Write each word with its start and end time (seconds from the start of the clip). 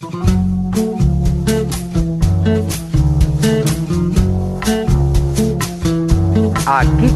Aquí 0.00 0.10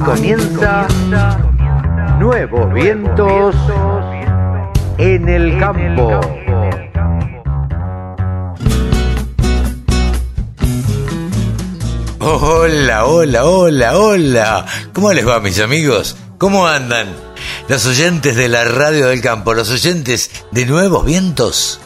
comienza 0.04 0.88
Nuevos 2.18 2.74
Vientos 2.74 3.54
en 4.98 5.28
el 5.28 5.60
Campo. 5.60 6.18
Hola, 12.18 13.06
hola, 13.06 13.44
hola, 13.44 13.96
hola. 13.96 14.66
¿Cómo 14.92 15.12
les 15.12 15.28
va, 15.28 15.38
mis 15.38 15.60
amigos? 15.60 16.16
¿Cómo 16.36 16.66
andan? 16.66 17.06
Los 17.68 17.86
oyentes 17.86 18.34
de 18.34 18.48
la 18.48 18.64
radio 18.64 19.06
del 19.06 19.20
campo, 19.20 19.54
los 19.54 19.70
oyentes 19.70 20.32
de 20.50 20.66
Nuevos 20.66 21.04
Vientos 21.04 21.80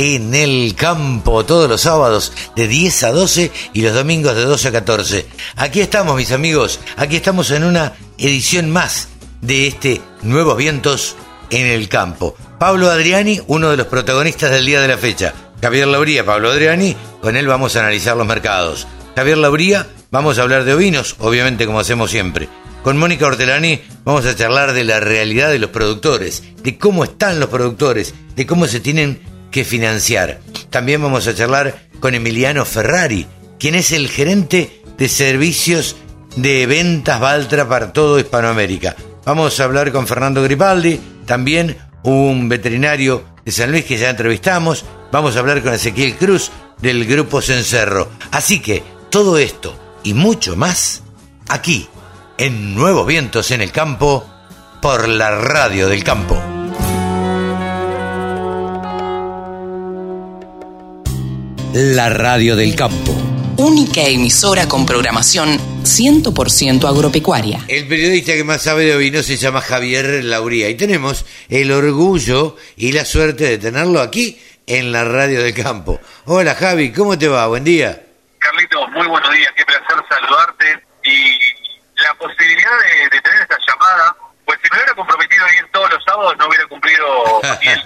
en 0.00 0.32
el 0.32 0.76
campo 0.76 1.44
todos 1.44 1.68
los 1.68 1.80
sábados 1.80 2.32
de 2.54 2.68
10 2.68 3.02
a 3.02 3.10
12 3.10 3.50
y 3.72 3.82
los 3.82 3.94
domingos 3.94 4.36
de 4.36 4.44
12 4.44 4.68
a 4.68 4.70
14. 4.70 5.26
Aquí 5.56 5.80
estamos, 5.80 6.14
mis 6.14 6.30
amigos, 6.30 6.78
aquí 6.96 7.16
estamos 7.16 7.50
en 7.50 7.64
una 7.64 7.94
edición 8.16 8.70
más 8.70 9.08
de 9.40 9.66
este 9.66 10.00
Nuevos 10.22 10.56
Vientos 10.56 11.16
en 11.50 11.66
el 11.66 11.88
campo. 11.88 12.36
Pablo 12.60 12.92
Adriani, 12.92 13.40
uno 13.48 13.70
de 13.70 13.76
los 13.76 13.88
protagonistas 13.88 14.52
del 14.52 14.66
día 14.66 14.80
de 14.80 14.86
la 14.86 14.98
fecha. 14.98 15.34
Javier 15.60 15.88
Lauría, 15.88 16.24
Pablo 16.24 16.52
Adriani, 16.52 16.94
con 17.20 17.36
él 17.36 17.48
vamos 17.48 17.74
a 17.74 17.80
analizar 17.80 18.16
los 18.16 18.26
mercados. 18.26 18.86
Javier 19.16 19.38
Lauría, 19.38 19.88
vamos 20.12 20.38
a 20.38 20.42
hablar 20.42 20.62
de 20.62 20.74
ovinos, 20.74 21.16
obviamente 21.18 21.66
como 21.66 21.80
hacemos 21.80 22.12
siempre. 22.12 22.48
Con 22.84 22.98
Mónica 22.98 23.26
Hortelani 23.26 23.82
vamos 24.04 24.26
a 24.26 24.36
charlar 24.36 24.74
de 24.74 24.84
la 24.84 25.00
realidad 25.00 25.50
de 25.50 25.58
los 25.58 25.70
productores, 25.70 26.44
de 26.62 26.78
cómo 26.78 27.02
están 27.02 27.40
los 27.40 27.48
productores, 27.48 28.14
de 28.36 28.46
cómo 28.46 28.68
se 28.68 28.78
tienen 28.78 29.37
que 29.50 29.64
financiar. 29.64 30.40
También 30.70 31.02
vamos 31.02 31.26
a 31.26 31.34
charlar 31.34 31.88
con 32.00 32.14
Emiliano 32.14 32.64
Ferrari, 32.64 33.26
quien 33.58 33.74
es 33.74 33.92
el 33.92 34.08
gerente 34.08 34.82
de 34.96 35.08
servicios 35.08 35.96
de 36.36 36.66
ventas 36.66 37.20
Valtra 37.20 37.68
para 37.68 37.92
todo 37.92 38.18
Hispanoamérica. 38.18 38.96
Vamos 39.24 39.58
a 39.58 39.64
hablar 39.64 39.92
con 39.92 40.06
Fernando 40.06 40.42
Gripaldi, 40.42 41.00
también 41.26 41.76
un 42.02 42.48
veterinario 42.48 43.24
de 43.44 43.52
San 43.52 43.70
Luis 43.70 43.84
que 43.84 43.98
ya 43.98 44.10
entrevistamos. 44.10 44.84
Vamos 45.12 45.36
a 45.36 45.40
hablar 45.40 45.62
con 45.62 45.74
Ezequiel 45.74 46.16
Cruz 46.16 46.50
del 46.80 47.06
Grupo 47.06 47.42
Cencerro. 47.42 48.08
Así 48.30 48.60
que 48.60 48.82
todo 49.10 49.38
esto 49.38 49.78
y 50.04 50.14
mucho 50.14 50.56
más 50.56 51.02
aquí 51.48 51.88
en 52.38 52.74
Nuevos 52.74 53.06
Vientos 53.06 53.50
en 53.50 53.60
el 53.60 53.72
Campo 53.72 54.26
por 54.80 55.08
la 55.08 55.30
Radio 55.30 55.88
del 55.88 56.04
Campo. 56.04 56.57
La 61.74 62.08
Radio 62.08 62.56
del 62.56 62.74
Campo. 62.74 63.12
Única 63.58 64.00
emisora 64.00 64.66
con 64.66 64.86
programación 64.86 65.58
100% 65.82 66.88
agropecuaria. 66.88 67.60
El 67.68 67.86
periodista 67.86 68.32
que 68.32 68.42
más 68.42 68.62
sabe 68.62 68.86
de 68.86 68.96
ovino 68.96 69.22
se 69.22 69.36
llama 69.36 69.60
Javier 69.60 70.24
Lauría 70.24 70.70
y 70.70 70.76
tenemos 70.76 71.26
el 71.50 71.70
orgullo 71.70 72.56
y 72.76 72.92
la 72.92 73.04
suerte 73.04 73.44
de 73.44 73.58
tenerlo 73.58 74.00
aquí 74.00 74.40
en 74.66 74.92
la 74.92 75.04
Radio 75.04 75.42
del 75.42 75.52
Campo. 75.52 76.00
Hola 76.24 76.54
Javi, 76.54 76.90
¿cómo 76.90 77.18
te 77.18 77.28
va? 77.28 77.46
Buen 77.48 77.64
día. 77.64 78.02
Carlito, 78.38 78.88
muy 78.88 79.06
buenos 79.06 79.30
días, 79.30 79.52
qué 79.54 79.64
placer 79.66 80.02
saludarte 80.08 80.82
y 81.04 81.38
la 82.02 82.14
posibilidad 82.14 82.70
de, 83.10 83.20
tener 83.20 83.42
esta 83.42 83.58
llamada, 83.68 84.16
pues 84.46 84.58
si 84.62 84.70
me 84.70 84.78
hubiera 84.78 84.94
comprometido 84.94 85.44
a 85.44 85.54
ir 85.54 85.68
todos 85.70 85.90
los 85.90 86.02
sábados 86.04 86.34
no 86.38 86.48
hubiera 86.48 86.66
cumplido 86.66 87.42
ni 87.60 87.68
el 87.68 87.82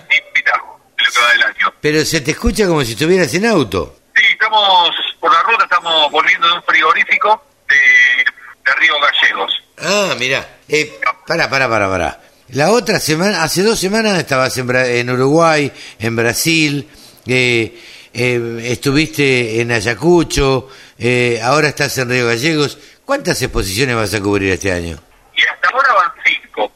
que 1.13 1.21
va 1.21 1.33
del 1.33 1.43
año. 1.43 1.75
Pero 1.81 2.05
se 2.05 2.21
te 2.21 2.33
escucha 2.33 2.67
como 2.67 2.85
si 2.85 2.93
estuvieras 2.93 3.33
en 3.35 3.47
auto. 3.47 4.01
Sí, 4.15 4.25
estamos 4.31 4.91
por 5.21 5.33
la 5.33 5.43
ruta, 5.43 5.65
estamos 5.65 6.11
volviendo 6.11 6.47
de 6.49 6.55
un 6.55 6.63
frigorífico 6.63 7.45
de, 7.69 8.25
de 8.65 8.75
Río 8.79 8.95
Gallegos. 9.01 9.63
Ah, 9.79 10.15
mira, 10.19 10.59
eh, 10.69 11.01
para, 11.27 11.49
para, 11.49 11.69
para, 11.69 11.89
para. 11.89 12.21
La 12.51 12.71
otra 12.71 13.01
semana, 13.01 13.43
hace 13.43 13.63
dos 13.63 13.79
semanas 13.79 14.19
estabas 14.19 14.57
en, 14.59 14.69
en 14.77 15.11
Uruguay, 15.11 15.73
en 15.99 16.17
Brasil, 16.17 16.89
eh, 17.27 17.81
eh, 18.13 18.61
estuviste 18.65 19.61
en 19.61 19.73
Ayacucho, 19.73 20.69
eh, 20.99 21.41
ahora 21.43 21.69
estás 21.69 21.97
en 21.99 22.11
Río 22.11 22.27
Gallegos. 22.27 22.79
¿Cuántas 23.05 23.41
exposiciones 23.41 23.97
vas 23.97 24.13
a 24.15 24.21
cubrir 24.21 24.53
este 24.53 24.71
año? 24.71 24.99
Y 25.35 25.41
hasta 25.43 25.69
ahora 25.71 25.95
van 25.95 26.13
cinco. 26.25 26.73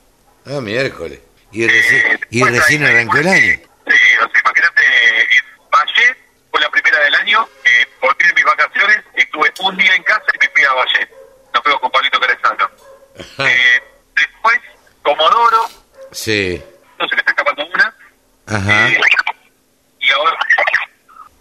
Ah, 0.47 0.61
miércoles. 0.61 1.21
Y, 1.53 1.67
reci 1.67 1.97
y 2.31 2.43
recién 2.43 2.85
arrancó 2.85 3.19
el 3.19 3.29
año. 3.29 3.61
Sí, 3.87 3.95
o 4.19 4.29
sea, 4.29 4.41
imagínate, 4.41 5.21
en 5.23 5.71
Valle 5.71 6.17
fue 6.51 6.61
la 6.61 6.71
primera 6.71 6.99
del 7.01 7.15
año, 7.15 7.49
eh, 7.65 7.87
volví 8.01 8.27
de 8.27 8.35
mis 8.35 8.45
vacaciones, 8.45 9.05
estuve 9.15 9.53
un 9.61 9.77
día 9.77 9.95
en 9.95 10.03
casa 10.03 10.25
y 10.35 10.39
me 10.39 10.49
fui 10.53 10.65
a 10.65 10.73
Valle. 10.73 11.09
Nos 11.55 11.63
fuimos 11.63 11.81
con 11.81 11.91
Pablito 11.91 12.21
Carezano. 12.21 12.71
Eh, 13.39 13.83
después, 14.15 14.61
Comodoro. 15.03 15.69
Sí. 16.13 16.63
No 16.99 17.09
se 17.09 17.15
me 17.15 17.21
está 17.21 17.31
escapando 17.31 17.67
una. 17.67 17.95
Ajá. 18.47 18.89
Eh, 18.89 19.01
y 20.01 20.11
ahora, 20.13 20.39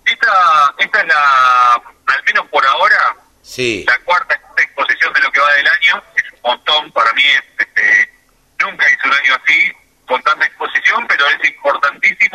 esta, 0.05 0.75
esta 0.77 1.01
es 1.01 1.07
la, 1.07 1.73
al 2.07 2.23
menos 2.25 2.47
por 2.47 2.65
ahora, 2.65 3.15
sí. 3.41 3.83
la 3.87 3.97
cuarta 3.99 4.39
exposición 4.57 5.13
de 5.13 5.19
lo 5.21 5.31
que 5.31 5.39
va 5.39 5.53
del 5.53 5.67
año. 5.67 6.03
Es 6.15 6.31
un 6.31 6.39
montón, 6.43 6.91
para 6.91 7.11
mí 7.13 7.23
es, 7.25 7.43
este, 7.57 8.13
nunca 8.59 8.89
hice 8.89 9.07
un 9.07 9.13
año 9.13 9.37
así, 9.43 9.71
con 10.07 10.21
tanta 10.23 10.45
exposición, 10.45 11.05
pero 11.07 11.27
es 11.27 11.39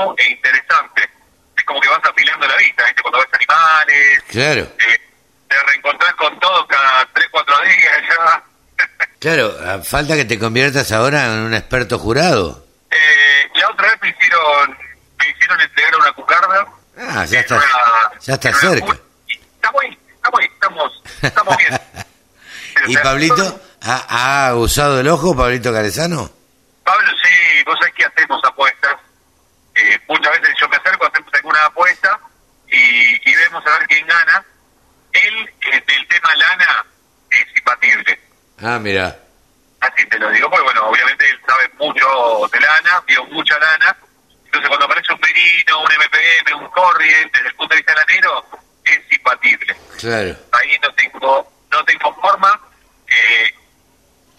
importantísimo 0.01 0.15
e 0.19 0.31
interesante. 0.31 1.11
Es 1.57 1.65
como 1.65 1.81
que 1.81 1.89
vas 1.89 2.01
afilando 2.05 2.47
la 2.47 2.57
vista, 2.57 2.85
¿viste? 2.85 3.03
Cuando 3.03 3.19
ves 3.19 3.29
animales. 3.33 4.23
Claro. 4.29 4.61
Eh, 4.79 5.01
te 5.49 5.57
reencontrás 5.65 6.15
con 6.15 6.39
todo 6.41 6.67
cada 6.67 7.07
3, 7.13 7.27
4 7.31 7.55
días 7.63 8.01
ya. 8.09 8.43
Claro, 9.19 9.55
a 9.69 9.79
falta 9.83 10.15
que 10.17 10.25
te 10.25 10.39
conviertas 10.39 10.91
ahora 10.93 11.27
en 11.27 11.41
un 11.41 11.55
experto 11.55 11.99
jurado. 11.99 12.65
Eh, 12.91 13.51
la 13.55 13.69
otra 13.69 13.89
vez 13.91 13.97
me 14.03 14.09
hicieron, 14.09 14.79
me 15.19 15.29
hicieron 15.29 15.61
entregar 15.61 15.97
una 15.97 16.13
cucarda. 16.13 16.67
Ah, 16.99 17.25
ya 17.27 17.41
está, 17.41 17.57
una- 17.57 18.21
ya 18.21 18.35
está 18.35 18.53
cerca. 18.55 18.97
Estamos 19.29 19.83
ahí, 19.83 19.99
estamos 20.15 20.41
ahí, 20.41 20.47
estamos, 20.53 21.03
estamos 21.23 21.57
bien. 21.59 21.81
¿Y 22.87 22.97
Pablito 22.97 23.61
ha, 23.83 24.47
ha 24.49 24.55
usado 24.55 25.01
el 25.01 25.09
ojo, 25.09 25.37
Pablito 25.37 25.71
Carezano? 25.73 26.31
Pablo, 26.85 27.11
sí, 27.23 27.63
vos 27.67 27.77
sabés 27.79 27.95
que 27.95 28.05
hacemos 28.07 28.41
apuestas. 28.45 28.97
Eh, 29.75 29.99
muchas 30.09 30.33
veces 30.41 30.55
yo 30.59 30.69
me 30.69 30.77
acerco, 30.77 31.07
hacemos 31.07 31.33
alguna 31.35 31.65
apuesta 31.67 32.19
y, 32.69 33.31
y 33.31 33.35
vemos 33.37 33.63
a 33.67 33.79
ver 33.79 33.87
quién 33.89 34.07
gana. 34.07 34.45
Él, 35.13 35.51
eh, 35.73 35.85
del 35.87 36.09
tema 36.09 36.35
lana, 36.37 36.87
es 37.31 37.45
imbatible. 37.59 38.21
Ah, 38.63 38.70
mira. 38.81 39.17
Así 39.81 40.07
te 40.09 40.19
lo 40.19 40.31
digo, 40.31 40.51
porque 40.51 40.65
bueno, 40.65 40.89
obviamente 40.89 41.29
él 41.29 41.41
sabe 41.47 41.71
mucho 41.79 42.49
de 42.53 42.61
lana, 42.61 43.03
vio 43.07 43.25
mucha 43.27 43.59
lana. 43.59 43.97
Entonces 44.45 44.69
cuando 44.69 44.85
aparece 44.85 45.13
un 45.13 45.21
merino, 45.21 45.83
un 45.83 45.93
MPM, 45.93 46.63
un 46.63 46.71
corriente, 46.71 47.39
desde 47.39 47.49
el 47.49 47.55
punto 47.55 47.75
de 47.75 47.81
vista 47.81 47.95
lanero, 47.95 48.47
es 48.85 49.01
imbatible. 49.19 49.77
Claro. 49.99 50.37
Ahí 50.53 50.79
no 50.83 50.95
tengo, 50.95 51.53
no 51.71 51.85
tengo 51.85 52.15
forma. 52.21 52.61
Eh, 53.07 53.55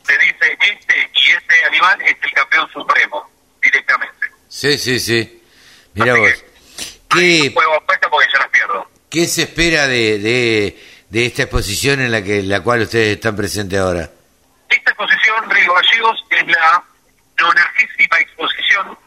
se 0.05 0.17
dice 0.17 0.57
este 0.59 1.11
y 1.13 1.31
este 1.31 1.65
animal 1.65 2.01
es 2.01 2.15
el 2.21 2.31
campeón 2.33 2.69
supremo, 2.71 3.29
directamente. 3.61 4.27
Sí, 4.47 4.77
sí, 4.77 4.99
sí. 4.99 5.43
Mira 5.93 6.15
vos. 6.15 6.29
Ahí 7.09 7.49
¿Qué, 7.49 7.51
juego 7.53 7.83
porque 7.87 8.27
yo 8.33 8.39
las 8.39 8.49
pierdo. 8.49 8.89
¿Qué 9.09 9.27
se 9.27 9.43
espera 9.43 9.87
de, 9.87 10.19
de, 10.19 10.79
de 11.09 11.25
esta 11.25 11.43
exposición 11.43 12.01
en 12.01 12.11
la 12.11 12.23
que 12.23 12.41
la 12.41 12.61
cual 12.61 12.81
ustedes 12.81 13.15
están 13.15 13.35
presentes 13.35 13.79
ahora? 13.79 14.09
Esta 14.69 14.91
exposición, 14.91 15.49
Río 15.49 15.73
Gallegos, 15.73 16.25
es 16.41 16.47
la 16.47 16.83
nonagésima 17.37 18.17
exposición, 18.19 18.97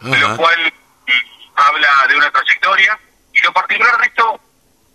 de 0.00 0.16
Ajá. 0.16 0.28
lo 0.28 0.36
cual 0.36 0.72
mm, 1.06 1.50
habla 1.54 2.06
de 2.08 2.16
una 2.16 2.30
trayectoria. 2.30 2.98
Y 3.32 3.40
lo 3.40 3.52
particular 3.52 3.98
de 3.98 4.06
esto 4.06 4.40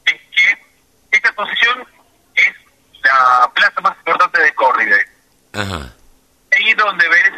es 0.05 0.13
que 0.13 0.65
esta 1.11 1.27
exposición 1.29 1.87
es 2.35 2.53
la 3.03 3.51
plaza 3.53 3.81
más 3.81 3.97
importante 3.97 4.41
de. 4.41 4.51
Ajá. 5.53 5.93
Ahí 6.55 6.73
donde 6.73 7.07
ves, 7.09 7.31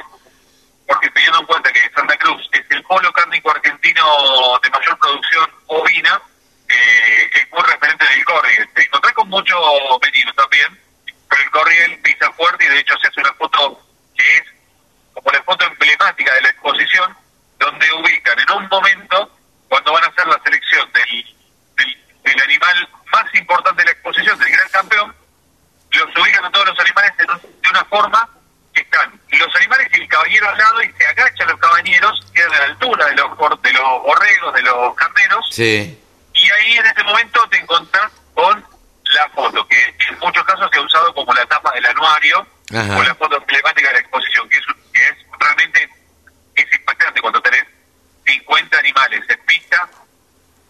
porque 0.87 1.09
teniendo 1.09 1.39
en 1.39 1.45
cuenta 1.45 1.71
que 1.71 1.89
Santa 1.95 2.17
Cruz 2.17 2.49
es 2.51 2.63
el 2.69 2.83
polo 2.83 3.11
cárnico 3.11 3.51
argentino 3.51 4.59
de 4.61 4.69
mayor 4.69 4.97
producción 4.99 5.49
ovina, 5.67 6.21
eh, 6.69 7.29
es 7.33 7.51
muy 7.51 7.61
referente 7.61 8.05
del 8.05 8.25
Corriel. 8.25 8.69
Te 8.73 8.83
encontrás 8.83 9.13
con 9.13 9.29
mucho 9.29 9.55
menino 10.01 10.33
también, 10.33 10.79
pero 11.29 11.41
el 11.41 11.51
Corriel 11.51 11.99
pisa 11.99 12.31
fuerte 12.33 12.65
y 12.65 12.69
de 12.69 12.79
hecho 12.79 12.95
se 13.01 13.07
hace 13.07 13.19
una 13.19 13.33
foto 13.33 13.83
que 14.17 14.37
es 14.37 14.43
como 15.13 15.31
la 15.31 15.43
foto 15.43 15.65
emblemática 15.65 16.33
de 16.33 16.41
la 16.41 16.49
exposición, 16.49 17.15
donde 17.59 17.91
ubican 17.93 18.39
en 18.39 18.51
un 18.51 18.67
momento, 18.67 19.37
cuando 19.69 19.93
van 19.93 20.03
a 20.03 20.07
hacer 20.07 20.27
la 20.27 20.41
selección 20.43 20.91
del, 20.91 21.35
del, 21.77 22.05
del 22.23 22.41
animal 22.41 22.89
más 23.11 23.33
importante 23.35 23.81
de 23.81 23.85
la 23.85 23.91
exposición, 23.91 24.37
del 24.39 24.49
gran 24.51 24.69
campeón, 24.69 25.15
los 25.91 26.09
ubican 26.17 26.45
a 26.45 26.51
todos 26.51 26.65
los 26.67 26.79
animales 26.79 27.11
un- 27.19 27.61
de 27.61 27.69
una 27.69 27.85
forma 27.85 28.29
están 28.73 29.21
los 29.29 29.55
animales 29.55 29.87
y 29.93 30.01
el 30.01 30.07
caballero 30.07 30.49
al 30.49 30.57
lado 30.57 30.81
y 30.81 30.91
se 30.93 31.05
agachan 31.05 31.47
los 31.47 31.59
caballeros, 31.59 32.25
quedan 32.33 32.53
a 32.53 32.57
la 32.59 32.65
altura 32.65 33.05
de 33.05 33.15
los, 33.15 33.29
de 33.61 33.73
los 33.73 33.83
los 33.83 34.01
borregos, 34.03 34.53
de 34.55 34.61
los 34.63 34.95
carneros, 34.95 35.47
Sí. 35.51 35.99
y 36.33 36.51
ahí 36.51 36.77
en 36.77 36.85
ese 36.87 37.03
momento 37.03 37.47
te 37.49 37.57
encontrás 37.59 38.11
con 38.33 38.65
la 39.11 39.29
foto, 39.29 39.67
que 39.67 39.95
en 40.09 40.19
muchos 40.19 40.43
casos 40.43 40.69
se 40.71 40.79
ha 40.79 40.81
usado 40.81 41.13
como 41.13 41.33
la 41.33 41.45
tapa 41.45 41.71
del 41.73 41.85
anuario, 41.85 42.47
Ajá. 42.73 42.97
o 42.97 43.03
la 43.03 43.15
foto 43.15 43.37
emblemática 43.37 43.87
de 43.87 43.93
la 43.93 43.99
exposición, 43.99 44.49
que 44.49 44.57
es, 44.57 44.65
que 44.93 45.07
es 45.07 45.15
realmente 45.39 45.89
es 46.55 46.73
impactante 46.73 47.21
cuando 47.21 47.41
tenés 47.41 47.65
50 48.25 48.77
animales 48.77 49.23
en 49.27 49.45
pista, 49.45 49.89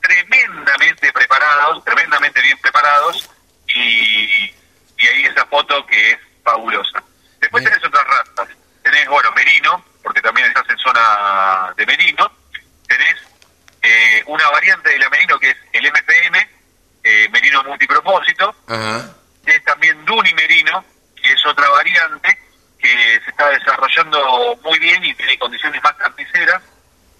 tremendamente 0.01 1.11
preparados, 1.13 1.83
tremendamente 1.83 2.41
bien 2.41 2.57
preparados, 2.59 3.29
y, 3.67 4.53
y 4.97 5.07
ahí 5.07 5.25
esa 5.25 5.45
foto 5.45 5.85
que 5.85 6.11
es 6.11 6.17
fabulosa. 6.43 7.03
Después 7.39 7.63
Bien. 7.63 7.73
tenés 7.73 7.87
otras 7.87 8.05
razas, 8.05 8.55
tenés, 8.83 9.07
bueno, 9.07 9.31
merino, 9.33 9.83
porque 10.01 10.21
también 10.21 10.47
estás 10.47 10.69
en 10.69 10.77
zona 10.77 11.73
de 11.75 11.85
merino, 11.85 12.31
tenés 12.87 13.15
eh, 13.81 14.23
una 14.27 14.49
variante 14.49 14.89
de 14.89 14.99
la 14.99 15.09
merino 15.09 15.39
que 15.39 15.49
es 15.49 15.57
el 15.73 15.85
eh, 15.85 15.91
merino 17.53 17.63
multipropósito, 17.63 18.55
Ajá. 18.67 19.09
es 19.45 19.63
también 19.63 20.03
Duni 20.05 20.33
Merino, 20.33 20.83
que 21.15 21.31
es 21.31 21.45
otra 21.45 21.69
variante 21.69 22.37
que 22.79 23.21
se 23.23 23.29
está 23.29 23.49
desarrollando 23.49 24.59
muy 24.63 24.79
bien 24.79 25.03
y 25.05 25.13
tiene 25.13 25.37
condiciones 25.39 25.81
más 25.83 25.93
carniceras 25.93 26.61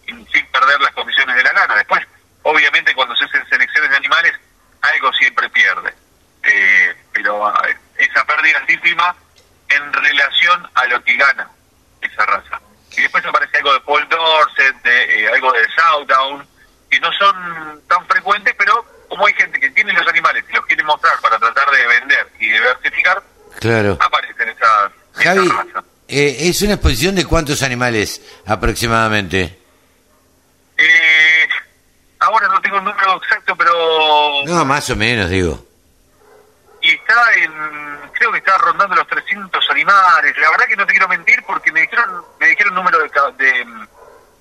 sin 0.05 0.45
perder 0.51 0.81
las 0.81 0.91
condiciones 0.91 1.35
de 1.35 1.43
la 1.43 1.53
lana. 1.53 1.75
Después, 1.75 2.05
obviamente, 2.43 2.93
cuando 2.93 3.15
se 3.15 3.25
hacen 3.25 3.47
selecciones 3.47 3.89
de 3.89 3.97
animales, 3.97 4.33
algo 4.81 5.13
siempre 5.13 5.49
pierde. 5.49 5.93
Eh, 6.43 6.93
pero 7.13 7.47
ah, 7.47 7.67
esa 7.97 8.25
pérdida 8.25 8.59
es 8.67 8.73
ínfima 8.75 9.15
en 9.69 9.93
relación 9.93 10.69
a 10.73 10.85
lo 10.85 11.01
que 11.03 11.15
gana 11.15 11.49
esa 12.01 12.25
raza. 12.25 12.59
Y 12.97 13.01
después 13.01 13.25
aparece 13.25 13.57
algo 13.57 13.73
de 13.73 13.79
Paul 13.79 14.07
Dorset, 14.09 14.75
de, 14.83 15.23
eh, 15.23 15.29
algo 15.29 15.51
de 15.53 15.65
Southdown, 15.69 16.47
que 16.91 16.99
no 16.99 17.11
son 17.13 17.81
tan 17.87 18.05
frecuentes, 18.07 18.53
pero 18.57 18.85
como 19.13 19.27
hay 19.27 19.33
gente 19.35 19.59
que 19.59 19.69
tiene 19.69 19.93
los 19.93 20.07
animales 20.07 20.43
y 20.49 20.53
los 20.55 20.65
quiere 20.65 20.83
mostrar 20.83 21.13
para 21.21 21.37
tratar 21.37 21.69
de 21.69 21.85
vender 21.85 22.27
y 22.39 22.49
diversificar, 22.49 23.21
Claro. 23.59 23.95
aparecen 24.01 24.49
esas, 24.49 24.91
Javi, 25.13 25.47
eh, 26.07 26.35
¿es 26.49 26.59
una 26.63 26.73
exposición 26.73 27.13
de 27.13 27.23
cuántos 27.25 27.61
animales 27.61 28.19
aproximadamente? 28.47 29.59
Eh, 30.77 31.47
ahora 32.21 32.47
no 32.47 32.59
tengo 32.61 32.77
el 32.79 32.85
número 32.85 33.17
exacto, 33.23 33.55
pero... 33.55 34.41
No, 34.45 34.65
más 34.65 34.89
o 34.89 34.95
menos, 34.95 35.29
digo. 35.29 35.63
Y 36.81 36.89
está 36.95 37.33
en... 37.35 37.53
Creo 38.13 38.31
que 38.31 38.39
está 38.39 38.57
rondando 38.57 38.95
los 38.95 39.07
300 39.07 39.63
animales. 39.69 40.35
La 40.39 40.49
verdad 40.49 40.65
que 40.65 40.75
no 40.75 40.87
te 40.87 40.93
quiero 40.93 41.07
mentir 41.07 41.43
porque 41.45 41.71
me 41.71 41.81
dijeron 41.81 42.25
me 42.39 42.47
dijeron 42.47 42.73
número 42.73 42.97
de, 42.97 43.09
de, 43.37 43.65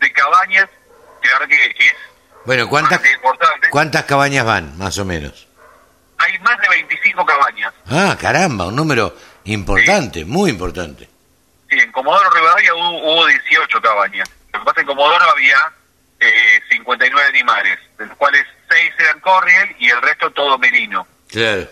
de 0.00 0.12
cabañas, 0.12 0.68
que 1.20 1.28
la 1.28 1.38
verdad 1.40 1.48
que 1.48 1.86
es 1.86 1.94
Bueno, 2.44 2.68
¿cuántas. 2.68 3.00
¿cuántas 3.70 4.04
cabañas 4.04 4.44
van, 4.44 4.76
más 4.78 4.98
o 4.98 5.04
menos? 5.04 5.46
Hay 6.18 6.38
más 6.40 6.58
de 6.60 6.68
25 6.68 7.24
cabañas. 7.24 7.72
Ah, 7.90 8.16
caramba, 8.20 8.66
un 8.66 8.76
número 8.76 9.16
importante, 9.44 10.24
muy 10.24 10.50
importante. 10.50 11.08
Sí, 11.68 11.78
en 11.78 11.90
Comodoro 11.90 12.30
Rivadavia 12.30 12.74
hubo, 12.74 13.12
hubo 13.12 13.26
18 13.26 13.80
cabañas. 13.80 14.28
Lo 14.52 14.60
que 14.60 14.64
pasa 14.64 14.80
en 14.80 14.86
Comodoro 14.86 15.24
había 15.30 15.72
eh, 16.20 16.60
59 16.70 17.28
animales, 17.28 17.78
de 17.98 18.06
los 18.06 18.16
cuales 18.16 18.46
6 18.70 18.92
eran 18.98 19.20
corriel 19.20 19.74
y 19.78 19.88
el 19.90 20.00
resto 20.02 20.30
todo 20.30 20.58
merino. 20.58 21.06
Claro. 21.28 21.68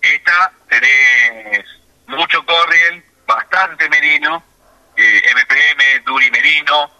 Esta 0.00 0.52
tenés 0.68 1.64
mucho 2.06 2.44
corriel, 2.46 3.04
bastante 3.26 3.88
merino, 3.88 4.42
eh, 4.96 5.22
MPM, 5.34 6.04
Duri 6.04 6.30
Merino, 6.30 6.90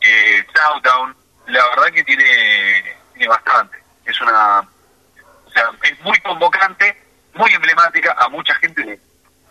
eh, 0.00 0.44
Southdown. 0.54 1.14
La 1.46 1.68
verdad 1.70 1.92
que 1.92 2.04
tiene, 2.04 2.96
tiene 3.12 3.28
bastante. 3.28 3.82
Es 4.04 4.20
una. 4.20 4.60
O 4.60 5.50
sea, 5.50 5.70
es 5.82 6.00
muy 6.00 6.18
convocante, 6.20 7.00
muy 7.34 7.52
emblemática. 7.52 8.14
A 8.18 8.28
mucha 8.28 8.54
gente 8.56 8.84
le, 8.84 9.00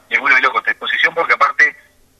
le 0.09 0.19
vuelve 0.19 0.41
loco 0.41 0.59
esta 0.59 0.71
exposición 0.71 1.13
porque, 1.13 1.33
aparte, 1.33 1.75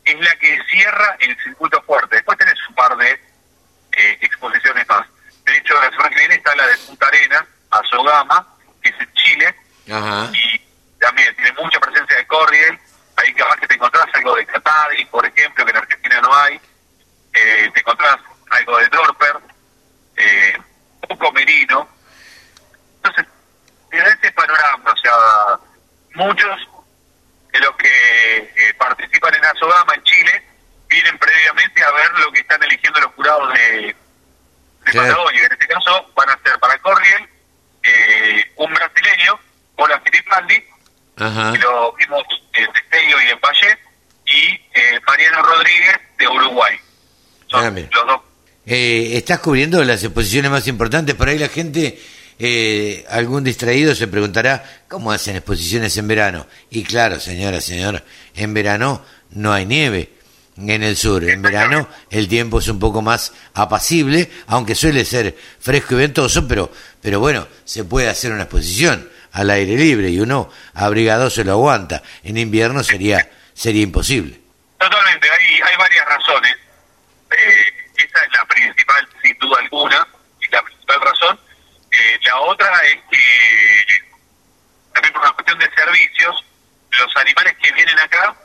es 0.05 0.19
la 0.19 0.35
que 0.37 0.59
cierra 0.69 1.15
el 1.19 1.37
circuito 1.43 1.81
fuerte. 1.83 2.15
Después 2.15 2.37
tenés 2.37 2.55
un 2.67 2.75
par 2.75 2.95
de 2.97 3.11
eh, 3.11 4.17
exposiciones 4.21 4.87
más. 4.87 5.07
De 5.45 5.57
hecho, 5.57 5.73
la 5.75 5.89
semana 5.89 6.09
que 6.09 6.19
viene 6.19 6.35
está 6.35 6.55
la 6.55 6.67
de 6.67 6.77
Punta 6.77 7.07
Arenas, 7.07 7.43
Azogama, 7.69 8.47
que 8.81 8.89
es 8.89 8.99
en 8.99 9.13
Chile 9.13 9.55
Ajá. 9.91 10.31
y 10.33 10.59
también 10.99 11.35
tiene 11.35 11.53
mucha 11.53 11.79
presencia 11.79 12.17
de 12.17 12.27
corriel. 12.27 12.79
Ahí 13.17 13.33
capaz 13.33 13.57
que 13.57 13.67
te 13.67 13.75
encontrás 13.75 14.07
algo 14.13 14.35
de 14.35 14.45
Catadi, 14.45 15.05
por 15.05 15.25
ejemplo, 15.25 15.65
que 15.65 15.71
en 15.71 15.77
Argentina 15.77 16.21
no 16.21 16.35
hay. 16.35 16.59
Eh, 17.33 17.71
te 17.73 17.79
encontrás 17.79 18.17
algo 18.49 18.77
de 18.77 18.87
Dorper, 18.87 19.37
eh, 20.17 20.57
poco 21.07 21.31
merino. 21.31 21.87
Entonces, 22.97 23.25
da 23.91 24.03
ese 24.07 24.31
panorama. 24.31 24.91
O 24.91 24.97
sea, 24.97 25.59
muchos 26.15 26.67
de 27.51 27.59
los 27.59 27.75
que 27.77 28.37
eh, 28.55 28.73
participan 28.77 29.33
en 29.35 29.45
Azogama 29.45 29.93
en 29.95 30.03
Chile 30.03 30.43
vienen 30.89 31.17
previamente 31.19 31.83
a 31.83 31.91
ver 31.91 32.11
lo 32.19 32.31
que 32.31 32.39
están 32.41 32.61
eligiendo 32.63 32.99
los 32.99 33.11
jurados 33.13 33.53
de, 33.53 33.59
de. 33.81 33.95
Patagonia. 34.93 35.45
En 35.45 35.51
este 35.51 35.67
caso 35.67 36.11
van 36.15 36.29
a 36.29 36.39
ser 36.43 36.59
para 36.59 36.77
Corriel 36.79 37.29
eh, 37.83 38.51
un 38.57 38.73
brasileño, 38.73 39.39
Ola 39.75 39.99
Fittipaldi, 40.01 40.63
Ajá. 41.17 41.51
que 41.51 41.59
lo 41.59 41.91
vimos 41.93 42.23
en 42.53 42.71
Destello 42.71 43.21
y 43.21 43.29
en 43.29 43.39
Valle, 43.41 43.77
y 44.25 44.61
eh, 44.73 44.99
Mariano 45.05 45.41
Rodríguez 45.43 45.99
de 46.17 46.27
Uruguay. 46.27 46.79
Son 47.47 47.65
Ah, 47.65 47.69
los 47.91 48.07
dos. 48.07 48.21
Eh, 48.65 49.11
¿Estás 49.17 49.39
cubriendo 49.39 49.83
las 49.83 50.03
exposiciones 50.03 50.49
más 50.49 50.67
importantes? 50.67 51.15
Por 51.15 51.27
ahí 51.27 51.37
la 51.37 51.49
gente, 51.49 51.99
eh, 52.39 53.05
algún 53.09 53.43
distraído 53.43 53.93
se 53.93 54.07
preguntará, 54.07 54.83
¿cómo 54.87 55.11
hacen 55.11 55.35
exposiciones 55.35 55.95
en 55.97 56.07
verano? 56.07 56.47
Y 56.69 56.83
claro, 56.83 57.19
señora, 57.19 57.59
señor, 57.59 58.03
en 58.35 58.53
verano 58.53 59.03
no 59.31 59.51
hay 59.51 59.65
nieve 59.65 60.11
en 60.57 60.83
el 60.83 60.95
sur. 60.95 61.23
En 61.23 61.41
verano 61.41 61.89
el 62.09 62.27
tiempo 62.27 62.59
es 62.59 62.67
un 62.67 62.79
poco 62.79 63.01
más 63.01 63.33
apacible, 63.53 64.31
aunque 64.47 64.75
suele 64.75 65.03
ser 65.03 65.35
fresco 65.59 65.95
y 65.95 65.97
ventoso, 65.97 66.47
pero, 66.47 66.71
pero 67.01 67.19
bueno, 67.19 67.47
se 67.65 67.83
puede 67.83 68.07
hacer 68.07 68.31
una 68.31 68.43
exposición 68.43 69.09
al 69.33 69.49
aire 69.49 69.75
libre 69.75 70.09
y 70.09 70.19
uno 70.19 70.49
abrigado 70.73 71.29
se 71.29 71.43
lo 71.43 71.53
aguanta. 71.53 72.01
En 72.23 72.37
invierno 72.37 72.83
sería, 72.83 73.29
sería 73.53 73.81
imposible. 73.81 74.39
Totalmente, 74.77 75.27
hay, 75.29 75.61
hay 75.61 75.77
varias 75.77 76.05
razones. 76.05 76.53
Eh, 77.31 77.82
es 78.21 78.33
la 78.33 78.45
principal, 78.45 79.09
sin 79.21 79.37
duda 79.39 79.59
alguna, 79.59 80.07
y 80.39 80.47
la 80.51 80.61
principal 80.61 81.01
razón. 81.01 81.39
Eh, 81.91 82.19
la 82.23 82.39
otra 82.41 82.71
es 82.85 82.97
que, 83.09 84.03
también 84.93 85.13
por 85.13 85.21
una 85.21 85.31
cuestión 85.31 85.59
de 85.59 85.71
servicios, 85.75 86.45
los 86.91 87.17
animales 87.17 87.55
que 87.61 87.71
vienen 87.71 87.99
acá, 87.99 88.35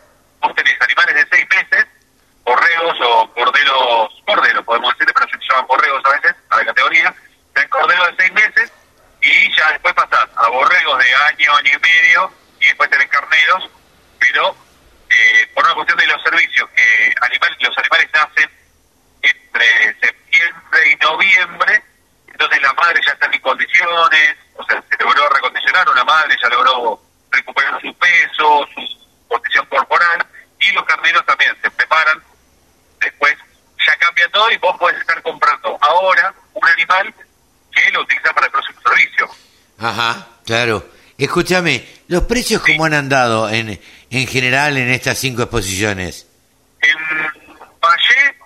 vos 0.41 0.55
tenés 0.55 0.81
animales 0.81 1.15
de 1.15 1.37
seis 1.37 1.47
meses, 1.51 1.87
correos 2.45 2.97
o 3.01 3.35
corderos, 3.35 4.23
corderos 4.27 4.65
podemos 4.65 4.97
decir, 4.97 5.13
pero 5.15 5.31
se 5.31 5.49
llaman 5.49 5.67
correos 5.67 6.03
a 6.05 6.11
veces, 6.11 6.35
a 6.51 6.57
la 6.57 6.65
categoría, 6.65 7.15
tenés 7.55 7.71
corderos 7.71 8.07
de 8.09 8.17
seis 8.19 8.33
meses, 8.33 8.73
y 9.21 9.57
ya 9.57 9.71
después 9.73 9.95
pasás 9.95 10.29
a 10.37 10.49
borregos 10.49 10.99
de 10.99 11.15
año, 11.15 11.57
año 11.57 11.73
y 11.75 11.81
medio, 11.81 12.33
y 12.61 12.67
después 12.67 12.91
tenés 12.91 13.09
carneros, 13.09 13.71
pero 14.19 14.57
eh, 15.11 15.51
por 15.55 15.65
una 15.65 15.75
cuestión 15.75 15.99
de 15.99 16.07
los 16.07 16.23
servicios, 16.23 16.69
que 16.71 17.15
animal, 17.21 17.57
los 17.61 17.79
animales 17.79 18.09
nacen 18.13 18.58
entre 19.29 20.01
septiembre 20.01 20.81
y 20.93 20.97
noviembre, 21.05 21.83
entonces 22.27 22.63
la 22.63 22.73
madre 22.75 23.01
ya 23.05 23.13
está 23.13 23.27
en 23.33 23.41
condiciones, 23.41 24.37
o 24.57 24.65
sea, 24.65 24.83
se 24.89 25.05
logró 25.05 25.29
recondicionar, 25.29 25.89
una 25.89 26.05
madre 26.05 26.37
ya 26.43 26.49
logró 26.49 27.03
recuperar 27.31 27.81
su 27.81 27.95
peso, 27.95 28.67
su 28.75 29.29
condición 29.29 29.67
corporal, 29.67 30.27
y 30.61 30.73
los 30.73 30.85
carneros 30.85 31.25
también 31.27 31.57
se 31.63 31.71
preparan, 31.71 32.23
después 33.01 33.37
ya 33.87 33.97
cambia 33.97 34.29
todo 34.31 34.51
y 34.51 34.57
vos 34.59 34.77
podés 34.79 34.99
estar 35.01 35.23
comprando 35.23 35.79
ahora 35.81 36.35
un 36.55 36.69
animal 36.69 37.15
que 37.73 37.91
lo 37.93 38.03
utilizás 38.03 38.33
para 38.33 38.47
el 38.47 38.53
próximo 38.53 38.81
servicio. 38.83 39.29
Ajá, 39.79 40.27
claro. 40.45 40.91
Escúchame, 41.17 41.85
¿los 42.07 42.23
precios 42.25 42.63
cómo 42.63 42.85
han 42.85 42.95
andado 42.95 43.49
en, 43.51 43.81
en 44.11 44.27
general 44.29 44.77
en 44.77 44.91
estas 44.91 45.19
cinco 45.19 45.43
exposiciones? 45.43 46.29
En 46.81 46.97
Valle 47.81 48.38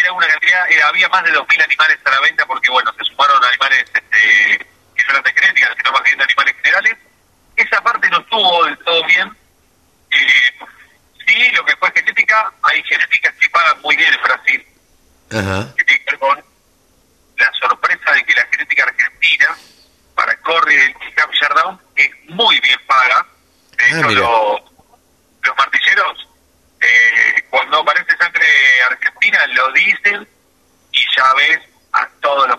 era 0.00 0.12
una 0.12 0.26
cantidad, 0.26 0.70
eh, 0.70 0.82
había 0.82 1.08
más 1.08 1.22
de 1.24 1.32
2.000 1.32 1.62
animales 1.64 1.98
a 2.04 2.10
la 2.10 2.20
venta 2.20 2.46
porque, 2.46 2.70
bueno, 2.70 2.92
se 2.98 3.04
sumaron 3.04 3.42
animales 3.44 3.84
este, 3.94 4.58
que 4.96 5.04
no 5.04 5.10
eran 5.10 5.22
de 5.22 5.32
genética, 5.32 5.74
sino 5.76 5.92
más 5.92 6.02
bien 6.02 6.20
animales 6.20 6.54
generales. 6.56 6.96
Esa 7.56 7.80
parte 7.82 8.08
no 8.10 8.18
estuvo 8.20 8.64
del 8.64 8.78
todo 8.78 9.04
bien. 9.06 9.36
Eh, 10.10 10.52
sí, 11.26 11.50
lo 11.52 11.64
que 11.64 11.76
fue 11.76 11.92
genética, 11.94 12.52
hay 12.62 12.82
genéticas 12.84 13.34
que 13.34 13.48
pagan 13.50 13.80
muy 13.82 13.96
bien 13.96 14.12
en 14.12 14.22
Brasil, 14.22 14.66
Ajá. 15.32 15.74
que 15.76 15.84
tiene 15.84 16.04
que 16.04 16.10
ver 16.12 16.18
con 16.18 16.44
la 17.36 17.52
sorpresa 17.60 18.12
de 18.12 18.24
que 18.24 18.34
la 18.34 18.46
genética 18.50 18.84
argentina 18.84 19.56
para 20.14 20.36
Corriel 20.40 20.94
y 21.00 21.20
Hampshire 21.20 21.54
Down 21.54 21.80
es 21.96 22.10
muy 22.28 22.58
bien 22.60 22.78
paga. 22.86 23.26
De 23.76 23.84
Ah, 23.84 23.88
hecho, 23.98 24.10
los, 24.10 24.60
los 25.42 25.56
martilleros, 25.56 26.28
eh, 26.80 27.44
cuando 27.50 27.78
aparece 27.80 28.16
sangre 28.16 28.46
argentina, 28.90 29.46
lo 29.48 29.72
dicen 29.72 30.26
y 30.92 30.98
ya 31.16 31.34
ves 31.34 31.58
a 31.92 32.08
todos 32.20 32.48
los 32.48 32.58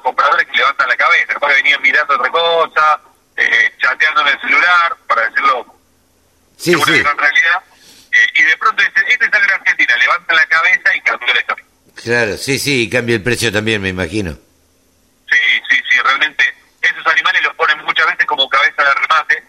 capaz 1.27 1.47
que 1.49 1.55
venían 1.55 1.81
mirando 1.81 2.15
otra 2.15 2.29
cosa, 2.29 2.99
eh, 3.37 3.71
chateando 3.81 4.21
en 4.21 4.27
el 4.27 4.41
celular, 4.41 4.95
para 5.07 5.27
decirlo 5.29 5.65
Sí, 6.57 6.75
una 6.75 6.85
sí. 6.85 6.99
gran 7.01 7.17
realidad. 7.17 7.63
Eh, 8.11 8.27
y 8.35 8.41
de 8.43 8.57
pronto 8.57 8.83
dicen, 8.83 9.03
esta 9.07 9.25
es 9.25 9.31
sangre 9.31 9.53
argentina, 9.53 9.97
levantan 9.97 10.35
la 10.35 10.45
cabeza 10.47 10.95
y 10.95 11.01
cambió 11.01 11.33
la 11.33 11.39
historia. 11.39 11.65
Claro, 12.03 12.37
sí, 12.37 12.59
sí, 12.59 12.83
y 12.83 12.89
cambia 12.89 13.15
el 13.15 13.23
precio 13.23 13.51
también, 13.51 13.81
me 13.81 13.89
imagino. 13.89 14.33
Sí, 14.33 15.39
sí, 15.69 15.75
sí, 15.89 15.97
realmente 16.03 16.43
esos 16.81 17.07
animales 17.07 17.41
los 17.43 17.53
ponen 17.55 17.77
muchas 17.85 18.05
veces 18.07 18.25
como 18.25 18.49
cabeza 18.49 18.83
de 18.83 18.93
remate 18.93 19.43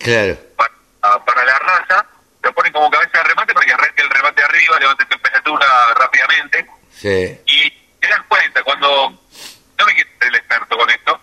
Claro. 0.00 0.38
para, 0.56 1.24
para 1.24 1.44
la 1.44 1.58
raza, 1.58 2.06
lo 2.42 2.52
ponen 2.54 2.72
como 2.72 2.90
cabeza 2.90 3.18
de 3.18 3.24
remate 3.24 3.54
para 3.54 3.66
que 3.66 3.72
el 4.18 4.24
remate 4.24 4.42
arriba, 4.42 4.78
levante 4.80 5.04
temperatura 5.06 5.66
rápidamente. 5.94 6.66
Sí. 6.90 7.40
Y 7.46 7.70
te 8.00 8.08
das 8.08 8.22
cuenta 8.28 8.62
cuando, 8.62 9.10
no 9.10 9.86
me 9.86 9.94
quiero 9.94 10.10
ser 10.18 10.28
el 10.28 10.34
experto 10.34 10.76
con 10.76 10.90
esto, 10.90 11.20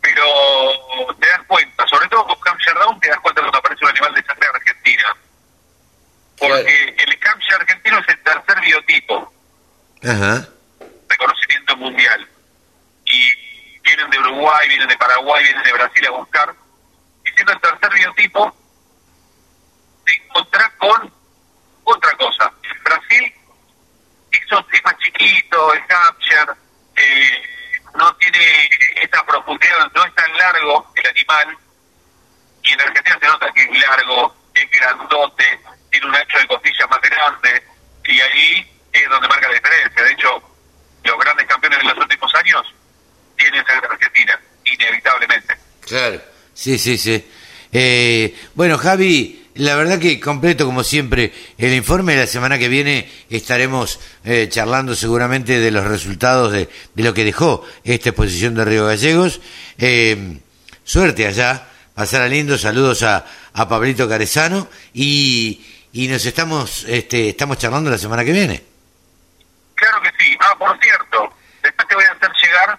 pero 0.00 1.16
te 1.20 1.28
das 1.28 1.42
cuenta, 1.46 1.86
sobre 1.86 2.08
todo 2.08 2.26
con 2.26 2.36
Hampshire 2.48 2.78
Down, 2.78 3.00
te 3.00 3.08
das 3.08 3.20
cuenta 3.20 3.40
cuando 3.40 3.58
aparece 3.58 3.84
un 3.84 3.90
animal 3.90 4.14
de 4.14 4.24
sangre 4.24 4.48
argentina. 4.48 5.16
Porque 6.38 6.96
el 6.98 7.18
Hampshire 7.24 7.56
argentino 7.56 7.98
es 7.98 8.08
el 8.08 8.22
tercer 8.22 8.60
biotipo 8.60 9.32
Ajá. 10.02 10.48
de 11.08 11.16
conocimiento 11.16 11.76
mundial. 11.76 12.28
Y 13.04 13.80
vienen 13.82 14.10
de 14.10 14.18
Uruguay, 14.18 14.68
vienen 14.68 14.88
de 14.88 14.96
Paraguay, 14.96 15.44
vienen 15.44 15.62
de 15.62 15.72
Brasil 15.72 16.06
a 16.06 16.10
buscar. 16.10 16.54
Y 17.24 17.30
siendo 17.30 17.52
el 17.52 17.60
tercer 17.60 17.92
biotipo, 17.92 18.56
te 20.04 20.14
encontrás 20.14 20.72
con 20.78 21.21
otra 21.84 22.12
cosa. 22.16 22.52
Brasil 22.84 23.32
eso 24.32 24.66
es 24.72 24.84
más 24.84 24.96
chiquito, 24.98 25.74
el 25.74 25.82
Hampshire, 25.88 26.52
eh, 26.96 27.42
no 27.94 28.14
tiene 28.16 28.68
esa 29.00 29.24
profundidad, 29.24 29.90
no 29.94 30.04
es 30.04 30.14
tan 30.14 30.36
largo 30.36 30.92
el 30.96 31.06
animal. 31.06 31.58
Y 32.62 32.72
en 32.72 32.80
Argentina 32.80 33.18
se 33.20 33.26
nota 33.26 33.52
que 33.52 33.62
es 33.62 33.80
largo, 33.80 34.34
es 34.54 34.70
grandote, 34.70 35.60
tiene 35.90 36.06
un 36.06 36.14
ancho 36.14 36.38
de 36.38 36.46
costilla 36.46 36.86
más 36.86 37.00
grande. 37.00 37.62
Y 38.04 38.20
ahí 38.20 38.80
es 38.92 39.08
donde 39.08 39.28
marca 39.28 39.48
la 39.48 39.54
diferencia. 39.54 40.02
De 40.02 40.12
hecho, 40.12 40.42
los 41.04 41.18
grandes 41.18 41.46
campeones 41.46 41.78
de 41.78 41.84
los 41.84 41.98
últimos 41.98 42.34
años 42.34 42.74
tienen 43.36 43.66
sangre 43.66 43.88
argentina, 43.90 44.40
inevitablemente. 44.64 45.56
Claro. 45.86 46.20
Sí, 46.54 46.78
sí, 46.78 46.96
sí. 46.96 47.30
Eh, 47.72 48.38
bueno, 48.54 48.78
Javi, 48.78 49.41
la 49.54 49.76
verdad 49.76 49.98
que 49.98 50.18
completo 50.20 50.64
como 50.64 50.82
siempre 50.84 51.32
el 51.58 51.74
informe. 51.74 52.16
La 52.16 52.26
semana 52.26 52.58
que 52.58 52.68
viene 52.68 53.10
estaremos 53.30 54.00
eh, 54.24 54.48
charlando 54.50 54.94
seguramente 54.94 55.58
de 55.60 55.70
los 55.70 55.84
resultados 55.84 56.52
de, 56.52 56.68
de 56.94 57.02
lo 57.02 57.12
que 57.14 57.24
dejó 57.24 57.64
esta 57.84 58.10
exposición 58.10 58.54
de 58.54 58.64
Río 58.64 58.86
Gallegos. 58.86 59.40
Eh, 59.78 60.38
suerte 60.84 61.26
allá, 61.26 61.68
pasar 61.94 62.22
a 62.22 62.28
lindo, 62.28 62.56
saludos 62.58 63.02
a, 63.02 63.26
a 63.52 63.68
Pablito 63.68 64.08
Carezano 64.08 64.68
y, 64.94 65.64
y 65.92 66.08
nos 66.08 66.24
estamos, 66.24 66.84
este, 66.88 67.28
estamos 67.30 67.58
charlando 67.58 67.90
la 67.90 67.98
semana 67.98 68.24
que 68.24 68.32
viene. 68.32 68.62
Claro 69.74 70.00
que 70.02 70.10
sí. 70.18 70.36
Ah, 70.40 70.56
por 70.58 70.78
cierto, 70.80 71.34
después 71.62 71.88
te 71.88 71.94
voy 71.94 72.04
a 72.04 72.12
hacer 72.12 72.30
llegar 72.42 72.78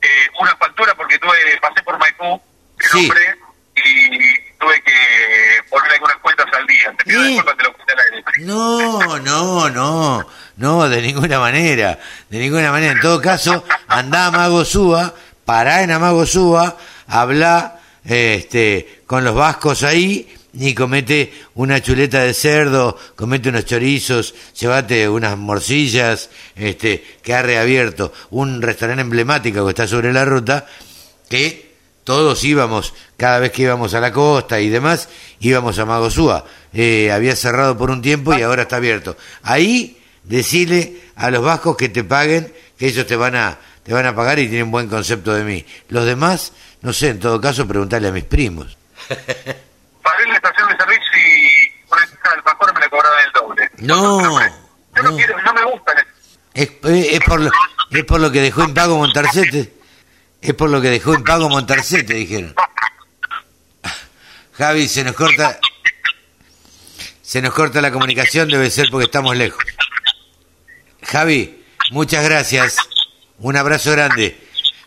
eh, 0.00 0.06
una 0.40 0.56
factura 0.56 0.94
porque 0.96 1.18
tuve 1.18 1.32
pasé 1.60 1.82
por 1.82 1.98
Maipú, 1.98 2.40
el 2.78 2.88
Sí. 2.88 2.98
hombre, 3.08 3.22
y 3.76 4.31
tuve 4.62 4.80
que 4.82 5.68
poner 5.68 5.92
algunas 5.92 6.16
cuentas 6.18 6.46
al 6.52 6.66
día. 6.66 6.94
Te 6.96 7.04
pido 7.04 7.22
disculpas, 7.22 7.56
te 7.56 7.64
lo 7.64 7.72
puse 7.72 7.92
al 7.92 7.98
aire. 7.98 8.24
No, 8.38 9.18
no, 9.18 9.68
no, 9.70 10.26
no, 10.56 10.88
de 10.88 11.02
ninguna 11.02 11.40
manera, 11.40 11.98
de 12.30 12.38
ninguna 12.38 12.70
manera. 12.70 12.92
En 12.92 13.00
todo 13.00 13.20
caso, 13.20 13.64
andá 13.88 14.26
a 14.26 14.30
Mago 14.30 14.64
Súa, 14.64 15.14
pará 15.44 15.82
en 15.82 15.90
Amago 15.90 16.24
Súa, 16.26 16.76
habla 17.08 17.80
este, 18.04 19.02
con 19.06 19.24
los 19.24 19.34
vascos 19.34 19.82
ahí 19.82 20.32
y 20.54 20.74
comete 20.74 21.32
una 21.54 21.80
chuleta 21.80 22.20
de 22.20 22.34
cerdo, 22.34 22.96
comete 23.16 23.48
unos 23.48 23.64
chorizos, 23.64 24.34
llévate 24.54 25.08
unas 25.08 25.36
morcillas, 25.36 26.30
este, 26.54 27.18
que 27.22 27.34
ha 27.34 27.42
reabierto 27.42 28.12
un 28.30 28.62
restaurante 28.62 29.02
emblemático 29.02 29.64
que 29.64 29.70
está 29.70 29.88
sobre 29.88 30.12
la 30.12 30.24
ruta, 30.24 30.66
que 31.28 31.71
todos 32.04 32.42
íbamos, 32.44 32.94
cada 33.16 33.38
vez 33.38 33.52
que 33.52 33.62
íbamos 33.62 33.94
a 33.94 34.00
la 34.00 34.12
costa 34.12 34.60
y 34.60 34.68
demás, 34.68 35.08
íbamos 35.40 35.78
a 35.78 35.84
Magosúa. 35.84 36.44
Eh, 36.72 37.12
había 37.12 37.36
cerrado 37.36 37.76
por 37.76 37.90
un 37.90 38.02
tiempo 38.02 38.34
y 38.36 38.42
ahora 38.42 38.62
está 38.62 38.76
abierto. 38.76 39.16
Ahí, 39.42 40.02
decirle 40.24 41.00
a 41.16 41.30
los 41.30 41.44
vascos 41.44 41.76
que 41.76 41.88
te 41.88 42.02
paguen, 42.04 42.52
que 42.78 42.86
ellos 42.88 43.06
te 43.06 43.16
van 43.16 43.36
a, 43.36 43.58
te 43.84 43.92
van 43.92 44.06
a 44.06 44.14
pagar 44.14 44.38
y 44.38 44.48
tienen 44.48 44.70
buen 44.70 44.88
concepto 44.88 45.32
de 45.34 45.44
mí. 45.44 45.64
Los 45.88 46.04
demás, 46.04 46.52
no 46.80 46.92
sé, 46.92 47.10
en 47.10 47.20
todo 47.20 47.40
caso, 47.40 47.66
preguntarle 47.68 48.08
a 48.08 48.12
mis 48.12 48.24
primos. 48.24 48.76
Pagué 49.08 50.26
la 50.26 50.34
estación 50.36 50.68
de 50.68 50.76
servicio 50.76 51.12
y 51.18 51.88
por 51.88 51.98
el 51.98 52.08
alfajor 52.38 52.74
me 52.74 52.80
la 52.80 52.88
cobraban 52.88 53.18
el 53.26 53.32
doble. 53.32 53.70
No, 53.78 54.20
Yo 54.20 55.02
no, 55.02 55.10
no. 55.10 55.16
quiero, 55.16 55.40
no 55.42 55.54
me 55.54 55.64
gustan. 55.64 55.96
Es, 56.54 56.70
es, 56.82 57.12
es 57.14 57.20
por 57.20 57.40
lo, 57.40 57.50
es 57.90 58.04
por 58.04 58.20
lo 58.20 58.32
que 58.32 58.40
dejó 58.40 58.62
en 58.64 58.74
pago 58.74 58.98
Montarcete. 58.98 59.72
Es 60.42 60.54
por 60.54 60.68
lo 60.68 60.80
que 60.80 60.90
dejó 60.90 61.14
en 61.14 61.22
pago 61.22 61.48
Montarcete, 61.48 62.14
dijeron. 62.14 62.54
Javi, 64.54 64.88
se 64.88 65.04
nos 65.04 65.14
corta. 65.14 65.60
Se 67.22 67.40
nos 67.40 67.54
corta 67.54 67.80
la 67.80 67.92
comunicación, 67.92 68.48
debe 68.48 68.68
ser 68.68 68.88
porque 68.90 69.04
estamos 69.04 69.36
lejos. 69.36 69.64
Javi, 71.04 71.64
muchas 71.92 72.24
gracias. 72.24 72.76
Un 73.38 73.56
abrazo 73.56 73.92
grande. 73.92 74.36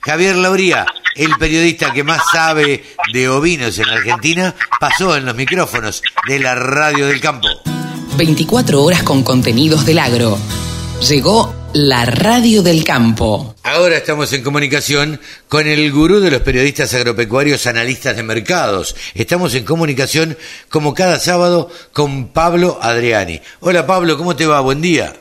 Javier 0.02 0.36
Lauría, 0.36 0.86
el 1.16 1.36
periodista 1.38 1.92
que 1.94 2.04
más 2.04 2.22
sabe 2.32 2.84
de 3.14 3.30
ovinos 3.30 3.80
en 3.80 3.90
Argentina, 3.90 4.54
pasó 4.80 5.16
en 5.16 5.26
los 5.26 5.36
micrófonos 5.36 6.04
de 6.28 6.40
la 6.40 6.56
Radio 6.56 7.08
del 7.08 7.22
Campo. 7.22 7.48
24 8.18 8.84
horas 8.84 9.04
con 9.04 9.24
contenidos 9.24 9.86
del 9.86 10.00
agro. 10.00 10.38
Llegó 11.08 11.55
la 11.78 12.06
radio 12.06 12.64
del 12.64 12.86
campo. 12.86 13.54
Ahora 13.64 13.98
estamos 13.98 14.32
en 14.32 14.44
comunicación 14.44 15.20
con 15.50 15.68
el 15.68 15.92
gurú 15.92 16.22
de 16.22 16.32
los 16.32 16.42
periodistas 16.42 16.94
agropecuarios 16.94 17.68
analistas 17.68 18.16
de 18.16 18.24
mercados. 18.24 18.96
Estamos 19.14 19.54
en 19.56 19.66
comunicación 19.66 20.38
como 20.70 20.94
cada 20.94 21.20
sábado 21.20 21.70
con 21.92 22.30
Pablo 22.30 22.80
Adriani. 22.82 23.42
Hola 23.60 23.86
Pablo, 23.86 24.18
¿cómo 24.18 24.38
te 24.38 24.46
va? 24.46 24.62
Buen 24.62 24.80
día. 24.80 25.14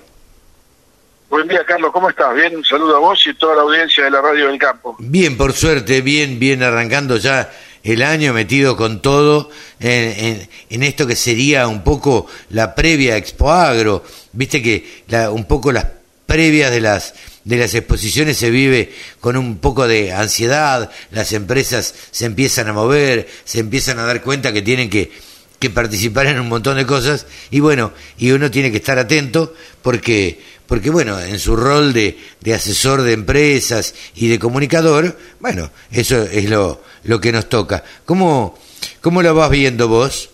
Buen 1.28 1.48
día, 1.48 1.64
Carlos, 1.66 1.90
¿cómo 1.92 2.08
estás? 2.08 2.32
Bien, 2.36 2.54
un 2.56 2.64
saludo 2.64 2.98
a 2.98 3.00
vos 3.00 3.18
y 3.26 3.30
a 3.30 3.34
toda 3.36 3.56
la 3.56 3.62
audiencia 3.62 4.04
de 4.04 4.12
la 4.12 4.20
Radio 4.20 4.46
del 4.46 4.58
Campo. 4.58 4.94
Bien, 5.00 5.36
por 5.36 5.52
suerte, 5.54 6.02
bien, 6.02 6.38
bien 6.38 6.62
arrancando 6.62 7.16
ya 7.16 7.50
el 7.82 8.00
año, 8.00 8.32
metido 8.32 8.76
con 8.76 9.02
todo 9.02 9.50
en, 9.80 9.90
en- 10.24 10.48
en 10.70 10.82
esto 10.84 11.04
que 11.08 11.16
sería 11.16 11.66
un 11.66 11.82
poco 11.82 12.28
la 12.50 12.76
previa 12.76 13.14
a 13.14 13.16
Expo 13.16 13.50
Agro. 13.50 14.04
Viste 14.32 14.62
que 14.62 15.02
la- 15.08 15.32
un 15.32 15.46
poco 15.46 15.72
las 15.72 15.86
previas 16.34 16.72
de 16.72 16.80
las 16.80 17.14
de 17.44 17.56
las 17.56 17.76
exposiciones 17.76 18.36
se 18.36 18.50
vive 18.50 18.92
con 19.20 19.36
un 19.36 19.58
poco 19.58 19.86
de 19.86 20.12
ansiedad, 20.12 20.90
las 21.12 21.32
empresas 21.32 21.94
se 22.10 22.26
empiezan 22.26 22.66
a 22.66 22.72
mover, 22.72 23.28
se 23.44 23.60
empiezan 23.60 24.00
a 24.00 24.04
dar 24.04 24.20
cuenta 24.20 24.52
que 24.52 24.60
tienen 24.60 24.90
que, 24.90 25.12
que 25.60 25.70
participar 25.70 26.26
en 26.26 26.40
un 26.40 26.48
montón 26.48 26.76
de 26.76 26.86
cosas 26.86 27.28
y 27.52 27.60
bueno, 27.60 27.92
y 28.18 28.32
uno 28.32 28.50
tiene 28.50 28.72
que 28.72 28.78
estar 28.78 28.98
atento 28.98 29.54
porque, 29.80 30.40
porque 30.66 30.90
bueno, 30.90 31.20
en 31.20 31.38
su 31.38 31.54
rol 31.54 31.92
de, 31.92 32.18
de 32.40 32.54
asesor 32.54 33.02
de 33.02 33.12
empresas 33.12 33.94
y 34.16 34.26
de 34.26 34.40
comunicador, 34.40 35.16
bueno, 35.38 35.70
eso 35.92 36.20
es 36.20 36.50
lo, 36.50 36.82
lo 37.04 37.20
que 37.20 37.30
nos 37.30 37.48
toca. 37.48 37.84
¿Cómo, 38.04 38.58
cómo 39.00 39.22
lo 39.22 39.32
vas 39.36 39.50
viendo 39.50 39.86
vos? 39.86 40.30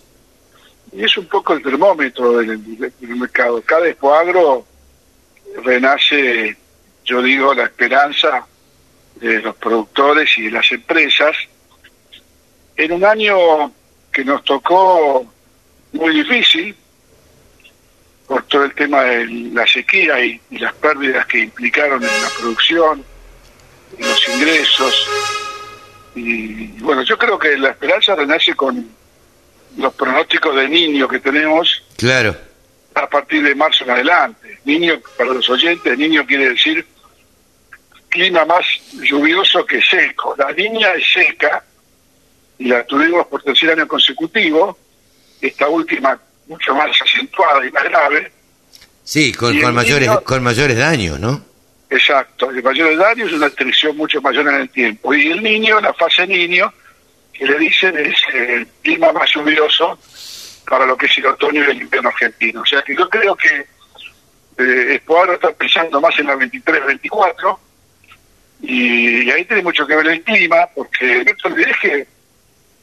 Y 0.93 1.03
es 1.03 1.15
un 1.15 1.25
poco 1.27 1.53
el 1.53 1.61
termómetro 1.61 2.37
del, 2.39 2.59
mercado. 3.01 3.61
Cada 3.61 3.87
Expo 3.87 4.15
Agro 4.15 4.65
renace, 5.63 6.55
yo 7.05 7.21
digo, 7.21 7.53
la 7.53 7.63
esperanza 7.63 8.45
de 9.15 9.41
los 9.41 9.55
productores 9.55 10.29
y 10.37 10.43
de 10.43 10.51
las 10.51 10.71
empresas. 10.71 11.35
En 12.75 12.91
un 12.91 13.05
año 13.05 13.71
que 14.11 14.25
nos 14.25 14.43
tocó 14.43 15.25
muy 15.93 16.13
difícil 16.13 16.75
por 18.27 18.43
todo 18.43 18.63
el 18.63 18.73
tema 18.73 19.03
de 19.03 19.25
la 19.25 19.67
sequía 19.67 20.23
y, 20.23 20.39
las 20.51 20.73
pérdidas 20.75 21.25
que 21.25 21.39
implicaron 21.39 22.01
en 22.01 22.21
la 22.21 22.29
producción, 22.39 23.03
en 23.97 24.07
los 24.07 24.27
ingresos. 24.29 25.07
Y 26.15 26.67
bueno, 26.81 27.03
yo 27.03 27.17
creo 27.17 27.37
que 27.37 27.57
la 27.57 27.69
esperanza 27.69 28.15
renace 28.15 28.53
con 28.53 28.89
los 29.77 29.93
pronósticos 29.93 30.55
de 30.55 30.67
niño 30.67 31.07
que 31.07 31.19
tenemos. 31.19 31.83
Claro, 31.97 32.35
a 32.95 33.07
partir 33.09 33.43
de 33.43 33.55
marzo 33.55 33.83
en 33.85 33.91
adelante. 33.91 34.59
Niño, 34.65 34.99
para 35.17 35.33
los 35.33 35.49
oyentes, 35.49 35.97
niño 35.97 36.25
quiere 36.25 36.49
decir 36.49 36.85
clima 38.09 38.43
más 38.45 38.65
lluvioso 38.93 39.65
que 39.65 39.81
seco. 39.81 40.35
La 40.37 40.51
niña 40.51 40.93
es 40.93 41.05
seca 41.13 41.63
y 42.57 42.65
la 42.65 42.83
tuvimos 42.85 43.25
por 43.27 43.41
tercer 43.41 43.71
año 43.71 43.87
consecutivo, 43.87 44.77
esta 45.39 45.67
última 45.69 46.19
mucho 46.47 46.75
más 46.75 46.91
acentuada 47.01 47.65
y 47.65 47.71
más 47.71 47.83
grave. 47.85 48.31
sí, 49.03 49.31
con, 49.33 49.55
mayores, 49.73 50.07
niño- 50.09 50.21
con 50.23 50.43
mayores 50.43 50.77
daños, 50.77 51.19
¿no? 51.19 51.43
Exacto, 51.89 52.49
el 52.51 52.61
mayor 52.63 52.95
daño 52.97 53.25
es 53.25 53.33
una 53.33 53.47
extensión 53.47 53.97
mucho 53.97 54.21
mayor 54.21 54.47
en 54.49 54.55
el 54.61 54.69
tiempo. 54.69 55.13
Y 55.13 55.31
el 55.31 55.41
niño, 55.41 55.79
la 55.81 55.93
fase 55.93 56.25
niño, 56.27 56.71
que 57.33 57.45
le 57.45 57.57
dicen 57.59 57.97
es 57.97 58.13
el 58.33 58.67
clima 58.81 59.11
más 59.13 59.29
lluvioso 59.33 59.97
para 60.71 60.85
lo 60.85 60.95
que 60.95 61.07
es 61.07 61.17
el 61.17 61.25
otoño 61.25 61.65
y 61.65 61.69
el 61.69 61.81
invierno 61.81 62.07
argentino. 62.07 62.61
O 62.61 62.65
sea 62.65 62.81
que 62.81 62.95
yo 62.95 63.09
creo 63.09 63.35
que 63.35 63.67
eh, 64.57 64.95
Espoaro 64.95 65.33
está 65.33 65.51
pensando 65.51 65.99
más 65.99 66.17
en 66.17 66.27
la 66.27 66.35
23-24 66.35 67.57
y, 68.61 69.29
ahí 69.29 69.43
tiene 69.43 69.63
mucho 69.63 69.85
que 69.85 69.97
ver 69.97 70.07
el 70.07 70.23
clima, 70.23 70.69
porque 70.73 71.25
no 71.25 71.55
te 71.55 71.65
que 71.81 72.07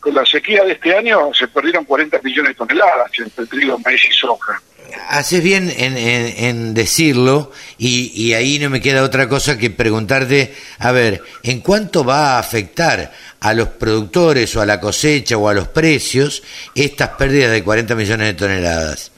con 0.00 0.14
la 0.14 0.26
sequía 0.26 0.64
de 0.64 0.73
este 0.73 0.95
año 0.95 1.33
se 1.33 1.49
perdieron 1.49 1.87
40 1.87 2.21
millones 2.23 2.50
de 2.50 2.54
toneladas 2.57 3.11
entre 3.21 3.47
trigo, 3.47 3.78
maíz 3.78 4.04
y 4.04 4.12
soja. 4.12 4.61
Haces 5.09 5.42
bien 5.42 5.73
en, 5.76 6.75
decirlo 6.75 7.52
y, 7.78 8.12
y, 8.14 8.35
ahí 8.35 8.59
no 8.59 8.71
me 8.71 8.80
queda 8.80 9.02
otra 9.02 9.28
cosa 9.28 9.59
que 9.59 9.71
preguntarte, 9.71 10.54
a 10.78 10.92
ver, 10.92 11.23
¿en 11.42 11.61
cuánto 11.61 12.04
va 12.04 12.37
a 12.37 12.38
afectar 12.38 13.12
a 13.40 13.54
los 13.54 13.68
productores 13.68 14.54
o 14.57 14.61
a 14.61 14.66
la 14.66 14.80
cosecha 14.80 15.37
o 15.37 15.49
a 15.49 15.54
los 15.54 15.68
precios 15.68 16.42
estas 16.75 17.11
pérdidas 17.11 17.52
de 17.52 17.62
40 17.62 17.95
millones 17.95 18.26
de 18.28 18.35
toneladas? 18.35 19.12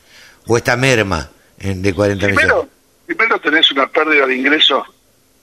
¿O 0.46 0.56
esta 0.56 0.76
merma 0.76 1.30
de 1.58 1.94
40 1.94 2.26
millones? 2.28 2.68
Primero 3.06 3.40
tenés 3.40 3.70
una 3.72 3.86
pérdida 3.88 4.26
de 4.26 4.36
ingresos 4.36 4.86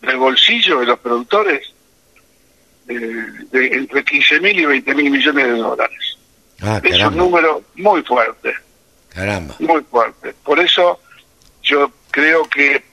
del 0.02 0.18
bolsillo 0.18 0.80
de 0.80 0.86
los 0.86 1.00
productores 1.00 1.74
de 2.88 3.68
entre 3.74 4.04
15 4.04 4.40
mil 4.40 4.60
y 4.60 4.66
20 4.66 4.96
mil 4.96 5.12
millones 5.12 5.46
de 5.46 5.58
dólares. 5.58 6.18
Ah, 6.62 6.82
es 6.84 7.00
un 7.04 7.18
número 7.18 7.64
muy 7.76 8.02
fuerte. 8.04 8.56
Caramba. 9.10 9.56
Muy 9.60 9.82
fuerte. 9.84 10.34
Por 10.44 10.60
eso 10.60 11.00
yo 11.64 11.92
creo 12.12 12.44
que 12.50 12.84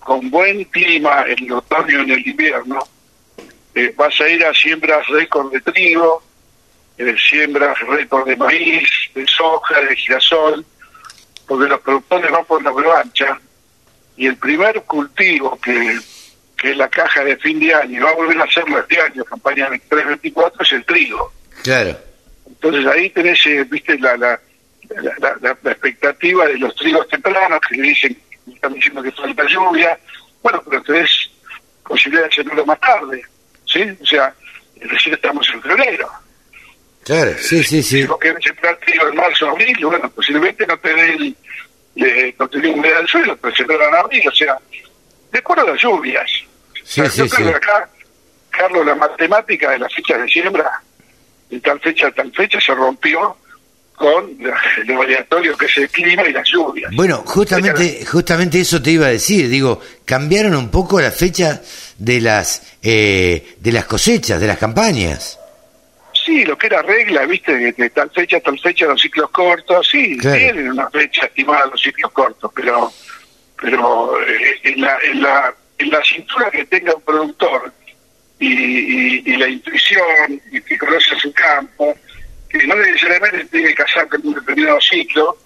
con 0.00 0.30
buen 0.30 0.64
clima 0.64 1.24
en 1.26 1.44
el 1.44 1.52
otoño 1.52 1.98
y 1.98 2.04
en 2.04 2.10
el 2.10 2.26
invierno, 2.26 2.78
eh, 3.74 3.92
vas 3.96 4.20
a 4.20 4.28
ir 4.28 4.44
a 4.44 4.54
siembras 4.54 5.06
récord 5.08 5.52
de 5.52 5.60
trigo, 5.60 6.22
eh, 6.96 7.14
siembras 7.18 7.78
récord 7.80 8.26
de 8.26 8.36
maíz, 8.36 8.88
de 9.14 9.26
soja, 9.26 9.80
de 9.80 9.96
girasol, 9.96 10.64
porque 11.46 11.68
los 11.68 11.80
productores 11.80 12.30
van 12.30 12.44
por 12.44 12.62
la 12.62 12.72
revancha 12.72 13.38
y 14.16 14.26
el 14.26 14.36
primer 14.36 14.82
cultivo 14.84 15.58
que 15.60 15.98
que 16.56 16.70
es 16.70 16.76
la 16.76 16.88
caja 16.88 17.22
de 17.22 17.36
fin 17.36 17.60
de 17.60 17.74
año, 17.74 17.98
y 17.98 18.02
va 18.02 18.10
a 18.10 18.14
volver 18.14 18.40
a 18.40 18.44
hacerlo 18.44 18.78
este 18.80 19.00
año, 19.00 19.24
campaña 19.24 19.68
23-24, 19.68 20.52
es 20.60 20.72
el 20.72 20.84
trigo. 20.84 21.32
Claro. 21.62 21.96
Entonces 22.46 22.86
ahí 22.86 23.10
tenés, 23.10 23.44
eh, 23.46 23.64
viste, 23.64 23.98
la, 23.98 24.16
la, 24.16 24.40
la, 25.40 25.50
expectativa 25.70 26.46
de 26.46 26.58
los 26.58 26.74
trigos 26.76 27.08
tempranos, 27.08 27.60
que 27.68 27.76
le 27.76 27.88
dicen, 27.88 28.18
están 28.52 28.72
diciendo 28.74 29.02
que 29.02 29.12
falta 29.12 29.44
lluvia, 29.46 29.98
bueno, 30.42 30.62
pero 30.68 30.82
tenés 30.82 31.30
posibilidad 31.86 32.24
de 32.24 32.28
hacerlo 32.28 32.66
más 32.66 32.80
tarde, 32.80 33.22
¿sí? 33.64 33.82
O 34.00 34.06
sea, 34.06 34.34
recién 34.80 35.14
estamos 35.14 35.48
en 35.52 35.62
febrero. 35.62 36.08
Claro, 37.04 37.34
sí, 37.38 37.62
sí, 37.62 37.82
sí. 37.82 38.02
Si 38.02 38.06
vos 38.06 38.18
querés 38.18 38.42
sembrar 38.42 38.76
trigo 38.78 39.08
en 39.08 39.14
marzo, 39.14 39.48
abril, 39.48 39.76
bueno, 39.84 40.10
posiblemente 40.10 40.66
no 40.66 40.76
te 40.78 40.92
dé 40.92 41.14
el, 41.14 42.34
no 42.38 42.48
te 42.48 42.60
dé 42.60 42.68
humedad 42.68 42.98
del 42.98 43.08
suelo, 43.08 43.36
pero 43.36 43.54
sembrar 43.54 43.88
en 43.88 43.94
abril, 43.94 44.28
o 44.28 44.34
sea, 44.34 44.58
de 45.30 45.38
acuerdo 45.38 45.62
a 45.64 45.70
las 45.70 45.82
lluvias. 45.82 46.30
Sí, 46.84 47.02
sí, 47.08 47.18
yo 47.18 47.28
creo 47.28 47.50
que 47.50 47.56
acá, 47.56 47.88
Carlos, 48.50 48.86
la 48.86 48.94
matemática 48.94 49.70
de 49.70 49.78
las 49.78 49.94
fechas 49.94 50.20
de 50.20 50.28
siembra, 50.28 50.82
de 51.50 51.60
tal 51.60 51.80
fecha 51.80 52.08
a 52.08 52.12
tal 52.12 52.32
fecha, 52.32 52.60
se 52.60 52.74
rompió 52.74 53.36
con 53.96 54.36
lo 54.86 55.02
aleatorio 55.02 55.56
que 55.56 55.66
es 55.66 55.78
el 55.78 55.88
clima 55.88 56.22
y 56.28 56.32
las 56.32 56.46
lluvias. 56.48 56.92
Bueno, 56.94 57.22
justamente, 57.26 58.04
justamente 58.04 58.60
eso 58.60 58.80
te 58.80 58.90
iba 58.90 59.06
a 59.06 59.10
decir, 59.10 59.48
digo, 59.48 59.80
cambiaron 60.04 60.54
un 60.54 60.70
poco 60.70 61.00
la 61.00 61.10
fecha 61.10 61.60
de 61.98 62.20
las 62.20 62.76
eh, 62.82 63.56
de 63.58 63.72
las 63.72 63.86
cosechas, 63.86 64.40
de 64.40 64.46
las 64.46 64.58
campañas. 64.58 65.40
Sí, 66.12 66.44
lo 66.44 66.58
que 66.58 66.66
era 66.66 66.82
regla, 66.82 67.24
viste, 67.24 67.56
de, 67.56 67.90
tal 67.90 68.10
fecha 68.10 68.36
a 68.36 68.40
tal 68.40 68.58
fecha 68.58 68.86
los 68.86 69.00
ciclos 69.00 69.30
cortos, 69.30 69.88
sí, 69.90 70.18
tienen 70.18 70.72
una 70.72 70.90
fecha 70.90 71.26
estimada 71.26 71.66
los 71.66 71.80
ciclos 71.80 72.12
cortos, 72.12 72.50
pero 72.54 72.92
pero 73.60 74.20
eh, 74.20 74.60
en, 74.64 74.80
la, 74.82 74.98
en, 75.02 75.22
la, 75.22 75.54
en 75.78 75.90
la 75.90 76.04
cintura 76.04 76.50
que 76.50 76.66
tenga 76.66 76.94
un 76.94 77.02
productor 77.02 77.72
y, 78.38 79.32
y, 79.32 79.36
la 79.36 79.48
intuición 79.48 80.42
y 80.52 80.60
que 80.60 80.76
conoce 80.76 81.16
su 81.18 81.32
campo, 81.32 81.96
que 82.58 82.66
no 82.66 82.76
necesariamente 82.76 83.44
tiene 83.46 83.68
que 83.68 83.74
casar 83.74 84.08
con 84.08 84.26
un 84.26 84.34
determinado 84.34 84.80
ciclo, 84.80 85.36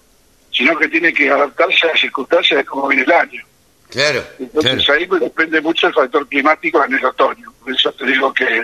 sino 0.51 0.77
que 0.77 0.87
tiene 0.89 1.13
que 1.13 1.29
adaptarse 1.29 1.87
a 1.87 1.91
las 1.91 2.01
circunstancias 2.01 2.57
de 2.57 2.65
cómo 2.65 2.87
viene 2.87 3.03
el 3.03 3.11
año. 3.11 3.43
Claro. 3.89 4.23
Entonces 4.39 4.89
ahí 4.89 5.05
pues, 5.05 5.21
depende 5.21 5.59
mucho 5.61 5.87
el 5.87 5.93
factor 5.93 6.27
climático 6.27 6.83
en 6.83 6.93
el 6.93 7.05
otoño. 7.05 7.51
Por 7.59 7.73
eso 7.73 7.91
te 7.91 8.05
digo 8.05 8.33
que 8.33 8.63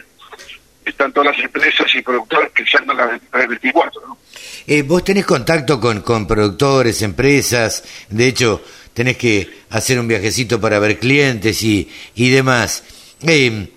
están 0.85 1.11
todas 1.11 1.35
las 1.35 1.45
empresas 1.45 1.93
y 1.93 2.01
productores 2.01 2.49
pensando 2.51 2.93
en 2.93 2.97
la 2.97 3.47
24. 3.47 4.01
¿no? 4.07 4.17
Eh, 4.65 4.83
¿Vos 4.83 5.03
tenés 5.03 5.25
contacto 5.25 5.79
con, 5.79 6.01
con 6.01 6.25
productores, 6.25 7.01
empresas? 7.01 7.83
De 8.09 8.27
hecho, 8.27 8.61
tenés 8.93 9.17
que 9.17 9.49
hacer 9.69 9.99
un 9.99 10.07
viajecito 10.07 10.61
para 10.61 10.79
ver 10.79 10.97
clientes 10.97 11.61
y, 11.61 11.89
y 12.15 12.29
demás. 12.29 12.83
Eh, 13.21 13.67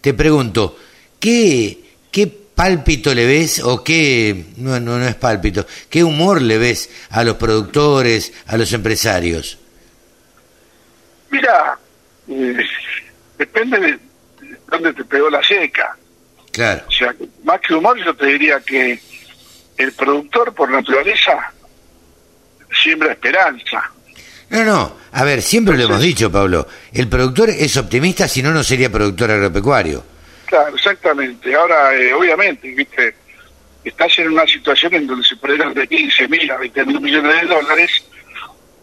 te 0.00 0.14
pregunto, 0.14 0.76
¿qué, 1.18 1.78
¿qué 2.10 2.26
pálpito 2.58 3.14
le 3.14 3.24
ves 3.24 3.60
o 3.60 3.84
qué, 3.84 4.46
no, 4.56 4.80
no, 4.80 4.98
no 4.98 5.06
es 5.06 5.14
pálpito, 5.14 5.64
qué 5.88 6.02
humor 6.02 6.42
le 6.42 6.58
ves 6.58 6.90
a 7.10 7.22
los 7.22 7.36
productores, 7.36 8.32
a 8.48 8.56
los 8.56 8.72
empresarios? 8.72 9.58
Mira, 11.30 11.78
eh, 12.28 12.56
depende 13.38 13.78
de 13.78 13.98
dónde 14.66 14.92
te 14.92 15.04
pegó 15.04 15.30
la 15.30 15.40
seca. 15.40 15.96
Claro. 16.50 16.82
O 16.88 16.90
sea, 16.90 17.14
más 17.44 17.60
que 17.60 17.74
humor 17.74 17.96
yo 18.04 18.12
te 18.16 18.26
diría 18.26 18.58
que 18.58 19.00
el 19.76 19.92
productor 19.92 20.52
por 20.52 20.68
naturaleza 20.68 21.52
siembra 22.82 23.12
esperanza. 23.12 23.88
No, 24.50 24.64
no, 24.64 24.96
a 25.12 25.22
ver, 25.22 25.42
siempre 25.42 25.78
lo 25.78 25.84
hemos 25.84 26.02
dicho, 26.02 26.32
Pablo, 26.32 26.66
el 26.92 27.06
productor 27.06 27.50
es 27.50 27.76
optimista, 27.76 28.26
si 28.26 28.42
no, 28.42 28.50
no 28.50 28.64
sería 28.64 28.90
productor 28.90 29.30
agropecuario. 29.30 30.17
Claro, 30.48 30.74
exactamente. 30.74 31.54
Ahora, 31.54 31.94
eh, 31.94 32.14
obviamente, 32.14 32.68
viste, 32.70 33.14
estás 33.84 34.18
en 34.18 34.28
una 34.32 34.46
situación 34.46 34.94
en 34.94 35.06
donde 35.06 35.26
se 35.26 35.36
perdieron 35.36 35.74
de 35.74 35.86
15 35.86 36.26
mil 36.26 36.50
a 36.50 36.56
20 36.56 36.84
mil 36.86 37.00
millones 37.02 37.42
de 37.42 37.46
dólares 37.48 38.04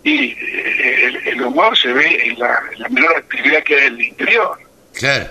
y 0.04 0.32
eh, 0.34 1.21
el, 1.25 1.41
humor 1.41 1.75
se 1.75 1.91
ve 1.91 2.28
en 2.28 2.38
la, 2.38 2.62
menor 2.91 3.17
actividad 3.17 3.63
que 3.63 3.80
hay 3.80 3.88
en 3.88 3.93
el 3.95 4.01
interior. 4.01 4.60
Claro. 4.93 5.28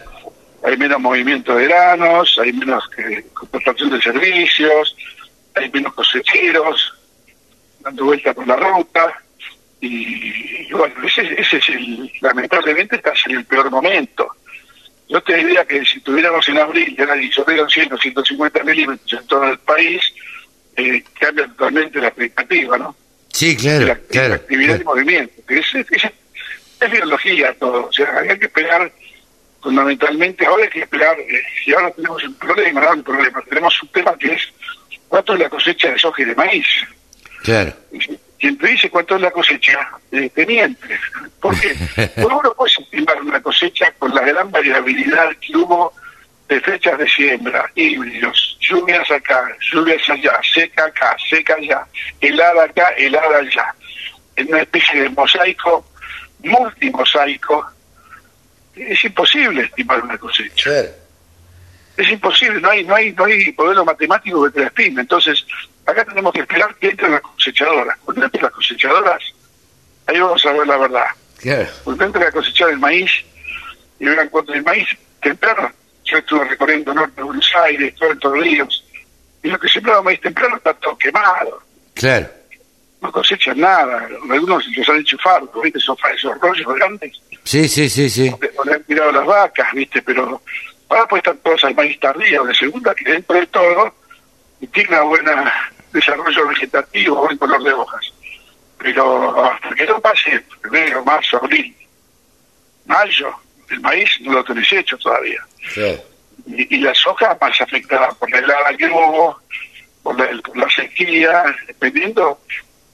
Hay 0.64 0.76
menos 0.76 0.98
movimiento 0.98 1.54
de 1.54 1.66
granos, 1.66 2.36
hay 2.42 2.52
menos 2.52 2.82
eh, 2.98 3.24
contratación 3.32 3.90
de 3.90 4.02
servicios, 4.02 4.96
hay 5.54 5.70
menos 5.70 5.94
cosecheros 5.94 6.94
dando 7.78 8.06
vuelta 8.06 8.34
por 8.34 8.48
la 8.48 8.56
ruta 8.56 9.22
y, 9.80 10.72
bueno, 10.72 10.94
ese, 11.04 11.40
ese 11.40 11.58
es 11.58 11.68
el, 11.68 12.10
lamentablemente 12.22 12.96
estás 12.96 13.22
en 13.26 13.36
el 13.36 13.44
peor 13.44 13.70
momento. 13.70 14.34
Yo 15.08 15.22
te 15.22 15.36
diría 15.36 15.64
que 15.64 15.84
si 15.84 16.00
tuviéramos 16.00 16.48
en 16.48 16.58
abril, 16.58 16.94
ya 16.96 17.06
llovieron 17.14 17.68
100 17.68 17.92
o 17.92 17.98
150 17.98 18.64
milímetros 18.64 19.20
en 19.20 19.26
todo 19.26 19.44
el 19.44 19.58
país, 19.58 20.00
eh, 20.76 21.02
cambia 21.18 21.46
totalmente 21.46 22.00
la 22.00 22.08
expectativa, 22.08 22.78
¿no? 22.78 22.96
Sí, 23.32 23.56
claro, 23.56 23.86
la, 23.86 23.96
claro. 23.96 24.34
actividad 24.34 24.78
de 24.78 24.84
movimiento, 24.84 25.42
que 25.46 25.58
es, 25.58 25.74
es, 25.74 26.90
biología 26.90 27.54
todo, 27.58 27.86
o 27.86 27.92
sea, 27.92 28.18
hay 28.18 28.38
que 28.38 28.44
esperar 28.44 28.92
fundamentalmente, 29.62 30.44
ahora 30.44 30.64
hay 30.64 30.70
que 30.70 30.80
esperar, 30.80 31.18
eh, 31.18 31.42
si 31.64 31.72
ahora 31.72 31.90
tenemos 31.92 32.22
un 32.22 32.34
problema, 32.34 32.80
no 32.82 32.92
un 32.92 33.02
problema, 33.02 33.42
tenemos 33.48 33.82
un 33.82 33.88
tema 33.88 34.16
que 34.18 34.32
es 34.34 34.42
cuánto 35.08 35.32
es 35.32 35.40
la 35.40 35.48
cosecha 35.48 35.90
de 35.90 35.98
soja 35.98 36.22
y 36.22 36.24
de 36.26 36.34
maíz. 36.34 36.66
Claro 37.42 37.74
te 38.52 38.66
dice 38.66 38.90
cuánto 38.90 39.16
es 39.16 39.22
la 39.22 39.30
cosecha, 39.30 39.90
eh, 40.12 40.30
teniente. 40.30 40.98
Porque 41.40 41.74
uno 42.16 42.54
puede 42.56 42.72
estimar 42.78 43.20
una 43.22 43.40
cosecha 43.40 43.92
con 43.98 44.14
la 44.14 44.22
gran 44.22 44.50
variabilidad 44.50 45.30
que 45.40 45.56
hubo 45.56 45.92
de 46.48 46.60
fechas 46.60 46.98
de 46.98 47.08
siembra, 47.08 47.70
híbridos, 47.74 48.58
lluvias 48.60 49.10
acá, 49.10 49.48
lluvias 49.72 50.08
allá, 50.10 50.38
seca 50.42 50.84
acá, 50.84 51.16
seca 51.28 51.54
allá, 51.54 51.86
helada 52.20 52.64
acá, 52.64 52.90
helada 52.96 53.38
allá. 53.38 53.74
En 54.36 54.48
una 54.48 54.60
especie 54.60 55.02
de 55.02 55.08
mosaico, 55.10 55.86
multimosaico, 56.40 57.66
es 58.76 59.04
imposible 59.04 59.62
estimar 59.62 60.02
una 60.02 60.18
cosecha. 60.18 60.70
Es 61.96 62.10
imposible, 62.10 62.60
no 62.60 62.70
hay, 62.70 62.84
no 62.84 62.94
hay, 62.94 63.12
no 63.12 63.24
hay 63.24 63.54
modelo 63.56 63.84
matemático 63.84 64.44
que 64.44 64.50
te 64.50 64.60
la 64.60 64.66
estime. 64.66 65.02
Entonces, 65.02 65.46
acá 65.86 66.04
tenemos 66.04 66.32
que 66.32 66.40
esperar 66.40 66.74
que 66.76 66.88
entren 66.90 67.12
las 67.12 67.20
cosechadoras. 67.20 67.98
Cuando 68.04 68.24
entren 68.24 68.42
las 68.42 68.52
cosechadoras, 68.52 69.22
ahí 70.06 70.18
vamos 70.18 70.44
a 70.46 70.52
ver 70.52 70.66
la 70.66 70.76
verdad. 70.76 71.06
Cuando 71.84 72.04
entren 72.04 72.26
a 72.26 72.32
cosechar 72.32 72.70
el 72.70 72.78
maíz, 72.78 73.10
y 73.98 74.04
vean 74.06 74.28
cuánto 74.28 74.52
el 74.54 74.62
maíz 74.62 74.88
temprano, 75.22 75.70
yo 76.04 76.18
estuve 76.18 76.44
recorriendo 76.44 76.92
norte 76.94 77.16
de 77.16 77.22
Buenos 77.22 77.50
Aires, 77.64 77.94
todo 77.96 78.10
en 78.12 78.42
Ríos, 78.42 78.84
y 79.42 79.48
lo 79.48 79.58
que 79.58 79.68
sembraba 79.68 80.02
maíz 80.02 80.20
temprano 80.20 80.56
está 80.56 80.74
todo 80.74 80.96
quemado. 80.96 81.62
Claro. 81.94 82.28
No 83.00 83.12
cosechan 83.12 83.60
nada, 83.60 84.08
algunos 84.30 84.66
los 84.66 84.88
han 84.88 84.96
enchufado, 84.96 85.50
¿viste? 85.62 85.78
Esos, 85.78 85.98
esos 86.14 86.40
rollos 86.40 86.74
grandes, 86.74 87.20
Sí, 87.44 87.68
sí, 87.68 87.90
sí, 87.90 88.08
sí. 88.08 88.34
o 88.56 88.64
le 88.64 88.72
han 88.72 88.82
tirado 88.84 89.12
las 89.12 89.26
vacas, 89.26 89.70
¿viste? 89.74 90.00
Pero 90.00 90.40
ahora 90.88 91.06
pues 91.06 91.20
están 91.20 91.36
todos 91.38 91.62
al 91.64 91.74
maíz 91.74 92.00
tardío, 92.00 92.42
de 92.44 92.54
segunda, 92.54 92.94
que 92.94 93.04
dentro 93.10 93.36
de 93.36 93.46
todo 93.48 93.94
tiene 94.72 94.88
una 94.88 95.02
buena 95.02 95.72
desarrollo 95.94 96.48
vegetativo, 96.48 97.16
buen 97.16 97.38
color 97.38 97.62
de 97.62 97.72
hojas. 97.72 98.12
Pero 98.78 99.44
hasta 99.44 99.74
que 99.74 99.86
no 99.86 100.00
pase 100.00 100.44
febrero, 100.60 101.02
marzo, 101.04 101.38
abril, 101.38 101.74
mayo, 102.86 103.32
el 103.70 103.80
maíz 103.80 104.10
no 104.20 104.32
lo 104.32 104.44
tenés 104.44 104.70
hecho 104.72 104.98
todavía. 104.98 105.40
Sí. 105.72 105.98
Y, 106.46 106.76
y 106.76 106.78
la 106.80 106.92
soja 106.94 107.36
más 107.40 107.58
afectada 107.60 108.10
por 108.12 108.30
la 108.30 108.38
helada 108.38 108.76
que 108.76 108.86
hubo, 108.86 109.40
por 110.02 110.18
la, 110.18 110.28
por 110.42 110.56
la 110.58 110.68
sequía, 110.68 111.44
dependiendo 111.66 112.40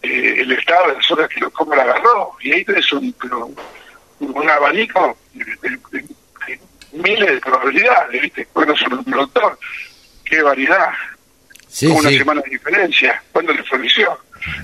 eh, 0.02 0.36
el 0.38 0.52
estado 0.52 0.88
de 0.88 0.94
la 0.94 1.02
soja 1.02 1.26
que 1.28 1.40
lo, 1.40 1.50
cómo 1.50 1.74
la 1.74 1.82
agarró. 1.82 2.36
Y 2.40 2.52
ahí 2.52 2.64
tenés 2.64 2.92
un, 2.92 3.12
pero, 3.14 3.50
un 4.20 4.48
abanico 4.50 5.16
de, 5.34 5.44
de- 5.44 5.78
de- 5.90 6.06
de 6.46 6.60
miles 6.92 7.30
de 7.34 7.40
probabilidades, 7.40 8.22
¿viste? 8.22 8.46
Bueno, 8.54 8.76
son 8.76 8.92
un 8.92 9.04
productor. 9.04 9.58
Qué 10.24 10.40
variedad. 10.42 10.90
Sí, 11.70 11.86
Con 11.86 11.96
una 11.98 12.10
sí. 12.10 12.18
semana 12.18 12.42
de 12.42 12.50
diferencia. 12.50 13.22
¿Cuándo 13.32 13.52
le 13.52 13.62
floreció? 13.62 14.18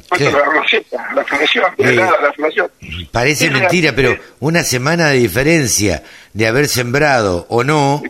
¿Cuándo 0.08 0.30
la 0.30 0.68
seca? 0.68 1.08
La 1.14 1.24
floración, 1.24 1.64
la 1.76 1.86
Eh, 1.88 1.92
helada, 1.92 2.20
la 2.22 2.32
floración. 2.32 2.70
Parece 3.12 3.50
mentira, 3.50 3.92
pero 3.94 4.18
una 4.40 4.64
semana 4.64 5.08
de 5.10 5.18
diferencia 5.18 6.02
de 6.32 6.46
haber 6.46 6.66
sembrado 6.66 7.46
o 7.50 7.62
no 7.62 8.02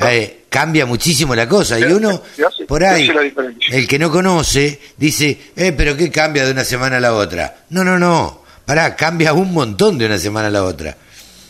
eh, 0.00 0.44
cambia 0.48 0.86
muchísimo 0.86 1.34
la 1.34 1.46
cosa. 1.48 1.78
Y 1.78 1.84
uno, 1.84 2.22
hace- 2.46 2.64
por 2.66 2.82
ahí, 2.82 3.06
la 3.06 3.22
el 3.68 3.86
que 3.86 3.98
no 3.98 4.10
conoce, 4.10 4.80
dice, 4.96 5.38
eh, 5.56 5.72
pero 5.76 5.96
¿qué 5.96 6.10
cambia 6.10 6.44
de 6.46 6.52
una 6.52 6.64
semana 6.64 6.96
a 6.96 7.00
la 7.00 7.12
otra? 7.14 7.54
No, 7.70 7.84
no, 7.84 7.98
no. 7.98 8.42
Pará, 8.64 8.96
cambia 8.96 9.32
un 9.32 9.52
montón 9.52 9.98
de 9.98 10.06
una 10.06 10.18
semana 10.18 10.48
a 10.48 10.50
la 10.50 10.64
otra. 10.64 10.96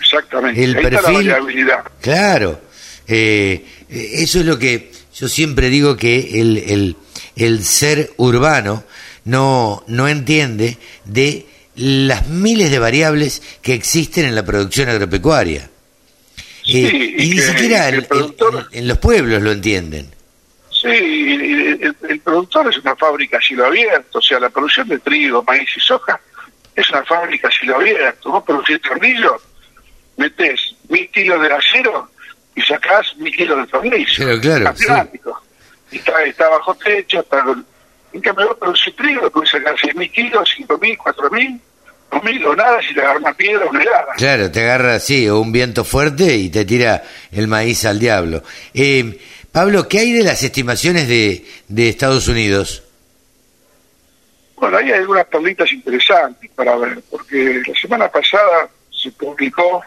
Exactamente. 0.00 0.62
El 0.64 0.76
Ahí 0.76 0.84
está 0.84 0.90
la 0.90 1.00
perfil- 1.08 1.14
variabilidad. 1.14 1.84
Claro, 2.00 2.60
eh, 3.06 3.64
eh, 3.88 4.10
eso 4.14 4.40
es 4.40 4.46
lo 4.46 4.58
que 4.58 4.90
yo 5.20 5.28
siempre 5.28 5.68
digo 5.68 5.96
que 5.96 6.40
el, 6.40 6.56
el, 6.58 6.96
el 7.36 7.62
ser 7.64 8.10
urbano 8.16 8.84
no, 9.24 9.84
no 9.86 10.08
entiende 10.08 10.78
de 11.04 11.46
las 11.76 12.26
miles 12.28 12.70
de 12.70 12.78
variables 12.78 13.42
que 13.62 13.74
existen 13.74 14.24
en 14.24 14.34
la 14.34 14.44
producción 14.44 14.88
agropecuaria. 14.88 15.68
Sí, 16.64 16.86
Eh, 16.86 17.14
y 17.18 17.22
y 17.24 17.30
ni 17.30 17.38
siquiera 17.40 17.88
el 17.88 17.96
en- 17.96 18.08
productor- 18.08 18.68
en- 18.72 18.78
en 18.80 18.88
los 18.88 18.98
pueblos 18.98 19.42
lo 19.42 19.52
entienden. 19.52 20.08
Sí, 20.70 20.88
el, 20.88 21.94
el 22.08 22.20
productor 22.20 22.70
es 22.70 22.78
una 22.78 22.96
fábrica 22.96 23.36
a 23.38 23.40
cielo 23.40 23.66
abierto, 23.66 24.18
o 24.18 24.22
sea, 24.22 24.40
la 24.40 24.48
producción 24.50 24.88
de 24.88 24.98
trigo, 24.98 25.42
maíz 25.42 25.68
y 25.76 25.80
soja 25.80 26.18
es 26.74 26.88
una 26.90 27.04
fábrica 27.04 27.48
a 27.48 27.50
cielo 27.50 27.76
abierto. 27.76 28.30
Vos 28.30 28.44
producís 28.44 28.80
tornillo, 28.80 29.36
metés 30.16 30.74
mil 30.88 31.08
kilos 31.10 31.42
de 31.42 31.52
acero 31.52 32.10
y 32.54 32.62
sacás 32.62 33.16
mil 33.16 33.34
kilos 33.34 33.58
de 33.58 33.66
tornillo. 33.66 34.06
Claro, 34.16 34.40
claro, 34.40 34.70
Está 34.70 35.04
sí. 35.04 35.20
Y 35.92 35.96
está, 35.98 36.22
está 36.24 36.48
bajo 36.48 36.74
techo, 36.76 37.20
está... 37.20 37.44
En 38.12 38.20
cambio, 38.20 38.48
vos 38.48 38.56
producís 38.58 38.96
trigo, 38.96 39.30
podés 39.30 39.50
sacar 39.50 39.74
seis 39.80 39.94
mil 39.94 40.10
kilos, 40.10 40.48
cinco 40.56 40.78
mil, 40.78 40.96
cuatro 40.98 41.30
mil, 41.30 41.60
dos 42.10 42.22
mil 42.24 42.44
o 42.44 42.56
nada 42.56 42.80
si 42.82 42.92
te 42.92 43.00
agarra 43.00 43.18
una 43.18 43.34
piedra 43.34 43.64
o 43.66 43.70
una 43.70 43.82
helada. 43.82 44.14
Claro, 44.16 44.50
te 44.50 44.60
agarra 44.62 44.94
así, 44.96 45.28
o 45.28 45.38
un 45.40 45.52
viento 45.52 45.84
fuerte 45.84 46.36
y 46.36 46.50
te 46.50 46.64
tira 46.64 47.04
el 47.30 47.46
maíz 47.46 47.84
al 47.84 48.00
diablo. 48.00 48.42
Eh, 48.74 49.18
Pablo, 49.52 49.88
¿qué 49.88 50.00
hay 50.00 50.12
de 50.12 50.24
las 50.24 50.42
estimaciones 50.42 51.08
de, 51.08 51.44
de 51.68 51.88
Estados 51.88 52.28
Unidos? 52.28 52.82
Bueno, 54.56 54.76
ahí 54.76 54.86
hay 54.86 54.98
algunas 55.00 55.26
perlitas 55.26 55.72
interesantes 55.72 56.50
para 56.54 56.76
ver, 56.76 57.00
porque 57.10 57.62
la 57.66 57.80
semana 57.80 58.08
pasada 58.08 58.68
se 58.90 59.10
publicó 59.12 59.82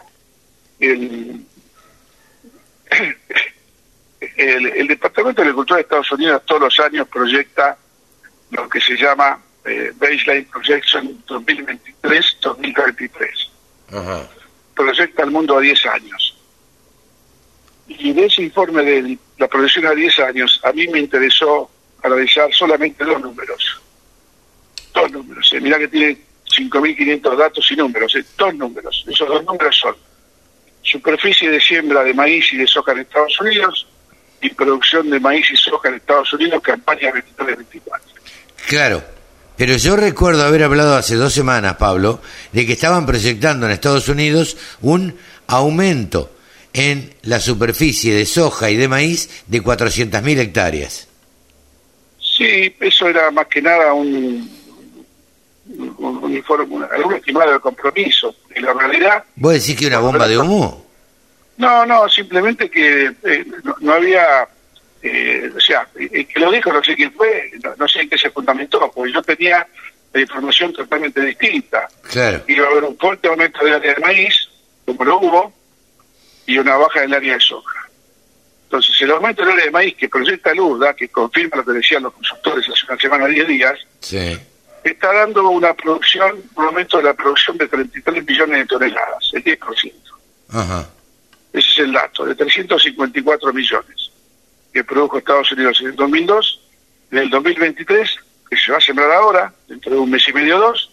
el, 0.80 1.40
el, 4.36 4.66
el 4.66 4.86
Departamento 4.86 5.42
de 5.42 5.48
Agricultura 5.48 5.76
de 5.76 5.82
Estados 5.82 6.10
Unidos 6.12 6.42
todos 6.46 6.62
los 6.62 6.80
años 6.80 7.06
proyecta 7.08 7.76
lo 8.50 8.68
que 8.68 8.80
se 8.80 8.96
llama 8.96 9.40
eh, 9.64 9.92
Baseline 9.96 10.44
Projection 10.46 11.24
2023-2033. 11.26 13.48
Ajá. 13.92 14.28
Proyecta 14.74 15.22
el 15.24 15.30
mundo 15.30 15.56
a 15.56 15.60
10 15.60 15.86
años. 15.86 16.36
Y 17.86 18.12
de 18.12 18.26
ese 18.26 18.42
informe 18.42 18.82
de 18.82 19.18
la 19.38 19.48
proyección 19.48 19.86
a 19.86 19.92
10 19.92 20.18
años, 20.20 20.60
a 20.64 20.72
mí 20.72 20.88
me 20.88 21.00
interesó 21.00 21.70
analizar 22.02 22.52
solamente 22.52 23.04
dos 23.04 23.20
números. 23.20 23.80
Dos 24.92 25.10
números. 25.12 25.52
Eh. 25.52 25.60
Mirá 25.60 25.78
que 25.78 25.88
tiene 25.88 26.18
5.500 26.46 27.36
datos 27.36 27.70
y 27.70 27.76
números. 27.76 28.14
eh. 28.16 28.24
Dos 28.36 28.54
números. 28.54 29.04
Esos 29.08 29.28
dos 29.28 29.44
números 29.44 29.76
son 29.76 29.96
superficie 30.98 31.50
de 31.50 31.60
siembra 31.60 32.02
de 32.04 32.14
maíz 32.14 32.52
y 32.52 32.56
de 32.56 32.66
soja 32.66 32.92
en 32.92 33.00
Estados 33.00 33.40
Unidos 33.40 33.86
y 34.40 34.48
producción 34.50 35.10
de 35.10 35.18
maíz 35.18 35.46
y 35.52 35.56
soja 35.56 35.88
en 35.88 35.96
Estados 35.96 36.32
Unidos, 36.32 36.62
campaña 36.62 37.10
23-24. 37.12 38.00
Claro, 38.68 39.02
pero 39.56 39.76
yo 39.76 39.96
recuerdo 39.96 40.44
haber 40.44 40.62
hablado 40.62 40.96
hace 40.96 41.16
dos 41.16 41.32
semanas, 41.32 41.76
Pablo, 41.76 42.20
de 42.52 42.64
que 42.64 42.72
estaban 42.74 43.06
proyectando 43.06 43.66
en 43.66 43.72
Estados 43.72 44.08
Unidos 44.08 44.56
un 44.82 45.16
aumento 45.48 46.30
en 46.72 47.14
la 47.22 47.40
superficie 47.40 48.14
de 48.14 48.26
soja 48.26 48.70
y 48.70 48.76
de 48.76 48.88
maíz 48.88 49.44
de 49.48 49.62
400.000 49.62 50.38
hectáreas. 50.38 51.08
Sí, 52.20 52.74
eso 52.80 53.08
era 53.08 53.30
más 53.30 53.46
que 53.46 53.62
nada 53.62 53.92
un, 53.92 54.50
un, 55.78 56.16
un 56.24 56.34
informe, 56.36 56.64
un- 57.04 57.14
estimado 57.14 57.52
de 57.52 57.60
compromiso. 57.60 58.34
En 58.54 58.64
la 58.64 58.72
realidad, 58.72 59.24
¿Vos 59.36 59.52
decís 59.54 59.76
que 59.76 59.86
una 59.88 59.98
bomba 59.98 60.26
de 60.28 60.38
humo? 60.38 60.83
No, 61.56 61.86
no, 61.86 62.08
simplemente 62.08 62.68
que 62.70 63.12
eh, 63.22 63.44
no, 63.62 63.76
no 63.80 63.92
había, 63.92 64.48
eh, 65.02 65.50
o 65.56 65.60
sea, 65.60 65.86
el 65.94 66.26
que 66.26 66.40
lo 66.40 66.50
dijo, 66.50 66.72
no 66.72 66.82
sé 66.82 66.96
quién 66.96 67.12
fue, 67.12 67.52
no, 67.62 67.74
no 67.76 67.88
sé 67.88 68.00
en 68.00 68.10
qué 68.10 68.18
se 68.18 68.30
fundamentó, 68.30 68.90
porque 68.92 69.12
yo 69.12 69.22
tenía 69.22 69.66
la 70.12 70.20
información 70.20 70.72
totalmente 70.72 71.20
distinta. 71.20 71.88
Claro, 72.10 72.42
Iba 72.46 72.66
a 72.66 72.70
haber 72.70 72.84
un 72.84 72.96
fuerte 72.96 73.28
aumento 73.28 73.64
del 73.64 73.74
área 73.74 73.94
de 73.94 74.00
maíz, 74.00 74.48
como 74.84 75.04
lo 75.04 75.18
hubo, 75.18 75.52
y 76.46 76.58
una 76.58 76.76
baja 76.76 77.00
del 77.00 77.14
área 77.14 77.34
de 77.34 77.40
soja. 77.40 77.88
Entonces, 78.64 79.00
el 79.02 79.12
aumento 79.12 79.42
del 79.42 79.52
área 79.52 79.64
de 79.66 79.70
maíz 79.70 79.94
que 79.96 80.08
proyecta 80.08 80.52
Lurda, 80.54 80.94
que 80.94 81.08
confirma 81.08 81.58
lo 81.58 81.64
que 81.64 81.72
decían 81.72 82.02
los 82.02 82.12
consultores 82.14 82.68
hace 82.68 82.86
una 82.88 83.00
semana, 83.00 83.26
10 83.26 83.48
días, 83.48 83.78
sí. 84.00 84.38
está 84.82 85.12
dando 85.12 85.48
una 85.48 85.74
producción, 85.74 86.42
un 86.56 86.64
aumento 86.64 86.96
de 86.98 87.04
la 87.04 87.14
producción 87.14 87.56
de 87.58 87.68
33 87.68 88.26
millones 88.26 88.58
de 88.58 88.66
toneladas, 88.66 89.30
el 89.32 89.44
10%. 89.44 89.92
Ajá. 90.50 90.88
Ese 91.54 91.70
es 91.70 91.78
el 91.78 91.92
dato, 91.92 92.26
de 92.26 92.34
354 92.34 93.52
millones 93.52 94.10
que 94.72 94.82
produjo 94.84 95.18
Estados 95.18 95.50
Unidos 95.52 95.78
en 95.80 95.86
el 95.88 95.96
2002. 95.96 96.60
En 97.12 97.18
el 97.18 97.30
2023, 97.30 98.16
que 98.50 98.56
se 98.56 98.72
va 98.72 98.78
a 98.78 98.80
sembrar 98.80 99.10
ahora, 99.12 99.52
dentro 99.68 99.92
de 99.92 99.98
un 99.98 100.10
mes 100.10 100.26
y 100.28 100.32
medio 100.32 100.56
o 100.56 100.60
dos, 100.60 100.90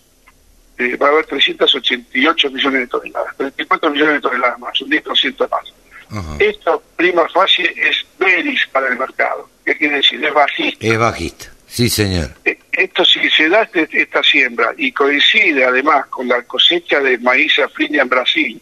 eh, 0.78 0.96
va 0.98 1.08
a 1.08 1.10
haber 1.10 1.26
388 1.26 2.52
millones 2.52 2.82
de 2.82 2.88
toneladas, 2.88 3.36
34 3.38 3.90
millones 3.90 4.14
de 4.16 4.22
toneladas 4.22 4.60
más, 4.60 4.80
un 4.82 4.90
10% 4.92 5.50
más. 5.50 5.74
Ajá. 6.12 6.36
Esto, 6.40 6.84
prima 6.96 7.28
facie, 7.30 7.74
es 7.76 8.06
veris 8.20 8.68
para 8.72 8.88
el 8.90 8.98
mercado. 9.00 9.50
¿Qué 9.66 9.76
quiere 9.78 9.96
decir? 9.98 10.24
Es 10.24 10.34
bajista. 10.34 10.86
Es 10.86 10.98
bajista. 11.00 11.46
Sí, 11.68 11.90
señor. 11.90 12.30
Eh, 12.46 12.58
Esto 12.72 13.04
si 13.06 13.30
se 13.30 13.50
da 13.50 13.64
este- 13.64 13.88
esta 13.92 14.22
siembra 14.24 14.74
y 14.78 14.92
coincide 14.92 15.66
además 15.66 16.06
con 16.08 16.28
la 16.28 16.42
cosecha 16.44 17.00
de 17.00 17.18
maíz 17.18 17.56
safrinha 17.56 18.02
en 18.04 18.10
Brasil, 18.10 18.62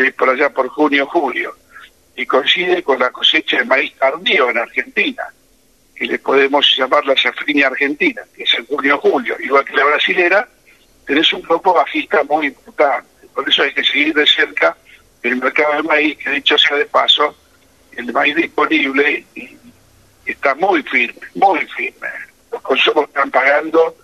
que 0.00 0.08
es 0.08 0.14
por 0.14 0.30
allá 0.30 0.48
por 0.48 0.66
junio 0.68 1.06
julio, 1.06 1.54
y 2.16 2.24
coincide 2.24 2.82
con 2.82 2.98
la 2.98 3.10
cosecha 3.10 3.58
de 3.58 3.64
maíz 3.64 3.94
tardío 3.98 4.48
en 4.48 4.56
Argentina, 4.56 5.24
que 5.94 6.06
le 6.06 6.18
podemos 6.18 6.74
llamar 6.76 7.04
la 7.04 7.14
safrinha 7.16 7.66
argentina, 7.66 8.22
que 8.34 8.44
es 8.44 8.54
en 8.54 8.64
junio 8.64 8.98
julio, 8.98 9.36
igual 9.38 9.62
que 9.64 9.76
la 9.76 9.84
brasilera, 9.84 10.48
tenés 11.06 11.30
un 11.34 11.42
grupo 11.42 11.74
bajista 11.74 12.22
muy 12.24 12.46
importante. 12.46 13.08
Por 13.34 13.46
eso 13.46 13.62
hay 13.62 13.74
que 13.74 13.84
seguir 13.84 14.14
de 14.14 14.26
cerca 14.26 14.74
el 15.22 15.36
mercado 15.36 15.74
del 15.74 15.84
maíz, 15.84 16.16
que 16.16 16.30
dicho 16.30 16.56
sea 16.56 16.78
de 16.78 16.86
paso, 16.86 17.36
el 17.92 18.10
maíz 18.10 18.36
disponible 18.36 19.24
está 20.24 20.54
muy 20.54 20.82
firme, 20.84 21.20
muy 21.34 21.60
firme. 21.66 22.08
Los 22.50 22.62
consumos 22.62 23.04
están 23.08 23.30
pagando 23.30 23.94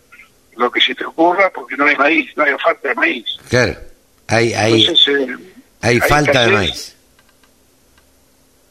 lo 0.56 0.70
que 0.70 0.80
se 0.80 0.94
te 0.94 1.06
ocurra 1.06 1.50
porque 1.54 1.74
no 1.76 1.87
hay 1.87 1.96
maíz, 1.96 2.37
no 2.37 2.44
hay 2.44 2.52
oferta 2.52 2.88
de 2.88 2.94
maíz. 2.94 3.38
Claro. 3.48 3.76
Hay, 4.28 4.52
hay, 4.52 4.82
Entonces, 4.82 5.28
eh, 5.28 5.56
hay 5.87 6.01
falta 6.01 6.44
de 6.46 6.53
maíz. 6.53 6.92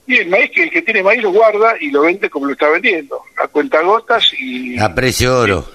Y 0.08 0.17
el 0.17 0.28
maíz, 0.28 0.51
que 0.51 0.63
el 0.63 0.69
que 0.69 0.82
tiene 0.84 1.01
maíz 1.01 1.23
lo 1.23 1.32
guarda 1.32 1.75
y 1.80 1.89
lo 1.89 2.01
vende 2.01 2.30
como 2.30 2.45
lo 2.45 2.54
está 2.54 2.69
vendiendo, 2.69 3.21
a 3.38 3.47
cuentagotas 3.47 4.23
y, 4.38 4.78
A 4.80 4.93
precio 4.93 5.39
oro. 5.39 5.67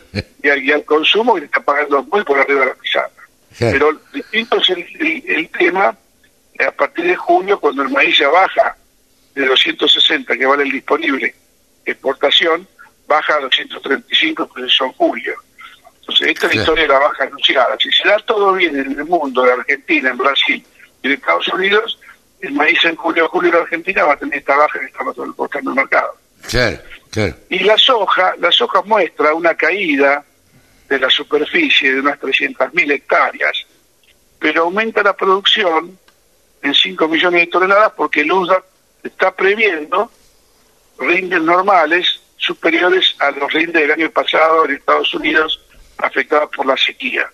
y, 0.43 0.49
al, 0.49 0.63
y 0.63 0.71
al 0.71 0.85
consumo 0.85 1.35
que 1.35 1.41
le 1.41 1.47
está 1.47 1.61
pagando 1.61 2.03
muy 2.05 2.23
por 2.23 2.39
arriba 2.39 2.61
de 2.61 2.67
la 2.67 2.75
pizarra. 2.75 3.11
Pero 3.59 4.01
distinto 4.13 4.57
es 4.59 4.71
el, 4.71 4.87
el- 5.01 5.25
el 5.27 5.49
tema 5.49 5.97
eh, 6.59 6.65
a 6.65 6.71
partir 6.71 7.07
de 7.07 7.17
junio, 7.17 7.59
cuando 7.59 7.83
el 7.83 7.89
maíz 7.89 8.17
ya 8.19 8.29
baja 8.29 8.77
de 9.35 9.47
260, 9.47 10.37
que 10.37 10.47
vale 10.47 10.63
el 10.63 10.71
disponible 10.71 11.35
exportación, 11.85 12.69
baja 13.09 13.35
a 13.35 13.41
235, 13.41 14.53
que 14.55 14.69
son 14.69 14.93
julio. 14.93 15.35
Entonces, 16.01 16.29
esta 16.29 16.47
es 16.47 16.55
la 16.55 16.61
historia 16.63 16.83
de 16.85 16.89
la 16.89 16.99
baja 17.01 17.25
anunciada. 17.25 17.77
Si 17.81 17.91
se 17.91 18.09
da 18.09 18.17
todo 18.21 18.53
bien 18.53 18.79
en 18.79 18.93
el 18.99 19.05
mundo, 19.07 19.45
en 19.45 19.59
Argentina, 19.59 20.11
en 20.11 20.17
Brasil, 20.19 20.65
en 21.03 21.13
Estados 21.13 21.49
Unidos, 21.49 21.99
el 22.41 22.53
maíz 22.53 22.85
en 22.85 22.97
julio 22.97 23.29
julio 23.29 23.51
en 23.51 23.63
Argentina 23.63 24.05
va 24.05 24.15
a 24.15 24.17
tener 24.17 24.39
esta 24.39 24.57
baja 24.57 24.79
que 24.79 24.87
estamos 24.87 25.17
en 25.19 25.69
el 25.69 25.75
mercado. 25.75 26.15
Claro, 26.49 26.79
claro. 27.11 27.37
Y 27.49 27.59
la 27.61 27.77
soja, 27.77 28.35
la 28.39 28.51
soja 28.51 28.83
muestra 28.83 29.35
una 29.35 29.55
caída 29.55 30.25
de 30.89 30.99
la 30.99 31.11
superficie 31.11 31.95
de 31.95 32.01
unas 32.01 32.19
300.000 32.19 32.93
hectáreas, 32.93 33.67
pero 34.39 34.63
aumenta 34.63 35.03
la 35.03 35.15
producción 35.15 35.99
en 36.63 36.75
5 36.75 37.09
millones 37.09 37.43
de 37.43 37.47
toneladas 37.47 37.93
porque 37.97 38.23
el 38.23 38.33
USDA 38.33 38.65
está 39.03 39.35
previendo 39.35 40.11
rindes 40.99 41.41
normales 41.41 42.21
superiores 42.37 43.15
a 43.19 43.31
los 43.31 43.53
rindes 43.53 43.83
del 43.83 43.93
año 43.93 44.11
pasado 44.11 44.65
en 44.65 44.73
Estados 44.73 45.15
Unidos 45.15 45.61
afectados 45.99 46.51
por 46.55 46.67
la 46.67 46.77
sequía. 46.77 47.31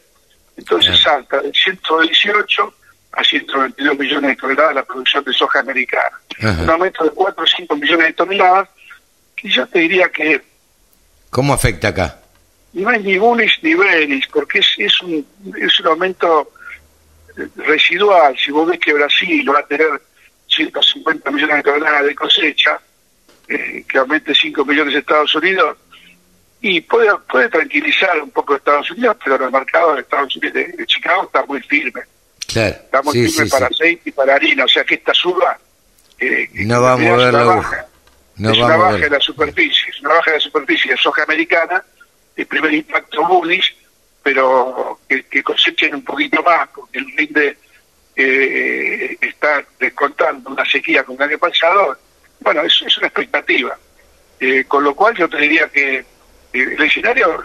Entonces 0.56 1.00
salta 1.00 1.40
de 1.40 1.52
118 1.52 2.74
a 3.16 3.24
122 3.24 3.98
millones 3.98 4.30
de 4.30 4.36
toneladas 4.36 4.74
la 4.74 4.84
producción 4.84 5.24
de 5.24 5.32
soja 5.32 5.60
americana. 5.60 6.20
Un 6.42 6.70
aumento 6.70 7.02
de 7.02 7.10
4 7.10 7.42
o 7.42 7.46
5 7.46 7.76
millones 7.76 8.06
de 8.08 8.12
toneladas, 8.12 8.68
que 9.34 9.48
yo 9.48 9.66
te 9.66 9.80
diría 9.80 10.08
que... 10.10 10.42
¿Cómo 11.30 11.54
afecta 11.54 11.88
acá? 11.88 12.20
No 12.74 12.90
hay 12.90 13.02
ni 13.02 13.16
bunis 13.16 13.52
ni 13.62 13.74
benis, 13.74 14.26
porque 14.30 14.58
es, 14.58 14.74
es, 14.76 15.02
un, 15.02 15.26
es 15.56 15.80
un 15.80 15.86
aumento 15.86 16.52
residual. 17.56 18.36
Si 18.38 18.50
vos 18.50 18.68
ves 18.68 18.78
que 18.78 18.92
Brasil 18.92 19.48
va 19.48 19.60
a 19.60 19.66
tener 19.66 20.00
150 20.48 21.30
millones 21.30 21.56
de 21.56 21.62
toneladas 21.62 22.04
de 22.04 22.14
cosecha, 22.14 22.78
eh, 23.48 23.84
que 23.88 23.98
aumente 23.98 24.34
5 24.34 24.62
millones 24.64 24.92
de 24.92 25.00
Estados 25.00 25.34
Unidos, 25.34 25.78
y 26.60 26.82
puede, 26.82 27.10
puede 27.30 27.48
tranquilizar 27.48 28.20
un 28.20 28.30
poco 28.30 28.56
Estados 28.56 28.90
Unidos, 28.90 29.16
pero 29.24 29.42
el 29.42 29.50
mercado 29.50 29.94
de 29.94 30.00
Estados 30.02 30.36
Unidos, 30.36 30.54
de, 30.54 30.86
Chicago, 30.86 31.24
está 31.24 31.44
muy 31.46 31.62
firme. 31.62 32.02
Claro. 32.56 32.74
Está 32.74 33.02
muy 33.02 33.28
firme 33.28 33.50
para 33.50 33.66
aceite 33.66 34.02
y 34.06 34.12
para 34.12 34.34
harina, 34.34 34.64
o 34.64 34.68
sea 34.68 34.82
que 34.82 34.94
esta 34.94 35.12
suba... 35.12 35.58
Eh, 36.18 36.48
no 36.54 36.80
va 36.80 36.94
a 36.94 36.96
mover 36.96 37.34
la 37.34 37.44
baja, 37.44 37.86
no 38.36 38.50
es 38.50 38.56
una 38.56 38.76
baja 38.78 38.96
de 38.96 39.10
la 39.10 39.20
superficie, 39.20 39.90
es 39.90 40.00
una 40.00 40.14
baja 40.14 40.30
de 40.30 40.36
la 40.38 40.42
superficie 40.42 40.90
de 40.92 40.96
soja 40.96 41.24
americana, 41.24 41.84
el 42.34 42.46
primer 42.46 42.72
impacto 42.72 43.26
bullish, 43.26 43.76
pero 44.22 45.00
que, 45.06 45.42
cosechen 45.42 45.96
un 45.96 46.04
poquito 46.04 46.42
más, 46.42 46.66
porque 46.74 46.98
el 46.98 47.14
rinde 47.14 47.58
eh, 48.16 49.18
está 49.20 49.62
descontando 49.78 50.48
una 50.48 50.64
sequía 50.64 51.04
con 51.04 51.16
el 51.16 51.22
año 51.28 51.38
pasado, 51.38 51.98
bueno, 52.40 52.62
eso 52.62 52.86
es 52.86 52.96
una 52.96 53.08
expectativa. 53.08 53.78
Eh, 54.40 54.64
con 54.66 54.82
lo 54.82 54.94
cual 54.94 55.14
yo 55.14 55.28
te 55.28 55.36
diría 55.36 55.68
que 55.68 55.96
eh, 55.98 56.04
el 56.52 56.82
escenario 56.82 57.42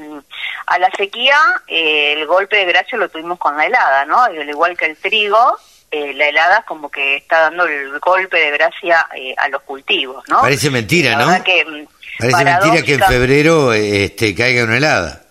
a 0.67 0.79
la 0.79 0.89
sequía, 0.91 1.37
eh, 1.67 2.13
el 2.13 2.25
golpe 2.25 2.57
de 2.57 2.65
gracia 2.65 2.97
lo 2.97 3.09
tuvimos 3.09 3.37
con 3.39 3.57
la 3.57 3.65
helada, 3.65 4.05
¿no? 4.05 4.21
Al 4.21 4.47
igual 4.47 4.77
que 4.77 4.85
el 4.85 4.97
trigo, 4.97 5.57
eh, 5.91 6.13
la 6.13 6.27
helada 6.27 6.63
como 6.67 6.89
que 6.89 7.17
está 7.17 7.41
dando 7.41 7.65
el 7.65 7.99
golpe 7.99 8.37
de 8.37 8.51
gracia 8.51 9.07
a 9.37 9.49
los 9.49 9.61
cultivos, 9.63 10.23
¿no? 10.29 10.41
Parece 10.41 10.69
mentira, 10.69 11.15
¿no? 11.15 11.27
Mm, 11.27 11.87
Parece 12.19 12.45
mentira 12.45 12.81
que 12.83 12.93
en 12.93 12.99
febrero 13.01 13.73
este, 13.73 14.35
caiga 14.35 14.63
una 14.63 14.77
helada. 14.77 15.22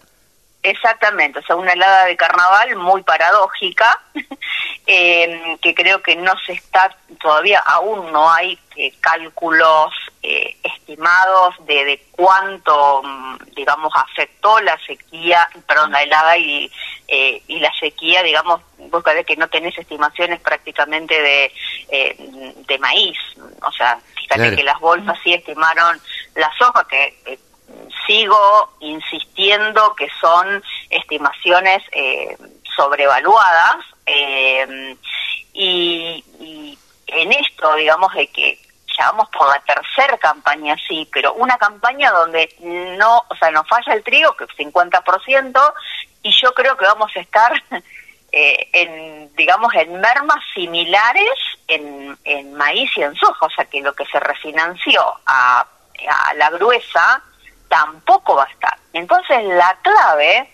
Exactamente, 0.64 1.40
o 1.40 1.42
sea, 1.42 1.56
una 1.56 1.72
helada 1.72 2.04
de 2.04 2.16
carnaval 2.16 2.76
muy 2.76 3.02
paradójica, 3.02 4.00
eh, 4.86 5.56
que 5.60 5.74
creo 5.74 6.00
que 6.00 6.14
no 6.14 6.32
se 6.46 6.52
está, 6.52 6.96
todavía 7.20 7.58
aún 7.66 8.12
no 8.12 8.30
hay 8.30 8.56
eh, 8.76 8.94
cálculos 9.00 9.92
eh, 10.22 10.56
estimados 10.62 11.56
de, 11.66 11.84
de 11.84 12.06
cuánto, 12.12 13.02
mm, 13.02 13.38
digamos, 13.56 13.92
afectó 13.96 14.60
la 14.60 14.78
sequía, 14.86 15.48
perdón, 15.66 15.90
la 15.90 16.04
helada 16.04 16.38
y, 16.38 16.70
y 17.08 17.58
la 17.58 17.72
sequía, 17.80 18.22
digamos, 18.22 18.60
vos 18.88 19.02
sabés 19.02 19.26
que 19.26 19.36
no 19.36 19.48
tenés 19.48 19.76
estimaciones 19.76 20.40
prácticamente 20.40 21.20
de, 21.20 21.52
de 22.68 22.78
maíz, 22.78 23.18
o 23.62 23.72
sea, 23.72 23.98
fíjate 24.14 24.54
que 24.54 24.62
las 24.62 24.78
bolsas 24.78 25.18
sí 25.24 25.34
estimaron 25.34 26.00
la 26.36 26.50
soja, 26.56 26.86
que 26.88 27.38
sigo 28.06 28.72
insistiendo 28.80 29.94
que 29.94 30.08
son 30.20 30.62
estimaciones 30.90 31.82
eh, 31.92 32.36
sobrevaluadas 32.76 33.76
eh, 34.06 34.96
y, 35.52 36.78
en 37.06 37.32
esto, 37.32 37.74
digamos, 37.74 38.12
de 38.14 38.26
que 38.28 38.58
ya 38.98 39.10
vamos 39.10 39.28
por 39.30 39.46
la 39.48 39.60
tercera 39.60 40.16
campaña, 40.18 40.76
sí, 40.88 41.08
pero 41.12 41.34
una 41.34 41.58
campaña 41.58 42.10
donde 42.10 42.54
no, 42.98 43.22
o 43.28 43.36
sea, 43.36 43.50
nos 43.50 43.68
falla 43.68 43.92
el 43.94 44.02
trigo, 44.02 44.34
que 44.34 44.44
es 44.44 44.50
50%, 44.50 45.74
y 46.22 46.30
yo 46.30 46.54
creo 46.54 46.76
que 46.76 46.86
vamos 46.86 47.10
a 47.14 47.20
estar 47.20 47.52
eh, 48.32 48.68
en, 48.72 49.34
digamos, 49.36 49.74
en 49.74 50.00
mermas 50.00 50.42
similares 50.54 51.34
en, 51.68 52.54
maíz 52.54 52.90
y 52.96 53.02
en 53.02 53.14
soja, 53.14 53.46
o 53.46 53.50
sea, 53.50 53.64
que 53.66 53.80
lo 53.80 53.94
que 53.94 54.06
se 54.06 54.20
refinanció 54.20 55.02
a 55.26 55.66
la 56.36 56.50
gruesa 56.50 57.22
tampoco 57.72 58.36
va 58.36 58.44
a 58.44 58.50
estar. 58.50 58.76
Entonces 58.92 59.42
la 59.44 59.78
clave, 59.80 60.50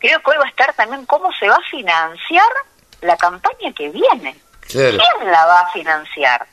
creo 0.00 0.20
que 0.20 0.30
hoy 0.32 0.36
va 0.38 0.46
a 0.46 0.48
estar 0.48 0.74
también 0.74 1.06
cómo 1.06 1.32
se 1.34 1.48
va 1.48 1.54
a 1.54 1.70
financiar 1.70 2.50
la 3.02 3.16
campaña 3.16 3.72
que 3.72 3.88
viene. 3.88 4.36
¿Quién 4.66 4.98
la 5.26 5.46
va 5.46 5.60
a 5.60 5.70
financiar? 5.70 6.44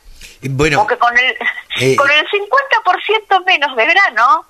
Bueno, 0.44 0.80
Porque 0.80 1.00
con 1.00 1.18
el, 1.18 1.36
eh, 1.82 1.96
con 1.96 2.10
el 2.12 2.28
50% 2.28 3.46
menos 3.46 3.76
de 3.76 3.86
grano, 3.88 4.46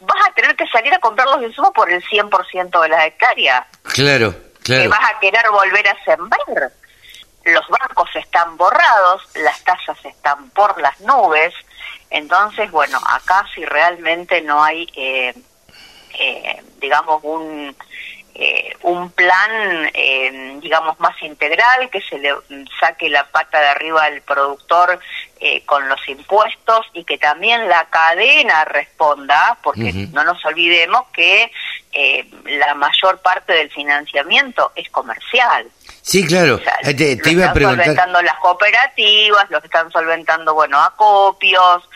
vas 0.00 0.28
a 0.28 0.32
tener 0.32 0.56
que 0.56 0.66
salir 0.66 0.92
a 0.92 0.98
comprar 0.98 1.28
los 1.28 1.42
insumos 1.42 1.70
por 1.72 1.90
el 1.92 2.02
100% 2.02 2.80
de 2.80 2.88
las 2.88 3.06
hectáreas. 3.06 3.66
Claro, 3.82 4.34
claro. 4.64 4.82
Que 4.82 4.88
vas 4.88 5.10
a 5.14 5.20
querer 5.20 5.48
volver 5.50 5.88
a 5.88 6.04
sembrar. 6.04 6.72
Los 7.44 7.68
bancos 7.68 8.10
están 8.16 8.56
borrados, 8.56 9.22
las 9.36 9.62
tasas 9.62 10.04
están 10.04 10.50
por 10.50 10.80
las 10.80 11.00
nubes, 11.00 11.54
entonces, 12.10 12.70
bueno, 12.70 12.98
acá 13.06 13.46
si 13.54 13.64
realmente 13.64 14.40
no 14.42 14.62
hay, 14.62 14.86
eh, 14.96 15.34
eh, 16.18 16.62
digamos, 16.80 17.20
un 17.22 17.74
eh, 18.40 18.72
un 18.82 19.10
plan, 19.10 19.90
eh, 19.92 20.58
digamos, 20.62 21.00
más 21.00 21.20
integral, 21.24 21.90
que 21.90 22.00
se 22.00 22.18
le 22.18 22.32
saque 22.78 23.08
la 23.08 23.26
pata 23.26 23.58
de 23.58 23.66
arriba 23.66 24.04
al 24.04 24.22
productor 24.22 25.00
eh, 25.40 25.64
con 25.66 25.88
los 25.88 25.98
impuestos 26.08 26.86
y 26.92 27.02
que 27.02 27.18
también 27.18 27.68
la 27.68 27.86
cadena 27.86 28.64
responda, 28.64 29.58
porque 29.60 29.92
no 30.12 30.22
nos 30.22 30.44
olvidemos 30.44 31.08
que 31.12 31.50
la 32.44 32.74
mayor 32.76 33.20
parte 33.22 33.54
del 33.54 33.70
financiamiento 33.70 34.70
es 34.76 34.88
comercial. 34.90 35.66
Sí, 36.00 36.24
claro. 36.24 36.60
te, 36.84 37.16
te 37.16 37.30
iba 37.32 37.50
a 37.50 37.52
preguntar. 37.52 37.88
están 37.88 38.06
solventando 38.06 38.22
las 38.22 38.38
cooperativas, 38.38 39.50
los 39.50 39.64
están 39.64 39.90
solventando, 39.90 40.54
bueno, 40.54 40.80
acopios, 40.80 41.88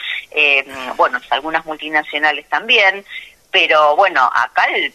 bueno, 0.96 1.20
algunas 1.30 1.64
multinacionales 1.64 2.48
también, 2.48 3.04
pero 3.52 3.94
bueno, 3.94 4.28
acá 4.34 4.64
el 4.74 4.92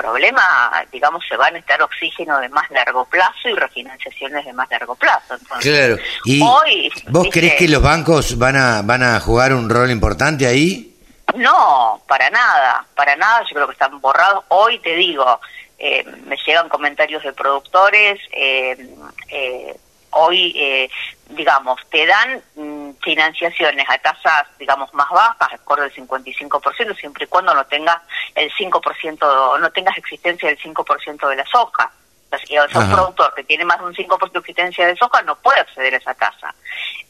problema, 0.00 0.72
digamos, 0.90 1.22
se 1.28 1.36
van 1.36 1.54
a 1.54 1.58
estar 1.58 1.80
oxígeno 1.82 2.38
de 2.40 2.48
más 2.48 2.70
largo 2.70 3.04
plazo 3.04 3.48
y 3.48 3.54
refinanciaciones 3.54 4.44
de 4.44 4.52
más 4.52 4.70
largo 4.70 4.94
plazo. 4.94 5.36
claro. 5.60 5.96
¿Y 6.24 6.40
vos 7.08 7.28
crees 7.30 7.54
que 7.54 7.68
los 7.68 7.82
bancos 7.82 8.38
van 8.38 8.56
a, 8.56 8.82
van 8.82 9.02
a 9.02 9.20
jugar 9.20 9.52
un 9.52 9.68
rol 9.68 9.90
importante 9.90 10.46
ahí? 10.46 10.96
No, 11.36 12.02
para 12.08 12.30
nada, 12.30 12.84
para 12.94 13.14
nada. 13.16 13.42
Yo 13.48 13.54
creo 13.54 13.66
que 13.66 13.74
están 13.74 14.00
borrados. 14.00 14.44
Hoy 14.48 14.78
te 14.80 14.96
digo, 14.96 15.40
eh, 15.78 16.04
me 16.26 16.36
llegan 16.46 16.68
comentarios 16.68 17.22
de 17.22 17.32
productores. 17.32 18.20
Eh, 18.32 18.76
eh, 19.28 19.76
hoy, 20.10 20.52
eh, 20.56 20.90
digamos, 21.30 21.80
te 21.90 22.06
dan 22.06 22.42
mm, 22.54 22.90
financiaciones 23.02 23.86
a 23.88 23.98
tasas, 23.98 24.46
digamos, 24.58 24.92
más 24.94 25.08
bajas, 25.10 25.52
acorde 25.52 25.82
del 25.82 25.94
55%, 25.94 26.96
siempre 26.98 27.24
y 27.24 27.28
cuando 27.28 27.54
no 27.54 27.64
tengas 27.66 27.98
el 28.34 28.50
5%, 28.52 29.60
no 29.60 29.70
tengas 29.72 29.96
existencia 29.98 30.48
del 30.48 30.58
5% 30.58 31.28
de 31.28 31.36
la 31.36 31.46
soja. 31.46 31.90
O 32.32 32.68
sea, 32.68 32.80
un 32.82 32.92
productor 32.92 33.34
que 33.34 33.42
tiene 33.42 33.64
más 33.64 33.78
de 33.80 33.86
un 33.86 33.94
5% 33.94 34.32
de 34.32 34.38
existencia 34.38 34.86
de 34.86 34.96
soja 34.96 35.20
no 35.22 35.34
puede 35.36 35.60
acceder 35.60 35.94
a 35.94 35.96
esa 35.96 36.14
tasa. 36.14 36.54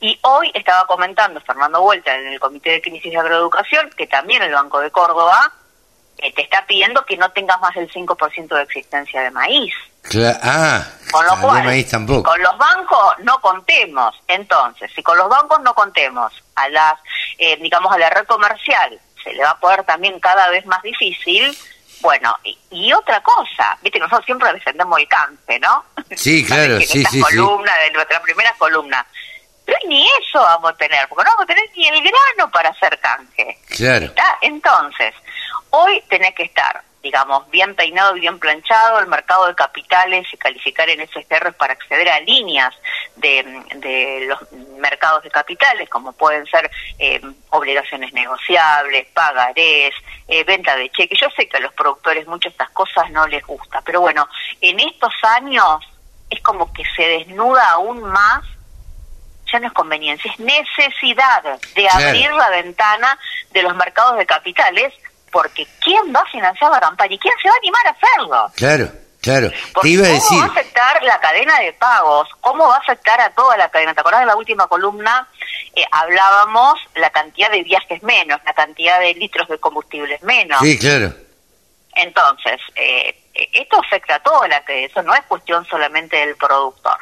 Y 0.00 0.18
hoy 0.22 0.50
estaba 0.54 0.86
comentando 0.86 1.40
Fernando 1.42 1.82
Vuelta 1.82 2.14
en 2.16 2.28
el 2.28 2.40
Comité 2.40 2.70
de 2.70 2.80
Crisis 2.80 3.12
de 3.12 3.18
Agroeducación 3.18 3.90
que 3.90 4.06
también 4.06 4.42
el 4.42 4.52
Banco 4.52 4.80
de 4.80 4.90
Córdoba 4.90 5.52
eh, 6.22 6.32
te 6.32 6.42
está 6.42 6.64
pidiendo 6.66 7.04
que 7.04 7.16
no 7.16 7.30
tengas 7.32 7.60
más 7.60 7.74
del 7.74 7.90
5% 7.90 8.48
de 8.54 8.62
existencia 8.62 9.22
de 9.22 9.30
maíz 9.30 9.74
ah, 10.42 10.86
con 11.10 11.26
lo 11.26 11.40
cual, 11.40 12.22
con 12.22 12.42
los 12.42 12.58
bancos 12.58 13.14
no 13.20 13.40
contemos. 13.40 14.14
Entonces, 14.28 14.90
si 14.94 15.02
con 15.02 15.16
los 15.16 15.28
bancos 15.28 15.60
no 15.60 15.74
contemos 15.74 16.32
a 16.54 16.68
las, 16.68 16.94
eh, 17.38 17.56
digamos, 17.60 17.92
a 17.92 17.98
la 17.98 18.10
red 18.10 18.26
comercial, 18.26 18.98
se 19.22 19.32
le 19.32 19.42
va 19.42 19.50
a 19.50 19.60
poder 19.60 19.84
también 19.84 20.18
cada 20.20 20.48
vez 20.50 20.64
más 20.66 20.82
difícil. 20.82 21.56
Bueno, 22.00 22.34
y, 22.70 22.92
otra 22.94 23.20
cosa, 23.22 23.76
viste, 23.82 23.98
nosotros 23.98 24.24
siempre 24.24 24.50
defendemos 24.54 24.98
el 24.98 25.06
canje, 25.06 25.58
¿no? 25.60 25.84
Sí, 26.16 26.44
claro, 26.46 26.80
sí, 26.80 27.04
sí, 27.04 27.20
columna, 27.20 27.76
de 27.76 27.90
nuestra 27.90 28.22
primera 28.22 28.54
columna. 28.56 29.06
Pero 29.66 29.78
ni 29.86 30.02
eso 30.02 30.40
vamos 30.40 30.72
a 30.72 30.76
tener, 30.76 31.06
porque 31.08 31.24
no 31.24 31.30
vamos 31.30 31.44
a 31.44 31.46
tener 31.46 31.64
ni 31.76 31.88
el 31.88 32.00
grano 32.00 32.50
para 32.50 32.70
hacer 32.70 32.98
canje. 33.00 33.58
Claro. 33.68 34.12
Entonces, 34.40 35.14
hoy 35.70 36.02
tenés 36.08 36.34
que 36.34 36.44
estar 36.44 36.82
digamos, 37.02 37.48
bien 37.50 37.74
peinado 37.74 38.16
y 38.16 38.20
bien 38.20 38.38
planchado, 38.38 38.98
el 38.98 39.06
mercado 39.06 39.46
de 39.46 39.54
capitales 39.54 40.26
y 40.32 40.36
calificar 40.36 40.88
en 40.90 41.06
SGR 41.08 41.52
para 41.54 41.72
acceder 41.72 42.08
a 42.10 42.20
líneas 42.20 42.74
de, 43.16 44.26
los 44.26 44.52
mercados 44.78 45.22
de 45.22 45.30
capitales, 45.30 45.88
como 45.88 46.12
pueden 46.12 46.44
ser 46.46 46.70
eh, 46.98 47.20
obligaciones 47.50 48.12
negociables, 48.12 49.06
pagarés, 49.14 49.94
eh, 50.28 50.44
venta 50.44 50.76
de 50.76 50.90
cheques. 50.90 51.18
Yo 51.20 51.28
sé 51.34 51.48
que 51.48 51.56
a 51.56 51.60
los 51.60 51.72
productores 51.72 52.26
muchas 52.26 52.52
de 52.52 52.54
estas 52.64 52.70
cosas 52.70 53.10
no 53.10 53.26
les 53.26 53.44
gusta, 53.46 53.80
pero 53.82 54.00
bueno, 54.00 54.28
en 54.60 54.78
estos 54.80 55.14
años 55.36 55.78
es 56.28 56.40
como 56.42 56.72
que 56.72 56.84
se 56.96 57.02
desnuda 57.02 57.70
aún 57.70 58.02
más 58.02 58.44
ya 59.52 59.58
no 59.58 59.66
es 59.66 59.72
conveniencia, 59.72 60.30
es 60.30 60.38
necesidad 60.38 61.42
de 61.74 61.88
abrir 61.88 62.30
la 62.30 62.50
ventana 62.50 63.18
de 63.50 63.62
los 63.62 63.74
mercados 63.74 64.16
de 64.16 64.24
capitales 64.24 64.94
porque 65.30 65.66
¿quién 65.80 66.14
va 66.14 66.20
a 66.20 66.26
financiar 66.26 66.70
la 66.70 66.80
campaña 66.80 67.14
y 67.14 67.18
quién 67.18 67.34
se 67.42 67.48
va 67.48 67.54
a 67.54 67.58
animar 67.58 67.86
a 67.86 67.90
hacerlo? 67.90 68.52
Claro. 68.56 69.00
Claro, 69.20 69.50
Porque 69.74 69.90
iba 69.90 70.06
a 70.06 70.18
¿cómo 70.18 70.40
va 70.40 70.44
a 70.46 70.48
afectar 70.48 71.02
la 71.02 71.20
cadena 71.20 71.60
de 71.60 71.74
pagos? 71.74 72.26
¿Cómo 72.40 72.66
va 72.66 72.76
a 72.76 72.78
afectar 72.78 73.20
a 73.20 73.28
toda 73.30 73.54
la 73.58 73.68
cadena? 73.68 73.92
¿Te 73.92 74.00
acordás 74.00 74.20
de 74.20 74.26
la 74.26 74.34
última 74.36 74.66
columna? 74.66 75.28
Eh, 75.76 75.84
hablábamos 75.92 76.78
la 76.94 77.10
cantidad 77.10 77.50
de 77.50 77.62
viajes 77.62 78.02
menos, 78.02 78.40
la 78.46 78.54
cantidad 78.54 78.98
de 78.98 79.12
litros 79.14 79.46
de 79.48 79.58
combustibles 79.58 80.22
menos. 80.22 80.58
Sí, 80.62 80.78
claro. 80.78 81.12
Entonces, 81.94 82.60
eh, 82.76 83.14
esto 83.34 83.78
afecta 83.78 84.14
a 84.14 84.22
toda 84.22 84.48
la 84.48 84.64
cadena, 84.64 84.86
eso 84.86 85.02
no 85.02 85.14
es 85.14 85.20
cuestión 85.28 85.66
solamente 85.66 86.16
del 86.16 86.36
productor. 86.36 86.96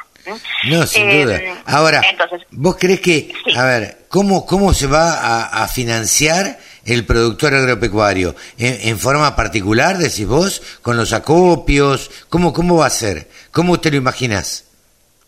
No, 0.65 0.85
sin 0.85 1.09
eh, 1.09 1.23
duda. 1.23 1.39
Ahora, 1.67 2.01
entonces, 2.09 2.41
¿vos 2.51 2.75
crees 2.77 2.99
que, 2.99 3.33
a 3.55 3.63
ver, 3.63 4.05
cómo, 4.09 4.45
cómo 4.45 4.73
se 4.73 4.87
va 4.87 5.13
a, 5.13 5.63
a 5.63 5.67
financiar 5.69 6.57
el 6.89 7.05
productor 7.05 7.53
agropecuario? 7.53 8.35
¿En, 8.57 8.99
forma 8.99 9.35
particular, 9.35 9.97
decís 9.97 10.27
vos, 10.27 10.61
con 10.81 10.97
los 10.97 11.13
acopios? 11.13 12.09
¿Cómo, 12.29 12.53
cómo 12.53 12.77
va 12.77 12.87
a 12.87 12.91
ser? 12.91 13.29
¿Cómo 13.51 13.73
usted 13.73 13.91
lo 13.91 13.97
imaginás? 13.97 14.65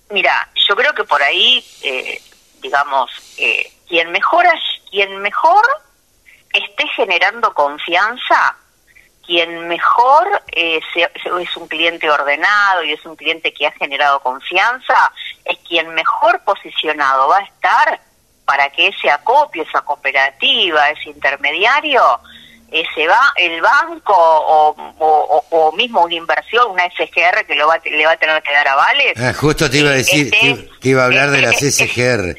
Mira, 0.09 0.49
yo 0.67 0.75
creo 0.75 0.93
que 0.93 1.03
por 1.03 1.21
ahí, 1.21 1.63
eh, 1.83 2.21
digamos, 2.61 3.09
eh, 3.37 3.71
quien, 3.87 4.11
mejora, 4.11 4.53
quien 4.89 5.21
mejor 5.21 5.65
esté 6.53 6.87
generando 6.95 7.53
confianza, 7.53 8.55
quien 9.25 9.67
mejor 9.67 10.27
eh, 10.51 10.79
es 10.95 11.57
un 11.57 11.67
cliente 11.67 12.09
ordenado 12.09 12.83
y 12.83 12.93
es 12.93 13.05
un 13.05 13.15
cliente 13.15 13.53
que 13.53 13.67
ha 13.67 13.71
generado 13.71 14.19
confianza, 14.19 15.11
es 15.45 15.57
quien 15.67 15.93
mejor 15.93 16.43
posicionado 16.43 17.29
va 17.29 17.37
a 17.37 17.43
estar 17.43 18.01
para 18.45 18.69
que 18.69 18.87
ese 18.87 19.09
acopio, 19.09 19.63
esa 19.63 19.81
cooperativa, 19.81 20.89
ese 20.89 21.09
intermediario, 21.09 22.19
eh, 22.71 22.85
se 22.95 23.05
va 23.05 23.33
el 23.35 23.61
banco 23.61 24.15
o, 24.15 25.73
mismo 25.75 26.03
una 26.03 26.13
inversión, 26.13 26.71
una 26.71 26.83
SGR 26.85 27.45
que 27.45 27.55
lo 27.55 27.67
va, 27.67 27.79
le 27.83 28.05
va 28.05 28.13
a 28.13 28.17
tener 28.17 28.41
que 28.43 28.53
dar 28.53 28.67
avales. 28.67 29.19
Ah, 29.19 29.33
justo 29.33 29.69
te 29.69 29.79
iba 29.79 29.89
a 29.89 29.93
decir, 29.93 30.33
este, 30.33 30.69
te, 30.79 30.89
iba 30.89 31.01
a 31.01 31.05
hablar 31.05 31.31
de 31.31 31.41
las 31.41 31.57
SGR. 31.57 32.37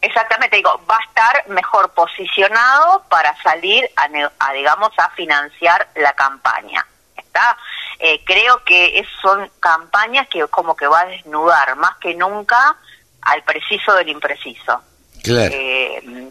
Exactamente, 0.00 0.56
digo, 0.56 0.80
va 0.90 0.96
a 0.96 1.04
estar 1.04 1.48
mejor 1.48 1.92
posicionado 1.92 3.04
para 3.08 3.40
salir 3.40 3.88
a, 3.94 4.52
digamos, 4.52 4.90
a 4.98 5.10
financiar 5.10 5.88
la 5.94 6.12
campaña. 6.14 6.84
¿Está? 7.16 7.56
Eh, 8.00 8.20
creo 8.24 8.64
que 8.64 9.04
son 9.20 9.48
campañas 9.60 10.26
que 10.28 10.44
como 10.48 10.74
que 10.74 10.88
va 10.88 11.00
a 11.00 11.06
desnudar 11.06 11.76
más 11.76 11.96
que 11.98 12.14
nunca 12.14 12.76
al 13.20 13.44
preciso 13.44 13.94
del 13.94 14.08
impreciso. 14.08 14.82
Eh, 15.24 16.30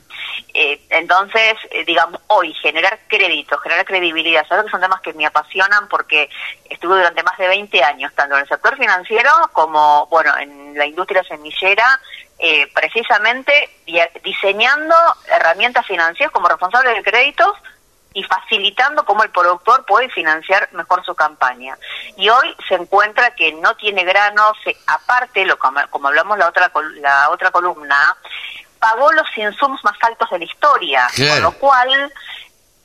eh, 0.54 0.82
entonces, 0.90 1.56
eh, 1.72 1.86
digamos, 1.86 2.20
hoy 2.28 2.54
generar 2.56 3.00
crédito, 3.08 3.58
generar 3.60 3.86
credibilidad, 3.86 4.46
sabes 4.48 4.66
que 4.66 4.72
son 4.72 4.82
temas 4.82 5.00
que 5.02 5.14
me 5.14 5.26
apasionan 5.26 5.88
porque 5.88 6.30
estuve 6.70 6.98
durante 6.98 7.24
más 7.24 7.38
de 7.38 7.48
20 7.48 7.84
años, 7.84 8.14
tanto 8.16 8.36
en 8.36 8.42
el 8.42 8.48
sector 8.50 8.76
financiero 8.78 9.32
como, 9.54 10.08
bueno, 10.08 10.38
en 10.38 10.78
la 10.78 10.86
industria 10.86 11.24
semillera, 11.24 12.00
precisamente 12.74 13.70
diseñando 14.24 14.96
herramientas 15.28 15.86
financieras 15.86 16.32
como 16.32 16.48
responsable 16.48 16.90
de 16.90 17.04
créditos 17.04 17.56
y 18.14 18.24
facilitando 18.24 19.06
cómo 19.06 19.24
el 19.24 19.30
productor 19.30 19.86
puede 19.86 20.10
financiar 20.10 20.68
mejor 20.74 21.06
su 21.06 21.14
campaña. 21.16 21.78
Y 22.18 22.30
hoy 22.30 22.56
se 22.68 22.76
encuentra 22.76 23.36
que 23.36 23.54
no 23.54 23.76
tiene 23.76 24.04
granos, 24.04 24.58
aparte, 24.88 25.46
lo 25.46 25.58
como, 25.60 25.80
como 25.92 26.08
hablamos 26.08 26.38
la 26.38 26.50
otra 26.50 26.72
la 26.96 27.30
otra 27.30 27.52
columna, 27.52 28.18
pagó 28.82 29.12
los 29.14 29.28
insumos 29.38 29.82
más 29.84 29.96
altos 30.02 30.30
de 30.32 30.40
la 30.40 30.46
historia, 30.46 31.08
con 31.16 31.42
lo 31.44 31.52
cual, 31.54 32.14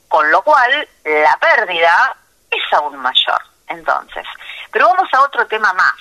con 0.07 0.31
lo 0.31 0.41
cual 0.43 0.87
la 1.03 1.37
pérdida 1.37 2.15
es 2.49 2.61
aún 2.71 2.95
mayor. 2.97 3.41
Entonces, 3.67 4.25
pero 4.71 4.87
vamos 4.87 5.09
a 5.11 5.21
otro 5.23 5.45
tema 5.47 5.73
más. 5.73 5.95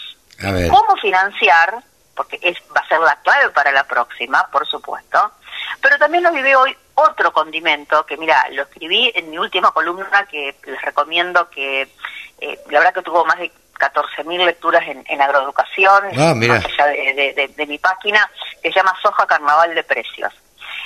¿Cómo 0.71 0.97
financiar? 1.01 1.83
Porque 2.15 2.39
es, 2.43 2.59
va 2.75 2.81
a 2.81 2.89
ser 2.89 3.01
la 3.01 3.17
clave 3.23 3.51
para 3.51 3.73
la 3.73 3.85
próxima, 3.85 4.47
por 4.51 4.67
supuesto. 4.67 5.33
Pero 5.81 5.99
también 5.99 6.23
lo 6.23 6.31
vive 6.31 6.55
hoy 6.55 6.77
otro 6.95 7.33
condimento 7.33 8.05
que, 8.07 8.17
mira, 8.17 8.47
lo 8.53 8.63
escribí 8.63 9.11
en 9.15 9.31
mi 9.31 9.39
última 9.39 9.71
columna 9.71 10.27
que 10.31 10.57
les 10.65 10.83
recomiendo 10.83 11.49
que, 11.51 11.89
eh, 12.41 12.61
la 12.71 12.79
verdad 12.81 12.95
que 12.95 13.03
tuvo 13.03 13.25
más 13.25 13.39
de 13.39 13.51
14.000 13.79 14.45
lecturas 14.45 14.83
en, 14.87 15.21
agroeducación, 15.21 16.05
ah, 16.19 16.35
más 16.35 16.65
allá 16.65 16.87
de, 16.87 17.67
mi 17.67 17.79
página, 17.79 18.31
que 18.63 18.71
se 18.71 18.77
llama 18.77 18.95
Soja 19.03 19.27
Carnaval 19.27 19.75
de 19.75 19.85
Precios. 19.85 20.33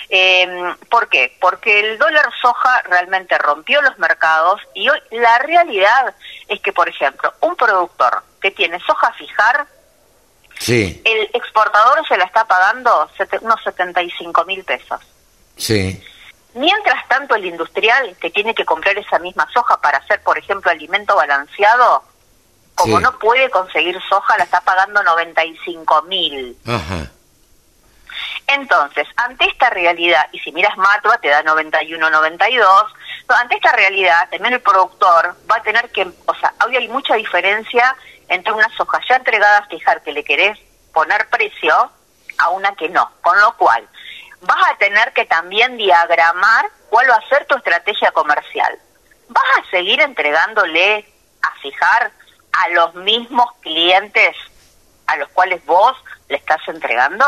Eh, 0.09 0.75
¿Por 0.89 1.09
qué? 1.09 1.37
Porque 1.41 1.81
el 1.81 1.99
dólar 1.99 2.29
soja 2.41 2.83
realmente 2.83 3.39
rompió 3.39 3.81
los 3.81 3.97
mercados 3.99 4.61
y 4.75 4.89
hoy 4.89 5.01
la 5.13 5.39
realidad 5.39 6.15
es 6.49 6.61
que, 6.61 6.73
por 6.73 6.89
ejemplo, 6.89 7.33
un 7.41 7.55
productor 7.55 8.23
que 8.41 8.51
tiene 8.51 8.81
soja 8.81 9.09
a 9.09 9.13
fijar, 9.13 9.67
sí. 10.59 11.01
el 11.05 11.31
exportador 11.33 12.07
se 12.09 12.17
la 12.17 12.25
está 12.25 12.45
pagando 12.45 13.09
unos 13.41 13.63
75 13.63 14.45
mil 14.47 14.65
pesos. 14.65 15.01
Sí. 15.57 16.03
Mientras 16.55 17.07
tanto, 17.07 17.37
el 17.37 17.45
industrial 17.45 18.17
que 18.21 18.31
tiene 18.31 18.55
que 18.55 18.65
comprar 18.65 18.99
esa 18.99 19.19
misma 19.21 19.49
soja 19.53 19.81
para 19.81 19.99
hacer, 19.99 20.21
por 20.23 20.37
ejemplo, 20.37 20.71
alimento 20.71 21.15
balanceado, 21.15 22.03
como 22.81 22.99
Sí. 22.99 23.03
no 23.03 23.19
puede 23.19 23.51
conseguir 23.51 24.01
soja, 24.09 24.37
la 24.39 24.45
está 24.45 24.61
pagando 24.61 25.03
95 25.03 26.03
mil. 26.03 26.57
Entonces, 28.47 29.07
ante 29.17 29.47
esta 29.47 29.71
realidad, 29.71 30.27
y 30.33 30.39
si 30.41 30.51
miras 30.53 30.77
Matva 30.77 31.19
te 31.19 31.29
da 31.29 31.43
91, 31.43 32.11
92, 32.11 32.93
no, 33.29 33.37
ante 33.37 33.55
esta 33.55 33.73
realidad 33.73 34.29
también 34.31 34.55
el 34.55 34.61
productor 34.61 35.37
va 35.51 35.57
a 35.57 35.63
tener 35.63 35.91
que, 35.91 36.11
o 36.27 36.35
sea, 36.35 36.53
hoy 36.67 36.77
hay 36.77 36.89
mucha 36.89 37.15
diferencia 37.15 37.95
entre 38.29 38.53
una 38.53 38.69
soja 38.77 39.01
ya 39.09 39.17
entregada 39.17 39.59
a 39.59 39.67
fijar 39.67 40.03
que 40.03 40.13
le 40.13 40.25
querés 40.25 40.59
poner 40.93 41.29
precio 41.29 41.91
a 42.39 42.49
una 42.51 42.75
que 42.75 42.89
no, 42.89 43.11
con 43.21 43.39
lo 43.41 43.57
cual 43.57 43.87
vas 44.43 44.69
a 44.71 44.77
tener 44.79 45.13
que 45.13 45.27
también 45.27 45.77
diagramar 45.77 46.67
cuál 46.89 47.09
va 47.11 47.17
a 47.17 47.29
ser 47.29 47.45
tu 47.47 47.57
estrategia 47.57 48.11
comercial. 48.13 48.79
¿Vas 49.29 49.45
a 49.59 49.71
seguir 49.71 50.01
entregándole 50.01 51.07
a 51.43 51.51
fijar 51.61 52.11
a 52.53 52.69
los 52.71 52.95
mismos 52.97 53.47
clientes 53.61 54.37
a 55.07 55.17
los 55.17 55.29
cuales 55.31 55.65
vos 55.67 55.97
le 56.29 56.37
estás 56.37 56.61
entregando? 56.69 57.25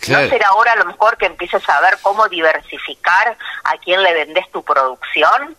Claro. 0.00 0.24
¿No 0.24 0.30
será 0.30 0.48
ahora 0.48 0.72
a 0.72 0.76
lo 0.76 0.84
mejor 0.84 1.16
que 1.16 1.26
empieces 1.26 1.68
a 1.68 1.80
ver 1.80 1.98
cómo 2.02 2.28
diversificar 2.28 3.36
a 3.64 3.78
quién 3.78 4.02
le 4.02 4.12
vendés 4.14 4.50
tu 4.50 4.64
producción? 4.64 5.56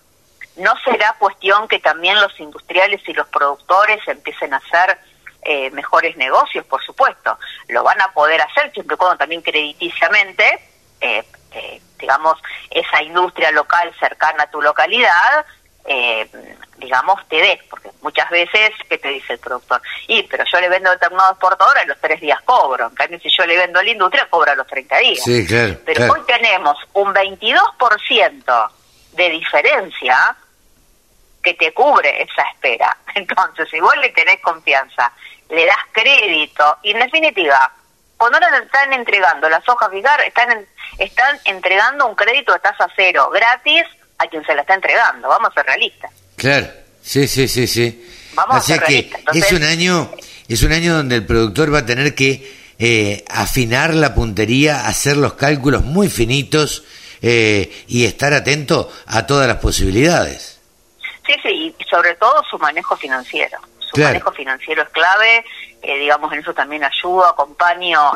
¿No 0.57 0.73
será 0.83 1.15
cuestión 1.17 1.67
que 1.67 1.79
también 1.79 2.19
los 2.19 2.37
industriales 2.39 3.01
y 3.07 3.13
los 3.13 3.27
productores 3.29 4.05
empiecen 4.07 4.53
a 4.53 4.57
hacer 4.57 4.99
eh, 5.43 5.71
mejores 5.71 6.17
negocios? 6.17 6.65
Por 6.65 6.83
supuesto, 6.83 7.37
lo 7.69 7.83
van 7.83 8.01
a 8.01 8.11
poder 8.11 8.41
hacer 8.41 8.71
siempre 8.73 8.95
y 8.95 8.97
cuando 8.97 9.17
también 9.17 9.41
crediticiamente, 9.41 10.59
eh, 10.99 11.25
eh, 11.51 11.81
digamos, 11.97 12.37
esa 12.69 13.01
industria 13.01 13.51
local 13.51 13.93
cercana 13.99 14.43
a 14.43 14.51
tu 14.51 14.61
localidad, 14.61 15.45
eh, 15.86 16.29
digamos, 16.77 17.19
te 17.27 17.38
dé, 17.38 17.61
porque 17.69 17.89
muchas 18.01 18.29
veces, 18.29 18.71
¿qué 18.89 18.97
te 18.97 19.07
dice 19.09 19.34
el 19.34 19.39
productor? 19.39 19.81
Y, 20.07 20.23
pero 20.23 20.43
yo 20.51 20.59
le 20.59 20.69
vendo 20.69 20.89
a 20.89 20.93
determinado 20.93 21.31
exportador 21.31 21.75
y 21.84 21.88
los 21.88 21.99
tres 21.99 22.19
días 22.21 22.41
cobro, 22.43 22.88
en 22.88 22.95
cambio 22.95 23.19
si 23.19 23.29
yo 23.29 23.45
le 23.45 23.57
vendo 23.57 23.79
a 23.79 23.84
la 23.84 23.89
industria, 23.91 24.27
cobra 24.29 24.51
a 24.53 24.55
los 24.55 24.67
30 24.67 24.97
días. 24.97 25.23
Sí, 25.23 25.45
claro. 25.47 25.75
Pero 25.86 25.97
claro. 25.97 26.13
hoy 26.13 26.21
tenemos 26.25 26.77
un 26.93 27.13
22% 27.13 28.69
de 29.13 29.29
diferencia 29.29 30.36
que 31.41 31.53
te 31.55 31.73
cubre 31.73 32.21
esa 32.23 32.43
espera. 32.53 32.97
Entonces, 33.15 33.69
si 33.69 33.79
vos 33.79 33.95
le 33.97 34.09
tenés 34.09 34.39
confianza, 34.41 35.11
le 35.49 35.65
das 35.65 35.77
crédito, 35.91 36.77
y 36.84 36.91
en 36.91 36.99
definitiva, 36.99 37.71
cuando 38.17 38.38
ahora 38.38 38.57
están 38.59 38.93
entregando 38.93 39.49
las 39.49 39.67
hojas 39.67 39.89
fijar, 39.91 40.21
están, 40.21 40.51
en- 40.51 40.67
están 40.97 41.38
entregando 41.45 42.05
un 42.07 42.15
crédito 42.15 42.53
a 42.53 42.59
tasa 42.59 42.88
cero, 42.95 43.29
gratis, 43.31 43.84
a 44.18 44.28
quien 44.28 44.45
se 44.45 44.53
la 44.55 44.61
está 44.61 44.76
entregando. 44.76 45.28
Vamos 45.28 45.49
a 45.51 45.53
ser 45.53 45.66
realistas. 45.66 46.11
Claro, 46.36 46.68
sí, 47.01 47.28
sí, 47.28 47.47
sí, 47.47 47.68
sí. 47.68 48.09
Vamos 48.36 48.55
a 48.55 48.59
o 48.59 48.61
sea 48.61 48.76
ser 48.78 48.86
que 48.86 48.91
realistas. 48.93 49.20
Entonces- 49.20 49.45
es 49.45 49.51
un 49.53 49.64
año, 49.64 50.11
es 50.47 50.64
un 50.64 50.72
año 50.72 50.95
donde 50.95 51.16
el 51.18 51.26
productor 51.26 51.74
va 51.74 51.80
a 51.80 51.86
tener 51.86 52.16
que 52.16 52.64
eh, 52.80 53.24
afinar 53.30 53.93
la 53.93 54.14
puntería, 54.16 54.88
hacer 54.88 55.16
los 55.16 55.34
cálculos 55.36 55.84
muy 55.84 56.09
finitos 56.09 56.84
eh, 57.22 57.72
y 57.88 58.05
estar 58.05 58.34
atento 58.34 58.91
a 59.05 59.26
todas 59.28 59.47
las 59.47 59.57
posibilidades. 59.57 60.59
Sí, 61.26 61.34
sí, 61.43 61.76
y 61.80 61.84
sobre 61.86 62.16
todo 62.16 62.43
su 62.49 62.57
manejo 62.59 62.97
financiero. 62.97 63.57
Su 63.80 63.91
Claro. 63.91 64.09
manejo 64.09 64.32
financiero 64.34 64.82
es 64.82 64.89
clave, 64.89 65.45
eh, 65.84 65.99
digamos, 65.99 66.34
en 66.34 66.39
eso 66.39 66.53
también 66.53 66.84
ayudo, 66.84 67.26
acompaño, 67.28 68.11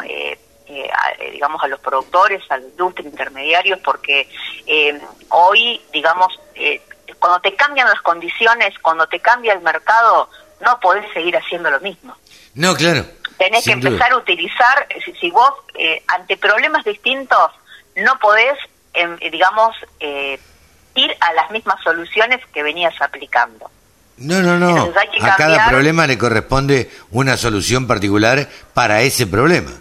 eh, 0.70 0.90
a- 0.94 1.12
eh, 1.24 1.32
digamos, 1.32 1.64
a 1.64 1.68
los 1.68 1.80
productores, 1.80 2.42
a 2.50 2.58
la 2.58 2.64
industria, 2.66 3.10
intermediarios, 3.10 3.80
porque 3.80 4.30
eh, 4.66 5.00
hoy, 5.30 5.82
digamos, 5.94 6.40
eh, 6.56 6.82
cuando 7.20 7.40
te 7.40 7.56
cambian 7.56 7.88
las 7.88 8.02
condiciones, 8.02 8.78
cuando 8.80 9.08
te 9.08 9.20
cambia 9.20 9.54
el 9.54 9.62
mercado, 9.62 10.30
no 10.62 10.80
podés 10.80 11.06
seguir 11.14 11.36
haciendo 11.38 11.70
lo 11.72 11.80
mismo. 11.80 12.16
No, 12.56 12.76
claro. 12.76 13.06
Tenés 13.38 13.64
que 13.64 13.76
duda. 13.76 13.90
empezar 13.90 14.12
a 14.12 14.18
utilizar, 14.18 14.88
eh, 14.90 15.00
si, 15.06 15.14
si 15.14 15.30
vos 15.32 15.52
eh, 15.76 16.04
ante 16.08 16.38
problemas 16.38 16.84
distintos 16.84 17.52
no 17.96 18.18
podés, 18.20 18.58
em, 18.94 19.16
digamos, 19.32 19.76
eh, 20.00 20.40
ir 20.96 21.16
a 21.20 21.34
las 21.34 21.50
mismas 21.52 21.82
soluciones 21.84 22.40
que 22.54 22.64
venías 22.64 22.94
aplicando. 23.02 23.70
No, 24.18 24.42
no, 24.42 24.58
no. 24.58 24.92
A 25.22 25.36
cada 25.36 25.70
problema 25.70 26.08
le 26.08 26.18
corresponde 26.18 26.90
una 27.12 27.38
solución 27.38 27.86
particular 27.88 28.48
para 28.74 29.02
ese 29.02 29.28
problema. 29.28 29.72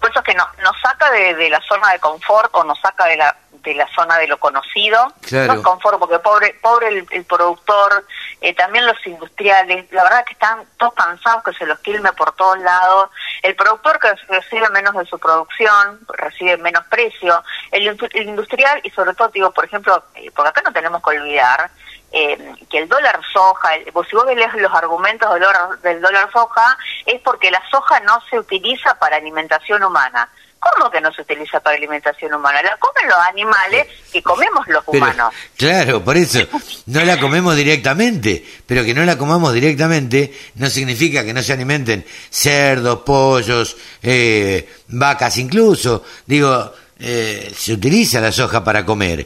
Por 0.00 0.10
eso 0.10 0.20
es 0.20 0.24
que 0.24 0.34
no, 0.34 0.46
nos 0.62 0.80
saca 0.80 1.10
de, 1.10 1.34
de 1.34 1.50
la 1.50 1.60
zona 1.62 1.92
de 1.92 2.00
confort 2.00 2.50
o 2.54 2.64
nos 2.64 2.80
saca 2.80 3.06
de 3.06 3.16
la, 3.16 3.36
de 3.50 3.74
la 3.74 3.88
zona 3.94 4.18
de 4.18 4.26
lo 4.26 4.38
conocido. 4.38 5.12
Claro. 5.22 5.52
No 5.52 5.58
es 5.58 5.64
confort 5.64 5.98
porque 5.98 6.18
pobre, 6.18 6.54
pobre 6.62 6.88
el, 6.88 7.06
el 7.10 7.24
productor, 7.24 8.06
eh, 8.40 8.54
también 8.54 8.86
los 8.86 9.04
industriales, 9.06 9.90
la 9.90 10.04
verdad 10.04 10.24
que 10.24 10.34
están 10.34 10.64
todos 10.76 10.94
cansados 10.94 11.42
que 11.44 11.52
se 11.54 11.66
los 11.66 11.78
quilme 11.80 12.12
por 12.12 12.32
todos 12.32 12.58
lados. 12.58 13.10
El 13.42 13.54
productor 13.56 13.98
que 13.98 14.14
recibe 14.28 14.68
menos 14.70 14.94
de 14.94 15.06
su 15.06 15.18
producción, 15.18 16.00
recibe 16.08 16.56
menos 16.56 16.84
precio. 16.86 17.42
El, 17.70 17.88
el 17.88 18.28
industrial 18.28 18.80
y 18.84 18.90
sobre 18.90 19.14
todo, 19.14 19.28
digo, 19.28 19.50
por 19.50 19.64
ejemplo, 19.64 20.04
eh, 20.14 20.30
porque 20.34 20.50
acá 20.50 20.62
no 20.64 20.72
tenemos 20.72 21.02
que 21.02 21.10
olvidar 21.16 21.70
eh, 22.18 22.54
que 22.70 22.78
el 22.78 22.88
dólar 22.88 23.20
soja, 23.32 23.74
el- 23.76 23.90
vos- 23.92 24.06
si 24.08 24.16
vos 24.16 24.26
lees 24.26 24.52
los 24.54 24.72
argumentos 24.74 25.30
del 25.32 25.42
dólar, 25.42 25.78
del 25.82 26.00
dólar 26.00 26.28
soja, 26.32 26.76
es 27.06 27.20
porque 27.22 27.50
la 27.50 27.62
soja 27.70 28.00
no 28.00 28.20
se 28.30 28.38
utiliza 28.38 28.94
para 28.98 29.16
alimentación 29.16 29.82
humana. 29.82 30.28
¿Cómo 30.60 30.90
que 30.90 31.00
no 31.00 31.12
se 31.12 31.22
utiliza 31.22 31.60
para 31.60 31.76
alimentación 31.76 32.34
humana? 32.34 32.60
La 32.62 32.76
comen 32.78 33.08
los 33.08 33.18
animales 33.28 33.86
que 34.12 34.20
comemos 34.20 34.66
los 34.66 34.84
Pero, 34.84 34.98
humanos. 34.98 35.32
claro, 35.56 36.02
por 36.02 36.16
eso 36.16 36.40
no 36.86 37.04
la 37.04 37.20
comemos 37.20 37.54
directamente, 37.54 38.44
pero 38.66 38.82
que 38.84 38.92
no 38.92 39.04
la 39.04 39.16
comamos 39.16 39.52
directamente 39.54 40.32
no 40.56 40.68
significa 40.68 41.24
que 41.24 41.32
no 41.32 41.42
se 41.42 41.52
alimenten 41.52 42.04
cerdos, 42.28 43.00
pollos, 43.06 43.76
eh, 44.02 44.68
vacas 44.88 45.36
incluso. 45.36 46.02
Digo, 46.26 46.72
eh, 46.98 47.52
se 47.56 47.74
utiliza 47.74 48.20
la 48.20 48.32
soja 48.32 48.64
para 48.64 48.84
comer. 48.84 49.24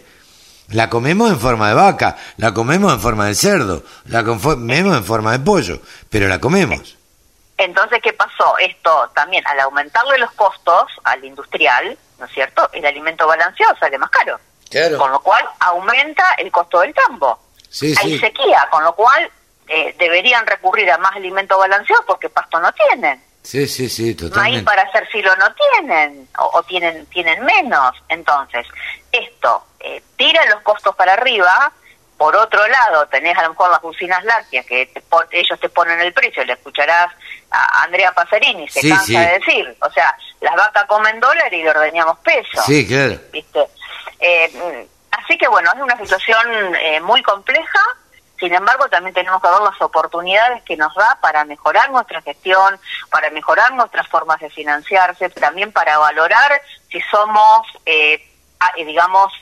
La 0.73 0.89
comemos 0.91 1.31
en 1.31 1.39
forma 1.39 1.68
de 1.68 1.75
vaca, 1.75 2.16
la 2.37 2.53
comemos 2.55 2.93
en 2.93 3.01
forma 3.01 3.27
de 3.27 3.35
cerdo, 3.35 3.83
la 4.07 4.25
comemos 4.25 4.97
en 4.97 5.05
forma 5.05 5.33
de 5.33 5.39
pollo, 5.41 5.81
pero 6.11 6.29
la 6.29 6.39
comemos. 6.41 6.97
Entonces, 7.59 8.01
¿qué 8.03 8.12
pasó? 8.12 8.57
Esto 8.59 9.11
también, 9.14 9.47
al 9.47 9.61
aumentarle 9.61 10.18
los 10.18 10.33
costos 10.33 10.85
al 11.05 11.25
industrial, 11.25 11.97
¿no 12.18 12.27
es 12.27 12.33
cierto? 12.33 12.68
El 12.73 12.85
alimento 12.87 13.27
balanceado 13.27 13.77
sale 13.79 13.99
más 13.99 14.11
caro. 14.11 14.39
Con 14.99 15.12
lo 15.12 15.20
cual 15.20 15.45
aumenta 15.61 16.25
el 16.39 16.51
costo 16.51 16.81
del 16.81 16.95
tambo. 16.95 17.39
Sí, 17.68 17.95
Hay 18.03 18.12
sí. 18.14 18.18
sequía, 18.18 18.66
con 18.70 18.83
lo 18.83 18.95
cual 18.95 19.31
eh, 19.68 19.95
deberían 19.99 20.47
recurrir 20.47 20.91
a 20.91 20.97
más 20.99 21.14
alimento 21.14 21.59
balanceado 21.59 22.03
porque 22.07 22.31
pasto 22.31 22.59
no 22.59 22.73
tienen. 22.73 23.23
Sí, 23.43 23.66
sí, 23.66 23.89
sí, 23.89 24.05
Maíz 24.05 24.16
totalmente. 24.16 24.64
para 24.64 24.83
hacer 24.83 25.07
filo 25.09 25.35
no 25.37 25.47
tienen, 25.55 26.27
o, 26.39 26.51
o 26.55 26.62
tienen 26.62 27.05
tienen 27.07 27.45
menos. 27.45 27.93
Entonces, 28.09 28.66
esto 29.13 29.65
eh, 29.81 30.03
tira 30.17 30.45
los 30.47 30.63
costos 30.63 30.95
para 30.97 31.13
arriba. 31.15 31.73
Por 32.19 32.37
otro 32.37 32.65
lado, 32.69 33.07
tenés 33.09 33.37
a 33.37 33.43
lo 33.43 33.49
mejor 33.51 33.71
las 33.71 33.81
usinas 33.83 34.23
lácteas 34.25 34.65
que 34.67 34.87
te 34.87 35.01
pon- 35.01 35.27
ellos 35.33 35.59
te 35.59 35.69
ponen 35.69 36.01
el 36.01 36.13
precio, 36.13 36.45
le 36.45 36.53
escucharás 36.53 37.11
a 37.51 37.83
Andrea 37.83 38.13
Pasarini, 38.13 38.69
se 38.69 38.81
Sí, 38.81 38.89
cansa 38.91 39.05
sí. 39.05 39.17
de 39.17 39.27
decir. 39.39 39.77
O 39.81 39.91
sea, 39.91 40.17
las 40.41 40.55
vacas 40.55 40.85
comen 40.87 41.19
dólar 41.19 41.53
y 41.53 41.63
le 41.65 41.71
ordeñamos 41.71 42.19
peso. 42.21 42.63
Sí, 42.65 42.87
claro. 42.87 43.19
¿viste? 43.33 43.67
Eh, 44.21 44.87
así 45.11 45.37
que 45.37 45.49
bueno, 45.49 45.71
es 45.75 45.81
una 45.81 45.97
situación 45.99 46.47
eh, 46.77 47.01
muy 47.01 47.23
compleja, 47.25 47.81
sin 48.39 48.55
embargo 48.55 48.89
también 48.89 49.15
tenemos 49.15 49.43
que 49.43 49.49
ver 49.49 49.61
las 49.61 49.81
oportunidades 49.83 50.63
que 50.63 50.77
nos 50.77 50.95
da 50.95 51.19
para 51.21 51.45
mejorar 51.45 51.91
nuestra 51.91 52.23
gestión, 52.23 52.79
para 53.11 53.31
mejorar 53.31 53.73
nuestras 53.73 54.07
formas 54.07 54.39
de 54.39 54.49
financiarse, 54.51 55.29
también 55.31 55.73
para 55.73 55.99
valorar 55.99 56.61
si 56.91 57.01
somos, 57.11 57.67
eh, 57.85 58.29
digamos, 58.77 59.33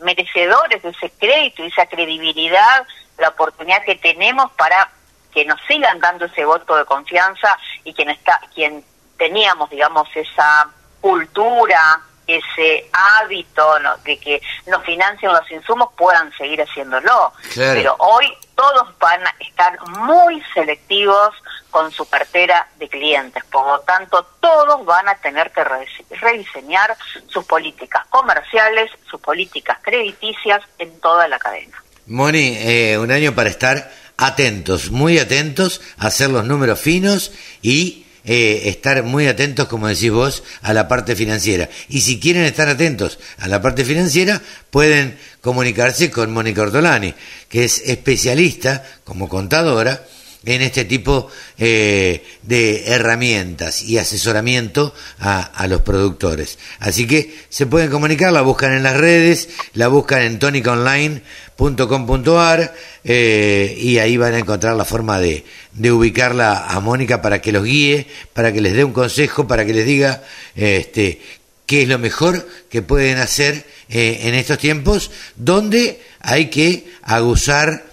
merecedores 0.00 0.82
de 0.82 0.90
ese 0.90 1.10
crédito 1.18 1.64
y 1.64 1.68
esa 1.68 1.86
credibilidad, 1.86 2.86
la 3.18 3.28
oportunidad 3.28 3.84
que 3.84 3.96
tenemos 3.96 4.50
para 4.52 4.90
que 5.32 5.44
nos 5.44 5.60
sigan 5.68 6.00
dando 6.00 6.24
ese 6.26 6.44
voto 6.44 6.76
de 6.76 6.84
confianza 6.84 7.56
y 7.84 7.94
quien 7.94 8.10
está, 8.10 8.40
quien 8.54 8.84
teníamos, 9.16 9.70
digamos, 9.70 10.08
esa 10.14 10.68
cultura, 11.00 12.00
ese 12.26 12.88
hábito 12.92 13.78
¿no? 13.80 13.96
de 13.98 14.18
que 14.18 14.40
nos 14.66 14.82
financien 14.84 15.32
los 15.32 15.50
insumos 15.50 15.90
puedan 15.96 16.32
seguir 16.36 16.62
haciéndolo. 16.62 17.32
Claro. 17.52 17.74
Pero 17.74 17.96
hoy 17.98 18.32
todos 18.54 18.98
van 18.98 19.26
a 19.26 19.34
estar 19.40 19.78
muy 19.88 20.42
selectivos 20.54 21.34
con 21.70 21.90
su 21.90 22.08
cartera 22.08 22.68
de 22.78 22.88
clientes. 22.88 23.42
Por 23.50 23.66
lo 23.66 23.80
tanto, 23.80 24.26
todos 24.40 24.84
van 24.84 25.08
a 25.08 25.14
tener 25.16 25.50
que 25.52 25.62
redise- 25.62 26.04
rediseñar 26.20 26.96
sus 27.28 27.44
políticas 27.44 28.06
comerciales, 28.08 28.90
sus 29.10 29.20
políticas 29.20 29.78
crediticias 29.82 30.62
en 30.78 31.00
toda 31.00 31.28
la 31.28 31.38
cadena. 31.38 31.82
Moni, 32.06 32.56
eh, 32.58 32.98
un 32.98 33.10
año 33.10 33.34
para 33.34 33.50
estar 33.50 33.92
atentos, 34.16 34.90
muy 34.90 35.18
atentos, 35.18 35.80
hacer 35.96 36.28
los 36.30 36.44
números 36.44 36.78
finos 36.80 37.32
y 37.62 38.06
eh, 38.24 38.68
estar 38.68 39.02
muy 39.02 39.28
atentos, 39.28 39.66
como 39.68 39.88
decís 39.88 40.10
vos, 40.10 40.42
a 40.60 40.74
la 40.74 40.88
parte 40.88 41.16
financiera. 41.16 41.70
Y 41.88 42.02
si 42.02 42.20
quieren 42.20 42.44
estar 42.44 42.68
atentos 42.68 43.18
a 43.38 43.48
la 43.48 43.62
parte 43.62 43.84
financiera, 43.84 44.42
pueden 44.70 45.18
comunicarse 45.40 46.10
con 46.10 46.30
Mónica 46.32 46.60
Ortolani, 46.62 47.14
que 47.48 47.64
es 47.64 47.78
especialista 47.86 48.84
como 49.04 49.28
contadora 49.28 50.04
en 50.44 50.62
este 50.62 50.84
tipo 50.86 51.28
eh, 51.58 52.24
de 52.42 52.86
herramientas 52.86 53.82
y 53.82 53.98
asesoramiento 53.98 54.94
a, 55.18 55.42
a, 55.42 55.66
los 55.66 55.82
productores. 55.82 56.58
Así 56.78 57.06
que 57.06 57.34
se 57.50 57.66
pueden 57.66 57.90
comunicar, 57.90 58.32
la 58.32 58.40
buscan 58.40 58.72
en 58.72 58.82
las 58.82 58.96
redes, 58.96 59.50
la 59.74 59.88
buscan 59.88 60.22
en 60.22 60.38
tonicaonline.com.ar 60.38 62.74
eh, 63.04 63.76
y 63.78 63.98
ahí 63.98 64.16
van 64.16 64.32
a 64.34 64.38
encontrar 64.38 64.74
la 64.76 64.86
forma 64.86 65.20
de, 65.20 65.44
de, 65.72 65.92
ubicarla 65.92 66.68
a 66.68 66.80
Mónica 66.80 67.20
para 67.20 67.42
que 67.42 67.52
los 67.52 67.64
guíe, 67.64 68.06
para 68.32 68.50
que 68.52 68.62
les 68.62 68.72
dé 68.72 68.84
un 68.84 68.92
consejo, 68.92 69.46
para 69.46 69.66
que 69.66 69.74
les 69.74 69.84
diga 69.84 70.22
este, 70.54 71.20
qué 71.66 71.82
es 71.82 71.88
lo 71.88 71.98
mejor 71.98 72.48
que 72.70 72.80
pueden 72.80 73.18
hacer 73.18 73.66
eh, 73.90 74.20
en 74.22 74.34
estos 74.34 74.56
tiempos, 74.58 75.10
donde 75.36 76.00
hay 76.20 76.46
que 76.46 76.86
aguzar 77.02 77.84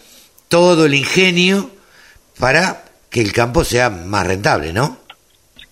todo 0.47 0.85
el 0.85 0.93
ingenio 0.93 1.71
para 2.39 2.83
que 3.09 3.21
el 3.21 3.33
campo 3.33 3.63
sea 3.63 3.89
más 3.89 4.27
rentable, 4.27 4.73
¿no? 4.73 4.97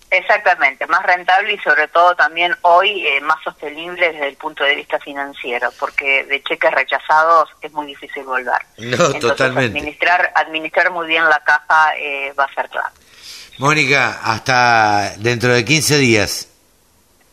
Exactamente, 0.08 0.86
más 0.86 1.02
rentable 1.02 1.52
y 1.52 1.58
sobre 1.58 1.88
todo 1.88 2.14
también 2.14 2.54
hoy 2.62 3.04
eh, 3.06 3.20
más 3.22 3.42
sostenible 3.42 4.12
desde 4.12 4.28
el 4.28 4.36
punto 4.36 4.62
de 4.62 4.76
vista 4.76 4.98
financiero, 5.00 5.70
porque 5.80 6.24
de 6.24 6.42
cheques 6.42 6.70
rechazados 6.70 7.50
es 7.60 7.72
muy 7.72 7.86
difícil 7.88 8.24
volver. 8.24 8.54
No, 8.78 8.92
Entonces, 8.92 9.20
totalmente. 9.20 9.78
Administrar, 9.78 10.32
administrar 10.34 10.90
muy 10.92 11.06
bien 11.08 11.24
la 11.28 11.40
caja 11.40 11.96
eh, 11.98 12.32
va 12.38 12.44
a 12.44 12.54
ser 12.54 12.68
clave. 12.68 12.90
Mónica, 13.58 14.20
hasta 14.22 15.14
dentro 15.16 15.52
de 15.52 15.64
15 15.64 15.98
días. 15.98 16.48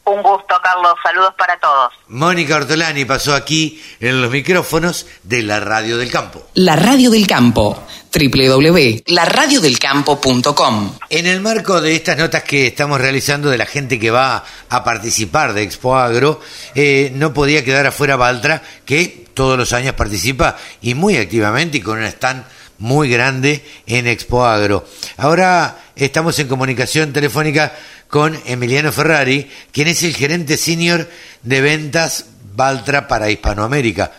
Un 0.05 0.21
gusto, 0.21 0.55
Carlos. 0.61 0.95
Saludos 1.01 1.33
para 1.37 1.57
todos. 1.59 1.93
Mónica 2.07 2.57
Ortolani 2.57 3.05
pasó 3.05 3.33
aquí 3.33 3.81
en 4.01 4.21
los 4.21 4.29
micrófonos 4.29 5.07
de 5.23 5.43
la 5.43 5.61
Radio 5.61 5.97
del 5.97 6.11
Campo. 6.11 6.45
La 6.55 6.75
Radio 6.75 7.09
del 7.09 7.25
Campo 7.25 7.81
www.laradiodelcampo.com. 8.13 10.97
En 11.09 11.25
el 11.25 11.41
marco 11.41 11.81
de 11.81 11.95
estas 11.95 12.15
notas 12.17 12.43
que 12.43 12.67
estamos 12.67 13.01
realizando 13.01 13.49
de 13.49 13.57
la 13.57 13.65
gente 13.65 13.99
que 13.99 14.11
va 14.11 14.43
a 14.69 14.83
participar 14.83 15.53
de 15.53 15.63
Expo 15.63 15.95
Agro, 15.95 16.39
eh, 16.75 17.11
no 17.15 17.33
podía 17.33 17.63
quedar 17.63 17.87
afuera 17.87 18.17
Baltra, 18.17 18.61
que 18.85 19.25
todos 19.33 19.57
los 19.57 19.73
años 19.73 19.95
participa 19.95 20.55
y 20.81 20.93
muy 20.93 21.17
activamente 21.17 21.79
y 21.79 21.81
con 21.81 21.97
un 21.97 22.03
stand 22.03 22.43
muy 22.77 23.09
grande 23.09 23.65
en 23.87 24.05
Expo 24.07 24.45
Agro. 24.45 24.85
Ahora 25.17 25.79
estamos 25.95 26.37
en 26.39 26.47
comunicación 26.47 27.13
telefónica 27.13 27.73
con 28.13 28.39
Emiliano 28.45 28.91
Ferrari, 28.91 29.51
quien 29.71 29.87
es 29.87 30.03
el 30.03 30.15
gerente 30.15 30.55
senior 30.55 31.09
de 31.41 31.61
ventas 31.61 32.27
Baltra 32.53 33.07
para 33.07 33.31
Hispanoamérica. 33.31 34.11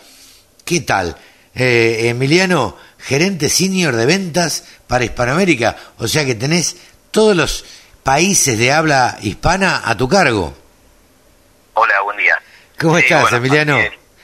¿Qué 0.65 0.81
tal? 0.81 1.15
Eh, 1.55 2.09
Emiliano, 2.09 2.77
gerente 2.99 3.47
senior 3.47 3.95
de 3.95 4.05
ventas 4.05 4.65
para 4.85 5.05
Hispanoamérica, 5.05 5.77
o 5.97 6.09
sea 6.09 6.25
que 6.25 6.35
tenés 6.35 6.75
todos 7.09 7.37
los 7.37 7.63
países 8.03 8.59
de 8.59 8.73
habla 8.73 9.17
hispana 9.21 9.81
a 9.85 9.95
tu 9.95 10.09
cargo. 10.09 10.53
Hola, 11.75 12.01
buen 12.01 12.17
día. 12.17 12.37
¿Cómo 12.77 12.97
estás, 12.97 13.31
Emiliano? 13.31 13.79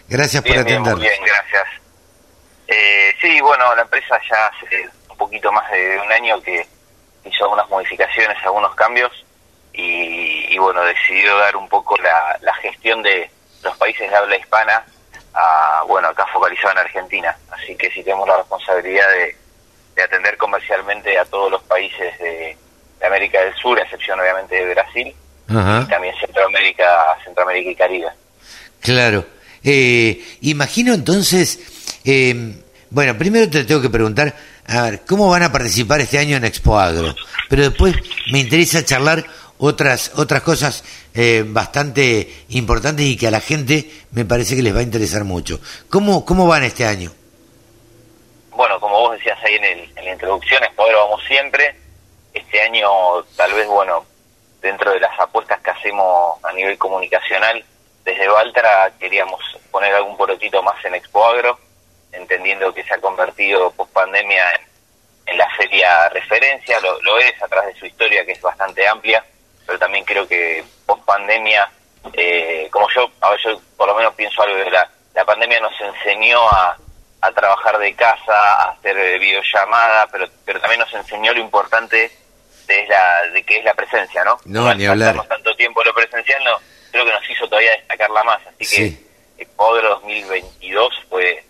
Gracias 0.10 0.44
por 0.44 0.58
atendernos. 0.58 1.00
Muy 1.00 1.08
bien, 1.08 1.22
gracias. 1.24 1.64
Eh, 2.68 3.16
sí, 3.22 3.40
bueno, 3.40 3.74
la 3.74 3.84
empresa 3.84 4.20
ya 4.30 4.48
hace 4.48 4.90
un 5.08 5.16
poquito 5.16 5.50
más 5.50 5.72
de 5.72 5.98
un 6.06 6.12
año 6.12 6.42
que 6.42 6.68
hizo 7.24 7.46
algunas 7.46 7.70
modificaciones, 7.70 8.36
algunos 8.44 8.76
cambios 8.76 9.14
y, 9.74 10.58
bueno, 10.58 10.84
decidió 10.84 11.38
dar 11.38 11.56
un 11.56 11.68
poco 11.68 11.98
la, 11.98 12.38
la 12.42 12.54
gestión 12.56 13.02
de 13.02 13.30
los 13.64 13.76
países 13.78 14.10
de 14.10 14.16
habla 14.16 14.38
hispana 14.38 14.84
a, 15.34 15.84
bueno, 15.88 16.10
acá 16.10 16.26
focalizado 16.34 16.74
en 16.74 16.80
Argentina. 16.80 17.36
Así 17.52 17.76
que 17.76 17.90
sí 17.92 18.04
tenemos 18.04 18.28
la 18.28 18.38
responsabilidad 18.38 19.08
de, 19.10 19.36
atender 20.02 20.36
comercialmente 20.36 21.16
a 21.20 21.26
todos 21.26 21.52
los 21.52 21.62
países 21.64 22.18
de, 22.20 22.58
América 23.06 23.42
del 23.42 23.54
Sur, 23.56 23.80
a 23.80 23.84
excepción 23.84 24.20
obviamente 24.20 24.56
de 24.56 24.74
Brasil, 24.74 25.08
y 25.48 25.90
también 25.90 26.14
Centroamérica, 26.20 27.18
Centroamérica 27.24 27.72
y 27.72 27.76
Caribe. 27.76 28.10
Claro. 28.80 29.26
Eh, 29.64 30.38
imagino 30.42 30.94
entonces, 30.94 32.00
eh, 32.06 32.56
bueno, 32.90 33.18
primero 33.18 33.50
te 33.50 33.64
tengo 33.64 33.82
que 33.82 33.90
preguntar, 33.90 34.36
a 34.68 34.84
ver, 34.84 35.02
¿cómo 35.08 35.30
van 35.30 35.44
a 35.44 35.52
participar 35.52 36.00
este 36.02 36.20
año 36.20 36.38
en 36.38 36.46
Expo 36.46 36.80
Agro? 36.80 37.16
Pero 37.50 37.64
después 37.64 37.96
me 38.32 38.40
interesa 38.40 38.86
charlar 38.86 39.26
otras, 39.62 40.12
otras 40.18 40.42
cosas 40.42 40.84
eh, 41.14 41.44
bastante 41.46 42.46
importantes 42.50 43.06
y 43.06 43.16
que 43.16 43.28
a 43.28 43.32
la 43.32 43.40
gente 43.40 43.90
me 44.12 44.26
parece 44.26 44.56
que 44.56 44.64
les 44.64 44.76
va 44.76 44.80
a 44.80 44.84
interesar 44.84 45.24
mucho. 45.24 45.60
¿Cómo, 45.90 46.26
cómo 46.26 46.48
van 46.48 46.64
este 46.64 46.86
año? 46.86 47.12
Bueno, 48.50 48.80
como 48.80 49.00
vos 49.00 49.18
decías 49.18 49.38
ahí 49.44 49.56
en, 49.56 49.64
el, 49.64 49.94
la 49.96 50.12
introducción, 50.12 50.62
poder 50.76 50.96
vamos 50.96 51.22
siempre. 51.28 51.76
Este 52.34 52.62
año, 52.62 52.90
tal 53.36 53.54
vez, 53.54 53.68
bueno, 53.68 54.04
dentro 54.62 54.92
de 54.92 55.00
las 55.00 55.18
apuestas 55.20 55.62
que 55.62 55.70
hacemos 55.70 56.44
a 56.44 56.52
nivel 56.54 56.78
comunicacional, 56.80 57.64
desde 58.04 58.28
Valtra 58.28 58.92
queríamos 59.00 59.42
poner 59.70 59.94
algún 59.94 60.18
porotito 60.18 60.64
más 60.64 60.84
en 60.86 60.96
Expo 60.96 61.24
Agro, 61.24 61.60
entendiendo 62.12 62.74
que 62.74 62.84
se 62.84 62.96
ha 62.96 63.02
convertido 63.02 63.72
post 63.72 63.92
pandemia 63.94 64.44
en, 65.26 65.38
la 65.38 65.48
feria 65.56 66.10
referencia, 66.10 66.80
lo, 66.82 67.00
lo, 67.04 67.18
es 67.20 67.42
a 67.42 67.48
través 67.48 67.74
de 67.74 67.80
su 67.80 67.86
historia 67.86 68.26
que 68.26 68.34
es 68.34 68.42
bastante 68.42 68.86
amplia, 68.86 69.24
pero 69.72 69.80
también 69.80 70.04
creo 70.04 70.28
que 70.28 70.62
post 70.86 71.02
pandemia, 71.06 71.72
eh, 72.12 72.68
como 72.70 72.90
yo, 72.94 73.10
a 73.22 73.30
ver, 73.30 73.40
yo 73.42 73.62
por 73.78 73.88
lo 73.88 73.96
menos 73.96 74.14
pienso 74.16 74.44
algo 74.44 74.58
de 74.58 74.70
la, 74.70 74.92
la 75.16 75.24
pandemia 75.24 75.62
nos 75.62 75.72
enseñó 75.80 76.46
a, 76.50 76.76
a 77.22 77.32
trabajar 77.32 77.78
de 77.78 77.96
casa, 77.96 78.34
a 78.34 78.72
hacer 78.72 78.98
eh, 78.98 79.18
videollamada, 79.18 80.08
pero, 80.12 80.28
pero 80.44 80.60
también 80.60 80.82
nos 80.82 80.94
enseñó 80.94 81.34
lo 81.34 81.40
importante 81.40 82.12
de, 82.68 82.88
la, 82.88 83.28
de 83.30 83.44
que 83.44 83.60
es 83.60 83.64
la 83.64 83.74
presencia, 83.74 84.26
¿no? 84.26 84.40
No, 84.44 84.74
ni 84.74 84.86
hablar. 84.86 85.26
tanto 85.26 85.56
tiempo 85.56 85.82
lo 85.86 85.94
presencial, 85.94 86.44
no, 86.44 86.58
creo 86.92 87.06
que 87.06 87.14
nos 87.14 87.30
hizo 87.30 87.48
todavía 87.48 87.72
destacarla 87.72 88.26
más, 88.26 88.42
así 88.48 88.76
que 88.76 89.42
el 89.42 89.48
Podro 89.56 89.88
2022 90.02 90.94
fue, 91.08 91.46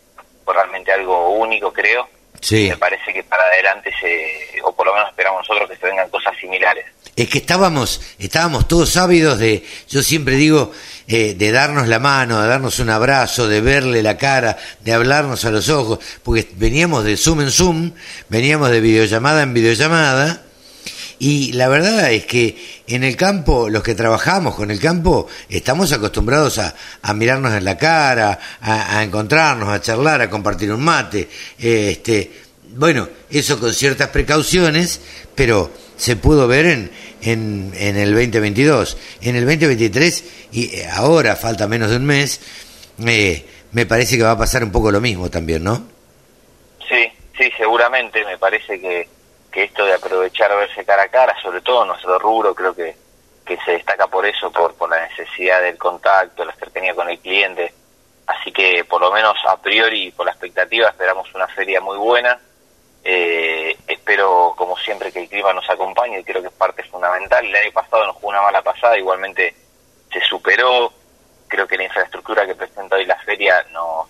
fue 0.45 0.53
realmente 0.53 0.91
algo 0.91 1.29
único, 1.29 1.73
creo. 1.73 2.07
Sí. 2.41 2.69
Me 2.69 2.77
parece 2.77 3.13
que 3.13 3.23
para 3.23 3.43
adelante 3.43 3.91
se, 3.99 4.61
o 4.63 4.75
por 4.75 4.87
lo 4.87 4.93
menos 4.93 5.09
esperamos 5.09 5.47
nosotros 5.47 5.69
que 5.69 5.77
se 5.77 5.85
vengan 5.85 6.09
cosas 6.09 6.35
similares 6.39 6.85
es 7.15 7.29
que 7.29 7.39
estábamos, 7.39 8.01
estábamos 8.19 8.67
todos 8.67 8.95
ávidos 8.97 9.37
de, 9.37 9.65
yo 9.89 10.01
siempre 10.01 10.35
digo, 10.35 10.71
eh, 11.07 11.35
de 11.35 11.51
darnos 11.51 11.87
la 11.87 11.99
mano, 11.99 12.41
de 12.41 12.47
darnos 12.47 12.79
un 12.79 12.89
abrazo, 12.89 13.47
de 13.47 13.61
verle 13.61 14.01
la 14.01 14.17
cara, 14.17 14.57
de 14.79 14.93
hablarnos 14.93 15.43
a 15.45 15.51
los 15.51 15.69
ojos, 15.69 15.99
porque 16.23 16.47
veníamos 16.55 17.03
de 17.03 17.17
Zoom 17.17 17.41
en 17.41 17.51
Zoom, 17.51 17.91
veníamos 18.29 18.71
de 18.71 18.79
videollamada 18.79 19.43
en 19.43 19.53
videollamada, 19.53 20.43
y 21.19 21.51
la 21.53 21.67
verdad 21.67 22.11
es 22.11 22.25
que 22.25 22.80
en 22.95 23.03
el 23.03 23.15
campo, 23.15 23.69
los 23.69 23.83
que 23.83 23.95
trabajamos 23.95 24.55
con 24.55 24.71
el 24.71 24.79
campo, 24.79 25.27
estamos 25.49 25.91
acostumbrados 25.91 26.59
a, 26.59 27.13
mirarnos 27.13 27.53
en 27.53 27.65
la 27.65 27.77
cara, 27.77 28.39
a, 28.61 28.97
a, 28.97 29.03
encontrarnos, 29.03 29.69
a 29.69 29.81
charlar, 29.81 30.21
a 30.21 30.29
compartir 30.29 30.71
un 30.71 30.81
mate, 30.81 31.27
este, 31.57 32.31
bueno, 32.75 33.09
eso 33.29 33.59
con 33.59 33.73
ciertas 33.73 34.09
precauciones, 34.09 35.01
pero 35.35 35.71
se 35.97 36.15
pudo 36.15 36.47
ver 36.47 36.65
en, 36.65 36.91
en, 37.21 37.71
en 37.75 37.97
el 37.97 38.13
2022. 38.13 38.97
En 39.21 39.35
el 39.35 39.45
2023, 39.45 40.23
y 40.53 40.75
eh, 40.75 40.87
ahora 40.91 41.35
falta 41.35 41.67
menos 41.67 41.89
de 41.89 41.97
un 41.97 42.05
mes, 42.05 42.39
eh, 43.05 43.45
me 43.71 43.85
parece 43.85 44.17
que 44.17 44.23
va 44.23 44.31
a 44.31 44.37
pasar 44.37 44.63
un 44.63 44.71
poco 44.71 44.91
lo 44.91 45.01
mismo 45.01 45.29
también, 45.29 45.63
¿no? 45.63 45.85
Sí, 46.89 47.07
sí, 47.37 47.49
seguramente. 47.57 48.23
Me 48.25 48.37
parece 48.37 48.79
que, 48.79 49.07
que 49.51 49.63
esto 49.63 49.85
de 49.85 49.93
aprovechar 49.93 50.55
verse 50.55 50.85
cara 50.85 51.03
a 51.03 51.07
cara, 51.09 51.35
sobre 51.41 51.61
todo 51.61 51.85
nuestro 51.85 52.17
rubro, 52.19 52.55
creo 52.55 52.73
que, 52.73 52.95
que 53.45 53.57
se 53.65 53.71
destaca 53.71 54.07
por 54.07 54.25
eso, 54.25 54.51
por, 54.51 54.89
la 54.89 55.07
necesidad 55.07 55.61
del 55.61 55.77
contacto, 55.77 56.45
la 56.45 56.55
cercanía 56.55 56.95
con 56.95 57.09
el 57.09 57.19
cliente. 57.19 57.73
Así 58.27 58.51
que, 58.51 58.85
por 58.85 59.01
lo 59.01 59.11
menos 59.11 59.35
a 59.47 59.57
priori, 59.57 60.11
por 60.11 60.25
la 60.25 60.31
expectativa, 60.31 60.89
esperamos 60.89 61.33
una 61.33 61.47
feria 61.47 61.81
muy 61.81 61.97
buena 61.97 62.39
eh, 63.03 63.75
espero, 63.87 64.53
como 64.55 64.77
siempre, 64.77 65.11
que 65.11 65.23
el 65.23 65.29
clima 65.29 65.53
nos 65.53 65.67
acompañe 65.69 66.23
creo 66.23 66.41
que 66.41 66.49
es 66.49 66.53
parte 66.53 66.83
fundamental. 66.83 67.45
El 67.45 67.55
año 67.55 67.71
pasado 67.71 68.05
nos 68.05 68.15
jugó 68.15 68.29
una 68.29 68.41
mala 68.41 68.61
pasada, 68.61 68.97
igualmente 68.97 69.55
se 70.11 70.21
superó. 70.21 70.93
Creo 71.47 71.67
que 71.67 71.77
la 71.77 71.85
infraestructura 71.85 72.45
que 72.45 72.55
presenta 72.55 72.95
hoy 72.95 73.05
la 73.05 73.17
feria 73.19 73.65
nos, 73.71 74.07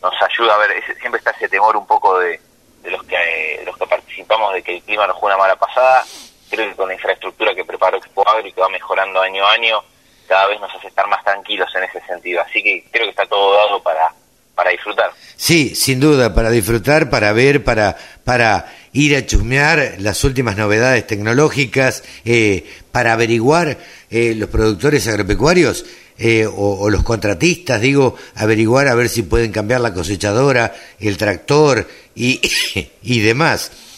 nos 0.00 0.14
ayuda 0.22 0.54
a 0.54 0.58
ver, 0.58 0.82
siempre 1.00 1.18
está 1.18 1.32
ese 1.32 1.48
temor 1.48 1.76
un 1.76 1.86
poco 1.86 2.18
de, 2.18 2.40
de 2.82 2.90
los 2.90 3.02
que 3.04 3.62
los 3.66 3.76
que 3.76 3.86
participamos 4.20 4.54
de 4.54 4.62
que 4.62 4.76
el 4.76 4.82
clima 4.82 5.06
nos 5.06 5.16
jugó 5.16 5.28
una 5.28 5.36
mala 5.36 5.56
pasada. 5.56 6.04
Creo 6.50 6.68
que 6.68 6.76
con 6.76 6.88
la 6.88 6.94
infraestructura 6.94 7.54
que 7.54 7.64
preparó 7.64 7.96
Expo 7.96 8.28
Agro 8.28 8.46
y 8.46 8.52
que 8.52 8.60
va 8.60 8.68
mejorando 8.68 9.20
año 9.20 9.46
a 9.46 9.52
año, 9.52 9.82
cada 10.28 10.46
vez 10.46 10.60
nos 10.60 10.74
hace 10.74 10.88
estar 10.88 11.06
más 11.08 11.24
tranquilos 11.24 11.68
en 11.74 11.84
ese 11.84 12.00
sentido. 12.06 12.42
Así 12.42 12.62
que 12.62 12.84
creo 12.90 13.04
que 13.04 13.10
está 13.10 13.26
todo 13.26 13.54
dado 13.54 13.82
para 13.82 14.12
para 14.54 14.72
disfrutar. 14.72 15.10
Sí, 15.36 15.74
sin 15.74 16.00
duda, 16.00 16.34
para 16.34 16.50
disfrutar, 16.50 17.08
para 17.08 17.32
ver, 17.32 17.64
para, 17.64 17.96
para 18.24 18.70
ir 18.92 19.16
a 19.16 19.24
chusmear 19.24 19.94
las 19.98 20.22
últimas 20.22 20.54
novedades 20.54 21.06
tecnológicas, 21.06 22.04
eh, 22.26 22.68
para 22.92 23.14
averiguar 23.14 23.78
eh, 24.10 24.34
los 24.36 24.50
productores 24.50 25.08
agropecuarios 25.08 25.86
eh, 26.18 26.46
o, 26.46 26.90
los 26.90 27.02
contratistas, 27.04 27.80
digo, 27.80 28.16
averiguar 28.34 28.88
a 28.88 28.94
ver 28.94 29.08
si 29.08 29.22
pueden 29.22 29.50
cambiar 29.50 29.80
la 29.80 29.94
cosechadora, 29.94 30.74
el 30.98 31.16
tractor 31.16 31.88
y, 32.14 32.42
y 33.02 33.20
demás. 33.20 33.89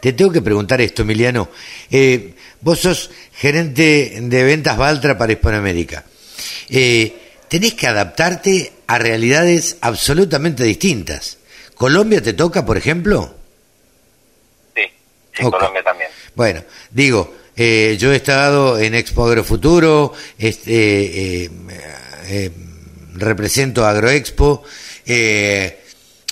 Te 0.00 0.12
tengo 0.12 0.30
que 0.30 0.42
preguntar 0.42 0.80
esto, 0.80 1.02
Emiliano. 1.02 1.48
Eh, 1.90 2.34
vos 2.60 2.78
sos 2.78 3.10
gerente 3.32 4.18
de 4.20 4.44
ventas 4.44 4.76
Valtra 4.76 5.16
para 5.16 5.32
Hispanoamérica. 5.32 6.04
Eh, 6.68 7.14
tenés 7.48 7.74
que 7.74 7.86
adaptarte 7.86 8.72
a 8.86 8.98
realidades 8.98 9.78
absolutamente 9.80 10.64
distintas. 10.64 11.38
¿Colombia 11.74 12.22
te 12.22 12.32
toca, 12.32 12.66
por 12.66 12.76
ejemplo? 12.76 13.34
Sí, 14.74 14.82
sí, 15.34 15.42
Colombia 15.44 15.82
también. 15.82 16.10
Bueno, 16.34 16.62
digo, 16.90 17.34
eh, 17.56 17.96
yo 17.98 18.12
he 18.12 18.16
estado 18.16 18.78
en 18.78 18.94
Expo 18.94 19.26
Agrofuturo, 19.26 20.12
este, 20.38 21.44
eh, 21.44 21.50
eh, 22.26 22.50
represento 23.14 23.84
Agroexpo, 23.84 24.62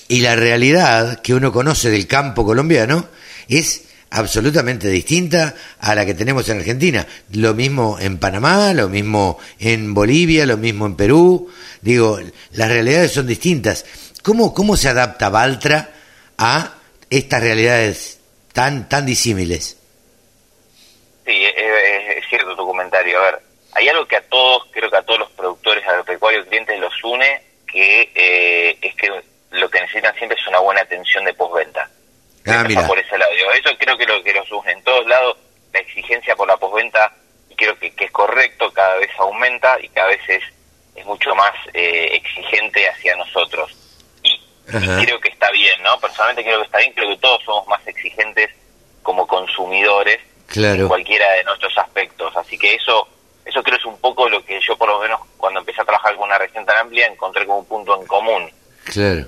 y 0.08 0.20
la 0.20 0.36
realidad 0.36 1.20
que 1.20 1.34
uno 1.34 1.52
conoce 1.52 1.90
del 1.90 2.06
campo 2.06 2.44
colombiano 2.44 3.08
es 3.48 3.86
absolutamente 4.10 4.88
distinta 4.88 5.54
a 5.80 5.94
la 5.94 6.06
que 6.06 6.14
tenemos 6.14 6.48
en 6.48 6.58
Argentina. 6.58 7.06
Lo 7.32 7.54
mismo 7.54 7.98
en 8.00 8.18
Panamá, 8.18 8.72
lo 8.72 8.88
mismo 8.88 9.38
en 9.58 9.94
Bolivia, 9.94 10.46
lo 10.46 10.56
mismo 10.56 10.86
en 10.86 10.96
Perú. 10.96 11.50
Digo, 11.80 12.18
las 12.52 12.68
realidades 12.68 13.12
son 13.12 13.26
distintas. 13.26 13.84
¿Cómo, 14.22 14.54
cómo 14.54 14.76
se 14.76 14.88
adapta 14.88 15.28
Valtra 15.28 15.90
a 16.38 16.74
estas 17.10 17.42
realidades 17.42 18.20
tan, 18.52 18.88
tan 18.88 19.06
disímiles? 19.06 19.76
Sí, 21.26 21.44
es, 21.44 22.24
cierto 22.28 22.56
tu 22.56 22.66
comentario. 22.66 23.18
A 23.18 23.22
ver, 23.22 23.38
hay 23.72 23.88
algo 23.88 24.06
que 24.06 24.16
a 24.16 24.22
todos, 24.22 24.64
creo 24.70 24.90
que 24.90 24.96
a 24.96 25.02
todos 25.02 25.20
los 25.20 25.30
productores 25.32 25.86
agropecuarios 25.86 26.46
clientes 26.46 26.78
los 26.80 26.92
une, 27.04 27.42
que 27.66 28.10
eh, 28.14 28.78
es 28.80 28.94
que 28.94 29.10
lo 29.56 29.70
que 29.70 29.80
necesitan 29.80 30.14
siempre 30.16 30.38
es 30.38 30.46
una 30.46 30.58
buena 30.60 30.82
atención 30.82 31.24
de 31.24 31.34
postventa 31.34 31.88
Ah, 32.46 32.64
por 32.86 32.98
ese 32.98 33.18
lado. 33.18 33.32
Eso 33.54 33.70
creo 33.78 33.98
que 33.98 34.06
lo 34.06 34.22
que 34.22 34.32
los 34.32 34.50
une 34.52 34.72
en 34.72 34.82
todos 34.84 35.04
lados, 35.06 35.36
la 35.72 35.80
exigencia 35.80 36.36
por 36.36 36.46
la 36.46 36.56
posventa, 36.56 37.12
creo 37.56 37.76
que, 37.78 37.90
que 37.90 38.04
es 38.04 38.10
correcto, 38.12 38.72
cada 38.72 38.96
vez 38.96 39.10
aumenta 39.18 39.78
y 39.80 39.88
cada 39.88 40.08
vez 40.08 40.20
es, 40.28 40.44
es 40.94 41.04
mucho 41.06 41.34
más 41.34 41.52
eh, 41.74 42.08
exigente 42.12 42.88
hacia 42.88 43.16
nosotros. 43.16 43.74
Y, 44.22 44.40
creo 44.68 45.20
que 45.20 45.28
está 45.28 45.50
bien, 45.50 45.82
¿no? 45.82 45.98
Personalmente 45.98 46.44
creo 46.44 46.58
que 46.60 46.66
está 46.66 46.78
bien, 46.78 46.92
creo 46.92 47.08
que 47.08 47.16
todos 47.18 47.42
somos 47.44 47.66
más 47.66 47.84
exigentes 47.86 48.50
como 49.02 49.26
consumidores 49.26 50.20
en 50.54 50.86
cualquiera 50.86 51.32
de 51.32 51.44
nuestros 51.44 51.76
aspectos. 51.78 52.36
Así 52.36 52.56
que 52.58 52.74
eso 52.74 53.08
eso 53.44 53.62
creo 53.62 53.76
es 53.76 53.84
un 53.84 53.98
poco 54.00 54.28
lo 54.28 54.44
que 54.44 54.60
yo 54.60 54.76
por 54.76 54.88
lo 54.88 54.98
menos 54.98 55.20
cuando 55.36 55.60
empecé 55.60 55.80
a 55.80 55.84
trabajar 55.84 56.16
con 56.16 56.24
una 56.26 56.38
región 56.38 56.66
tan 56.66 56.78
amplia 56.78 57.06
encontré 57.06 57.46
como 57.46 57.58
un 57.58 57.66
punto 57.66 58.00
en 58.00 58.06
común. 58.06 58.50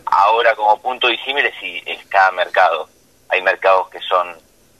Ahora 0.06 0.54
como 0.54 0.80
punto 0.80 1.08
disímile 1.08 1.52
sí 1.60 1.82
es 1.86 2.04
cada 2.06 2.30
mercado 2.32 2.88
hay 3.28 3.42
mercados 3.42 3.88
que 3.90 4.00
son 4.00 4.36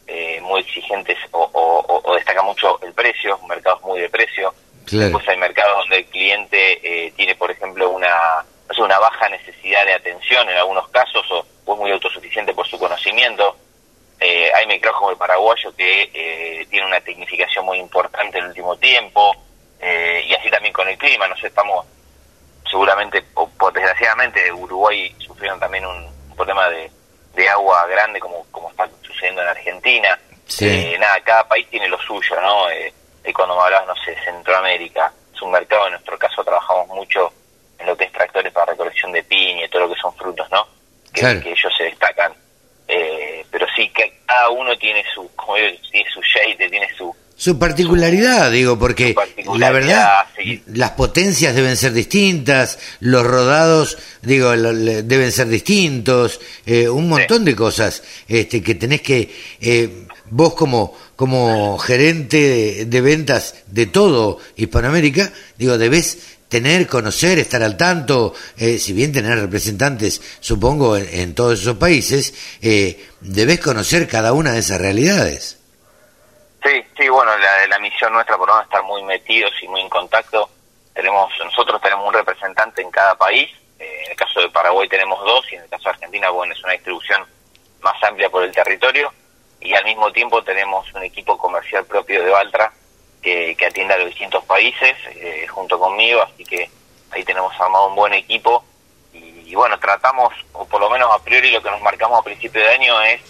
eh, 0.06 0.40
muy 0.42 0.60
exigentes 0.60 1.18
o, 1.32 1.50
o, 1.52 2.14
destaca 2.14 2.42
mucho 2.42 2.80
el 2.82 2.92
precio, 2.92 3.38
mercados 3.46 3.82
muy 3.82 4.00
de 4.00 4.08
precio. 4.08 4.54
Después 4.90 5.28
hay 5.28 5.36
mercados 5.36 5.80
donde 5.80 5.98
el 5.98 6.06
cliente 6.06 6.80
eh, 6.82 7.12
tiene, 7.14 7.34
por 7.34 7.50
ejemplo, 7.50 7.90
una, 7.90 8.42
una 8.78 8.98
baja 8.98 9.28
necesidad 9.28 9.84
de 9.84 9.92
atención 9.92 10.48
en 10.48 10.56
algunos 10.56 10.88
casos 10.88 11.26
o, 11.30 11.44
es 11.74 11.78
muy 11.78 11.90
autosuficiente 11.90 12.54
por 12.54 12.66
su 12.66 12.78
conocimiento. 12.78 13.54
Eh, 14.18 14.50
hay 14.54 14.66
mercados 14.66 14.96
como 14.98 15.10
el 15.10 15.18
paraguayo 15.18 15.76
que 15.76 16.66
tiene 16.70 16.86
una 16.86 17.00
tecnificación 17.02 17.66
muy 17.66 17.78
importante 17.78 18.38
en 18.38 18.44
el 18.44 18.50
último 18.50 18.76
tiempo 18.76 19.36
y 19.80 20.34
así 20.34 20.50
también 20.50 20.72
con 20.72 20.88
el 20.88 20.96
clima. 20.96 21.28
No 21.28 21.36
sé, 21.36 21.48
estamos 21.48 21.84
seguramente, 22.70 23.24
o 23.34 23.48
por 23.48 23.72
desgraciadamente, 23.72 24.52
Uruguay 24.52 25.14
sufrieron 25.18 25.58
también 25.58 25.86
un 25.86 26.34
problema 26.36 26.68
de, 26.68 26.90
de 27.34 27.48
agua 27.48 27.86
grande 27.86 28.20
como, 28.20 28.44
como 28.50 28.70
está 28.70 28.88
sucediendo 29.02 29.42
en 29.42 29.48
Argentina. 29.48 30.18
Eh, 30.60 30.96
nada, 30.98 31.20
cada 31.20 31.46
país 31.46 31.68
tiene 31.70 31.88
lo 31.88 31.98
suyo, 32.00 32.40
¿no? 32.40 32.70
Eh, 32.70 32.92
cuando 33.34 33.56
me 33.56 33.62
hablabas, 33.62 33.86
no 33.86 34.04
sé, 34.04 34.16
Centroamérica, 34.24 35.12
es 35.34 35.42
un 35.42 35.50
mercado, 35.50 35.86
en 35.86 35.92
nuestro 35.92 36.18
caso 36.18 36.42
trabajamos 36.42 36.88
mucho 36.88 37.32
en 37.78 37.86
lo 37.86 37.96
que 37.96 38.04
es 38.04 38.12
tractores 38.12 38.52
para 38.52 38.72
recolección 38.72 39.12
de 39.12 39.22
piña 39.22 39.66
y 39.66 39.68
todo 39.68 39.82
lo 39.82 39.94
que 39.94 40.00
son 40.00 40.14
frutos, 40.14 40.50
¿no? 40.50 40.66
Que, 41.12 41.30
ellos 41.30 41.74
se 41.76 41.84
destacan. 41.84 42.32
Eh, 42.88 43.44
pero 43.50 43.66
sí, 43.76 43.90
que 43.90 44.20
cada 44.26 44.48
uno 44.48 44.76
tiene 44.78 45.04
su, 45.14 45.30
como 45.36 45.54
tiene 45.54 46.10
su 46.10 46.20
shade, 46.22 46.68
tiene 46.68 46.88
su, 46.96 47.14
su 47.38 47.56
particularidad, 47.56 48.50
digo, 48.50 48.76
porque 48.76 49.14
la 49.56 49.70
verdad, 49.70 50.24
las 50.74 50.90
potencias 50.90 51.54
deben 51.54 51.76
ser 51.76 51.92
distintas, 51.92 52.80
los 52.98 53.24
rodados, 53.24 53.96
digo, 54.22 54.50
deben 54.50 55.30
ser 55.30 55.46
distintos, 55.46 56.40
eh, 56.66 56.88
un 56.88 57.08
montón 57.08 57.44
de 57.44 57.54
cosas 57.54 58.02
este, 58.26 58.60
que 58.60 58.74
tenés 58.74 59.02
que, 59.02 59.32
eh, 59.60 59.88
vos 60.30 60.54
como, 60.54 60.98
como 61.14 61.78
gerente 61.78 62.86
de, 62.86 63.00
ventas 63.00 63.54
de 63.68 63.86
todo 63.86 64.40
Hispanoamérica, 64.56 65.32
digo, 65.56 65.78
debes 65.78 66.18
tener, 66.48 66.88
conocer, 66.88 67.38
estar 67.38 67.62
al 67.62 67.76
tanto, 67.76 68.34
eh, 68.56 68.80
si 68.80 68.92
bien 68.92 69.12
tener 69.12 69.38
representantes, 69.38 70.20
supongo, 70.40 70.96
en, 70.96 71.34
todos 71.34 71.60
esos 71.60 71.76
países, 71.76 72.34
debes 73.20 73.60
conocer 73.60 74.08
cada 74.08 74.32
una 74.32 74.54
de 74.54 74.58
esas 74.58 74.80
realidades. 74.80 75.57
Sí, 76.62 76.84
sí, 76.96 77.08
bueno, 77.08 77.36
la, 77.38 77.66
la 77.68 77.78
misión 77.78 78.12
nuestra 78.12 78.36
por 78.36 78.48
lo 78.48 78.60
estar 78.60 78.82
muy 78.82 79.02
metidos 79.02 79.52
y 79.62 79.68
muy 79.68 79.80
en 79.80 79.88
contacto. 79.88 80.50
Tenemos, 80.92 81.32
nosotros 81.44 81.80
tenemos 81.80 82.06
un 82.06 82.14
representante 82.14 82.82
en 82.82 82.90
cada 82.90 83.14
país. 83.16 83.48
Eh, 83.78 84.02
en 84.04 84.10
el 84.10 84.16
caso 84.16 84.40
de 84.40 84.48
Paraguay 84.50 84.88
tenemos 84.88 85.20
dos 85.24 85.50
y 85.52 85.54
en 85.54 85.62
el 85.62 85.68
caso 85.68 85.84
de 85.84 85.90
Argentina, 85.90 86.30
bueno, 86.30 86.52
es 86.52 86.62
una 86.64 86.72
distribución 86.72 87.24
más 87.80 88.02
amplia 88.02 88.28
por 88.28 88.42
el 88.42 88.52
territorio. 88.52 89.12
Y 89.60 89.74
al 89.74 89.84
mismo 89.84 90.10
tiempo 90.12 90.42
tenemos 90.42 90.92
un 90.94 91.02
equipo 91.04 91.38
comercial 91.38 91.84
propio 91.84 92.24
de 92.24 92.30
Valtra 92.30 92.72
que, 93.22 93.54
que 93.56 93.66
atiende 93.66 93.94
a 93.94 93.98
los 93.98 94.08
distintos 94.08 94.44
países 94.44 94.96
eh, 95.14 95.46
junto 95.48 95.78
conmigo, 95.78 96.22
así 96.22 96.44
que 96.44 96.70
ahí 97.10 97.24
tenemos 97.24 97.52
armado 97.60 97.88
un 97.88 97.94
buen 97.94 98.14
equipo. 98.14 98.64
Y, 99.12 99.54
bueno, 99.54 99.78
tratamos, 99.78 100.34
o 100.52 100.66
por 100.66 100.80
lo 100.80 100.90
menos 100.90 101.10
a 101.12 101.22
priori 101.22 101.50
lo 101.50 101.62
que 101.62 101.70
nos 101.70 101.80
marcamos 101.80 102.20
a 102.20 102.22
principio 102.22 102.60
de 102.60 102.68
año 102.68 103.00
es 103.02 103.20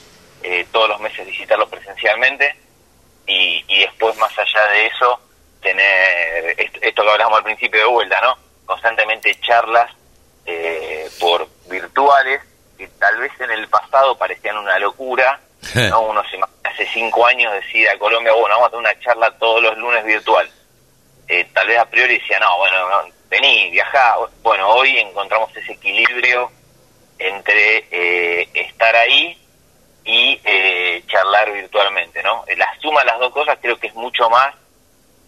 eh, 0.42 0.66
todos 0.72 0.88
los 0.88 1.00
meses 1.00 1.26
visitarlos 1.26 1.68
presencialmente 1.68 2.67
y, 3.28 3.64
y 3.68 3.80
después 3.82 4.16
más 4.16 4.36
allá 4.36 4.66
de 4.72 4.86
eso 4.86 5.20
tener 5.60 6.54
esto, 6.58 7.02
que 7.02 7.10
hablamos 7.10 7.38
al 7.38 7.44
principio 7.44 7.80
de 7.80 7.86
vuelta, 7.86 8.20
¿no? 8.20 8.36
Constantemente 8.64 9.38
charlas 9.40 9.90
eh, 10.46 11.08
por 11.20 11.46
virtuales 11.68 12.40
que 12.76 12.88
tal 12.88 13.18
vez 13.18 13.32
en 13.40 13.50
el 13.50 13.68
pasado 13.68 14.16
parecían 14.16 14.56
una 14.56 14.78
locura, 14.78 15.40
¿no? 15.74 16.00
Uno 16.02 16.22
se 16.30 16.38
hace 16.64 16.86
cinco 16.92 17.26
años 17.26 17.52
decide 17.52 17.90
a 17.90 17.98
Colombia, 17.98 18.32
bueno, 18.32 18.54
vamos 18.54 18.68
a 18.68 18.70
tener 18.70 18.80
una 18.80 19.00
charla 19.00 19.38
todos 19.38 19.62
los 19.62 19.76
lunes 19.76 20.04
virtual. 20.04 20.48
Eh, 21.26 21.46
tal 21.52 21.66
vez 21.66 21.78
a 21.78 21.84
priori 21.84 22.18
decía, 22.18 22.38
no, 22.38 22.56
bueno, 22.56 22.76
vení, 23.28 23.70
viajá. 23.70 24.16
Bueno, 24.42 24.68
hoy 24.68 24.96
encontramos 24.98 25.54
ese 25.56 25.72
equilibrio 25.72 26.50
entre 27.18 27.84
eh, 27.90 28.48
estar 28.54 28.94
ahí 28.96 29.37
y 30.08 30.40
eh, 30.42 31.04
charlar 31.06 31.52
virtualmente, 31.52 32.22
¿no? 32.22 32.42
La 32.56 32.66
suma 32.80 33.00
de 33.00 33.06
las 33.06 33.18
dos 33.18 33.30
cosas 33.30 33.58
creo 33.60 33.78
que 33.78 33.88
es 33.88 33.94
mucho 33.94 34.30
más 34.30 34.54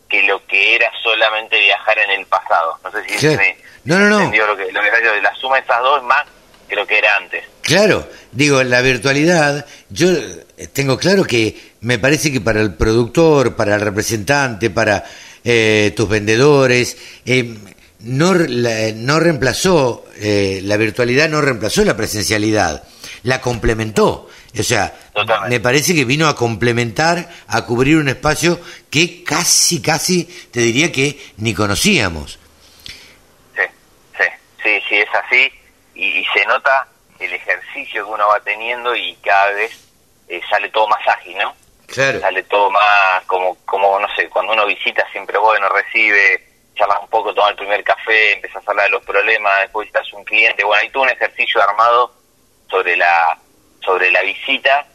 que 0.08 0.22
lo 0.22 0.44
que 0.46 0.74
era 0.74 0.90
solamente 1.02 1.60
viajar 1.60 1.98
en 1.98 2.10
el 2.12 2.26
pasado. 2.26 2.78
No 2.82 2.90
sé 2.90 3.18
si 3.18 3.26
me 3.28 3.58
no, 3.84 3.98
no, 3.98 4.08
no. 4.08 4.16
entendió 4.16 4.46
lo 4.46 4.56
que, 4.56 4.72
lo 4.72 4.80
que 4.80 5.20
la 5.22 5.34
suma 5.36 5.56
de 5.56 5.62
esas 5.62 5.82
dos 5.82 5.98
es 5.98 6.04
más 6.04 6.24
que 6.66 6.76
lo 6.76 6.86
que 6.86 6.96
era 6.96 7.14
antes. 7.14 7.44
Claro, 7.60 8.08
digo, 8.32 8.62
la 8.62 8.80
virtualidad, 8.80 9.66
yo 9.90 10.08
tengo 10.72 10.96
claro 10.96 11.24
que 11.24 11.74
me 11.82 11.98
parece 11.98 12.32
que 12.32 12.40
para 12.40 12.62
el 12.62 12.74
productor, 12.74 13.56
para 13.56 13.74
el 13.74 13.82
representante, 13.82 14.70
para 14.70 15.04
eh, 15.44 15.92
tus 15.94 16.08
vendedores, 16.08 16.96
eh, 17.26 17.54
no, 18.00 18.32
no 18.32 19.20
reemplazó, 19.20 20.06
eh, 20.16 20.60
la 20.64 20.78
virtualidad 20.78 21.28
no 21.28 21.42
reemplazó 21.42 21.84
la 21.84 21.98
presencialidad, 21.98 22.82
la 23.24 23.42
complementó. 23.42 24.30
O 24.58 24.62
sea, 24.64 24.92
me 25.48 25.60
parece 25.60 25.94
que 25.94 26.04
vino 26.04 26.28
a 26.28 26.34
complementar, 26.34 27.28
a 27.46 27.64
cubrir 27.64 27.96
un 27.96 28.08
espacio 28.08 28.60
que 28.90 29.22
casi, 29.22 29.80
casi, 29.80 30.24
te 30.24 30.60
diría 30.60 30.90
que 30.90 31.18
ni 31.36 31.54
conocíamos. 31.54 32.38
Sí, 33.54 33.62
sí, 34.16 34.24
sí, 34.62 34.82
sí, 34.88 34.96
es 34.96 35.08
así. 35.14 35.52
Y, 35.94 36.24
se 36.34 36.44
nota 36.46 36.88
el 37.18 37.32
ejercicio 37.32 38.04
que 38.04 38.10
uno 38.12 38.26
va 38.26 38.40
teniendo 38.40 38.94
y 38.96 39.14
cada 39.16 39.50
vez 39.52 39.72
eh, 40.28 40.40
sale 40.48 40.68
todo 40.70 40.88
más 40.88 41.06
ágil, 41.06 41.36
¿no? 41.38 41.54
Claro. 41.86 42.20
Sale 42.20 42.42
todo 42.44 42.70
más 42.70 43.24
como, 43.26 43.56
como, 43.66 44.00
no 44.00 44.08
sé, 44.16 44.28
cuando 44.28 44.52
uno 44.52 44.66
visita 44.66 45.06
siempre 45.12 45.38
bueno, 45.38 45.68
recibe, 45.68 46.44
charlas 46.74 46.98
un 47.02 47.08
poco, 47.08 47.34
toma 47.34 47.50
el 47.50 47.56
primer 47.56 47.84
café, 47.84 48.32
empiezas 48.32 48.66
a 48.66 48.70
hablar 48.70 48.86
de 48.86 48.92
los 48.92 49.04
problemas, 49.04 49.60
después 49.60 49.86
visitas 49.86 50.12
un 50.12 50.24
cliente. 50.24 50.64
Bueno, 50.64 50.82
hay 50.82 50.90
todo 50.90 51.02
un 51.04 51.10
ejercicio 51.10 51.62
armado 51.62 52.14
sobre 52.68 52.96
la 52.96 53.38
sobre 53.80 54.10
la 54.10 54.22
visita, 54.22 54.86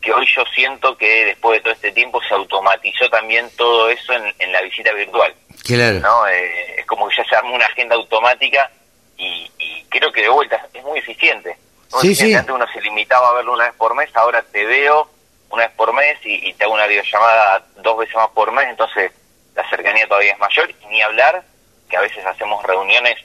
que 0.00 0.12
hoy 0.12 0.26
yo 0.34 0.44
siento 0.54 0.96
que 0.96 1.26
después 1.26 1.58
de 1.58 1.62
todo 1.62 1.72
este 1.74 1.92
tiempo 1.92 2.20
se 2.22 2.34
automatizó 2.34 3.08
también 3.10 3.50
todo 3.56 3.90
eso 3.90 4.12
en, 4.12 4.52
la 4.52 4.62
visita 4.62 4.92
virtual. 4.92 5.34
Claro. 5.64 6.00
¿no? 6.00 6.26
Eh, 6.26 6.80
es 6.80 6.86
como 6.86 7.08
que 7.08 7.16
ya 7.16 7.24
se 7.24 7.36
armó 7.36 7.54
una 7.54 7.66
agenda 7.66 7.94
automática 7.96 8.70
y, 9.16 9.50
creo 9.90 10.12
que 10.12 10.22
de 10.22 10.28
vuelta 10.28 10.66
es 10.72 10.82
muy 10.84 11.00
eficiente. 11.00 11.56
Sí, 12.00 12.14
sí. 12.14 12.32
Antes 12.32 12.54
uno 12.54 12.64
se 12.72 12.80
limitaba 12.80 13.30
a 13.30 13.32
verlo 13.34 13.52
una 13.52 13.64
vez 13.64 13.74
por 13.74 13.94
mes, 13.94 14.08
ahora 14.14 14.42
te 14.42 14.64
veo 14.64 15.10
una 15.50 15.66
vez 15.66 15.74
por 15.76 15.92
mes 15.92 16.16
y, 16.24 16.48
y 16.48 16.54
te 16.54 16.64
hago 16.64 16.74
una 16.74 16.86
videollamada 16.86 17.66
dos 17.78 17.98
veces 17.98 18.14
más 18.14 18.28
por 18.28 18.52
mes, 18.52 18.66
entonces 18.68 19.10
la 19.54 19.68
cercanía 19.68 20.06
todavía 20.06 20.32
es 20.32 20.38
mayor, 20.38 20.70
y 20.70 20.86
ni 20.86 21.02
hablar 21.02 21.42
que 21.88 21.96
a 21.96 22.00
veces 22.00 22.24
hacemos 22.24 22.62
reuniones 22.62 23.16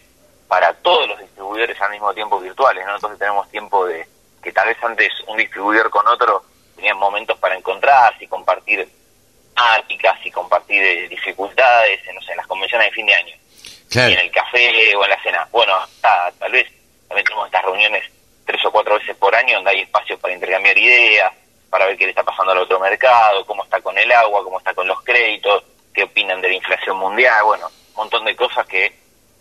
para 0.48 0.74
todos 0.74 1.08
los 1.08 1.20
distribuidores 1.20 1.80
al 1.82 1.92
mismo 1.92 2.14
tiempo 2.14 2.40
virtuales, 2.40 2.86
¿no? 2.86 2.96
Entonces 2.96 3.20
tenemos 3.20 3.50
tiempo 3.52 3.86
de 3.86 4.08
que 4.46 4.52
tal 4.52 4.68
vez 4.68 4.78
antes 4.84 5.12
un 5.28 5.38
distribuidor 5.38 5.90
con 5.90 6.08
otro 6.08 6.44
tenían 6.76 6.98
momentos 6.98 7.36
para 7.40 7.58
encontrarse 7.58 8.26
y 8.26 8.28
compartir 8.28 8.88
áticas 9.56 10.24
y 10.24 10.30
compartir 10.30 10.84
eh, 10.84 11.08
dificultades, 11.10 12.00
no 12.14 12.22
sé, 12.22 12.32
en 12.32 12.38
las 12.38 12.46
convenciones 12.46 12.88
de 12.88 12.94
fin 12.94 13.08
de 13.08 13.16
año. 13.16 13.36
Y 13.92 14.00
en 14.14 14.20
el 14.20 14.32
café 14.32 14.96
o 14.96 15.04
en 15.04 15.10
la 15.10 15.24
cena. 15.24 15.48
Bueno, 15.52 15.74
tal 16.00 16.52
vez 16.52 16.68
también 17.08 17.26
tenemos 17.26 17.48
estas 17.48 17.64
reuniones 17.64 18.04
tres 18.46 18.64
o 18.66 18.72
cuatro 18.72 19.00
veces 19.00 19.16
por 19.16 19.34
año 19.34 19.56
donde 19.56 19.72
hay 19.72 19.80
espacio 19.82 20.20
para 20.20 20.34
intercambiar 20.34 20.78
ideas, 20.78 21.34
para 21.72 21.88
ver 21.88 21.98
qué 21.98 22.04
le 22.04 22.12
está 22.12 22.24
pasando 22.24 22.52
al 22.52 22.60
otro 22.60 22.80
mercado, 22.80 23.46
cómo 23.48 23.64
está 23.64 23.82
con 23.82 23.98
el 23.98 24.12
agua, 24.12 24.44
cómo 24.44 24.60
está 24.60 24.76
con 24.76 24.88
los 24.88 25.02
créditos, 25.02 25.64
qué 25.92 26.04
opinan 26.04 26.40
de 26.42 26.50
la 26.50 26.56
inflación 26.56 26.98
mundial, 26.98 27.46
bueno, 27.46 27.68
un 27.68 27.96
montón 27.96 28.26
de 28.26 28.36
cosas 28.36 28.68
que 28.68 28.94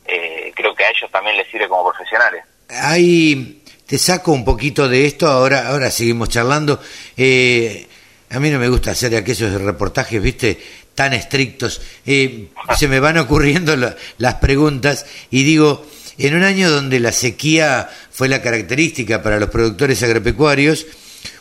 eh, 0.06 0.52
creo 0.54 0.74
que 0.74 0.84
a 0.84 0.90
ellos 0.90 1.10
también 1.10 1.36
les 1.36 1.50
sirve 1.50 1.68
como 1.68 1.90
profesionales. 1.90 2.44
Ahí 2.70 3.63
te 3.86 3.98
saco 3.98 4.32
un 4.32 4.44
poquito 4.44 4.88
de 4.88 5.06
esto, 5.06 5.26
ahora, 5.28 5.68
ahora 5.68 5.90
seguimos 5.90 6.28
charlando. 6.28 6.80
Eh, 7.16 7.86
a 8.30 8.40
mí 8.40 8.50
no 8.50 8.58
me 8.58 8.68
gusta 8.68 8.92
hacer 8.92 9.14
aquellos 9.14 9.60
reportajes, 9.60 10.20
viste, 10.20 10.58
tan 10.94 11.12
estrictos. 11.12 11.80
Eh, 12.06 12.48
se 12.78 12.88
me 12.88 13.00
van 13.00 13.18
ocurriendo 13.18 13.76
las 14.18 14.34
preguntas 14.36 15.06
y 15.30 15.42
digo, 15.42 15.86
en 16.18 16.34
un 16.34 16.42
año 16.42 16.70
donde 16.70 17.00
la 17.00 17.12
sequía 17.12 17.90
fue 18.10 18.28
la 18.28 18.40
característica 18.40 19.22
para 19.22 19.38
los 19.38 19.50
productores 19.50 20.02
agropecuarios, 20.02 20.86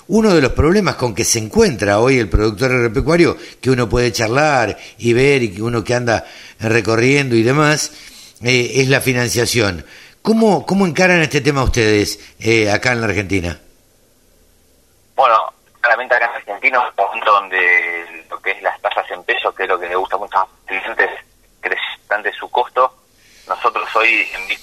uno 0.07 0.35
de 0.35 0.41
los 0.41 0.51
problemas 0.51 0.95
con 0.95 1.15
que 1.15 1.23
se 1.23 1.39
encuentra 1.39 1.99
hoy 1.99 2.17
el 2.17 2.27
productor 2.27 2.71
agropecuario, 2.73 3.37
que 3.61 3.71
uno 3.71 3.87
puede 3.87 4.11
charlar 4.11 4.77
y 4.97 5.13
ver, 5.13 5.43
y 5.43 5.49
que 5.49 5.61
uno 5.61 5.83
que 5.83 5.93
anda 5.93 6.25
recorriendo 6.59 7.35
y 7.35 7.43
demás, 7.43 7.91
eh, 8.43 8.73
es 8.75 8.89
la 8.89 8.99
financiación. 8.99 9.85
¿Cómo, 10.23 10.65
¿Cómo 10.65 10.87
encaran 10.87 11.21
este 11.21 11.41
tema 11.41 11.63
ustedes 11.63 12.33
eh, 12.39 12.71
acá 12.71 12.93
en 12.93 13.01
la 13.01 13.07
Argentina? 13.07 13.59
Bueno, 15.15 15.53
claramente 15.81 16.15
acá 16.15 16.27
en 16.27 16.35
Argentina 16.35 16.79
es 16.79 16.97
un 16.97 17.05
momento 17.05 17.31
donde 17.31 18.25
lo 18.29 18.41
que 18.41 18.51
es 18.51 18.61
las 18.63 18.81
tasas 18.81 19.05
en 19.11 19.21
pesos, 19.25 19.53
que 19.53 19.63
es 19.63 19.69
lo 19.69 19.77
que 19.77 19.89
le 19.89 19.95
gusta 19.95 20.15
mucho 20.17 20.37
a 20.37 20.41
los 20.41 20.49
clientes, 20.65 21.09
crece 21.59 22.33
su 22.39 22.49
costo. 22.49 22.95
Nosotros 23.47 23.87
hoy 23.95 24.25
en 24.33 24.57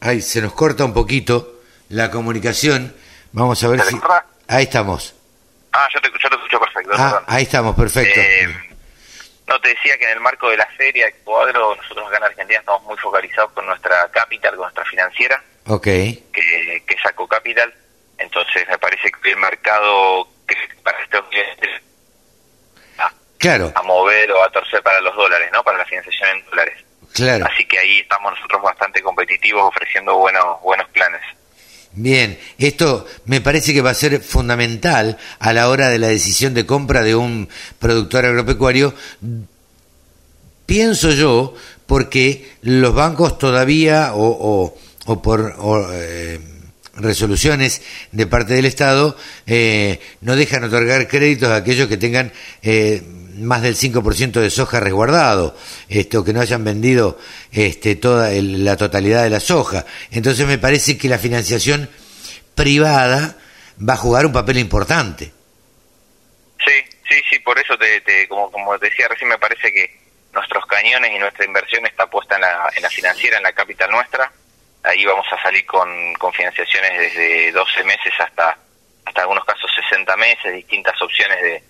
Ay, 0.00 0.20
se 0.22 0.40
nos 0.40 0.54
corta 0.54 0.84
un 0.84 0.92
poquito 0.92 1.60
la 1.90 2.10
comunicación. 2.10 2.96
Vamos 3.32 3.62
a 3.62 3.68
ver 3.68 3.82
si... 3.82 4.00
Ahí 4.48 4.64
estamos. 4.64 5.14
Ah, 5.72 5.86
yo 5.94 6.00
te, 6.00 6.08
escucho 6.08 6.58
perfecto. 6.58 6.92
Ah, 6.96 7.22
ahí 7.26 7.44
estamos, 7.44 7.76
perfecto. 7.76 8.18
Eh, 8.18 8.69
no, 9.50 9.60
te 9.60 9.68
decía 9.68 9.98
que 9.98 10.04
en 10.04 10.12
el 10.12 10.20
marco 10.20 10.48
de 10.48 10.56
la 10.56 10.66
feria 10.76 11.08
Expoagro, 11.08 11.74
nosotros 11.74 12.06
acá 12.06 12.18
en 12.18 12.24
Argentina 12.24 12.60
estamos 12.60 12.82
muy 12.84 12.96
focalizados 12.98 13.50
con 13.52 13.66
nuestra 13.66 14.08
capital, 14.10 14.52
con 14.52 14.62
nuestra 14.62 14.84
financiera. 14.84 15.42
Ok. 15.66 15.84
Que, 15.84 16.82
que 16.86 16.96
sacó 17.02 17.26
capital. 17.26 17.74
Entonces 18.16 18.66
me 18.68 18.78
parece 18.78 19.10
que 19.10 19.30
el 19.30 19.36
mercado 19.38 20.28
que 20.46 20.56
para 20.82 21.02
estos 21.02 21.26
clientes 21.28 21.70
claro. 23.40 23.72
a 23.74 23.82
mover 23.82 24.30
o 24.30 24.44
a 24.44 24.50
torcer 24.50 24.82
para 24.82 25.00
los 25.00 25.16
dólares, 25.16 25.50
¿no? 25.52 25.64
Para 25.64 25.78
la 25.78 25.84
financiación 25.84 26.28
en 26.28 26.44
dólares. 26.44 26.84
Claro. 27.12 27.46
Así 27.46 27.64
que 27.64 27.78
ahí 27.78 27.98
estamos 28.00 28.32
nosotros 28.34 28.62
bastante 28.62 29.02
competitivos 29.02 29.64
ofreciendo 29.64 30.16
buenos 30.16 30.60
buenos 30.60 30.88
planes. 30.90 31.22
Bien, 31.92 32.38
esto 32.58 33.04
me 33.24 33.40
parece 33.40 33.74
que 33.74 33.80
va 33.80 33.90
a 33.90 33.94
ser 33.94 34.20
fundamental 34.20 35.18
a 35.40 35.52
la 35.52 35.68
hora 35.68 35.88
de 35.88 35.98
la 35.98 36.06
decisión 36.06 36.54
de 36.54 36.64
compra 36.64 37.02
de 37.02 37.16
un 37.16 37.48
productor 37.78 38.26
agropecuario. 38.26 38.94
Pienso 40.66 41.10
yo, 41.10 41.54
porque 41.86 42.52
los 42.62 42.94
bancos 42.94 43.38
todavía, 43.38 44.12
o, 44.14 44.72
o, 45.04 45.22
por 45.22 45.56
eh, 45.92 46.38
resoluciones 46.94 47.82
de 48.12 48.26
parte 48.28 48.54
del 48.54 48.66
Estado, 48.66 49.16
eh, 49.46 49.98
no 50.20 50.36
dejan 50.36 50.62
otorgar 50.62 51.08
créditos 51.08 51.48
a 51.48 51.56
aquellos 51.56 51.88
que 51.88 51.96
tengan 51.96 52.32
eh, 52.62 53.02
más 53.36 53.62
del 53.62 53.76
5% 53.76 54.40
de 54.40 54.50
soja 54.50 54.80
resguardado, 54.80 55.56
este, 55.88 56.18
o 56.18 56.24
que 56.24 56.32
no 56.32 56.40
hayan 56.40 56.64
vendido 56.64 57.18
este, 57.52 57.96
toda 57.96 58.30
la 58.30 58.76
totalidad 58.76 59.22
de 59.22 59.30
la 59.30 59.40
soja. 59.40 59.84
Entonces 60.10 60.46
me 60.46 60.58
parece 60.58 60.98
que 60.98 61.08
la 61.08 61.18
financiación 61.18 61.88
privada 62.54 63.36
va 63.88 63.94
a 63.94 63.96
jugar 63.96 64.26
un 64.26 64.32
papel 64.32 64.58
importante. 64.58 65.32
Sí, 66.64 66.72
sí, 67.08 67.22
sí, 67.30 67.38
por 67.40 67.58
eso, 67.58 67.76
te, 67.78 68.28
como, 68.28 68.50
como 68.50 68.76
decía 68.78 69.08
recién, 69.08 69.28
me 69.28 69.38
parece 69.38 69.72
que 69.72 69.98
nuestros 70.32 70.64
cañones 70.66 71.10
y 71.12 71.18
nuestra 71.18 71.44
inversión 71.44 71.84
está 71.86 72.06
puesta 72.06 72.36
en 72.36 72.42
la, 72.42 72.70
en 72.76 72.82
la 72.82 72.90
financiera, 72.90 73.38
en 73.38 73.42
la 73.42 73.52
capital 73.52 73.90
nuestra. 73.90 74.30
Ahí 74.82 75.04
vamos 75.04 75.26
a 75.30 75.42
salir 75.42 75.66
con, 75.66 76.14
con 76.14 76.32
financiaciones 76.32 76.98
desde 76.98 77.52
12 77.52 77.84
meses 77.84 78.12
hasta, 78.18 78.56
hasta 79.04 79.20
algunos 79.22 79.44
casos 79.44 79.70
60 79.90 80.16
meses, 80.16 80.52
distintas 80.52 81.00
opciones 81.02 81.40
de, 81.42 81.62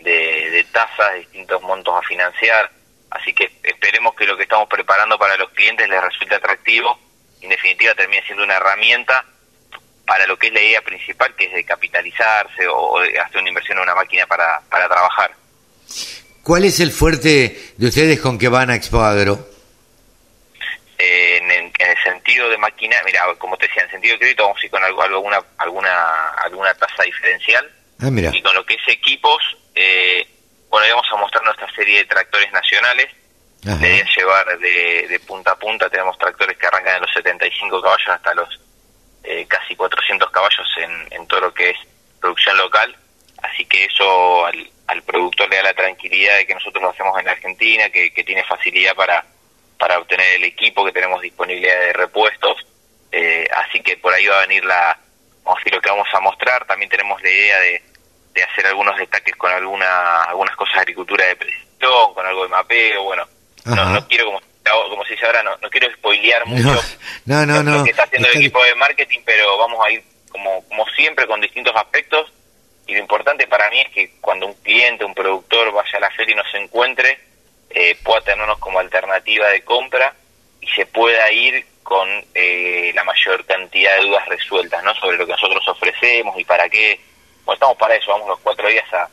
de, 0.00 0.39
de 0.50 0.64
tasas, 0.64 1.14
distintos 1.16 1.60
montos 1.62 1.94
a 1.96 2.06
financiar. 2.06 2.70
Así 3.10 3.32
que 3.32 3.50
esperemos 3.62 4.14
que 4.14 4.26
lo 4.26 4.36
que 4.36 4.44
estamos 4.44 4.68
preparando 4.68 5.18
para 5.18 5.36
los 5.36 5.50
clientes 5.50 5.88
les 5.88 6.02
resulte 6.02 6.34
atractivo 6.34 6.98
y 7.40 7.44
en 7.44 7.50
definitiva 7.50 7.94
termine 7.94 8.22
siendo 8.24 8.44
una 8.44 8.56
herramienta 8.56 9.24
para 10.06 10.26
lo 10.26 10.36
que 10.36 10.48
es 10.48 10.52
la 10.52 10.60
idea 10.60 10.82
principal, 10.82 11.34
que 11.36 11.46
es 11.46 11.52
de 11.52 11.64
capitalizarse 11.64 12.66
o, 12.68 12.98
hacer 12.98 13.40
una 13.40 13.48
inversión 13.48 13.78
en 13.78 13.84
una 13.84 13.94
máquina 13.94 14.26
para, 14.26 14.60
para 14.68 14.88
trabajar. 14.88 15.32
¿Cuál 16.42 16.64
es 16.64 16.80
el 16.80 16.90
fuerte 16.90 17.72
de 17.76 17.86
ustedes 17.86 18.20
con 18.20 18.38
que 18.38 18.48
van 18.48 18.70
a 18.70 18.74
Expo 18.74 19.00
Agro? 19.00 19.50
Eh, 20.98 21.36
en, 21.36 21.50
el 21.50 21.96
sentido 22.02 22.48
de 22.50 22.58
máquina, 22.58 22.96
mira, 23.04 23.22
como 23.38 23.56
te 23.56 23.66
decía, 23.66 23.84
en 23.84 23.90
sentido 23.90 24.14
de 24.14 24.18
crédito 24.18 24.42
vamos 24.44 24.58
a 24.60 24.64
ir 24.64 24.70
con 24.70 24.82
algo, 24.82 25.02
alguna, 25.02 25.40
alguna, 25.58 26.28
alguna 26.44 26.74
tasa 26.74 27.04
diferencial. 27.04 27.70
Ah, 28.00 28.10
y 28.10 28.42
con 28.42 28.54
lo 28.54 28.64
que 28.64 28.74
es 28.74 28.88
equipos, 28.88 29.42
eh, 29.74 30.26
bueno, 30.70 30.86
vamos 30.94 31.08
a 31.12 31.16
mostrar 31.16 31.44
nuestra 31.44 31.68
serie 31.74 31.98
de 31.98 32.04
tractores 32.04 32.50
nacionales. 32.52 33.08
La 33.62 33.76
idea 33.76 34.06
llevar 34.16 34.58
de, 34.58 35.20
punta 35.26 35.50
a 35.50 35.58
punta. 35.58 35.90
Tenemos 35.90 36.16
tractores 36.16 36.56
que 36.56 36.66
arrancan 36.66 36.94
de 36.94 37.00
los 37.00 37.12
75 37.12 37.82
caballos 37.82 38.08
hasta 38.08 38.34
los 38.34 38.60
eh, 39.24 39.44
casi 39.46 39.76
400 39.76 40.30
caballos 40.30 40.68
en, 41.10 41.26
todo 41.26 41.40
lo 41.40 41.52
que 41.52 41.70
es 41.70 41.76
producción 42.20 42.56
local. 42.56 42.96
Así 43.42 43.66
que 43.66 43.84
eso 43.84 44.46
al, 44.46 45.02
productor 45.04 45.50
le 45.50 45.56
da 45.56 45.62
la 45.64 45.74
tranquilidad 45.74 46.36
de 46.36 46.46
que 46.46 46.54
nosotros 46.54 46.82
lo 46.82 46.90
hacemos 46.90 47.18
en 47.20 47.28
Argentina, 47.28 47.90
que, 47.90 48.10
tiene 48.24 48.44
facilidad 48.44 48.94
para, 48.94 49.24
para 49.78 49.98
obtener 49.98 50.36
el 50.36 50.44
equipo, 50.44 50.84
que 50.84 50.92
tenemos 50.92 51.20
disponibilidad 51.20 51.80
de 51.80 51.92
repuestos. 51.92 52.64
Eh, 53.12 53.48
así 53.56 53.82
que 53.82 53.96
por 53.96 54.14
ahí 54.14 54.26
va 54.26 54.38
a 54.38 54.46
venir 54.46 54.64
la, 54.64 54.98
vamos 55.42 55.58
a 55.58 55.60
decir, 55.60 55.74
lo 55.74 55.80
que 55.80 55.90
vamos 55.90 56.08
a 56.12 56.20
mostrar. 56.20 56.64
También 56.66 56.88
tenemos 56.88 57.20
la 57.22 57.28
idea 57.28 57.58
de 57.58 57.89
de 58.32 58.42
hacer 58.42 58.66
algunos 58.66 58.96
destaques 58.96 59.34
con 59.36 59.50
alguna, 59.50 60.24
algunas 60.24 60.54
cosas 60.56 60.74
de 60.74 60.80
agricultura 60.80 61.24
de 61.26 61.36
precisión, 61.36 62.14
con 62.14 62.26
algo 62.26 62.42
de 62.42 62.48
mapeo, 62.48 63.02
bueno, 63.04 63.26
no, 63.64 63.90
no, 63.90 64.08
quiero, 64.08 64.26
como, 64.26 64.40
como 64.88 65.04
se 65.04 65.14
dice 65.14 65.26
ahora, 65.26 65.42
no, 65.42 65.56
no 65.60 65.70
quiero 65.70 65.92
spoilear 65.94 66.46
mucho 66.46 66.82
no, 67.26 67.46
no, 67.46 67.62
lo 67.62 67.84
que 67.84 67.90
está 67.90 68.04
haciendo 68.04 68.28
el 68.28 68.38
equipo 68.38 68.62
de 68.64 68.74
marketing, 68.74 69.20
pero 69.24 69.58
vamos 69.58 69.84
a 69.84 69.90
ir 69.90 70.02
como, 70.30 70.64
como 70.68 70.86
siempre 70.96 71.26
con 71.26 71.40
distintos 71.40 71.74
aspectos. 71.76 72.32
Y 72.86 72.94
lo 72.94 73.00
importante 73.00 73.46
para 73.46 73.70
mí 73.70 73.80
es 73.80 73.90
que 73.90 74.12
cuando 74.20 74.46
un 74.46 74.54
cliente, 74.54 75.04
un 75.04 75.14
productor 75.14 75.72
vaya 75.72 75.98
a 75.98 76.00
la 76.00 76.10
feria 76.10 76.32
y 76.32 76.36
nos 76.36 76.54
encuentre, 76.54 77.20
eh, 77.70 77.96
pueda 78.02 78.20
tenernos 78.22 78.58
como 78.58 78.80
alternativa 78.80 79.48
de 79.48 79.62
compra 79.62 80.12
y 80.60 80.66
se 80.68 80.86
pueda 80.86 81.30
ir 81.30 81.64
con 81.82 82.08
eh, 82.34 82.92
la 82.94 83.04
mayor 83.04 83.44
cantidad 83.46 83.96
de 83.96 84.02
dudas 84.02 84.26
resueltas 84.28 84.82
¿no? 84.82 84.94
sobre 84.94 85.16
lo 85.16 85.26
que 85.26 85.32
nosotros 85.32 85.66
ofrecemos 85.68 86.38
y 86.38 86.44
para 86.44 86.68
qué 86.68 87.00
estamos 87.54 87.76
para 87.76 87.94
eso, 87.94 88.10
vamos 88.10 88.28
los 88.28 88.40
cuatro 88.40 88.68
días 88.68 88.84
a, 88.92 89.08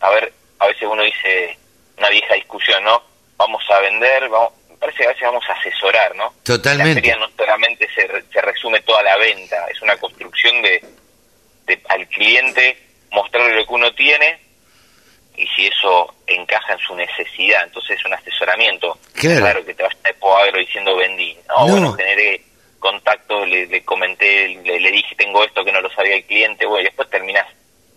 a 0.00 0.10
ver, 0.10 0.32
a 0.58 0.66
veces 0.66 0.88
uno 0.90 1.02
dice 1.02 1.56
una 1.98 2.08
vieja 2.08 2.34
discusión, 2.34 2.82
¿no? 2.84 3.02
Vamos 3.36 3.62
a 3.70 3.80
vender, 3.80 4.28
vamos, 4.28 4.52
me 4.68 4.76
parece 4.76 4.98
que 4.98 5.04
a 5.04 5.08
veces 5.08 5.22
vamos 5.22 5.44
a 5.48 5.52
asesorar, 5.52 6.14
¿no? 6.16 6.34
Totalmente. 6.42 6.94
La 6.94 7.00
feria 7.00 7.16
no 7.16 7.28
solamente 7.36 7.88
se, 7.94 8.08
se 8.32 8.40
resume 8.40 8.80
toda 8.82 9.02
la 9.02 9.16
venta, 9.16 9.66
es 9.68 9.80
una 9.82 9.96
construcción 9.96 10.62
de, 10.62 10.84
de 11.66 11.80
al 11.88 12.06
cliente 12.08 12.78
mostrarle 13.10 13.56
lo 13.56 13.66
que 13.66 13.74
uno 13.74 13.92
tiene 13.94 14.40
y 15.36 15.46
si 15.48 15.66
eso 15.66 16.14
encaja 16.26 16.74
en 16.74 16.78
su 16.80 16.94
necesidad, 16.94 17.64
entonces 17.64 17.98
es 17.98 18.04
un 18.04 18.12
asesoramiento. 18.12 18.98
Claro, 19.14 19.64
que 19.64 19.74
te 19.74 19.82
vas 19.82 19.96
a 20.04 20.12
Poagro 20.18 20.58
diciendo 20.58 20.96
vendí, 20.96 21.36
no, 21.48 21.66
bueno, 21.66 21.92
generé 21.94 22.42
contacto, 22.78 23.44
le, 23.46 23.66
le 23.66 23.84
comenté, 23.84 24.48
le, 24.48 24.80
le, 24.80 24.90
dije 24.90 25.14
tengo 25.16 25.42
esto 25.44 25.64
que 25.64 25.72
no 25.72 25.80
lo 25.80 25.90
sabía 25.90 26.16
el 26.16 26.24
cliente, 26.24 26.66
bueno, 26.66 26.82
y 26.82 26.84
después 26.86 27.08
terminas 27.08 27.46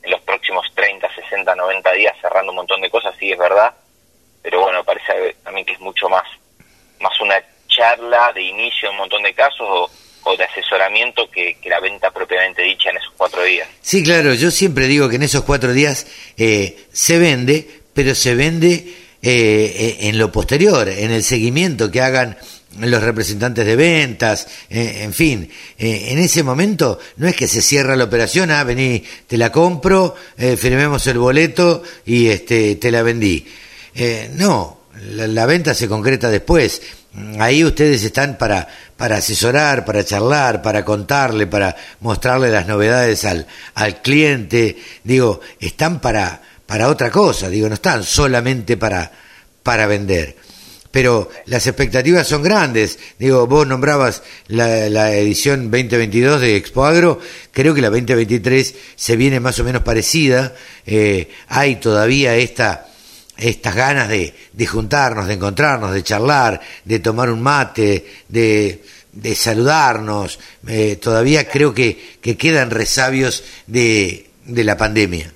en 0.06 0.12
los 0.12 0.22
próximos 0.22 0.66
30, 0.74 1.08
60, 1.14 1.56
90 1.56 1.92
días 1.94 2.16
cerrando 2.22 2.52
un 2.52 2.58
montón 2.58 2.82
de 2.82 2.90
cosas, 2.90 3.16
sí 3.20 3.32
es 3.32 3.38
verdad, 3.38 3.74
pero 4.42 4.62
bueno, 4.62 4.84
parece 4.84 5.36
a 5.44 5.52
mí 5.52 5.66
que 5.66 5.74
es 5.74 5.80
mucho 5.80 6.08
más, 6.08 6.24
más 7.00 7.20
una 7.20 7.36
charla 7.68 8.32
de 8.34 8.44
inicio 8.44 8.90
en 8.90 8.94
un 8.94 9.00
montón 9.00 9.24
de 9.24 9.34
casos 9.34 9.68
o, 9.68 9.90
o 10.26 10.38
de 10.38 10.44
asesoramiento 10.44 11.30
que, 11.30 11.58
la 11.66 11.80
venta 11.80 12.12
propiamente 12.12 12.62
dicha 12.62 12.90
en 12.90 12.98
esos 12.98 13.14
cuatro 13.18 13.44
días. 13.44 13.68
Sí, 13.82 14.04
claro, 14.04 14.34
yo 14.34 14.52
siempre 14.52 14.88
digo 14.88 15.10
que 15.10 15.16
en 15.16 15.24
esos 15.24 15.44
cuatro 15.44 15.74
días 15.74 16.08
eh, 16.38 16.86
se 16.92 17.18
vende, 17.18 17.68
pero 17.94 18.14
se 18.14 18.36
vende 18.36 18.74
eh, 18.74 18.94
eh, 19.24 19.98
en 20.02 20.18
lo 20.18 20.32
posterior, 20.32 20.88
en 20.88 21.12
el 21.12 21.24
seguimiento 21.24 21.92
que 21.92 22.02
hagan 22.02 22.38
los 22.80 23.04
representantes 23.04 23.66
de 23.66 23.76
ventas, 23.76 24.48
en 24.70 25.14
fin, 25.14 25.50
en 25.78 26.18
ese 26.18 26.44
momento 26.44 27.00
no 27.18 27.28
es 27.28 27.36
que 27.36 27.48
se 27.48 27.62
cierra 27.62 27.96
la 27.96 28.04
operación, 28.06 28.52
ah, 28.52 28.64
vení, 28.64 29.04
te 29.28 29.38
la 29.38 29.52
compro, 29.52 30.16
firmemos 30.58 31.08
el 31.08 31.18
boleto 31.18 31.84
y 32.06 32.28
este, 32.28 32.76
te 32.76 32.92
la 32.92 33.02
vendí. 33.04 33.46
no, 34.34 34.86
la, 35.02 35.46
venta 35.46 35.74
se 35.74 35.88
concreta 35.88 36.30
después. 36.30 36.82
Ahí 37.40 37.64
ustedes 37.64 38.04
están 38.04 38.38
para, 38.38 38.68
para 38.98 39.18
asesorar, 39.18 39.86
para 39.86 40.04
charlar, 40.04 40.62
para 40.62 40.84
contarle, 40.84 41.48
para 41.48 41.76
mostrarle 42.02 42.50
las 42.50 42.68
novedades 42.68 43.24
al, 43.26 43.48
al 43.74 44.02
cliente. 44.02 44.78
Digo, 45.04 45.42
están 45.60 46.02
para, 46.02 46.42
para 46.66 46.90
otra 46.90 47.10
cosa, 47.12 47.50
digo, 47.50 47.68
no 47.68 47.76
están 47.76 48.04
solamente 48.04 48.78
para, 48.78 49.12
para 49.64 49.88
vender. 49.88 50.36
Pero 50.96 51.30
las 51.48 51.68
expectativas 51.68 52.26
son 52.26 52.42
grandes. 52.42 52.98
Digo, 53.20 53.48
vos 53.48 53.68
nombrabas 53.68 54.24
la, 54.48 54.88
la 54.88 55.12
edición 55.12 55.70
2022 55.70 56.40
de 56.40 56.56
Expo 56.56 56.86
Agro, 56.86 57.20
creo 57.52 57.74
que 57.74 57.82
la 57.82 57.90
2023 57.90 58.94
se 58.96 59.18
viene 59.18 59.42
más 59.42 59.60
o 59.60 59.66
menos 59.66 59.84
parecida. 59.84 60.56
Eh, 60.86 61.30
hay 61.50 61.76
todavía 61.82 62.38
esta 62.38 62.88
estas 63.36 63.76
ganas 63.76 64.08
de, 64.08 64.34
juntarnos, 64.66 65.28
de 65.28 65.34
encontrarnos, 65.34 65.92
de 65.92 66.02
charlar, 66.02 66.62
de 66.86 67.00
tomar 67.00 67.30
un 67.30 67.44
mate, 67.44 68.06
de, 68.30 68.80
saludarnos. 69.36 70.40
Eh, 70.66 70.96
todavía 70.96 71.50
creo 71.50 71.74
que, 71.74 72.20
que 72.22 72.38
quedan 72.38 72.72
resabios 72.72 73.44
de, 73.68 74.30
de 74.46 74.64
la 74.64 74.78
pandemia. 74.78 75.30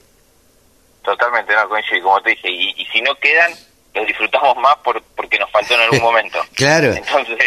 Totalmente, 1.03 1.53
no 1.53 1.67
coincido, 1.67 2.03
como 2.03 2.21
te 2.21 2.29
dije, 2.29 2.49
y, 2.49 2.85
si 2.93 3.01
no 3.01 3.13
quedan, 3.15 3.51
los 3.93 4.07
disfrutamos 4.07 4.57
más 4.57 4.75
por, 4.77 5.01
porque 5.15 5.39
nos 5.39 5.49
faltó 5.51 5.73
en 5.75 5.81
algún 5.81 6.01
momento. 6.01 6.39
claro. 6.55 6.93
Entonces, 6.93 7.37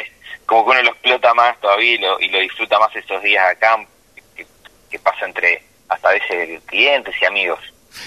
como 0.46 0.64
que 0.64 0.70
uno 0.72 0.82
lo 0.82 0.90
explota 0.90 1.34
más 1.34 1.58
todavía 1.60 1.94
y 1.94 1.98
lo, 1.98 2.20
y 2.20 2.28
lo 2.28 2.38
disfruta 2.40 2.78
más 2.78 2.94
estos 2.94 3.22
días 3.22 3.44
acá, 3.50 3.78
que, 4.36 4.46
que 4.90 4.98
pasa 4.98 5.26
entre 5.26 5.62
hasta 5.88 6.08
a 6.08 6.12
veces 6.12 6.60
clientes 6.66 7.14
y 7.20 7.24
amigos. 7.24 7.60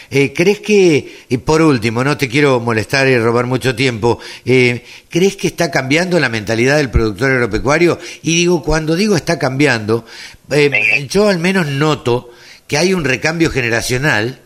Eh, 0.09 0.33
¿Crees 0.33 0.59
que, 0.59 1.25
y 1.29 1.37
por 1.37 1.61
último, 1.61 2.03
no 2.03 2.17
te 2.17 2.27
quiero 2.27 2.59
molestar 2.59 3.07
y 3.07 3.17
robar 3.17 3.45
mucho 3.45 3.75
tiempo, 3.75 4.19
eh, 4.45 4.83
¿crees 5.09 5.35
que 5.35 5.47
está 5.47 5.69
cambiando 5.71 6.19
la 6.19 6.29
mentalidad 6.29 6.77
del 6.77 6.89
productor 6.89 7.31
agropecuario? 7.31 7.99
Y 8.23 8.35
digo, 8.35 8.63
cuando 8.63 8.95
digo 8.95 9.15
está 9.15 9.37
cambiando, 9.37 10.05
eh, 10.51 11.07
yo 11.09 11.27
al 11.27 11.39
menos 11.39 11.67
noto 11.67 12.31
que 12.67 12.77
hay 12.77 12.93
un 12.93 13.03
recambio 13.03 13.51
generacional 13.51 14.39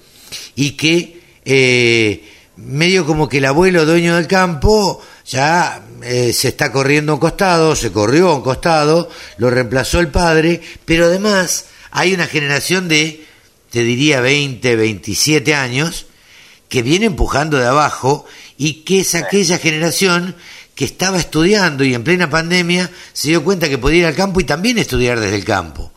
y 0.56 0.72
que 0.72 1.20
medio 2.66 3.06
como 3.06 3.28
que 3.30 3.38
el 3.38 3.46
abuelo 3.46 3.86
dueño 3.86 4.16
del 4.16 4.28
campo 4.28 5.02
ya 5.26 5.82
se 6.02 6.48
está 6.48 6.72
corriendo 6.72 7.12
a 7.12 7.16
un 7.16 7.22
costado, 7.22 7.76
se 7.76 7.92
corrió 7.92 8.30
a 8.30 8.36
un 8.36 8.42
costado, 8.42 9.10
lo 9.38 9.50
reemplazó 9.50 10.00
el 10.00 10.08
padre, 10.08 10.62
pero 10.86 11.06
además 11.06 11.66
hay 11.92 12.14
una 12.14 12.26
generación 12.26 12.88
de 12.88 13.26
te 13.70 13.84
diría 13.84 14.22
20, 14.22 14.76
27 14.76 15.54
años, 15.56 16.08
que 16.68 16.82
viene 16.82 17.08
empujando 17.08 17.58
de 17.58 17.68
abajo 17.68 18.26
y 18.58 18.84
que 18.84 19.02
es 19.02 19.16
aquella 19.16 19.58
generación 19.58 20.36
que 20.76 20.86
estaba 20.86 21.20
estudiando 21.20 21.84
y 21.84 21.94
en 21.94 22.04
plena 22.04 22.30
pandemia 22.30 22.90
se 23.14 23.30
dio 23.30 23.44
cuenta 23.44 23.70
que 23.70 23.78
podía 23.78 24.00
ir 24.00 24.06
al 24.06 24.16
campo 24.16 24.40
y 24.40 24.46
también 24.46 24.78
estudiar 24.78 25.20
desde 25.20 25.36
el 25.36 25.46
campo 25.46 25.92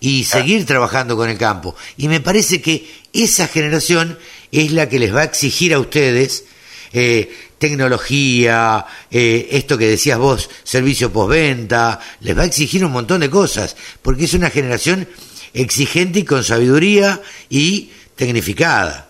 y 0.00 0.24
seguir 0.24 0.66
trabajando 0.66 1.16
con 1.16 1.28
el 1.28 1.38
campo. 1.38 1.74
Y 1.96 2.08
me 2.08 2.20
parece 2.20 2.60
que 2.60 2.90
esa 3.12 3.46
generación 3.46 4.18
es 4.64 4.72
la 4.72 4.88
que 4.88 4.98
les 4.98 5.14
va 5.14 5.20
a 5.20 5.24
exigir 5.24 5.74
a 5.74 5.78
ustedes 5.78 6.44
eh, 6.92 7.30
tecnología, 7.58 8.84
eh, 9.10 9.48
esto 9.52 9.78
que 9.78 9.86
decías 9.86 10.18
vos, 10.18 10.50
servicio 10.62 11.12
postventa, 11.12 12.00
les 12.20 12.36
va 12.36 12.42
a 12.42 12.46
exigir 12.46 12.84
un 12.84 12.92
montón 12.92 13.20
de 13.20 13.30
cosas, 13.30 13.76
porque 14.02 14.24
es 14.24 14.34
una 14.34 14.50
generación 14.50 15.08
exigente 15.54 16.20
y 16.20 16.24
con 16.24 16.44
sabiduría 16.44 17.20
y 17.48 17.92
tecnificada. 18.14 19.08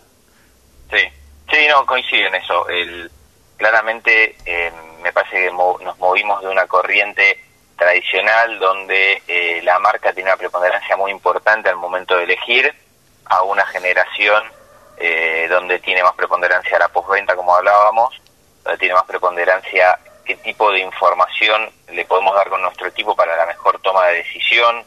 Sí, 0.91 1.03
sí, 1.51 1.59
no, 1.69 1.85
coincido 1.85 2.29
en 2.29 2.35
eso. 2.37 2.69
El, 2.69 3.11
claramente 3.57 4.37
eh, 4.45 4.73
me 5.03 5.13
parece 5.13 5.45
que 5.45 5.51
nos 5.51 5.99
movimos 5.99 6.41
de 6.43 6.49
una 6.49 6.67
corriente 6.67 7.43
tradicional 7.77 8.59
donde 8.59 9.23
eh, 9.29 9.61
la 9.63 9.79
marca 9.79 10.13
tiene 10.13 10.31
una 10.31 10.37
preponderancia 10.37 10.97
muy 10.97 11.11
importante 11.11 11.69
al 11.69 11.77
momento 11.77 12.17
de 12.17 12.25
elegir 12.25 12.73
a 13.27 13.43
una 13.43 13.67
generación 13.67 14.43
eh, 14.99 15.47
donde 15.49 15.79
tiene 15.79 16.03
más 16.03 16.15
preponderancia 16.15 16.79
la 16.79 16.89
postventa, 16.89 17.37
como 17.37 17.55
hablábamos, 17.55 18.21
donde 18.65 18.79
tiene 18.79 18.95
más 18.95 19.05
preponderancia 19.05 19.99
qué 20.27 20.37
tipo 20.37 20.73
de 20.73 20.81
información 20.81 21.71
le 21.93 22.05
podemos 22.05 22.35
dar 22.35 22.49
con 22.49 22.61
nuestro 22.61 22.89
equipo 22.89 23.15
para 23.15 23.37
la 23.37 23.47
mejor 23.47 23.81
toma 23.81 24.07
de 24.09 24.17
decisión, 24.17 24.85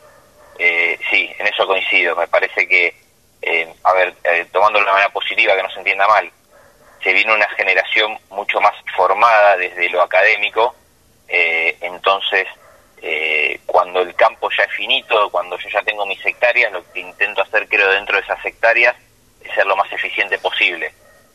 eh, 0.59 0.99
sí, 1.09 1.31
en 1.39 1.47
eso 1.47 1.65
coincido. 1.65 2.15
Me 2.15 2.27
parece 2.27 2.67
que, 2.67 2.93
eh, 3.41 3.73
a 3.83 3.93
ver, 3.93 4.13
eh, 4.25 4.45
tomando 4.51 4.77
de 4.77 4.83
una 4.83 4.93
manera 4.93 5.13
positiva, 5.13 5.55
que 5.55 5.63
no 5.63 5.71
se 5.71 5.79
entienda 5.79 6.07
mal, 6.07 6.29
se 7.01 7.13
viene 7.13 7.33
una 7.33 7.47
generación 7.51 8.19
mucho 8.29 8.59
más 8.59 8.73
formada 8.95 9.55
desde 9.55 9.89
lo 9.89 10.01
académico, 10.01 10.75
eh, 11.27 11.77
entonces 11.81 12.45
cuando 13.65 14.01
el 14.01 14.13
campo 14.13 14.49
ya 14.55 14.63
es 14.63 14.73
finito, 14.73 15.29
cuando 15.29 15.57
yo 15.57 15.69
ya 15.69 15.81
tengo 15.83 16.05
mis 16.05 16.23
hectáreas, 16.25 16.71
lo 16.73 16.83
que 16.91 16.99
intento 16.99 17.41
hacer 17.41 17.67
creo 17.69 17.89
dentro 17.91 18.17
de 18.17 18.23
esas 18.23 18.43
hectáreas 18.45 18.93
ser 19.53 19.65
lo 19.65 19.75
más 19.75 19.91
eficiente 19.91 20.37
posible. 20.39 20.91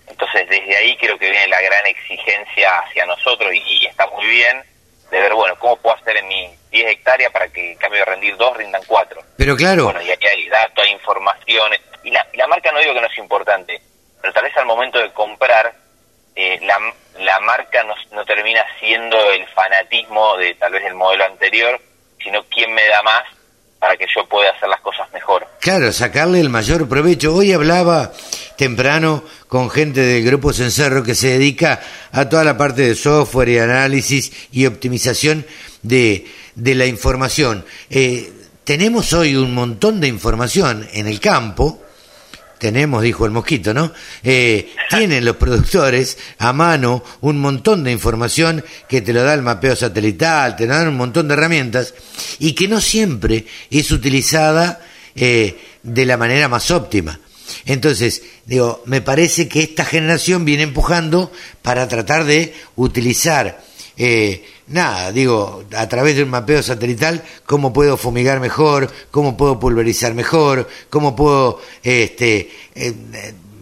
Entonces 0.06 0.48
desde 0.48 0.76
ahí 0.76 0.96
creo 0.96 1.18
que 1.18 1.30
viene 1.30 1.48
la 1.48 1.60
gran 1.60 1.86
exigencia 1.86 2.78
hacia 2.78 3.06
nosotros 3.06 3.52
y 3.54 3.86
está 3.86 4.06
muy 4.08 4.26
bien 4.26 4.62
de 5.10 5.20
ver, 5.20 5.34
bueno, 5.34 5.56
cómo 5.58 5.76
puedo 5.76 5.96
hacer 5.96 6.16
en 6.16 6.28
mis 6.28 6.70
10 6.70 6.90
hectáreas 6.90 7.30
para 7.32 7.48
que 7.48 7.72
en 7.72 7.78
cambio 7.78 8.00
de 8.00 8.04
rendir 8.06 8.36
2 8.36 8.56
rindan 8.56 8.82
4. 8.86 9.22
Pero 9.36 9.56
claro. 9.56 9.84
Bueno, 9.84 10.02
y 10.02 10.10
aquí 10.10 10.26
hay 10.26 10.48
datos, 10.48 10.84
hay 10.84 10.92
informaciones. 10.92 11.80
Y 12.02 12.10
la, 12.10 12.26
la 12.34 12.46
marca 12.48 12.72
no 12.72 12.80
digo 12.80 12.94
que 12.94 13.00
no 13.00 13.06
es 13.06 13.18
importante, 13.18 13.80
pero 14.20 14.32
tal 14.32 14.44
vez 14.44 14.56
al 14.56 14.66
momento 14.66 14.98
de 14.98 15.12
comprar, 15.12 15.72
eh, 16.34 16.58
la, 16.62 16.78
la 17.20 17.38
marca 17.40 17.84
no, 17.84 17.94
no 18.12 18.24
termina 18.24 18.64
siendo 18.80 19.16
el 19.30 19.46
fanatismo 19.48 20.36
de 20.36 20.54
tal 20.54 20.72
vez 20.72 20.84
el 20.84 20.94
modelo 20.94 21.24
anterior, 21.24 21.80
sino 22.22 22.42
quién 22.46 22.72
me 22.74 22.86
da 22.88 23.02
más 23.02 23.24
para 23.84 23.98
que 23.98 24.06
yo 24.16 24.26
pueda 24.26 24.48
hacer 24.48 24.66
las 24.66 24.80
cosas 24.80 25.06
mejor. 25.12 25.46
Claro, 25.60 25.92
sacarle 25.92 26.40
el 26.40 26.48
mayor 26.48 26.88
provecho. 26.88 27.34
Hoy 27.34 27.52
hablaba 27.52 28.12
temprano 28.56 29.22
con 29.46 29.68
gente 29.68 30.00
del 30.00 30.24
Grupo 30.24 30.54
Cencerro 30.54 31.02
que 31.02 31.14
se 31.14 31.28
dedica 31.28 31.82
a 32.10 32.26
toda 32.26 32.44
la 32.44 32.56
parte 32.56 32.80
de 32.80 32.94
software 32.94 33.50
y 33.50 33.58
análisis 33.58 34.48
y 34.52 34.64
optimización 34.64 35.44
de, 35.82 36.26
de 36.54 36.74
la 36.74 36.86
información. 36.86 37.66
Eh, 37.90 38.32
tenemos 38.64 39.12
hoy 39.12 39.36
un 39.36 39.52
montón 39.52 40.00
de 40.00 40.08
información 40.08 40.88
en 40.94 41.06
el 41.06 41.20
campo 41.20 41.83
tenemos, 42.64 43.02
dijo 43.02 43.26
el 43.26 43.30
mosquito, 43.30 43.74
¿no? 43.74 43.92
Eh, 44.22 44.72
tienen 44.88 45.22
los 45.26 45.36
productores 45.36 46.16
a 46.38 46.54
mano 46.54 47.04
un 47.20 47.38
montón 47.38 47.84
de 47.84 47.92
información 47.92 48.64
que 48.88 49.02
te 49.02 49.12
lo 49.12 49.22
da 49.22 49.34
el 49.34 49.42
mapeo 49.42 49.76
satelital, 49.76 50.56
te 50.56 50.66
lo 50.66 50.72
dan 50.72 50.88
un 50.88 50.96
montón 50.96 51.28
de 51.28 51.34
herramientas 51.34 51.92
y 52.38 52.54
que 52.54 52.66
no 52.66 52.80
siempre 52.80 53.44
es 53.70 53.90
utilizada 53.90 54.80
eh, 55.14 55.58
de 55.82 56.06
la 56.06 56.16
manera 56.16 56.48
más 56.48 56.70
óptima. 56.70 57.20
Entonces, 57.66 58.22
digo, 58.46 58.82
me 58.86 59.02
parece 59.02 59.46
que 59.46 59.60
esta 59.60 59.84
generación 59.84 60.46
viene 60.46 60.62
empujando 60.62 61.30
para 61.60 61.86
tratar 61.86 62.24
de 62.24 62.54
utilizar 62.76 63.62
eh, 63.98 64.42
nada, 64.66 65.12
digo, 65.12 65.64
a 65.76 65.88
través 65.88 66.16
de 66.16 66.22
un 66.22 66.30
mapeo 66.30 66.62
satelital, 66.62 67.22
cómo 67.46 67.72
puedo 67.72 67.96
fumigar 67.96 68.40
mejor, 68.40 68.90
cómo 69.10 69.36
puedo 69.36 69.58
pulverizar 69.58 70.14
mejor, 70.14 70.68
cómo 70.90 71.14
puedo 71.14 71.60
este, 71.82 72.50
eh, 72.74 72.94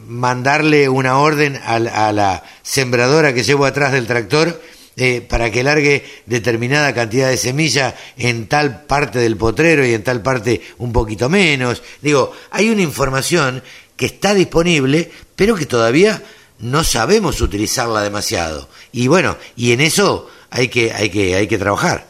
mandarle 0.06 0.88
una 0.88 1.18
orden 1.18 1.58
a, 1.64 1.78
la 2.12 2.44
sembradora 2.62 3.32
que 3.32 3.42
llevo 3.42 3.64
atrás 3.64 3.92
del 3.92 4.06
tractor 4.06 4.60
eh, 4.96 5.22
para 5.22 5.50
que 5.50 5.62
largue 5.62 6.04
determinada 6.26 6.92
cantidad 6.92 7.30
de 7.30 7.38
semilla 7.38 7.96
en 8.18 8.46
tal 8.46 8.84
parte 8.84 9.18
del 9.18 9.38
potrero 9.38 9.86
y 9.86 9.94
en 9.94 10.04
tal 10.04 10.22
parte 10.22 10.60
un 10.78 10.92
poquito 10.92 11.28
menos. 11.28 11.82
Digo, 12.02 12.32
hay 12.50 12.68
una 12.68 12.82
información 12.82 13.62
que 13.96 14.06
está 14.06 14.34
disponible, 14.34 15.10
pero 15.34 15.54
que 15.54 15.66
todavía 15.66 16.22
no 16.58 16.84
sabemos 16.84 17.40
utilizarla 17.40 18.02
demasiado. 18.02 18.68
Y 18.92 19.08
bueno, 19.08 19.36
y 19.56 19.72
en 19.72 19.80
eso 19.80 20.28
hay 20.52 20.68
que, 20.68 20.92
hay 20.92 21.10
que, 21.10 21.34
hay 21.34 21.48
que 21.48 21.58
trabajar. 21.58 22.04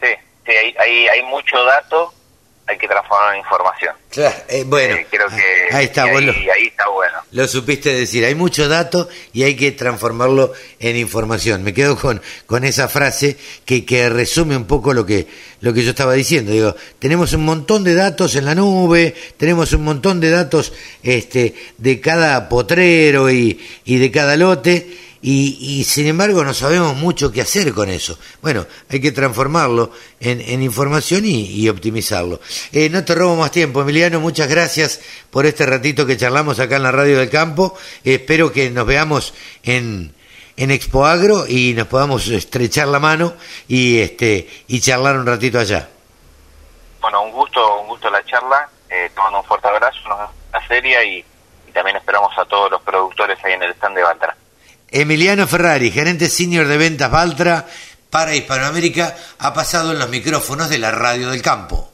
Sí, 0.00 0.08
sí 0.44 0.52
hay, 0.52 0.74
hay, 0.78 1.06
hay 1.08 1.22
mucho 1.22 1.62
dato, 1.64 2.12
hay 2.66 2.76
que 2.76 2.86
transformarlo 2.88 3.32
en 3.34 3.38
información. 3.38 3.94
Claro, 4.10 4.36
eh, 4.48 4.64
bueno, 4.66 4.96
Eh, 4.96 5.06
creo 5.08 5.28
que 5.28 5.74
ahí 5.76 5.84
está, 5.86 6.02
ahí, 6.04 6.28
ahí 6.28 6.66
está 6.66 6.88
bueno. 6.88 7.18
Lo 7.30 7.46
supiste 7.46 7.94
decir, 7.94 8.24
hay 8.24 8.34
mucho 8.34 8.68
dato 8.68 9.08
y 9.32 9.44
hay 9.44 9.54
que 9.54 9.70
transformarlo 9.72 10.52
en 10.80 10.96
información. 10.96 11.62
Me 11.62 11.72
quedo 11.72 11.96
con, 11.96 12.20
con 12.46 12.64
esa 12.64 12.88
frase 12.88 13.36
que, 13.64 13.84
que 13.86 14.08
resume 14.10 14.56
un 14.56 14.66
poco 14.66 14.92
lo 14.92 15.06
que, 15.06 15.28
lo 15.60 15.72
que 15.72 15.82
yo 15.82 15.90
estaba 15.90 16.14
diciendo. 16.14 16.52
Digo, 16.52 16.74
tenemos 16.98 17.32
un 17.34 17.44
montón 17.44 17.84
de 17.84 17.94
datos 17.94 18.34
en 18.34 18.46
la 18.46 18.54
nube, 18.54 19.14
tenemos 19.36 19.72
un 19.72 19.84
montón 19.84 20.20
de 20.20 20.30
datos 20.30 20.72
este, 21.02 21.54
de 21.76 22.00
cada 22.00 22.48
potrero 22.48 23.30
y, 23.30 23.64
y 23.84 23.98
de 23.98 24.10
cada 24.10 24.36
lote. 24.36 25.07
Y, 25.20 25.80
y 25.80 25.84
sin 25.84 26.06
embargo 26.06 26.44
no 26.44 26.54
sabemos 26.54 26.94
mucho 26.94 27.32
qué 27.32 27.40
hacer 27.40 27.74
con 27.74 27.88
eso. 27.88 28.18
Bueno, 28.40 28.66
hay 28.88 29.00
que 29.00 29.10
transformarlo 29.10 29.90
en, 30.20 30.62
información 30.62 31.22
y, 31.24 31.68
optimizarlo. 31.68 32.40
Eh, 32.72 32.88
no 32.88 33.04
te 33.04 33.14
robo 33.14 33.36
más 33.36 33.50
tiempo, 33.50 33.82
Emiliano, 33.82 34.20
muchas 34.20 34.48
gracias 34.48 35.00
por 35.30 35.46
este 35.46 35.66
ratito 35.66 36.06
que 36.06 36.16
charlamos 36.16 36.60
acá 36.60 36.76
en 36.76 36.84
la 36.84 36.92
Radio 36.92 37.18
del 37.18 37.30
Campo. 37.30 37.76
Eh, 38.04 38.14
espero 38.14 38.52
que 38.52 38.70
nos 38.70 38.86
veamos 38.86 39.34
en, 39.64 40.14
en 40.56 40.70
Expo 40.70 41.04
Agro 41.04 41.46
y 41.48 41.74
nos 41.74 41.88
podamos 41.88 42.28
estrechar 42.28 42.86
la 42.88 43.00
mano 43.00 43.34
y, 43.66 43.98
este, 43.98 44.48
y 44.68 44.80
charlar 44.80 45.16
un 45.16 45.26
ratito 45.26 45.58
allá. 45.58 45.88
Bueno, 47.00 47.22
un 47.22 47.32
gusto, 47.32 47.80
un 47.80 47.88
gusto 47.88 48.08
la 48.10 48.24
charla. 48.24 48.68
Eh, 48.88 49.10
te 49.12 49.20
mando 49.20 49.40
un 49.40 49.44
fuerte 49.44 49.68
abrazo, 49.68 49.98
la 50.52 50.66
serie 50.66 51.04
y, 51.04 51.24
y 51.68 51.72
también 51.72 51.96
esperamos 51.96 52.36
a 52.38 52.44
todos 52.44 52.70
los 52.70 52.80
productores 52.82 53.38
ahí 53.44 53.52
en 53.52 53.62
el 53.64 53.72
stand 53.72 53.96
de 53.96 54.02
Baltra. 54.02 54.36
Emiliano 54.90 55.46
Ferrari, 55.46 55.90
gerente 55.90 56.28
senior 56.28 56.66
de 56.66 56.76
ventas 56.76 57.10
Valtra 57.10 57.66
para 58.10 58.34
Hispanoamérica, 58.34 59.16
ha 59.38 59.52
pasado 59.52 59.92
en 59.92 59.98
los 59.98 60.08
micrófonos 60.08 60.70
de 60.70 60.78
la 60.78 60.90
Radio 60.90 61.30
del 61.30 61.42
Campo. 61.42 61.92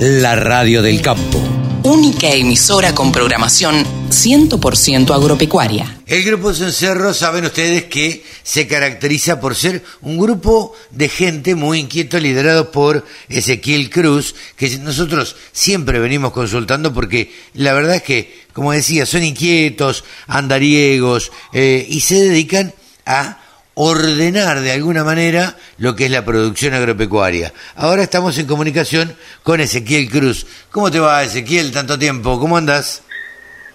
La 0.00 0.34
Radio 0.34 0.82
del 0.82 1.00
Campo. 1.02 1.69
Única 1.82 2.28
emisora 2.28 2.94
con 2.94 3.10
programación 3.10 3.86
100% 4.10 5.14
agropecuaria. 5.14 6.02
El 6.06 6.22
Grupo 6.24 6.52
Cencerro, 6.52 7.14
saben 7.14 7.46
ustedes 7.46 7.84
que 7.84 8.22
se 8.42 8.66
caracteriza 8.66 9.40
por 9.40 9.56
ser 9.56 9.82
un 10.02 10.18
grupo 10.18 10.74
de 10.90 11.08
gente 11.08 11.54
muy 11.54 11.78
inquieto 11.78 12.20
liderado 12.20 12.70
por 12.70 13.06
Ezequiel 13.30 13.88
Cruz, 13.88 14.34
que 14.56 14.76
nosotros 14.76 15.36
siempre 15.52 16.00
venimos 16.00 16.32
consultando 16.32 16.92
porque 16.92 17.32
la 17.54 17.72
verdad 17.72 17.96
es 17.96 18.02
que, 18.02 18.44
como 18.52 18.72
decía, 18.72 19.06
son 19.06 19.24
inquietos, 19.24 20.04
andariegos 20.26 21.32
eh, 21.54 21.86
y 21.88 22.00
se 22.00 22.16
dedican 22.16 22.74
a 23.06 23.40
ordenar 23.82 24.60
de 24.60 24.72
alguna 24.72 25.04
manera 25.04 25.56
lo 25.78 25.96
que 25.96 26.04
es 26.04 26.10
la 26.10 26.22
producción 26.24 26.74
agropecuaria. 26.74 27.52
Ahora 27.76 28.02
estamos 28.02 28.36
en 28.38 28.46
comunicación 28.46 29.16
con 29.42 29.60
Ezequiel 29.60 30.10
Cruz. 30.10 30.46
¿Cómo 30.70 30.90
te 30.90 31.00
va, 31.00 31.22
Ezequiel? 31.24 31.72
Tanto 31.72 31.98
tiempo. 31.98 32.38
¿Cómo 32.38 32.56
andas? 32.58 33.02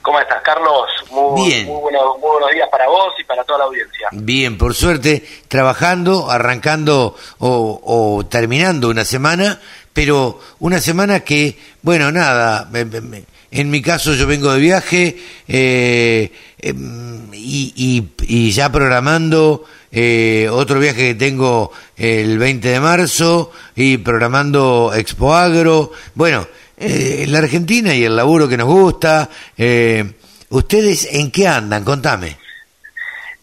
¿Cómo 0.03 0.19
estás, 0.19 0.43
Carlos? 0.43 0.85
Muy, 1.09 1.49
Bien. 1.49 1.65
Muy, 1.65 1.81
bueno- 1.81 2.17
muy 2.19 2.29
buenos 2.33 2.51
días 2.53 2.67
para 2.71 2.87
vos 2.87 3.13
y 3.19 3.23
para 3.23 3.43
toda 3.43 3.59
la 3.59 3.65
audiencia. 3.65 4.07
Bien, 4.11 4.55
por 4.59 4.75
suerte, 4.75 5.25
trabajando, 5.47 6.29
arrancando 6.29 7.15
o, 7.39 7.81
o 7.83 8.25
terminando 8.27 8.89
una 8.89 9.03
semana, 9.05 9.59
pero 9.93 10.39
una 10.59 10.79
semana 10.79 11.21
que, 11.21 11.57
bueno, 11.81 12.11
nada, 12.11 12.67
me- 12.71 12.85
me- 12.85 13.01
me- 13.01 13.23
en 13.49 13.69
mi 13.71 13.81
caso 13.81 14.13
yo 14.13 14.27
vengo 14.27 14.53
de 14.53 14.59
viaje 14.59 15.17
eh, 15.47 16.31
em, 16.59 17.33
y, 17.33 17.73
y- 17.75 18.11
y 18.27 18.51
ya 18.51 18.71
programando 18.71 19.63
eh, 19.95 20.49
otro 20.51 20.77
viaje 20.79 21.13
que 21.13 21.15
tengo 21.15 21.71
el 21.95 22.37
20 22.37 22.67
de 22.67 22.79
marzo 22.81 23.51
y 23.75 23.97
programando 23.97 24.91
Expo 24.93 25.33
Agro. 25.33 25.91
Bueno, 26.13 26.45
eh, 26.77 27.25
la 27.29 27.39
Argentina 27.39 27.93
y 27.95 28.03
el 28.03 28.15
laburo 28.15 28.47
que 28.49 28.57
nos 28.57 28.67
gusta. 28.67 29.29
eh, 29.57 30.13
¿Ustedes 30.49 31.13
en 31.13 31.31
qué 31.31 31.47
andan? 31.47 31.83
Contame. 31.83 32.37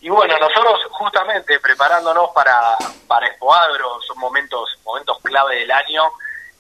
Y 0.03 0.09
bueno, 0.09 0.39
nosotros 0.39 0.81
justamente 0.91 1.59
preparándonos 1.61 2.31
para, 2.35 2.77
para 3.07 3.27
Expo 3.29 3.55
Agro, 3.55 4.01
son 4.07 4.19
momentos, 4.19 4.79
momentos 4.85 5.17
clave 5.23 5.57
del 5.61 5.71
año. 5.71 6.03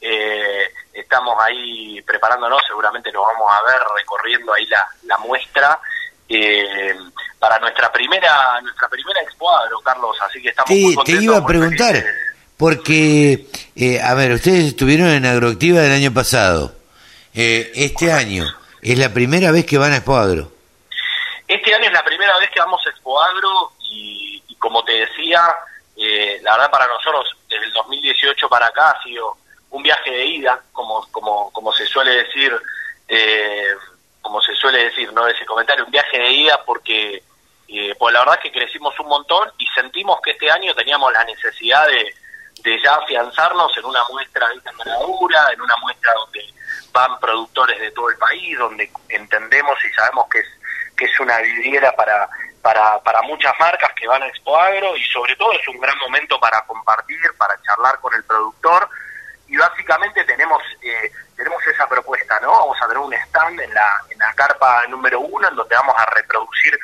eh, 0.00 0.64
estamos 0.92 1.36
ahí 1.40 2.00
preparándonos, 2.02 2.60
seguramente 2.66 3.12
nos 3.12 3.22
vamos 3.24 3.50
a 3.50 3.62
ver 3.70 3.80
recorriendo 3.96 4.52
ahí 4.54 4.66
la, 4.66 4.86
la 5.04 5.18
muestra. 5.18 5.78
eh, 6.28 6.94
para 7.42 7.58
nuestra 7.58 7.90
primera 7.90 8.60
nuestra 8.60 8.88
primera 8.88 9.20
Expo 9.22 9.50
Agro, 9.52 9.80
Carlos, 9.80 10.16
así 10.20 10.40
que 10.40 10.50
estamos 10.50 10.70
muy 10.70 10.78
Te, 10.80 10.88
te 10.90 10.94
contentos. 10.94 11.24
iba 11.24 11.36
a 11.38 11.44
preguntar, 11.44 12.04
porque, 12.56 13.46
eh, 13.74 14.00
a 14.00 14.14
ver, 14.14 14.30
ustedes 14.30 14.66
estuvieron 14.66 15.08
en 15.08 15.26
Agroactiva 15.26 15.80
del 15.80 15.90
año 15.90 16.14
pasado. 16.14 16.72
Eh, 17.34 17.72
este 17.74 18.12
año, 18.12 18.46
¿es 18.80 18.96
la 18.96 19.12
primera 19.12 19.50
vez 19.50 19.66
que 19.66 19.76
van 19.76 19.90
a 19.92 19.96
Expo 19.96 20.16
Agro? 20.16 20.52
Este 21.48 21.74
año 21.74 21.86
es 21.86 21.92
la 21.92 22.04
primera 22.04 22.38
vez 22.38 22.48
que 22.50 22.60
vamos 22.60 22.80
a 22.86 22.90
Expo 22.90 23.20
Agro 23.20 23.72
y, 23.90 24.40
y 24.46 24.54
como 24.54 24.84
te 24.84 24.92
decía, 24.92 25.42
eh, 25.96 26.38
la 26.44 26.52
verdad 26.52 26.70
para 26.70 26.86
nosotros 26.86 27.28
desde 27.48 27.64
el 27.64 27.72
2018 27.72 28.48
para 28.48 28.66
acá 28.66 28.90
ha 28.90 29.02
sido 29.02 29.36
un 29.70 29.82
viaje 29.82 30.12
de 30.12 30.26
ida, 30.26 30.60
como 30.72 31.04
como 31.10 31.50
como 31.50 31.72
se 31.72 31.86
suele 31.86 32.12
decir, 32.22 32.52
eh, 33.08 33.66
como 34.20 34.40
se 34.40 34.54
suele 34.54 34.84
decir, 34.84 35.12
no 35.12 35.26
ese 35.26 35.44
comentario, 35.44 35.84
un 35.84 35.90
viaje 35.90 36.16
de 36.18 36.30
ida 36.30 36.60
porque 36.64 37.20
eh, 37.72 37.94
pues 37.98 38.12
la 38.12 38.20
verdad 38.20 38.36
es 38.36 38.42
que 38.42 38.58
crecimos 38.58 38.98
un 39.00 39.08
montón 39.08 39.50
y 39.58 39.66
sentimos 39.68 40.20
que 40.22 40.32
este 40.32 40.50
año 40.50 40.74
teníamos 40.74 41.12
la 41.12 41.24
necesidad 41.24 41.86
de, 41.86 42.14
ya 42.82 42.94
afianzarnos 42.94 43.76
en 43.76 43.84
una 43.84 44.00
muestra 44.10 44.48
de 44.48 44.70
envergadura, 44.70 45.48
en 45.52 45.60
una 45.60 45.76
muestra 45.76 46.12
donde 46.14 46.54
van 46.92 47.18
productores 47.18 47.80
de 47.80 47.90
todo 47.90 48.10
el 48.10 48.18
país, 48.18 48.58
donde 48.58 48.90
entendemos 49.08 49.78
y 49.84 49.92
sabemos 49.94 50.28
que 50.28 50.40
es 50.40 50.46
que 50.96 51.06
es 51.06 51.20
una 51.20 51.38
vidriera 51.38 51.90
para, 51.96 52.28
para, 52.60 52.98
para 53.00 53.22
muchas 53.22 53.52
marcas 53.58 53.90
que 53.94 54.06
van 54.06 54.22
a 54.22 54.26
Expo 54.28 54.56
Agro 54.56 54.96
y 54.96 55.02
sobre 55.04 55.34
todo 55.36 55.52
es 55.52 55.66
un 55.68 55.80
gran 55.80 55.96
momento 55.98 56.38
para 56.38 56.60
compartir, 56.66 57.18
para 57.38 57.60
charlar 57.62 57.98
con 58.00 58.14
el 58.14 58.22
productor 58.24 58.88
y 59.48 59.56
básicamente 59.56 60.24
tenemos 60.24 60.62
eh, 60.82 61.12
tenemos 61.36 61.66
esa 61.66 61.88
propuesta, 61.88 62.38
¿no? 62.40 62.52
Vamos 62.52 62.76
a 62.80 62.86
tener 62.86 62.98
un 62.98 63.12
stand 63.12 63.60
en 63.60 63.74
la, 63.74 64.02
en 64.10 64.18
la 64.18 64.32
carpa 64.34 64.86
número 64.88 65.20
uno 65.20 65.48
en 65.48 65.56
donde 65.56 65.74
vamos 65.74 65.94
a 65.98 66.04
reproducir 66.06 66.78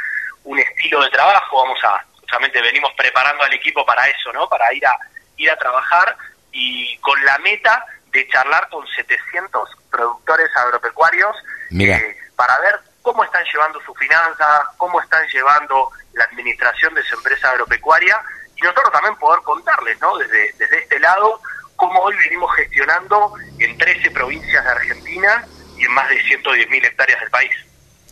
un 0.48 0.58
estilo 0.58 1.02
de 1.02 1.10
trabajo, 1.10 1.62
vamos 1.62 1.78
a, 1.84 2.02
justamente 2.20 2.62
venimos 2.62 2.90
preparando 2.96 3.44
al 3.44 3.52
equipo 3.52 3.84
para 3.84 4.08
eso, 4.08 4.32
¿no? 4.32 4.48
Para 4.48 4.72
ir 4.72 4.84
a, 4.86 4.96
ir 5.36 5.50
a 5.50 5.58
trabajar 5.58 6.16
y 6.52 6.96
con 6.98 7.22
la 7.26 7.36
meta 7.38 7.84
de 8.10 8.26
charlar 8.28 8.66
con 8.70 8.86
700 8.86 9.68
productores 9.90 10.48
agropecuarios 10.56 11.36
eh, 11.78 12.16
para 12.34 12.58
ver 12.60 12.80
cómo 13.02 13.24
están 13.24 13.44
llevando 13.52 13.78
su 13.82 13.94
finanza, 13.94 14.70
cómo 14.78 15.02
están 15.02 15.26
llevando 15.28 15.90
la 16.14 16.24
administración 16.24 16.94
de 16.94 17.02
su 17.02 17.14
empresa 17.16 17.50
agropecuaria 17.50 18.18
y 18.56 18.62
nosotros 18.62 18.90
también 18.90 19.16
poder 19.16 19.42
contarles, 19.42 20.00
¿no? 20.00 20.16
Desde, 20.16 20.54
desde 20.54 20.78
este 20.78 20.98
lado, 20.98 21.42
cómo 21.76 22.00
hoy 22.00 22.16
venimos 22.16 22.50
gestionando 22.56 23.34
en 23.58 23.76
13 23.76 24.10
provincias 24.12 24.64
de 24.64 24.70
Argentina 24.70 25.46
y 25.76 25.84
en 25.84 25.92
más 25.92 26.08
de 26.08 26.22
110.000 26.22 26.86
hectáreas 26.86 27.20
del 27.20 27.30
país. 27.30 27.67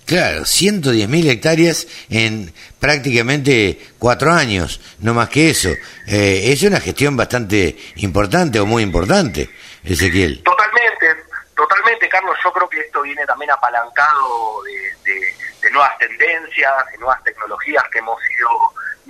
Claro, 0.07 0.43
110.000 0.43 1.31
hectáreas 1.31 1.89
en 2.09 2.55
prácticamente 2.79 3.91
cuatro 3.99 4.33
años, 4.33 4.81
no 5.01 5.15
más 5.15 5.29
que 5.29 5.51
eso. 5.51 5.71
Eh, 6.07 6.53
es 6.53 6.63
una 6.63 6.79
gestión 6.79 7.17
bastante 7.17 7.77
importante 7.97 8.61
o 8.61 8.67
muy 8.67 8.85
importante, 8.85 9.51
Ezequiel. 9.83 10.45
Totalmente, 10.45 11.25
totalmente, 11.57 12.09
Carlos. 12.09 12.39
Yo 12.45 12.53
creo 12.53 12.69
que 12.69 12.79
esto 12.79 13.03
viene 13.03 13.27
también 13.27 13.51
apalancado 13.51 14.63
de, 14.63 15.71
nuevas 15.73 15.99
tendencias, 15.99 16.73
de 16.93 16.99
nuevas 16.99 17.21
tecnologías 17.25 17.83
que 17.91 17.99
hemos 17.99 18.21
ido 18.39 18.49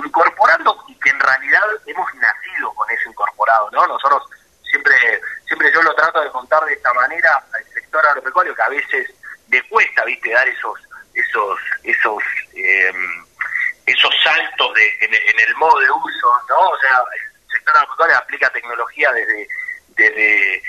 incorporando 0.02 0.82
y 0.88 0.94
que 0.94 1.10
en 1.10 1.20
realidad 1.20 1.62
hemos 1.84 2.08
nacido 2.14 2.72
con 2.72 2.90
eso 2.90 3.10
incorporado, 3.10 3.70
¿no? 3.70 3.86
Nosotros 3.86 4.22
siempre, 4.70 4.96
siempre 5.46 5.70
yo 5.74 5.82
lo 5.82 5.94
trato 5.94 6.22
de 6.22 6.30
contar 6.30 6.64
de 6.64 6.72
esta 6.72 6.94
manera 6.94 7.44
al 7.52 7.64
sector 7.74 8.06
agropecuario 8.06 8.54
que 8.54 8.62
a 8.62 8.70
veces 8.70 9.12
cuesta, 9.64 10.04
viste, 10.04 10.30
dar 10.30 10.48
esos, 10.48 10.78
esos, 11.14 11.58
esos, 11.82 12.22
em, 12.54 13.24
esos 13.86 14.14
saltos 14.22 14.74
de, 14.74 14.88
en, 15.00 15.40
el 15.48 15.54
modo 15.56 15.78
de 15.80 15.90
uso, 15.90 16.28
¿no? 16.48 16.58
O 16.58 16.78
sea, 16.78 16.98
el 17.14 17.52
sector 17.52 17.76
agropecuario 17.76 18.16
aplica 18.16 18.50
tecnología 18.50 19.12
desde, 19.12 19.48
desde, 19.88 20.62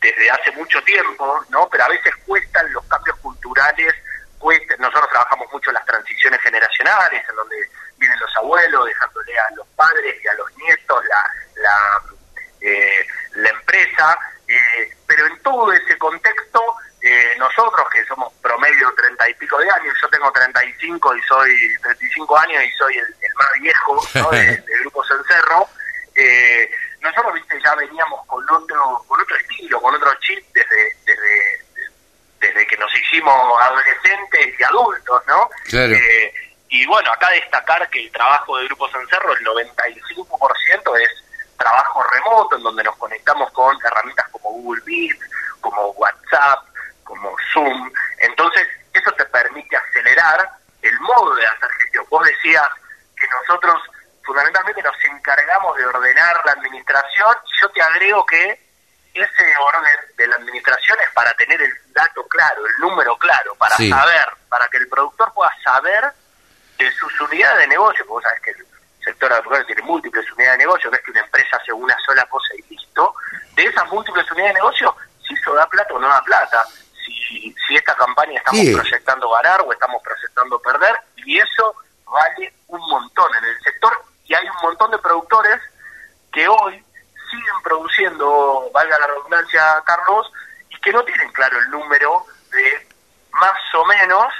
desde 0.00 0.30
hace 0.30 0.50
mucho 0.52 0.82
tiempo, 0.82 1.44
¿no? 1.50 1.68
Pero 1.68 1.84
a 1.84 1.88
veces 1.88 2.14
cuestan 2.26 2.72
los 2.72 2.84
cambios 2.86 3.16
culturales, 3.18 3.94
cuesta, 4.38 4.74
nosotros 4.78 5.08
trabajamos 5.10 5.52
mucho 5.52 5.72
las 5.72 5.84
transiciones 5.84 6.40
generacionales, 6.40 7.28
en 7.28 7.36
donde 7.36 7.56
vienen 7.98 8.18
los 8.20 8.36
abuelos 8.36 8.86
dejándole 8.86 9.38
a 9.38 9.50
los 9.54 9.66
padres 9.68 10.16
y 10.22 10.28
a 10.28 10.34
los 10.34 10.56
nietos 10.56 11.04
la, 11.06 11.34
la, 11.56 12.02
eh, 12.60 13.06
la 13.34 13.48
empresa, 13.50 14.18
eh, 14.46 14.96
pero 15.06 15.26
en 15.26 15.42
todo 15.42 15.72
ese 15.72 15.96
contexto, 15.98 16.76
eh, 17.08 17.36
nosotros 17.38 17.86
que 17.92 18.04
somos 18.06 18.32
promedio 18.42 18.92
treinta 18.96 19.28
y 19.28 19.34
pico 19.34 19.58
de 19.58 19.70
años, 19.70 19.94
yo 20.00 20.08
tengo 20.08 20.30
35 20.32 21.16
y 21.16 21.22
soy 21.22 21.76
35 21.82 22.38
años 22.38 22.62
y 22.64 22.70
soy 22.72 22.96
el, 22.98 23.06
el 23.20 23.34
más 23.34 23.52
viejo 23.60 24.00
¿no? 24.14 24.30
de- 24.32 24.56
del 24.58 24.80
grupo 24.80 25.04
Cencerro, 25.04 25.68
eh, 26.14 26.70
nosotros 27.00 27.34
viste 27.34 27.60
ya 27.62 27.74
veníamos 27.76 28.26
con 28.26 28.44
otro 28.50 29.04
con 29.06 29.20
otro 29.20 29.36
estilo 29.36 29.80
con 29.80 29.94
otro 29.94 30.12
chip 30.20 30.44
desde 30.52 30.96
hicimos 33.10 33.62
adolescentes 33.62 34.54
y 34.58 34.62
adultos, 34.62 35.22
¿no? 35.26 35.48
Claro. 35.68 35.92
Eh, 35.94 36.32
y 36.68 36.86
bueno, 36.86 37.10
acá 37.12 37.30
destacar 37.30 37.88
que 37.90 38.04
el 38.04 38.12
trabajo 38.12 38.58
de 38.58 38.66
Grupo 38.66 38.88
Cencerro, 38.90 39.32
el 39.32 39.44
95% 39.44 41.00
es 41.00 41.10
trabajo 41.56 42.02
remoto, 42.12 42.56
en 42.56 42.62
donde 42.62 42.84
nos 42.84 42.96
conectamos 42.96 43.50
con 43.52 43.76
herramientas 43.84 44.26
como 44.30 44.50
Google 44.50 44.82
Meet, 44.84 45.18
como 45.60 45.90
WhatsApp, 45.92 46.64
como 47.08 47.34
Zoom. 47.52 47.90
Entonces, 48.18 48.68
eso 48.92 49.10
te 49.12 49.24
permite 49.24 49.76
acelerar 49.76 50.48
el 50.82 51.00
modo 51.00 51.34
de 51.34 51.46
hacer 51.46 51.70
gestión. 51.78 52.04
Vos 52.10 52.24
decías 52.26 52.68
que 53.16 53.26
nosotros 53.28 53.80
fundamentalmente 54.24 54.82
nos 54.82 54.94
encargamos 55.04 55.76
de 55.78 55.86
ordenar 55.86 56.40
la 56.44 56.52
administración 56.52 57.34
y 57.46 57.62
yo 57.62 57.70
te 57.70 57.80
agrego 57.82 58.26
que 58.26 58.68
ese 59.14 59.56
orden 59.56 59.82
de 60.16 60.26
la 60.28 60.36
administración 60.36 60.98
es 61.00 61.10
para 61.14 61.32
tener 61.34 61.60
el 61.62 61.72
dato 61.92 62.22
claro, 62.28 62.64
el 62.66 62.74
número 62.78 63.16
claro, 63.16 63.54
para 63.56 63.74
Sí. 63.76 63.90
saber, 63.90 64.28
para 64.50 64.68
que 64.68 64.76
el 64.76 64.88
productor 64.88 65.32
pueda 65.32 65.50
saber 65.64 66.12
de 66.76 66.92
sus 66.92 67.20
unidades 67.22 67.58
de 67.60 67.68
negocio, 67.68 68.04
porque 68.06 68.12
vos 68.12 68.22
sabés 68.22 68.40
que 68.42 68.50
el 68.50 68.66
sector 69.02 69.32
agropecuario 69.32 69.66
tiene 69.66 69.82
múltiples 69.82 70.30
unidades 70.32 70.58
de 70.58 70.64
negocio, 70.64 70.90
no 70.90 70.96
es 70.96 71.02
que 71.02 71.10
una 71.10 71.20
empresa 71.20 71.56
hace 71.56 71.72
una 71.72 71.96
sola 72.04 72.24
cosa 72.26 72.54
y 72.54 72.74
listo, 72.74 73.14
de 73.54 73.64
esas 73.64 73.88
múltiples 73.88 74.30
unidades 74.30 74.54
de 74.54 74.60
negocio, 74.60 74.94
si 75.26 75.34
eso 75.34 75.54
da 75.54 75.66
plata 75.66 75.94
o 75.94 75.98
no 75.98 76.08
da 76.08 76.22
plata, 76.22 76.64
si, 77.12 77.54
si 77.66 77.74
esta 77.76 77.94
campaña 77.94 78.38
estamos 78.38 78.60
Sí. 78.60 78.74
proyectando 78.74 79.30
ganar 79.30 79.60
o 79.62 79.72
estamos 79.72 80.02
proyectando 80.02 80.60
perder, 80.60 80.94
y 81.16 81.38
eso 81.38 81.74
vale 82.06 82.52
un 82.68 82.80
montón 82.80 83.34
en 83.36 83.44
el 83.44 83.60
sector, 83.62 83.92
y 84.24 84.34
hay 84.34 84.46
un 84.48 84.56
montón 84.62 84.90
de 84.90 84.98
productores 84.98 85.60
que 86.32 86.46
hoy 86.48 86.84
siguen 87.30 87.62
produciendo, 87.62 88.70
valga 88.72 88.98
la 88.98 89.06
redundancia, 89.06 89.82
Carlos, 89.84 90.30
y 90.70 90.80
que 90.80 90.92
no 90.92 91.02
tienen 91.04 91.30
claro 91.32 91.58
el 91.58 91.70
número 91.70 92.24
de 92.50 92.88
más 93.32 93.58
o 93.74 93.84
menos 93.86 94.32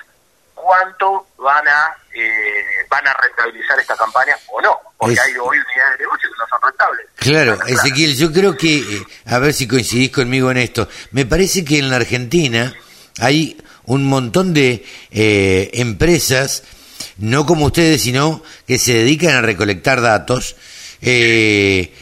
cuánto 0.63 1.27
van 1.39 1.67
a 1.69 1.91
eh, 2.15 2.63
van 2.91 3.07
a 3.07 3.15
rentabilizar 3.15 3.79
esta 3.79 3.97
campaña 3.97 4.35
o 4.53 4.61
no, 4.61 4.77
porque 4.97 5.15
Es- 5.15 5.21
hay 5.21 5.33
hoy 5.33 5.57
unidades 5.59 5.99
de 5.99 6.05
negocio 6.05 6.29
que 6.31 6.37
no 6.39 6.47
son 6.49 6.59
rentables. 6.63 7.07
Claro. 7.17 7.59
Ezequiel, 7.67 8.17
yo 8.17 8.33
creo 8.33 8.57
que, 8.57 8.79
eh, 8.79 9.03
a 9.27 9.39
ver 9.39 9.53
si 9.53 9.69
coincidís 9.69 10.11
conmigo 10.11 10.51
en 10.51 10.57
esto, 10.59 10.89
me 11.13 11.27
parece 11.27 11.65
que 11.65 11.79
en 11.79 11.91
la 11.91 11.97
Argentina 11.97 12.75
hay 13.21 13.57
un 13.85 14.05
montón 14.07 14.53
de 14.55 14.85
eh, 15.11 15.71
empresas, 15.75 16.63
no 17.19 17.47
como 17.47 17.67
ustedes, 17.67 18.03
sino 18.03 18.43
que 18.67 18.79
se 18.79 18.95
dedican 18.95 19.35
a 19.37 19.41
recolectar 19.43 20.01
datos, 20.01 20.57
eh, 21.01 21.95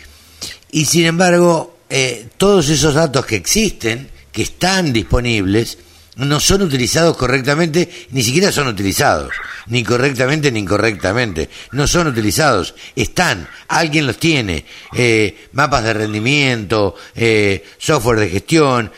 y 0.70 0.84
sin 0.86 1.06
embargo, 1.06 1.78
eh, 1.90 2.28
todos 2.36 2.68
esos 2.70 2.94
datos 2.94 3.24
que 3.26 3.36
existen, 3.36 4.10
que 4.32 4.42
están 4.42 4.92
disponibles, 4.92 5.78
no 6.16 6.40
son 6.40 6.62
utilizados 6.62 7.16
correctamente, 7.16 7.88
ni 8.10 8.22
siquiera 8.22 8.50
son 8.50 8.68
utilizados, 8.68 9.32
ni 9.66 9.84
correctamente 9.84 10.50
ni 10.50 10.60
incorrectamente, 10.60 11.48
no 11.72 11.86
son 11.86 12.06
utilizados, 12.06 12.74
están, 12.94 13.46
alguien 13.68 14.06
los 14.06 14.18
tiene, 14.18 14.64
eh, 14.94 15.46
mapas 15.52 15.84
de 15.84 15.92
rendimiento, 15.94 16.94
eh, 17.14 17.64
software 17.78 18.20
de 18.20 18.28
gestión, 18.30 18.90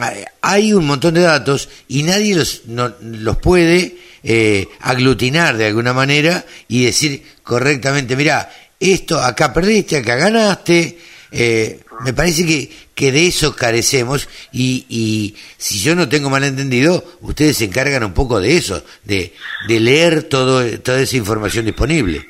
hay- 0.00 0.24
hay 0.42 0.72
un 0.72 0.86
montón 0.86 1.14
de 1.14 1.20
datos 1.22 1.68
y 1.88 2.02
nadie 2.02 2.34
los, 2.34 2.62
no- 2.66 2.92
los 3.00 3.36
puede 3.38 3.98
eh, 4.28 4.66
aglutinar 4.80 5.56
de 5.56 5.66
alguna 5.66 5.92
manera 5.92 6.44
y 6.66 6.84
decir 6.86 7.22
correctamente, 7.44 8.16
mira, 8.16 8.50
esto 8.80 9.20
acá 9.22 9.52
perdiste, 9.52 9.98
acá 9.98 10.16
ganaste, 10.16 10.98
eh, 11.30 11.82
me 12.00 12.12
parece 12.12 12.46
que, 12.46 12.88
que 12.94 13.12
de 13.12 13.26
eso 13.26 13.54
carecemos 13.54 14.28
y, 14.52 14.86
y 14.88 15.36
si 15.56 15.80
yo 15.80 15.94
no 15.94 16.08
tengo 16.08 16.30
mal 16.30 16.44
entendido, 16.44 17.02
ustedes 17.20 17.58
se 17.58 17.64
encargan 17.64 18.04
un 18.04 18.14
poco 18.14 18.40
de 18.40 18.56
eso, 18.56 18.82
de, 19.04 19.34
de 19.68 19.80
leer 19.80 20.28
todo, 20.28 20.62
toda 20.80 21.00
esa 21.00 21.16
información 21.16 21.64
disponible. 21.64 22.28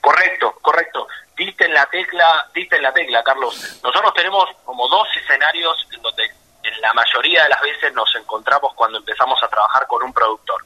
Correcto, 0.00 0.54
correcto. 0.62 1.06
Diste 1.36 1.64
en 1.64 1.74
la 1.74 1.86
tecla, 1.86 2.48
diste 2.54 2.76
en 2.76 2.82
la 2.82 2.92
tecla, 2.92 3.22
Carlos. 3.22 3.78
Nosotros 3.82 4.12
tenemos 4.14 4.44
como 4.64 4.88
dos 4.88 5.08
escenarios 5.22 5.86
en 5.92 6.02
donde 6.02 6.24
en 6.62 6.80
la 6.80 6.92
mayoría 6.92 7.44
de 7.44 7.48
las 7.48 7.62
veces 7.62 7.92
nos 7.94 8.14
encontramos 8.16 8.74
cuando 8.74 8.98
empezamos 8.98 9.42
a 9.42 9.48
trabajar 9.48 9.86
con 9.86 10.02
un 10.02 10.12
productor. 10.12 10.62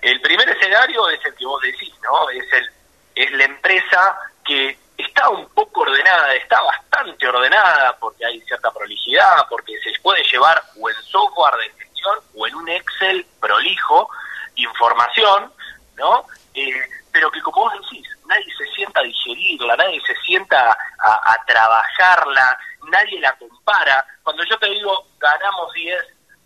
El 0.00 0.20
primer 0.20 0.48
escenario 0.48 1.08
es 1.10 1.18
el 1.24 1.34
que 1.34 1.44
vos 1.44 1.60
decís, 1.62 1.92
¿no? 2.02 2.30
Es 2.30 2.52
el 2.52 2.70
es 3.14 3.32
la 3.32 3.44
empresa 3.44 4.16
que 4.44 4.78
está 5.00 5.28
un 5.28 5.48
poco 5.50 5.82
ordenada, 5.82 6.34
está 6.34 6.60
bastante 6.62 7.28
ordenada 7.28 7.96
porque 7.98 8.24
hay 8.24 8.40
cierta 8.42 8.70
prolijidad, 8.70 9.46
porque 9.48 9.78
se 9.80 9.92
puede 10.00 10.22
llevar 10.24 10.62
o 10.80 10.88
en 10.88 10.96
software 11.02 11.54
de 11.56 11.84
gestión 11.84 12.18
o 12.34 12.46
en 12.46 12.54
un 12.54 12.68
Excel 12.68 13.26
prolijo 13.40 14.08
información, 14.56 15.52
¿no? 15.96 16.24
Eh, 16.54 16.88
pero 17.12 17.30
que 17.30 17.40
como 17.42 17.62
vos 17.62 17.72
decís, 17.82 18.06
nadie 18.26 18.46
se 18.56 18.66
sienta 18.74 19.00
a 19.00 19.04
digerirla, 19.04 19.76
nadie 19.76 20.00
se 20.06 20.14
sienta 20.26 20.76
a, 20.98 21.32
a 21.32 21.44
trabajarla, 21.46 22.58
nadie 22.90 23.20
la 23.20 23.32
compara. 23.32 24.04
Cuando 24.22 24.44
yo 24.44 24.58
te 24.58 24.66
digo 24.66 25.06
ganamos 25.18 25.72
10 25.72 25.96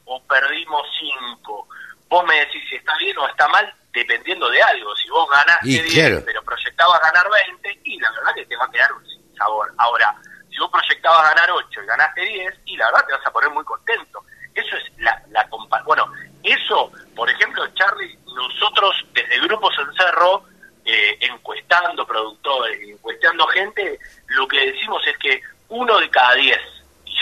o 0.06 0.22
perdimos 0.22 0.86
5, 1.00 1.68
vos 2.08 2.24
me 2.24 2.40
decís 2.40 2.62
si 2.68 2.76
está 2.76 2.96
bien 2.96 3.16
o 3.18 3.28
está 3.28 3.48
mal, 3.48 3.74
dependiendo 3.94 4.50
de 4.50 4.62
algo. 4.62 4.94
Si 4.96 5.08
vos 5.08 5.28
ganaste 5.30 5.68
Y 5.68 5.80
10, 5.80 5.94
claro. 5.94 6.22
pero 6.26 6.42
proyectabas 6.42 7.00
ganar 7.00 7.26
20, 7.30 7.80
y 7.84 7.98
la 8.00 8.10
verdad 8.10 8.34
que 8.34 8.46
te 8.46 8.56
va 8.56 8.64
a 8.64 8.70
quedar 8.70 8.92
un 8.92 9.36
sabor. 9.36 9.72
Ahora, 9.78 10.14
si 10.50 10.58
vos 10.58 10.70
proyectabas 10.70 11.34
ganar 11.34 11.50
8 11.52 11.82
y 11.82 11.86
ganaste 11.86 12.20
10, 12.20 12.54
y 12.66 12.76
la 12.76 12.86
verdad 12.86 13.06
te 13.06 13.12
vas 13.14 13.26
a 13.26 13.32
poner 13.32 13.50
muy 13.50 13.64
contento. 13.64 14.22
Eso 14.54 14.76
es 14.76 14.98
la, 14.98 15.22
la 15.30 15.48
Bueno, 15.84 16.12
eso, 16.42 16.92
por 17.14 17.30
ejemplo, 17.30 17.66
Charlie, 17.74 18.18
nosotros 18.26 18.94
desde 19.12 19.40
Grupos 19.40 19.74
Encerro, 19.78 20.44
eh, 20.84 21.16
encuestando 21.20 22.06
productores, 22.06 22.78
encuestando 22.88 23.46
gente, 23.48 23.98
lo 24.28 24.46
que 24.46 24.72
decimos 24.72 25.02
es 25.06 25.16
que 25.18 25.40
uno 25.68 25.98
de 25.98 26.10
cada 26.10 26.34
10, 26.34 26.58
y 26.58 26.73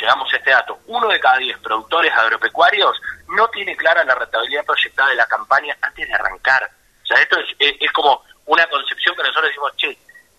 llegamos 0.03 0.33
a 0.33 0.37
este 0.37 0.51
dato, 0.51 0.79
uno 0.87 1.09
de 1.09 1.21
cada 1.21 1.39
10 1.39 1.59
productores 1.59 2.13
agropecuarios 2.13 3.01
no 3.29 3.49
tiene 3.49 3.77
clara 3.77 4.05
la 4.05 4.15
rentabilidad 4.17 4.65
proyectada 4.65 5.09
de 5.11 5.15
la 5.17 5.27
campaña 5.27 5.77
antes 5.81 6.07
de 6.09 6.15
arrancar. 6.15 6.69
O 7.03 7.07
sea, 7.07 7.19
esto 7.23 7.39
es, 7.39 7.47
es, 7.59 7.75
es 7.81 7.93
como 7.93 8.23
una 8.47 8.67
concepción 8.67 9.15
que 9.17 9.23
nosotros 9.23 9.47
decimos, 9.47 9.73
che, 9.77 9.97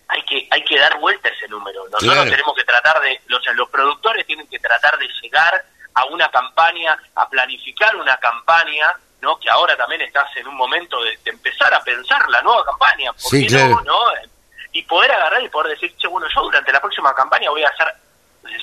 hay 0.08 0.22
que 0.24 0.46
hay 0.50 0.62
que 0.64 0.78
dar 0.78 0.98
vuelta 0.98 1.28
a 1.28 1.32
ese 1.32 1.48
número. 1.48 1.82
Nosotros 1.88 2.12
Claro. 2.14 2.30
tenemos 2.30 2.54
que 2.54 2.64
tratar 2.64 3.00
de, 3.00 3.20
los, 3.26 3.40
los 3.54 3.68
productores 3.70 4.26
tienen 4.26 4.46
que 4.48 4.58
tratar 4.58 4.98
de 4.98 5.08
llegar 5.22 5.64
a 5.94 6.04
una 6.06 6.28
campaña, 6.30 6.96
a 7.14 7.28
planificar 7.28 7.96
una 7.96 8.16
campaña, 8.18 8.92
¿no? 9.22 9.38
Que 9.40 9.48
ahora 9.48 9.76
también 9.76 10.02
estás 10.02 10.28
en 10.36 10.46
un 10.46 10.56
momento 10.56 11.02
de, 11.02 11.16
de 11.24 11.30
empezar 11.30 11.72
a 11.72 11.80
pensar 11.82 12.28
la 12.28 12.42
nueva 12.42 12.64
campaña, 12.66 13.12
¿por 13.12 13.20
Sí, 13.22 13.46
qué 13.46 13.54
no, 13.54 13.80
claro. 13.82 13.82
no? 13.84 14.30
Y 14.72 14.82
poder 14.82 15.12
agarrar 15.12 15.40
y 15.42 15.48
poder 15.48 15.70
decir, 15.72 15.96
che, 15.96 16.06
bueno, 16.08 16.26
yo 16.34 16.42
durante 16.42 16.72
la 16.72 16.80
próxima 16.80 17.14
campaña 17.14 17.48
voy 17.48 17.62
a 17.64 17.68
hacer 17.68 17.94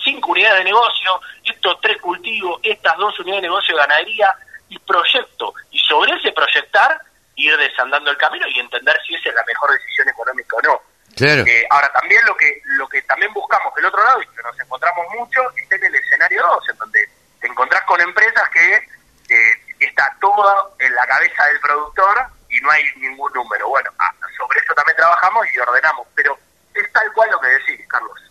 cinco 0.04 0.32
unidades 0.32 0.60
de 0.60 0.66
negocio, 0.66 1.22
estos 1.44 1.80
tres 1.82 1.98
cultivos, 2.02 2.60
estas 2.64 2.98
dos 2.98 3.18
unidades 3.20 3.42
de 3.44 3.48
negocio 3.48 3.76
de 3.76 3.82
ganadería 3.82 4.36
y 4.70 4.80
proyecto. 4.80 5.54
Y 5.72 5.80
sobre 5.80 6.14
ese 6.14 6.32
proyectar, 6.32 7.02
ir 7.36 7.58
desandando 7.58 8.12
el 8.12 8.18
camino 8.18 8.48
y 8.48 8.60
entender 8.60 8.98
si 9.06 9.16
esa 9.16 9.30
es 9.30 9.36
la 9.36 9.44
mejor 9.46 9.72
decisión 9.72 10.10
económica 10.10 10.56
o 10.58 10.62
no. 10.62 10.82
Claro. 11.16 11.44
Eh, 11.46 11.68
ahora, 11.70 11.92
también 11.92 12.24
lo 12.26 12.36
que 12.36 12.62
lo 12.78 12.88
que 12.88 13.02
también 13.04 13.34
buscamos 13.34 13.74
del 13.76 13.86
otro 13.86 14.04
lado, 14.04 14.22
y 14.22 14.28
que 14.28 14.44
nos 14.44 14.60
encontramos 14.60 15.06
mucho, 15.18 15.42
es 15.56 15.72
en 15.72 15.84
el 15.84 15.96
escenario 15.96 16.42
2, 16.42 16.70
en 16.70 16.78
donde 16.78 17.10
te 17.40 17.48
encontrás 17.48 17.82
con 17.84 18.00
empresas 18.00 18.50
que 18.50 18.76
eh, 18.76 19.76
está 19.80 20.16
todo 20.22 20.76
en 20.80 20.94
la 20.96 21.06
cabeza 21.08 21.46
del 21.46 21.60
productor 21.60 22.28
y 22.50 22.62
no 22.62 22.72
hay 22.72 22.84
ningún 22.98 23.32
número. 23.34 23.68
Bueno, 23.68 23.92
ah, 24.00 24.14
sobre 24.38 24.60
eso 24.60 24.74
también 24.74 24.96
trabajamos 24.96 25.46
y 25.54 25.60
ordenamos, 25.60 26.08
pero 26.16 26.38
es 26.74 26.92
tal 26.94 27.12
cual 27.14 27.30
lo 27.32 27.40
que 27.40 27.48
decís, 27.48 27.88
Carlos. 27.88 28.31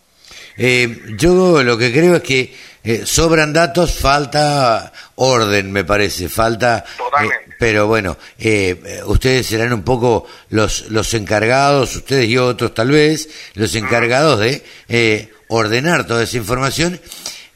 Eh, 0.56 1.14
yo 1.16 1.62
lo 1.62 1.76
que 1.78 1.92
creo 1.92 2.16
es 2.16 2.22
que 2.22 2.54
eh, 2.82 3.02
sobran 3.04 3.52
datos, 3.52 3.94
falta 3.94 4.92
orden, 5.16 5.70
me 5.70 5.84
parece, 5.84 6.28
falta... 6.28 6.84
Totalmente. 6.96 7.44
eh, 7.44 7.50
pero 7.60 7.86
bueno, 7.86 8.16
eh, 8.38 9.02
ustedes 9.04 9.46
serán 9.46 9.74
un 9.74 9.82
poco 9.82 10.26
los, 10.48 10.88
los 10.88 11.12
encargados, 11.12 11.94
ustedes 11.94 12.26
y 12.26 12.38
otros 12.38 12.72
tal 12.72 12.90
vez, 12.90 13.28
los 13.52 13.74
encargados 13.74 14.40
de 14.40 14.64
eh, 14.88 15.30
ordenar 15.48 16.06
toda 16.06 16.22
esa 16.22 16.38
información, 16.38 16.98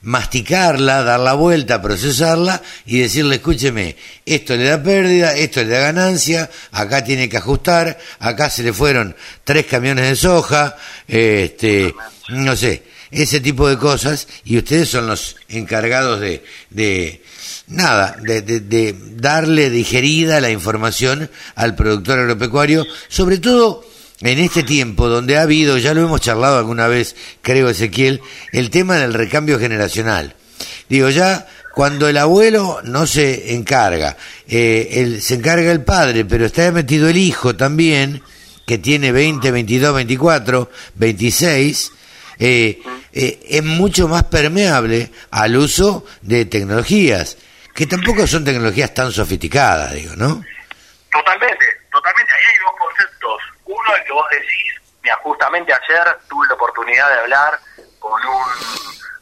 masticarla, 0.02 1.02
dar 1.04 1.20
la 1.20 1.32
vuelta, 1.32 1.80
procesarla 1.80 2.60
y 2.84 2.98
decirle, 2.98 3.36
escúcheme, 3.36 3.96
esto 4.26 4.56
le 4.56 4.64
da 4.64 4.82
pérdida, 4.82 5.34
esto 5.34 5.62
le 5.62 5.68
da 5.70 5.80
ganancia, 5.80 6.50
acá 6.72 7.02
tiene 7.02 7.30
que 7.30 7.38
ajustar, 7.38 7.98
acá 8.18 8.50
se 8.50 8.62
le 8.62 8.74
fueron 8.74 9.16
tres 9.42 9.64
camiones 9.64 10.06
de 10.06 10.16
soja, 10.16 10.76
este, 11.08 11.94
no 12.28 12.56
sé, 12.56 12.82
ese 13.10 13.40
tipo 13.40 13.68
de 13.68 13.76
cosas 13.78 14.26
y 14.44 14.56
ustedes 14.58 14.88
son 14.88 15.06
los 15.06 15.36
encargados 15.48 16.20
de, 16.20 16.42
de 16.70 17.22
nada, 17.68 18.16
de, 18.22 18.42
de- 18.42 18.60
de 18.60 18.94
darle 19.16 19.70
digerida 19.70 20.40
la 20.40 20.50
información 20.50 21.30
al 21.54 21.74
productor 21.74 22.18
agropecuario, 22.20 22.86
sobre 23.08 23.38
todo 23.38 23.84
en 24.20 24.38
este 24.38 24.62
tiempo 24.62 25.08
donde 25.08 25.36
ha 25.36 25.42
habido, 25.42 25.76
ya 25.78 25.92
lo 25.92 26.02
hemos 26.02 26.20
charlado 26.20 26.58
alguna 26.58 26.88
vez, 26.88 27.14
creo 27.42 27.68
Ezequiel, 27.68 28.20
el 28.52 28.70
tema 28.70 28.96
del 28.96 29.12
recambio 29.12 29.58
generacional. 29.58 30.34
Digo, 30.88 31.10
ya 31.10 31.46
cuando 31.74 32.08
el 32.08 32.16
abuelo 32.16 32.78
no 32.84 33.06
se 33.06 33.54
encarga, 33.54 34.16
eh, 34.48 35.18
se 35.20 35.34
encarga 35.34 35.72
el 35.72 35.82
padre, 35.82 36.24
pero 36.24 36.46
está 36.46 36.70
metido 36.72 37.08
el 37.08 37.16
hijo 37.18 37.54
también, 37.56 38.22
que 38.66 38.78
tiene 38.78 39.12
20, 39.12 39.50
22, 39.50 39.94
24, 39.94 40.70
26, 40.94 41.92
eh, 42.38 42.80
eh, 43.12 43.40
es 43.48 43.62
mucho 43.62 44.08
más 44.08 44.24
permeable 44.24 45.10
al 45.30 45.56
uso 45.56 46.04
de 46.22 46.44
tecnologías, 46.46 47.36
que 47.74 47.86
tampoco 47.86 48.26
son 48.26 48.44
tecnologías 48.44 48.92
tan 48.94 49.12
sofisticadas, 49.12 49.92
digo, 49.92 50.14
¿no? 50.16 50.42
Totalmente, 51.10 51.66
totalmente. 51.90 52.32
Ahí 52.32 52.44
hay 52.50 52.58
dos 52.64 52.74
conceptos. 52.78 53.42
Uno, 53.66 53.96
el 53.96 54.04
que 54.04 54.12
vos 54.12 54.26
decís, 54.30 54.72
mira, 55.02 55.16
justamente 55.22 55.72
ayer 55.72 56.18
tuve 56.28 56.46
la 56.48 56.54
oportunidad 56.54 57.08
de 57.08 57.20
hablar 57.20 57.58
con 57.98 58.20
un, 58.26 58.44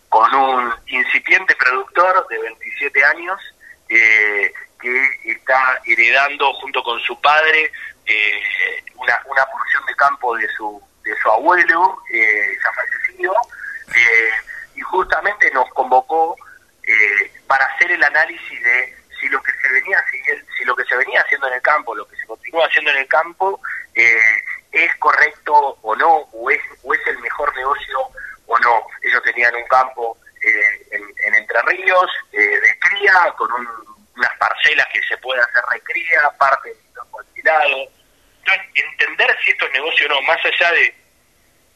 con 0.09 0.34
un 0.34 0.74
incipiente 0.86 1.55
productor 1.56 2.26
de 2.28 2.39
27 2.39 3.05
años 3.05 3.40
eh, 3.89 4.52
que 4.80 5.32
está 5.32 5.78
heredando 5.84 6.52
junto 6.55 6.82
con 6.82 6.98
su 7.01 7.20
padre 7.20 7.70
eh, 8.06 8.84
una, 8.97 9.20
una 9.26 9.44
porción 9.47 9.84
de 9.86 9.94
campo 9.94 10.36
de 10.36 10.48
su, 10.56 10.82
de 11.02 11.16
su 11.20 11.30
abuelo, 11.30 11.98
eh, 12.12 12.56
ya 12.62 12.72
fallecido, 12.72 13.34
eh, 13.94 14.30
y 14.76 14.80
justamente 14.80 15.50
nos 15.52 15.68
convocó 15.70 16.36
eh, 16.82 17.30
para 17.46 17.64
hacer 17.66 17.92
el 17.92 18.02
análisis 18.02 18.62
de 18.64 18.96
si 19.20 19.28
lo 19.28 19.40
que 19.42 19.52
se 19.52 19.68
venía 19.68 20.02
si 20.58 20.64
lo 20.64 20.74
que 20.74 20.84
se 20.84 20.96
venía 20.96 21.20
haciendo 21.20 21.46
en 21.48 21.54
el 21.54 21.62
campo, 21.62 21.94
lo 21.94 22.06
que 22.08 22.16
se 22.16 22.26
continúa 22.26 22.66
haciendo 22.66 22.90
en 22.90 22.98
el 22.98 23.08
campo, 23.08 23.60
eh, 23.94 24.18
es 24.72 24.94
correcto 24.96 25.52
o 25.82 25.94
no, 25.96 26.16
o 26.32 26.50
es, 26.50 26.60
o 26.82 26.94
es 26.94 27.00
el 27.06 27.18
mejor 27.18 27.54
negocio 27.56 27.98
o 28.46 28.58
no. 28.58 28.86
Ellos 29.02 29.22
tenían 29.22 29.54
un 29.54 29.64
campo 29.66 30.16
eh, 30.42 30.86
en, 30.92 31.02
en 31.26 31.34
Entre 31.34 31.60
Ríos 31.62 32.10
de 32.32 32.78
cría, 32.80 33.32
con 33.36 33.52
un- 33.52 33.92
unas 34.16 34.36
parcelas 34.38 34.86
que 34.92 35.02
se 35.04 35.16
puede 35.18 35.40
hacer 35.40 35.62
recría, 35.70 36.30
parte 36.38 36.70
de 36.70 37.00
alquilado. 37.18 37.76
Entonces, 38.44 38.66
entender 38.74 39.36
si 39.44 39.51
esto 39.51 39.66
es 39.66 39.73
negocio 39.73 40.06
o 40.06 40.09
no, 40.10 40.23
más 40.23 40.39
allá 40.44 40.73
de 40.73 40.94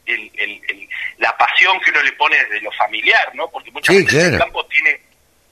el- 0.06 0.30
el- 0.36 0.62
el- 0.68 0.88
la 1.18 1.36
pasión 1.36 1.80
que 1.80 1.90
uno 1.90 2.02
le 2.02 2.12
pone 2.12 2.36
desde 2.44 2.60
lo 2.60 2.70
familiar, 2.72 3.34
¿no? 3.34 3.48
Porque 3.51 3.70
muchas 3.72 3.94
Sí, 3.94 4.05
veces 4.05 4.22
el 4.24 4.28
claro. 4.30 4.44
campo 4.44 4.66
tiene 4.66 5.01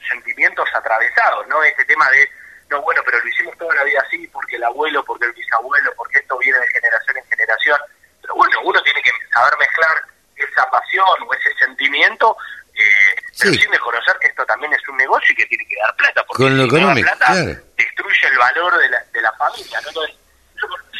sentimientos 0.09 0.69
atravesados, 0.75 1.47
¿no? 1.49 1.63
Este 1.65 1.85
tema 1.87 2.09
de, 2.11 2.29
no, 2.71 2.81
bueno, 2.83 3.03
pero 3.05 3.19
lo 3.19 3.29
hicimos 3.29 3.57
toda 3.59 3.75
la 3.75 3.85
vida 3.85 4.01
así, 4.07 4.27
porque 4.29 4.57
el 4.57 4.65
abuelo, 4.65 5.05
porque 5.05 5.27
el 5.27 5.33
bisabuelo, 5.33 5.93
porque 5.97 6.19
esto 6.19 6.39
viene 6.39 6.59
de 6.59 6.69
generación 6.69 7.17
en 7.17 7.25
generación. 7.27 7.79
Pero 8.23 8.35
bueno, 8.35 8.59
uno 8.65 8.83
tiene 8.83 9.03
que 9.03 9.11
saber 9.33 9.55
mezclar 9.59 10.03
esa 10.37 10.71
pasión 10.71 11.07
o 11.27 11.35
ese 11.35 11.55
sentimiento, 11.59 12.37
eh, 12.75 13.15
pero 13.39 13.55
sin 13.55 13.71
desconocer 13.71 14.17
que 14.21 14.27
esto 14.29 14.45
también 14.47 14.73
es 14.73 14.89
un 14.89 14.97
negocio 14.97 15.33
y 15.33 15.37
que 15.37 15.47
tiene 15.47 15.67
que 15.67 15.77
dar 15.77 15.95
plata, 15.97 16.25
porque 16.27 16.43
Con 16.45 16.57
lo 16.59 16.65
si 16.67 16.81
no 16.81 16.89
da 16.89 16.95
plata, 16.95 17.27
claro. 17.27 17.61
destruye 17.77 18.27
el 18.29 18.39
valor 18.39 18.79
de 18.79 18.89
la, 18.89 19.05
de 19.13 19.23
la 19.23 19.33
familia, 19.33 19.81
¿no? 19.81 19.89
Entonces, 19.89 20.17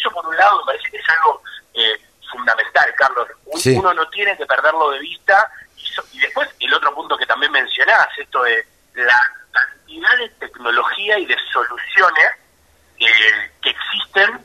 eso, 0.05 0.11
por- 0.15 0.27
un 0.27 0.37
lado 0.37 0.59
me 0.61 0.67
parece 0.73 0.91
que 0.91 0.99
es 0.99 1.09
algo 1.09 1.43
eh, 1.75 2.01
fundamental, 2.31 2.95
Carlos. 2.97 3.29
Un- 3.47 3.61
Sí. 3.61 3.77
Uno 3.77 3.95
no 3.95 4.09
tiene 4.11 4.37
que 4.37 4.47
perderlo 4.47 4.91
de 4.91 4.99
vista. 5.01 5.51
Y, 5.77 5.87
so- 5.87 6.05
y 6.13 6.19
después 6.21 6.49
el 6.61 6.73
otro 6.75 6.95
punto 6.95 7.17
que 7.17 7.27
también 7.27 7.53
mencionás, 7.53 8.09
esto 8.19 8.43
de 8.43 8.67
la 8.95 9.33
cantidad 9.53 10.17
de 10.19 10.29
tecnología 10.31 11.19
y 11.19 11.27
de 11.27 11.37
soluciones 11.53 12.27
eh, 13.01 13.51
que 13.63 13.71
existen 13.71 14.45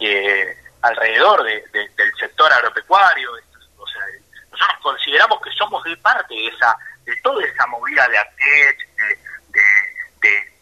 eh, 0.00 0.56
alrededor 0.82 1.42
de- 1.44 1.62
de- 1.72 1.88
del 1.90 2.14
sector 2.16 2.52
agropecuario. 2.52 3.30
O 3.76 3.86
sea, 3.86 4.02
nosotros 4.50 4.78
consideramos 4.82 5.40
que 5.42 5.50
somos 5.52 5.82
de 5.84 5.96
parte 5.98 6.34
de 6.34 6.46
esa 6.48 6.76
de 7.04 7.14
toda 7.18 7.44
esa 7.44 7.66
movida 7.66 8.08
de 8.08 8.16
ATEC, 8.18 8.88
de, 8.96 9.04
de- 9.04 9.94
de- 10.22 10.52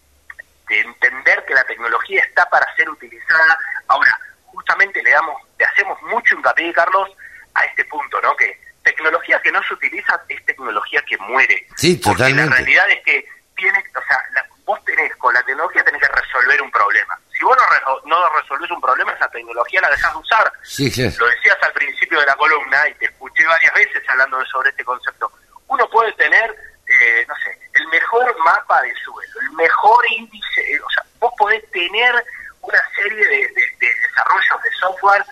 de 0.69 0.81
entender 0.81 1.44
que 1.44 1.55
la 1.55 1.62
tecnología 1.64 2.20
está 2.24 2.48
para 2.51 2.66
ser 2.74 2.90
utilizada. 2.90 3.56
Ahora, 3.86 4.19
justamente 4.47 5.01
le 5.05 5.10
damos, 5.12 5.40
le 5.56 5.64
hacemos 5.64 6.01
mucho 6.02 6.35
hincapié, 6.35 6.73
Carlos, 6.73 7.09
a 7.55 7.64
este 7.64 7.85
punto, 7.85 8.20
¿no? 8.23 8.35
Que 8.36 8.60
tecnología 8.82 9.40
que 9.40 9.52
no 9.52 9.62
se 9.62 9.74
utiliza 9.74 10.20
es 10.28 10.44
tecnología 10.44 11.01
que 11.02 11.16
muere. 11.19 11.64
Sí, 11.83 11.97
Porque 11.97 12.19
totalmente. 12.19 12.51
la 12.51 12.57
realidad 12.57 12.91
es 12.91 13.03
que 13.05 13.25
tiene, 13.57 13.79
o 13.79 14.03
sea, 14.07 14.25
la- 14.35 14.47
vos 14.65 14.79
tenés, 14.85 15.15
con 15.17 15.35
la 15.35 15.43
tecnología 15.43 15.83
tenés 15.83 16.01
que 16.01 16.07
resolver 16.09 16.63
un 16.63 16.71
problema. 16.71 17.19
Si 17.37 17.43
vos 17.43 17.57
no, 17.59 17.65
resol- 17.65 18.03
no 18.05 18.29
resolvés 18.39 18.71
un 18.71 18.81
problema, 18.81 19.11
esa 19.13 19.29
tecnología 19.31 19.81
la 19.81 19.91
dejás 19.91 20.13
de 20.13 20.19
usar. 20.21 20.53
Sí. 20.63 20.85
Lo 21.19 21.27
decías 21.27 21.59
al 21.61 21.73
principio 21.73 22.21
de 22.21 22.27
la 22.27 22.37
columna 22.37 22.89
y 22.89 22.95
te 22.95 23.07
escuché 23.07 23.45
varias 23.47 23.75
veces 23.75 24.01
hablando 24.09 24.39
de- 24.39 24.47
sobre 24.47 24.71
este 24.71 24.85
concepto. 24.85 25.33
Uno 25.67 25.89
puede 25.91 26.13
tener, 26.13 26.55
eh, 26.87 27.25
no 27.27 27.35
sé, 27.43 27.59
el 27.75 27.89
mejor 27.89 28.39
mapa 28.45 28.81
de 28.83 28.95
suelo, 29.03 29.41
el 29.41 29.51
mejor 29.57 30.05
índice, 30.13 30.61
eh, 30.75 30.81
o 30.81 30.91
sea, 30.91 31.03
vos 31.19 31.33
podés 31.37 31.69
tener 31.73 32.15
una 32.61 32.81
serie 32.95 33.27
de, 33.27 33.39
de- 33.49 33.77
de 33.81 33.95
desarrollos 34.07 34.63
de 34.63 34.71
software, 34.79 35.25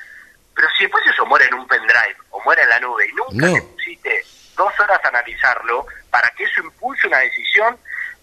pero 0.57 0.69
si 0.77 0.83
después 0.85 1.07
eso 1.07 1.25
muere 1.27 1.45
en 1.47 1.55
un 1.55 1.69
pendrive 1.69 2.17
o 2.31 2.43
muere 2.43 2.63
en 2.63 2.69
la 2.71 2.81
nube 2.81 3.07
y 3.09 3.13
nunca 3.13 3.47
No. 3.47 3.55
te 3.55 3.63
pusiste 3.63 4.25
dos 4.57 4.81
horas 4.81 5.01
a 5.05 5.09
analizarlo 5.09 5.87
para 6.11 6.29
que 6.31 6.43
eso 6.45 6.61
impulse 6.61 7.07
una 7.07 7.19
decisión, 7.19 7.79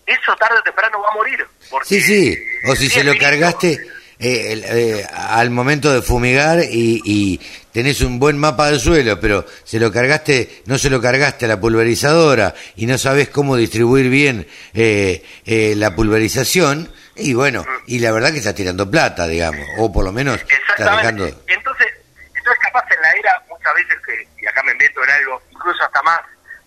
eso 0.06 0.36
tarde 0.36 0.60
o 0.60 0.64
temprano 0.64 1.02
va 1.02 1.10
a 1.10 1.14
morir. 1.14 1.48
Porque 1.70 1.76
Sí, 1.88 2.02
sí. 2.02 2.38
O 2.68 2.76
si 2.76 2.90
se 2.90 3.04
lo 3.04 3.18
cargaste 3.18 3.80
eh, 4.20 4.52
el- 4.54 4.64
eh, 4.66 5.06
al 5.14 5.50
momento 5.52 5.94
de 5.94 6.02
fumigar 6.02 6.60
y, 6.64 7.02
y 7.06 7.40
tenés 7.72 8.02
un 8.02 8.20
buen 8.20 8.38
mapa 8.38 8.70
del 8.72 8.80
suelo, 8.80 9.20
pero 9.20 9.46
se 9.64 9.80
lo 9.80 9.92
cargaste, 9.92 10.64
no 10.66 10.78
se 10.78 10.90
lo 10.90 11.00
cargaste 11.00 11.46
a 11.46 11.48
la 11.48 11.60
pulverizadora 11.60 12.54
y 12.76 12.88
no 12.88 12.98
sabés 12.98 13.30
cómo 13.30 13.56
distribuir 13.56 14.10
bien 14.10 14.48
eh, 14.74 15.24
eh, 15.46 15.76
la 15.78 15.96
pulverización, 15.96 16.92
y 17.16 17.34
bueno, 17.36 17.64
y 17.86 18.00
la 18.00 18.12
verdad 18.12 18.32
que 18.32 18.40
estás 18.40 18.56
tirando 18.56 18.90
plata, 18.90 19.28
digamos, 19.28 19.66
o 19.78 19.92
por 19.94 20.04
lo 20.04 20.12
menos 20.12 20.36
estás 20.42 20.60
Exactamente. 20.60 20.98
dejando... 21.24 21.26
Entonces, 21.48 21.88
entonces 22.36 22.60
capaz 22.64 22.86
en 22.96 23.02
la 23.02 23.12
era, 23.14 23.44
muchas 23.50 23.74
veces 23.76 23.96
que, 24.06 24.28
y 24.44 24.48
acá 24.48 24.64
me 24.64 24.74
meto 24.76 25.04
en 25.04 25.10
algo, 25.12 25.42
incluso 25.52 25.84
hasta 25.84 26.02
más 26.04 26.20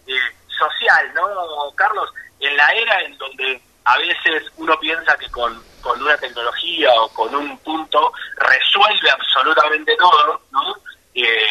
eh, 0.07 0.13
social, 0.57 1.05
¿no, 1.15 1.23
Carlos? 1.77 2.09
En 2.41 2.57
la 2.57 2.69
era 2.71 3.03
en 3.03 3.19
veces 4.15 4.51
uno 4.57 4.79
piensa 4.79 5.17
que 5.17 5.31
con, 5.31 5.63
con 5.81 6.01
una 6.03 6.17
tecnología 6.19 6.91
o 7.01 7.09
con 7.13 7.35
un 7.35 7.59
punto 7.59 8.13
resuelve 8.37 9.11
absolutamente 9.11 9.97
todo, 9.97 10.41
¿no? 10.53 10.75
Eh, 11.15 11.47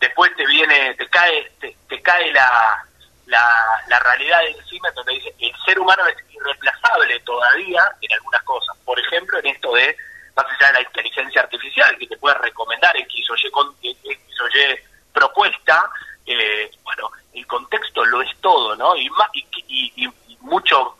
después 0.00 0.34
te 0.36 0.46
viene, 0.46 0.94
te 0.94 1.08
cae, 1.08 1.50
te, 1.60 1.76
te 1.88 2.02
cae 2.02 2.32
la, 2.32 2.84
la, 3.26 3.44
la 3.88 3.98
realidad 4.00 4.40
de 4.40 4.50
encima 4.50 4.90
donde 4.92 5.14
dice 5.14 5.34
el 5.40 5.52
ser 5.64 5.78
humano 5.78 6.06
es 6.06 6.16
irreemplazable 6.34 7.20
todavía 7.20 7.82
en 8.00 8.12
algunas 8.12 8.42
cosas. 8.42 8.76
Por 8.84 8.98
ejemplo, 9.00 9.38
en 9.38 9.46
esto 9.46 9.72
de, 9.74 9.96
más 10.36 10.46
allá 10.46 10.68
de 10.68 10.72
la 10.74 10.82
inteligencia 10.82 11.40
artificial, 11.42 11.96
que 11.98 12.06
te 12.06 12.16
puede 12.18 12.36
recomendar 12.38 12.96
X 12.96 13.30
o 13.30 13.34
Y, 13.82 13.96
X 14.04 14.40
o 14.40 14.48
Y 14.48 14.78
propuesta, 15.12 15.90
eh, 16.26 16.70
bueno, 16.82 17.10
el 17.32 17.46
contexto 17.46 18.04
lo 18.04 18.20
es 18.22 18.30
todo, 18.40 18.76
¿no? 18.76 18.94
Y, 18.96 19.06
y, 19.34 19.46
y, 19.68 19.92
y- 20.04 20.12
y 20.28 20.36
mucho, 20.40 20.95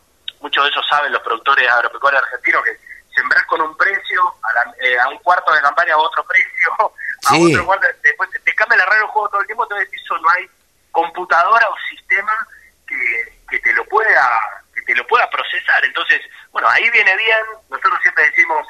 mucho 0.57 0.63
de 0.65 0.71
eso 0.71 0.83
saben 0.89 1.13
los 1.13 1.23
productores 1.23 1.71
agropecuarios 1.71 2.23
argentinos, 2.23 2.63
que 2.65 2.79
sembrás 3.15 3.45
con 3.47 3.61
un 3.61 3.77
precio, 3.77 4.35
a, 4.43 4.53
la- 4.55 4.75
eh, 4.81 4.99
a 4.99 5.09
un 5.09 5.19
cuarto 5.19 5.53
de 5.53 5.61
campaña 5.61 5.95
a 5.95 5.99
otro 5.99 6.25
precio, 6.25 6.71
a 7.27 7.35
Sí. 7.35 7.53
otro 7.55 7.67
cuarto, 7.67 7.87
después 8.03 8.31
te, 8.31 8.39
te 8.41 8.55
cambia 8.55 8.79
la 8.79 8.85
regla 8.87 9.01
del 9.01 9.09
juego 9.09 9.29
todo 9.29 9.41
el 9.41 9.47
tiempo, 9.47 9.65
entonces 9.65 9.89
eso 9.93 10.17
no 10.19 10.31
hay 10.31 10.49
computadora 10.93 11.69
o 11.69 11.77
sistema 11.91 12.33
que, 12.87 13.39
que 13.51 13.59
te 13.61 13.73
lo 13.75 13.85
pueda 13.87 14.41
que 14.75 14.83
te 14.83 14.95
lo 14.95 15.07
pueda 15.07 15.29
procesar. 15.31 15.83
Entonces, 15.85 16.21
bueno, 16.53 16.69
ahí 16.69 16.89
viene 16.91 17.17
bien, 17.17 17.39
nosotros 17.71 17.99
siempre 18.03 18.25
decimos 18.31 18.67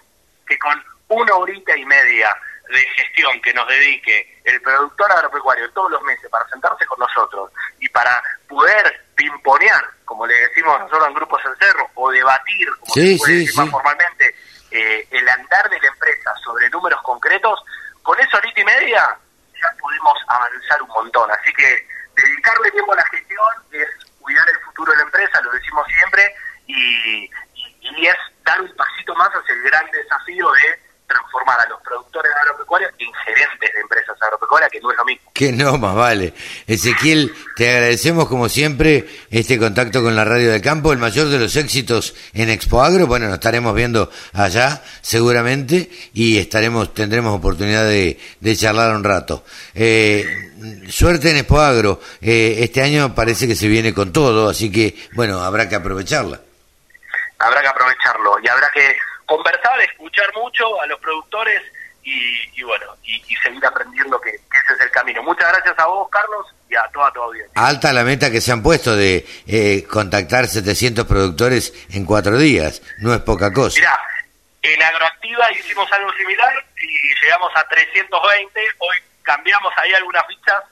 que 0.47 0.57
con 0.59 0.83
una 1.09 1.35
horita 1.35 1.77
y 1.77 1.85
media 1.85 2.35
de 2.69 2.79
gestión 2.97 3.41
que 3.43 3.53
nos 3.55 3.67
dedique 3.69 4.41
el 4.45 4.61
productor 4.63 5.11
agropecuario 5.13 5.71
todos 5.73 5.91
los 5.91 6.03
meses 6.03 6.29
para 6.31 6.49
sentarse 6.49 6.85
con 6.87 6.99
nosotros 7.01 7.51
y 7.81 7.89
para 7.91 8.23
poder 8.49 9.05
pimponear, 9.17 9.85
como 10.07 10.27
le 10.27 10.35
decimos 10.49 10.79
nosotros 10.81 11.09
en 11.09 11.15
Grupos 11.15 11.43
El 11.45 11.57
Cerro, 11.59 11.91
o 11.95 12.11
debatir, 12.11 12.69
como 12.81 12.95
Sí, 12.95 13.13
se 13.13 13.19
puede 13.19 13.33
sí, 13.33 13.39
decir 13.41 13.53
sí. 13.53 13.59
más 13.61 13.71
formalmente, 13.71 14.35
eh, 14.71 15.07
el 15.11 15.29
andar 15.29 15.69
de 15.69 15.79
la 15.81 15.89
empresa 15.89 16.33
sobre 16.43 16.71
números 16.71 17.03
concretos, 17.03 17.63
con 18.03 18.19
esa 18.21 18.39
horita 18.39 18.61
y 18.61 18.65
media 18.65 19.19
ya 19.61 19.77
podemos 19.81 20.15
avanzar 20.29 20.81
un 20.83 20.89
montón. 20.89 21.31
Así 21.31 21.53
que 21.53 21.87
dedicarle 22.15 22.71
tiempo 22.71 22.93
a 22.93 22.97
la 22.97 23.05
gestión 23.09 23.47
es 23.73 23.89
cuidar 24.21 24.49
el 24.49 24.59
futuro 24.61 24.93
de 24.93 24.99
la 24.99 25.05
empresa, 25.05 25.41
lo 25.43 25.51
decimos 25.53 25.87
siempre, 25.89 26.35
y, 26.67 27.25
y- 27.55 27.77
y 27.81 28.07
es 28.07 28.17
dar 28.45 28.61
un 28.61 28.75
pasito 28.77 29.15
más 29.17 29.29
hacia 29.31 29.55
el 29.55 29.63
gran 29.63 29.91
desafío 29.91 30.51
de 30.53 30.81
transformar 31.07 31.61
a 31.61 31.69
los 31.69 31.81
productores 31.83 32.33
agropecuarios 32.43 32.91
en 32.99 33.13
gerentes 33.13 33.73
de 33.73 33.81
empresas 33.81 34.17
agropecuarias, 34.21 34.71
que 34.71 34.81
no 34.81 34.91
es 34.91 34.97
lo 34.97 35.05
mismo. 35.05 35.31
Que 35.33 35.53
no, 35.53 35.79
más 35.79 35.95
vale. 35.95 36.35
Ezequiel, 36.67 37.35
te 37.57 37.71
agradecemos 37.71 38.29
como 38.29 38.49
siempre 38.49 39.09
este 39.31 39.59
contacto 39.59 40.03
con 40.03 40.17
la 40.17 40.25
Radio 40.25 40.51
del 40.51 40.63
Campo, 40.63 40.93
el 40.93 40.99
mayor 40.99 41.29
de 41.29 41.39
los 41.39 41.55
éxitos 41.57 42.15
en 42.35 42.51
Expo 42.51 42.83
Agro. 42.83 43.07
Bueno, 43.07 43.27
nos 43.27 43.35
estaremos 43.35 43.75
viendo 43.75 44.11
allá 44.33 44.83
seguramente 45.01 45.91
y 46.15 46.39
estaremos 46.39 46.93
tendremos 46.95 47.37
oportunidad 47.37 47.85
de, 47.85 48.19
de 48.41 48.57
charlar 48.57 48.95
un 48.95 49.05
rato. 49.05 49.45
Eh, 49.75 50.25
suerte 50.89 51.31
en 51.31 51.39
Expo 51.39 51.61
Agro. 51.61 52.01
Eh, 52.21 52.57
este 52.61 52.83
año 52.83 53.15
parece 53.15 53.47
que 53.47 53.55
se 53.55 53.69
viene 53.69 53.95
con 53.95 54.13
todo, 54.13 54.49
así 54.49 54.73
que 54.73 54.97
bueno, 55.15 55.41
habrá 55.43 55.69
que 55.69 55.77
aprovecharla. 55.77 56.41
Habrá 57.39 57.61
que 57.61 57.69
aprovecharlo 57.69 58.39
y 58.43 58.49
habrá 58.49 58.71
que 58.73 58.97
conversar, 59.27 59.81
escuchar 59.81 60.33
mucho 60.35 60.81
a 60.81 60.87
los 60.87 60.99
productores 61.01 61.63
y, 62.03 62.63
bueno, 62.63 62.87
y, 63.03 63.21
seguir 63.43 63.65
aprendiendo 63.67 64.21
que, 64.21 64.31
ese 64.31 64.73
es 64.75 64.81
el 64.81 64.91
camino. 64.93 65.23
Muchas 65.25 65.53
gracias 65.53 65.77
a 65.79 65.87
vos, 65.87 66.09
Carlos, 66.09 66.47
y 66.71 66.77
a 66.77 66.89
toda 66.93 67.13
tu 67.13 67.21
audiencia. 67.21 67.53
Alta 67.57 67.93
la 67.93 68.05
meta 68.05 68.31
que 68.31 68.41
se 68.41 68.53
han 68.53 68.63
puesto 68.63 68.95
de 68.95 69.27
eh, 69.47 69.85
contactar 69.91 70.47
700 70.47 71.05
productores 71.05 71.73
en 71.91 72.05
cuatro 72.05 72.39
días, 72.39 72.81
no 72.99 73.13
es 73.13 73.21
poca 73.23 73.53
cosa. 73.53 73.81
Mirá, 73.81 73.99
en 74.63 74.83
Agroactiva 74.83 75.53
hicimos 75.53 75.91
algo 75.93 76.13
similar 76.13 76.65
y 76.77 77.25
llegamos 77.25 77.51
a 77.57 77.67
320, 77.67 78.61
hoy 78.79 78.97
cambiamos 79.23 79.73
ahí 79.77 79.93
algunas 79.95 80.27
fichas 80.29 80.63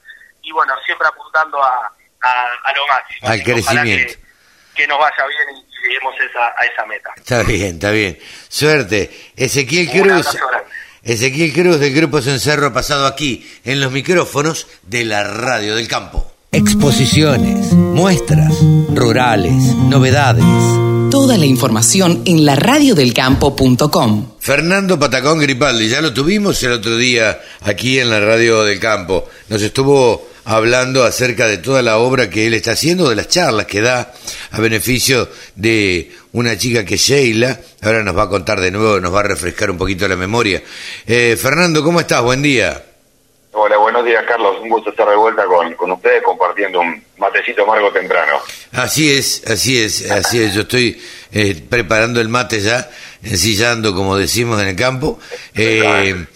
y 0.42 0.52
bueno, 0.52 0.74
siempre 0.84 1.08
apuntando 1.08 1.62
a, 1.62 1.92
a, 2.20 2.72
lo 2.74 2.86
máximo. 2.86 3.28
Al 3.28 3.42
crecimiento. 3.42 4.14
Que, 4.74 4.86
nos 4.86 4.98
vaya 4.98 5.26
bien 5.26 5.56
y 5.56 5.73
lleguemos 5.86 6.14
esa, 6.30 6.46
a 6.46 6.64
esa 6.64 6.86
meta. 6.86 7.10
Está 7.16 7.42
bien, 7.42 7.74
está 7.74 7.90
bien. 7.90 8.18
Suerte. 8.48 9.10
Ezequiel 9.36 9.90
Cruz. 9.90 10.26
Ezequiel 11.02 11.52
Cruz 11.52 11.80
del 11.80 11.94
Grupo 11.94 12.22
Cencerro 12.22 12.68
ha 12.68 12.72
pasado 12.72 13.06
aquí 13.06 13.46
en 13.64 13.80
los 13.80 13.92
micrófonos 13.92 14.66
de 14.82 15.04
la 15.04 15.22
Radio 15.24 15.76
del 15.76 15.86
Campo. 15.86 16.32
Exposiciones, 16.50 17.72
muestras, 17.72 18.54
rurales, 18.94 19.52
novedades. 19.74 20.44
Toda 21.10 21.36
la 21.36 21.46
información 21.46 22.22
en 22.24 22.44
laradiodelcampo.com. 22.44 24.34
Fernando 24.38 24.98
Patacón 24.98 25.40
Gripaldi, 25.40 25.88
ya 25.88 26.00
lo 26.00 26.14
tuvimos 26.14 26.62
el 26.62 26.72
otro 26.72 26.96
día 26.96 27.40
aquí 27.62 27.98
en 27.98 28.08
la 28.08 28.20
Radio 28.20 28.62
del 28.62 28.78
Campo. 28.80 29.28
Nos 29.48 29.62
estuvo 29.62 30.28
hablando 30.44 31.04
acerca 31.04 31.46
de 31.46 31.58
toda 31.58 31.82
la 31.82 31.98
obra 31.98 32.30
que 32.30 32.46
él 32.46 32.54
está 32.54 32.72
haciendo, 32.72 33.08
de 33.08 33.16
las 33.16 33.28
charlas 33.28 33.66
que 33.66 33.80
da 33.80 34.12
a 34.50 34.60
beneficio 34.60 35.28
de 35.54 36.12
una 36.32 36.56
chica 36.56 36.84
que 36.84 36.94
es 36.94 37.00
Sheila. 37.00 37.58
Ahora 37.82 38.02
nos 38.02 38.16
va 38.16 38.24
a 38.24 38.28
contar 38.28 38.60
de 38.60 38.70
nuevo, 38.70 39.00
nos 39.00 39.14
va 39.14 39.20
a 39.20 39.24
refrescar 39.24 39.70
un 39.70 39.78
poquito 39.78 40.06
la 40.06 40.16
memoria. 40.16 40.62
Eh, 41.06 41.36
Fernando, 41.40 41.82
¿cómo 41.82 42.00
estás? 42.00 42.22
Buen 42.22 42.42
día. 42.42 42.82
Hola, 43.56 43.76
buenos 43.76 44.04
días, 44.04 44.24
Carlos. 44.26 44.56
Un 44.60 44.68
gusto 44.68 44.90
estar 44.90 45.08
de 45.08 45.14
vuelta 45.14 45.44
con, 45.44 45.72
con 45.74 45.92
ustedes 45.92 46.22
compartiendo 46.24 46.80
un 46.80 47.02
matecito 47.18 47.62
amargo 47.62 47.92
temprano. 47.92 48.40
Así 48.72 49.12
es, 49.16 49.44
así 49.46 49.80
es, 49.80 50.10
así 50.10 50.42
es. 50.42 50.54
Yo 50.54 50.62
estoy 50.62 51.00
eh, 51.30 51.62
preparando 51.68 52.20
el 52.20 52.28
mate 52.28 52.60
ya, 52.60 52.90
ensillando, 53.22 53.94
como 53.94 54.16
decimos 54.16 54.60
en 54.60 54.68
el 54.68 54.76
campo. 54.76 55.20
Eh, 55.54 56.26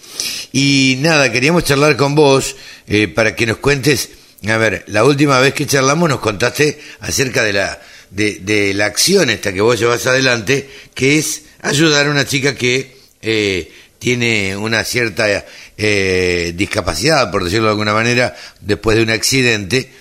y 0.51 0.97
nada, 0.99 1.31
queríamos 1.31 1.63
charlar 1.63 1.95
con 1.95 2.15
vos 2.15 2.55
eh, 2.87 3.07
para 3.07 3.35
que 3.35 3.45
nos 3.45 3.57
cuentes, 3.57 4.09
a 4.47 4.57
ver, 4.57 4.83
la 4.87 5.03
última 5.03 5.39
vez 5.39 5.53
que 5.53 5.67
charlamos 5.67 6.09
nos 6.09 6.19
contaste 6.19 6.79
acerca 7.01 7.43
de 7.43 7.53
la, 7.53 7.81
de, 8.09 8.73
la 8.73 8.85
acción 8.85 9.29
esta 9.29 9.53
que 9.53 9.61
vos 9.61 9.79
llevas 9.79 10.05
adelante, 10.07 10.69
que 10.93 11.19
es 11.19 11.43
ayudar 11.61 12.07
a 12.07 12.11
una 12.11 12.25
chica 12.25 12.55
que 12.55 12.97
eh, 13.21 13.71
tiene 13.99 14.55
una 14.55 14.83
cierta 14.83 15.45
eh, 15.77 16.53
discapacidad, 16.55 17.29
por 17.31 17.43
decirlo 17.43 17.65
de 17.65 17.71
alguna 17.71 17.93
manera, 17.93 18.35
después 18.61 18.97
de 18.97 19.03
un 19.03 19.09
accidente. 19.11 19.91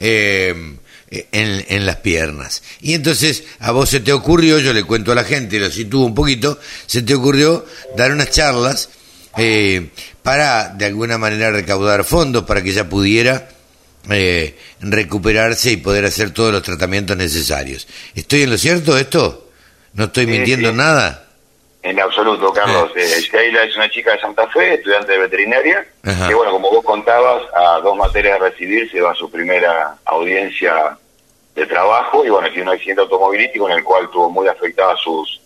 En, 0.00 0.80
en, 1.30 1.84
las 1.84 1.96
piernas. 1.96 2.62
Y 2.80 2.94
entonces 2.94 3.44
a 3.58 3.70
vos 3.70 3.90
se 3.90 4.00
te 4.00 4.12
ocurrió, 4.12 4.58
yo 4.58 4.72
le 4.72 4.82
cuento 4.82 5.12
a 5.12 5.14
la 5.14 5.24
gente, 5.24 5.60
lo 5.60 5.70
sitúo 5.70 6.06
un 6.06 6.14
poquito, 6.14 6.58
se 6.86 7.02
te 7.02 7.14
ocurrió 7.14 7.66
dar 7.96 8.12
unas 8.12 8.30
charlas 8.30 8.88
eh, 9.36 9.90
para 10.22 10.68
de 10.68 10.86
alguna 10.86 11.18
manera 11.18 11.50
recaudar 11.50 12.04
fondos 12.04 12.44
para 12.44 12.62
que 12.62 12.70
ella 12.70 12.88
pudiera 12.88 13.48
eh, 14.10 14.58
recuperarse 14.80 15.72
y 15.72 15.76
poder 15.76 16.04
hacer 16.04 16.32
todos 16.32 16.52
los 16.52 16.62
tratamientos 16.62 17.16
necesarios. 17.16 17.86
¿Estoy 18.14 18.42
en 18.42 18.50
lo 18.50 18.58
cierto 18.58 18.96
esto? 18.98 19.48
¿No 19.94 20.04
estoy 20.04 20.26
mintiendo 20.26 20.72
nada? 20.72 21.28
En 21.82 22.00
absoluto, 22.00 22.52
Carlos. 22.52 22.92
Eh, 22.94 23.20
Sheila 23.20 23.64
es 23.64 23.76
una 23.76 23.90
chica 23.90 24.12
de 24.12 24.20
Santa 24.20 24.46
Fe, 24.48 24.74
estudiante 24.74 25.12
de 25.12 25.18
veterinaria, 25.18 25.86
que 26.02 26.34
bueno, 26.34 26.52
como 26.52 26.70
vos 26.70 26.84
contabas, 26.84 27.42
a 27.54 27.80
dos 27.80 27.96
materias 27.96 28.40
de 28.40 28.50
recibir 28.50 28.90
se 28.90 29.00
va 29.00 29.12
a 29.12 29.14
su 29.16 29.30
primera 29.30 29.96
audiencia 30.04 30.96
de 31.54 31.66
trabajo 31.66 32.24
y 32.24 32.30
bueno, 32.30 32.48
tiene 32.48 32.70
un 32.70 32.76
accidente 32.76 33.02
automovilístico 33.02 33.68
en 33.68 33.78
el 33.78 33.84
cual 33.84 34.08
tuvo 34.10 34.30
muy 34.30 34.48
afectadas 34.48 35.00
sus 35.00 35.41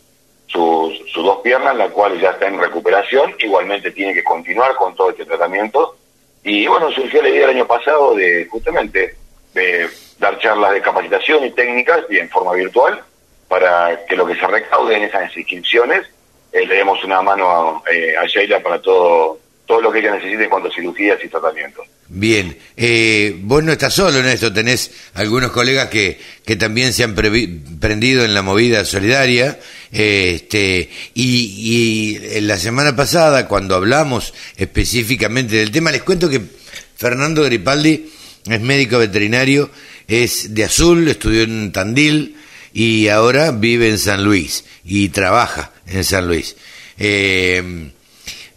sus, 0.47 0.99
sus 1.13 1.25
dos 1.25 1.39
piernas, 1.43 1.77
la 1.77 1.89
cual 1.89 2.21
ya 2.21 2.31
está 2.31 2.47
en 2.47 2.59
recuperación, 2.59 3.35
igualmente 3.39 3.91
tiene 3.91 4.15
que 4.15 4.25
continuar 4.25 4.75
con 4.77 4.95
todo 4.95 5.11
este 5.11 5.25
tratamiento. 5.25 5.97
Y 6.43 6.67
bueno, 6.67 6.91
surgió 6.93 7.23
la 7.23 7.29
idea 7.29 7.45
el 7.45 7.57
año 7.57 7.67
pasado 7.67 8.15
de 8.15 8.47
justamente 8.47 9.17
de 9.53 9.89
dar 10.19 10.39
charlas 10.39 10.73
de 10.73 10.83
capacitación 10.83 11.45
y 11.45 11.51
técnicas 11.51 12.05
y 12.09 12.19
en 12.19 12.31
forma 12.31 12.53
virtual 12.53 13.03
para 13.49 14.05
que 14.07 14.17
lo 14.17 14.27
que 14.27 14.37
se 14.37 14.47
recaude 14.47 14.97
en 14.97 15.05
esas 15.05 15.37
inscripciones 15.37 16.07
eh, 16.53 16.67
le 16.67 16.77
demos 16.77 17.03
una 17.05 17.23
mano 17.23 17.51
a, 17.51 17.83
eh, 17.93 18.15
a 18.17 18.25
Sheila 18.27 18.61
para 18.61 18.81
todo 18.81 19.39
todo 19.67 19.81
lo 19.81 19.93
que 19.93 19.99
ella 19.99 20.15
necesite 20.15 20.45
en 20.45 20.51
cuanto 20.51 20.69
a 20.69 20.73
cirugías 20.73 21.19
y 21.23 21.29
tratamientos. 21.29 21.87
Bien, 22.09 22.57
eh, 22.77 23.37
vos 23.43 23.65
no 23.65 23.73
estás 23.73 23.93
solo 23.93 24.21
en 24.21 24.27
esto, 24.27 24.53
tenés 24.53 24.93
algunos 25.15 25.51
colegas 25.51 25.89
que, 25.89 26.21
que 26.45 26.55
también 26.55 26.93
se 26.93 27.03
han 27.03 27.17
prendido 27.17 28.25
en 28.25 28.33
la 28.33 28.43
movida 28.43 28.85
solidaria, 28.85 29.59
este, 29.91 30.89
y, 31.15 32.19
la 32.41 32.59
semana 32.59 32.95
pasada, 32.95 33.49
cuando 33.49 33.75
hablamos 33.75 34.35
específicamente 34.57 35.57
del 35.57 35.73
tema, 35.73 35.91
les 35.91 36.03
cuento 36.03 36.29
que 36.29 36.41
Fernando 36.97 37.43
Gripaldi 37.43 38.09
es 38.47 38.61
médico 38.61 38.99
veterinario, 38.99 39.71
es 40.07 40.55
de 40.55 40.65
Azul, 40.65 41.09
estudió 41.09 41.43
en 41.43 41.73
Tandil 41.73 42.37
y 42.73 43.09
ahora 43.09 43.51
vive 43.51 43.89
en 43.89 43.99
San 43.99 44.23
Luis 44.23 44.65
y 44.85 45.09
trabaja 45.09 45.73
en 45.87 46.05
San 46.05 46.29
Luis. 46.29 46.57
Eh, 46.99 47.91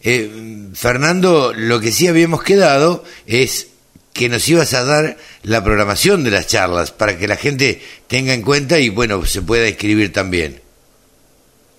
eh, 0.04 0.30
Fernando, 0.74 1.54
lo 1.54 1.80
que 1.80 1.92
sí 1.92 2.08
habíamos 2.08 2.44
quedado 2.44 3.04
es 3.28 3.72
que 4.14 4.30
nos 4.30 4.48
ibas 4.50 4.74
a 4.74 4.84
dar 4.84 5.18
la 5.44 5.64
programación 5.64 6.24
de 6.24 6.32
las 6.32 6.48
charlas 6.48 6.92
para 6.92 7.18
que 7.18 7.28
la 7.28 7.36
gente 7.36 7.82
tenga 8.08 8.34
en 8.34 8.42
cuenta 8.42 8.80
y 8.80 8.90
bueno, 8.90 9.26
se 9.26 9.42
pueda 9.42 9.68
inscribir 9.68 10.12
también. 10.12 10.62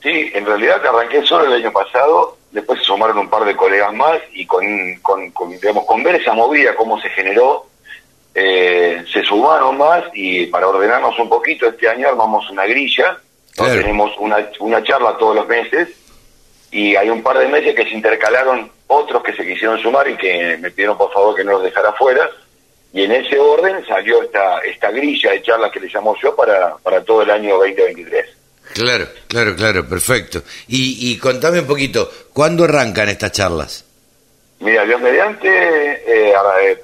Sí, 0.02 0.30
en 0.32 0.46
realidad 0.46 0.84
arranqué 0.84 1.22
solo 1.26 1.46
el 1.46 1.62
año 1.62 1.72
pasado, 1.72 2.38
después 2.50 2.78
se 2.78 2.86
sumaron 2.86 3.18
un 3.18 3.28
par 3.28 3.44
de 3.44 3.54
colegas 3.54 3.92
más 3.92 4.18
y 4.32 4.46
con, 4.46 4.64
con, 5.02 5.50
digamos, 5.50 5.84
con 5.84 6.02
ver 6.02 6.16
esa 6.16 6.32
movida, 6.32 6.74
cómo 6.74 7.00
se 7.00 7.10
generó, 7.10 7.66
eh, 8.34 9.04
se 9.12 9.22
sumaron 9.22 9.76
más 9.76 10.04
y 10.14 10.46
para 10.46 10.68
ordenarnos 10.68 11.18
un 11.18 11.28
poquito 11.28 11.68
este 11.68 11.88
año 11.88 12.08
armamos 12.08 12.48
una 12.50 12.64
grilla, 12.64 13.18
tenemos 13.54 14.12
una, 14.18 14.48
una 14.60 14.82
charla 14.82 15.18
todos 15.18 15.36
los 15.36 15.46
meses 15.46 15.88
y 16.70 16.96
hay 16.96 17.10
un 17.10 17.22
par 17.22 17.38
de 17.38 17.48
meses 17.48 17.74
que 17.74 17.84
se 17.84 17.94
intercalaron 17.94 18.70
otros 18.86 19.22
que 19.22 19.34
se 19.34 19.46
quisieron 19.46 19.80
sumar 19.80 20.08
y 20.08 20.16
que 20.16 20.56
me 20.58 20.70
pidieron 20.70 20.96
por 20.96 21.12
favor 21.12 21.34
que 21.34 21.44
no 21.44 21.52
los 21.52 21.62
dejara 21.62 21.92
fuera 21.92 22.30
y 22.92 23.02
en 23.02 23.12
ese 23.12 23.38
orden 23.38 23.84
salió 23.86 24.22
esta 24.22 24.58
esta 24.60 24.90
grilla 24.90 25.32
de 25.32 25.42
charlas 25.42 25.70
que 25.72 25.80
le 25.80 25.88
llamo 25.88 26.16
yo 26.22 26.34
para, 26.34 26.76
para 26.78 27.02
todo 27.04 27.22
el 27.22 27.30
año 27.30 27.56
2023. 27.56 28.26
Claro, 28.74 29.06
claro, 29.26 29.56
claro, 29.56 29.88
perfecto. 29.88 30.42
Y, 30.68 31.10
y 31.10 31.18
contame 31.18 31.60
un 31.60 31.66
poquito, 31.66 32.08
¿cuándo 32.32 32.64
arrancan 32.64 33.08
estas 33.08 33.32
charlas? 33.32 33.84
Mira, 34.60 34.84
Dios 34.84 35.00
mediante, 35.00 35.48
eh, 35.48 36.34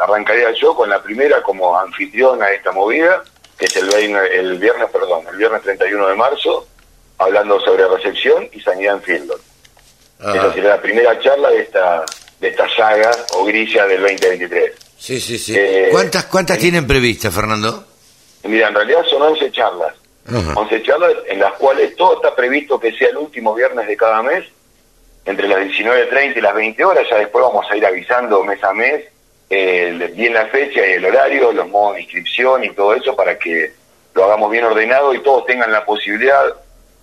arrancaría 0.01 0.51
yo 0.53 0.75
con 0.75 0.89
la 0.89 1.03
primera 1.03 1.43
como 1.43 1.79
anfitriona 1.79 2.47
de 2.47 2.57
esta 2.57 2.73
movida, 2.73 3.23
que 3.59 3.67
es 3.67 3.77
el, 3.77 3.93
el 3.93 4.59
viernes, 4.59 4.91
perdón, 4.91 5.27
el 5.31 5.37
viernes 5.37 5.63
31 5.63 6.09
de 6.09 6.15
marzo, 6.15 6.67
hablando 7.19 7.61
sobre 7.61 7.87
recepción 7.87 8.49
y 8.53 8.61
sanidad 8.61 8.97
en 8.97 9.03
Fieldon. 9.03 9.41
Ah. 10.21 10.33
Esa 10.35 10.53
será 10.55 10.69
la 10.71 10.83
primera 10.83 11.19
charla 11.21 11.51
de 11.51 11.63
esta 11.63 12.05
de 12.41 12.49
esta 12.49 12.69
saga 12.77 13.11
o 13.35 13.45
grilla 13.45 13.87
del 13.87 14.03
2023. 14.03 14.73
Sí, 14.99 15.21
sí, 15.21 15.39
sí. 15.39 15.55
Eh, 15.57 15.89
¿Cuántas, 15.91 16.25
cuántas 16.27 16.59
tienen 16.59 16.87
previstas, 16.87 17.35
Fernando? 17.35 17.85
Mira, 18.45 18.69
en 18.69 18.75
realidad 18.75 19.05
son 19.09 19.23
11 19.23 19.51
charlas. 19.53 19.95
11 20.29 20.83
charlas 20.83 21.13
en 21.29 21.39
las 21.39 21.53
cuales 21.53 21.95
todo 21.95 22.17
está 22.17 22.35
previsto 22.35 22.81
que 22.81 22.93
sea 22.93 23.09
el 23.09 23.17
último 23.17 23.55
viernes 23.55 23.87
de 23.87 23.97
cada 23.97 24.23
mes, 24.23 24.45
entre 25.25 25.47
las 25.47 25.61
19.30 25.61 26.37
y 26.37 26.41
las 26.41 26.55
20 26.55 26.85
horas. 26.85 27.07
Ya 27.09 27.19
después 27.19 27.45
vamos 27.45 27.65
a 27.71 27.77
ir 27.77 27.87
avisando 27.87 28.43
mes 28.45 28.63
a 28.65 28.73
mes 28.73 29.05
eh, 29.49 30.13
bien 30.15 30.35
la 30.35 30.47
fecha 30.47 30.85
y 30.87 30.93
el 30.93 31.05
horario, 31.05 31.53
los 31.53 31.69
modos 31.69 31.97
de 31.97 32.03
inscripción 32.03 32.65
y 32.65 32.71
todo 32.71 32.95
eso 32.95 33.15
para 33.15 33.39
que 33.39 33.73
lo 34.15 34.25
hagamos 34.25 34.51
bien 34.51 34.65
ordenado 34.65 35.15
y 35.15 35.23
todos 35.23 35.47
tengan 35.47 35.71
la 35.71 35.85
posibilidad 35.85 36.43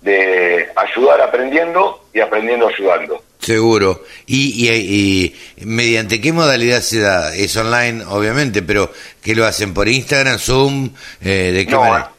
de 0.04 0.68
ayudar 0.76 1.20
aprendiendo 1.22 2.04
y 2.12 2.20
aprendiendo 2.20 2.68
ayudando. 2.68 3.22
Seguro. 3.40 4.02
Y, 4.26 4.68
y, 4.68 5.34
mediante 5.64 6.20
qué 6.20 6.32
modalidad 6.32 6.80
se 6.80 7.00
da? 7.00 7.34
Es 7.34 7.56
online, 7.56 8.04
obviamente, 8.08 8.62
pero 8.62 8.90
¿qué 9.22 9.34
lo 9.34 9.46
hacen? 9.46 9.74
¿Por 9.74 9.88
Instagram, 9.88 10.38
Zoom? 10.38 10.90
Eh, 11.22 11.52
¿De 11.52 11.66
qué 11.66 11.74
manera? 11.74 12.10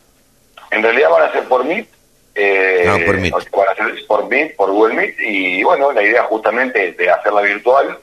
En 0.72 0.84
realidad 0.84 1.10
van 1.10 1.30
a 1.30 1.32
ser 1.32 1.44
por 1.46 1.64
Meet. 1.64 1.88
Eh, 2.34 2.84
no, 2.86 3.06
por 3.06 3.18
Meet. 3.18 3.34
Van 3.34 3.68
a 3.70 3.76
ser 3.76 4.06
por 4.08 4.28
Meet, 4.28 4.56
por 4.56 4.72
Google 4.72 4.96
Meet. 4.96 5.16
Y 5.20 5.64
bueno, 5.64 5.92
la 5.92 6.04
idea 6.04 6.24
justamente 6.24 6.92
de 6.92 7.10
hacerla 7.10 7.42
virtual 7.42 7.98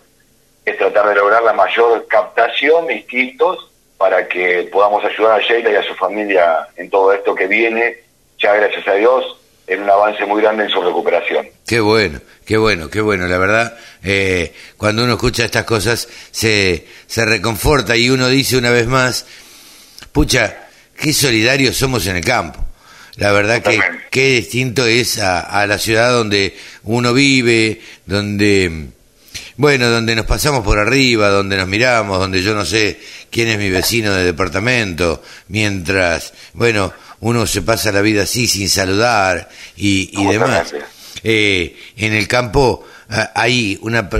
es 0.64 0.78
tratar 0.78 1.08
de 1.08 1.16
lograr 1.16 1.42
la 1.42 1.52
mayor 1.52 2.06
captación 2.06 2.86
de 2.86 2.94
instintos 2.94 3.68
para 3.98 4.26
que 4.28 4.68
podamos 4.72 5.04
ayudar 5.04 5.40
a 5.40 5.42
Sheila 5.42 5.70
y 5.70 5.76
a 5.76 5.82
su 5.82 5.94
familia 5.94 6.68
en 6.76 6.88
todo 6.88 7.12
esto 7.12 7.34
que 7.34 7.46
viene. 7.46 7.98
Ya 8.38 8.54
gracias 8.54 8.86
a 8.88 8.94
Dios, 8.94 9.36
en 9.72 9.82
un 9.82 9.90
avance 9.90 10.24
muy 10.26 10.42
grande 10.42 10.64
en 10.64 10.70
su 10.70 10.80
recuperación. 10.80 11.46
Qué 11.66 11.80
bueno, 11.80 12.20
qué 12.44 12.56
bueno, 12.56 12.90
qué 12.90 13.00
bueno. 13.00 13.26
La 13.26 13.38
verdad, 13.38 13.76
eh, 14.02 14.52
cuando 14.76 15.04
uno 15.04 15.14
escucha 15.14 15.44
estas 15.44 15.64
cosas 15.64 16.08
se, 16.30 16.86
se 17.06 17.24
reconforta 17.24 17.96
y 17.96 18.10
uno 18.10 18.28
dice 18.28 18.56
una 18.56 18.70
vez 18.70 18.86
más, 18.86 19.26
pucha, 20.12 20.68
qué 20.96 21.12
solidarios 21.12 21.76
somos 21.76 22.06
en 22.06 22.16
el 22.16 22.24
campo. 22.24 22.64
La 23.16 23.32
verdad 23.32 23.62
que 23.62 23.78
qué 24.10 24.36
distinto 24.36 24.86
es 24.86 25.18
a, 25.18 25.40
a 25.40 25.66
la 25.66 25.78
ciudad 25.78 26.10
donde 26.12 26.56
uno 26.84 27.12
vive, 27.12 27.80
donde 28.06 28.88
bueno, 29.56 29.88
donde 29.90 30.16
nos 30.16 30.26
pasamos 30.26 30.64
por 30.64 30.78
arriba, 30.78 31.28
donde 31.28 31.56
nos 31.56 31.68
miramos, 31.68 32.18
donde 32.18 32.42
yo 32.42 32.54
no 32.54 32.64
sé 32.64 32.98
quién 33.30 33.48
es 33.48 33.58
mi 33.58 33.70
vecino 33.70 34.12
de 34.14 34.24
departamento, 34.24 35.22
mientras, 35.48 36.32
bueno, 36.54 36.92
uno 37.22 37.46
se 37.46 37.62
pasa 37.62 37.92
la 37.92 38.00
vida 38.00 38.24
así 38.24 38.48
sin 38.48 38.68
saludar 38.68 39.48
y, 39.76 40.10
y 40.12 40.26
demás. 40.26 40.74
Eh, 41.22 41.76
en 41.96 42.14
el 42.14 42.26
campo 42.26 42.84
ah, 43.08 43.30
hay 43.36 43.78
una, 43.82 44.10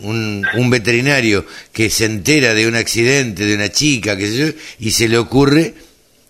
un, 0.00 0.46
un, 0.54 0.70
veterinario 0.70 1.44
que 1.72 1.90
se 1.90 2.06
entera 2.06 2.54
de 2.54 2.66
un 2.66 2.74
accidente 2.74 3.44
de 3.44 3.54
una 3.54 3.70
chica, 3.70 4.16
que 4.16 4.28
sé 4.28 4.56
y 4.78 4.92
se 4.92 5.08
le 5.08 5.18
ocurre 5.18 5.74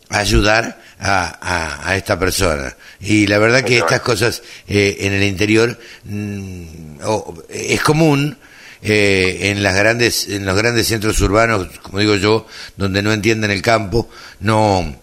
ayudar 0.08 0.82
a, 0.98 1.86
a, 1.88 1.96
esta 1.96 2.18
persona. 2.18 2.74
Y 3.00 3.28
la 3.28 3.38
verdad 3.38 3.62
que 3.62 3.78
estas 3.78 4.00
cosas 4.00 4.42
eh, 4.66 4.96
en 5.00 5.12
el 5.12 5.22
interior 5.22 5.78
mm, 6.02 6.98
es 7.48 7.80
común. 7.80 8.36
Eh, 8.86 9.50
en 9.50 9.62
las 9.62 9.74
grandes 9.74 10.28
en 10.28 10.44
los 10.44 10.54
grandes 10.54 10.86
centros 10.86 11.18
urbanos 11.22 11.68
como 11.80 12.00
digo 12.00 12.16
yo 12.16 12.46
donde 12.76 13.00
no 13.00 13.14
entienden 13.14 13.50
el 13.50 13.62
campo 13.62 14.10
no 14.40 14.94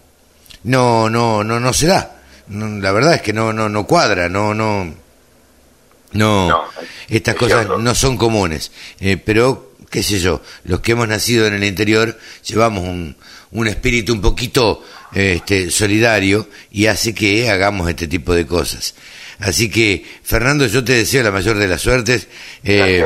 no 0.64 1.08
no 1.08 1.44
no 1.44 1.60
no 1.60 1.72
se 1.72 1.86
da 1.86 2.22
la 2.48 2.92
verdad 2.92 3.14
es 3.14 3.22
que 3.22 3.32
no 3.32 3.52
no 3.52 3.68
no 3.68 3.86
cuadra 3.86 4.28
no 4.28 4.54
no 4.54 5.00
no, 6.14 6.64
estas 7.08 7.34
cosas 7.36 7.66
no 7.78 7.94
son 7.94 8.18
comunes 8.18 8.70
eh, 9.00 9.16
pero 9.16 9.72
qué 9.88 10.02
sé 10.02 10.18
yo 10.18 10.42
los 10.64 10.80
que 10.80 10.92
hemos 10.92 11.08
nacido 11.08 11.46
en 11.46 11.54
el 11.54 11.64
interior 11.64 12.18
llevamos 12.46 12.84
un, 12.84 13.16
un 13.52 13.68
espíritu 13.68 14.12
un 14.12 14.20
poquito 14.20 14.82
este, 15.14 15.70
solidario 15.70 16.48
y 16.70 16.86
hace 16.86 17.14
que 17.14 17.50
hagamos 17.50 17.88
este 17.88 18.08
tipo 18.08 18.34
de 18.34 18.46
cosas. 18.46 18.94
Así 19.38 19.68
que, 19.70 20.04
Fernando, 20.22 20.66
yo 20.66 20.82
te 20.84 20.94
deseo 20.94 21.22
la 21.22 21.30
mayor 21.30 21.58
de 21.58 21.68
las 21.68 21.82
suertes. 21.82 22.28
Eh, 22.64 23.04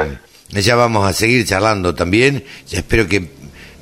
ya 0.51 0.77
vamos 0.77 1.09
a 1.09 1.13
seguir 1.13 1.45
charlando 1.47 1.95
también. 1.95 2.45
Ya 2.69 2.79
espero 2.79 3.09
que 3.09 3.29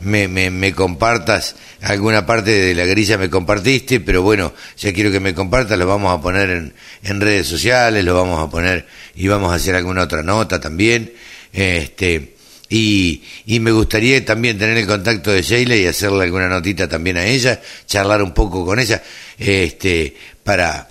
me, 0.04 0.28
me, 0.28 0.50
me, 0.50 0.72
compartas 0.72 1.56
alguna 1.82 2.26
parte 2.26 2.50
de 2.50 2.74
la 2.74 2.84
grilla 2.84 3.18
me 3.18 3.30
compartiste, 3.30 4.00
pero 4.00 4.22
bueno, 4.22 4.52
ya 4.76 4.92
quiero 4.92 5.10
que 5.10 5.20
me 5.20 5.34
compartas, 5.34 5.78
lo 5.78 5.86
vamos 5.86 6.16
a 6.16 6.20
poner 6.20 6.50
en, 6.50 6.74
en 7.02 7.20
redes 7.20 7.46
sociales, 7.46 8.04
lo 8.04 8.14
vamos 8.14 8.40
a 8.40 8.50
poner 8.50 8.86
y 9.14 9.28
vamos 9.28 9.52
a 9.52 9.56
hacer 9.56 9.74
alguna 9.74 10.02
otra 10.02 10.22
nota 10.22 10.60
también. 10.60 11.12
Este, 11.52 12.34
y, 12.68 13.22
y, 13.46 13.60
me 13.60 13.70
gustaría 13.70 14.24
también 14.24 14.58
tener 14.58 14.76
el 14.76 14.86
contacto 14.86 15.30
de 15.30 15.42
Sheila 15.42 15.76
y 15.76 15.86
hacerle 15.86 16.24
alguna 16.24 16.48
notita 16.48 16.88
también 16.88 17.16
a 17.16 17.24
ella, 17.24 17.60
charlar 17.86 18.22
un 18.22 18.32
poco 18.32 18.64
con 18.64 18.80
ella, 18.80 19.02
este, 19.38 20.16
para, 20.42 20.88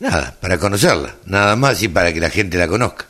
nada, 0.00 0.34
para 0.40 0.58
conocerla, 0.58 1.16
nada 1.26 1.56
más 1.56 1.82
y 1.82 1.88
para 1.88 2.12
que 2.12 2.20
la 2.20 2.30
gente 2.30 2.56
la 2.56 2.68
conozca. 2.68 3.06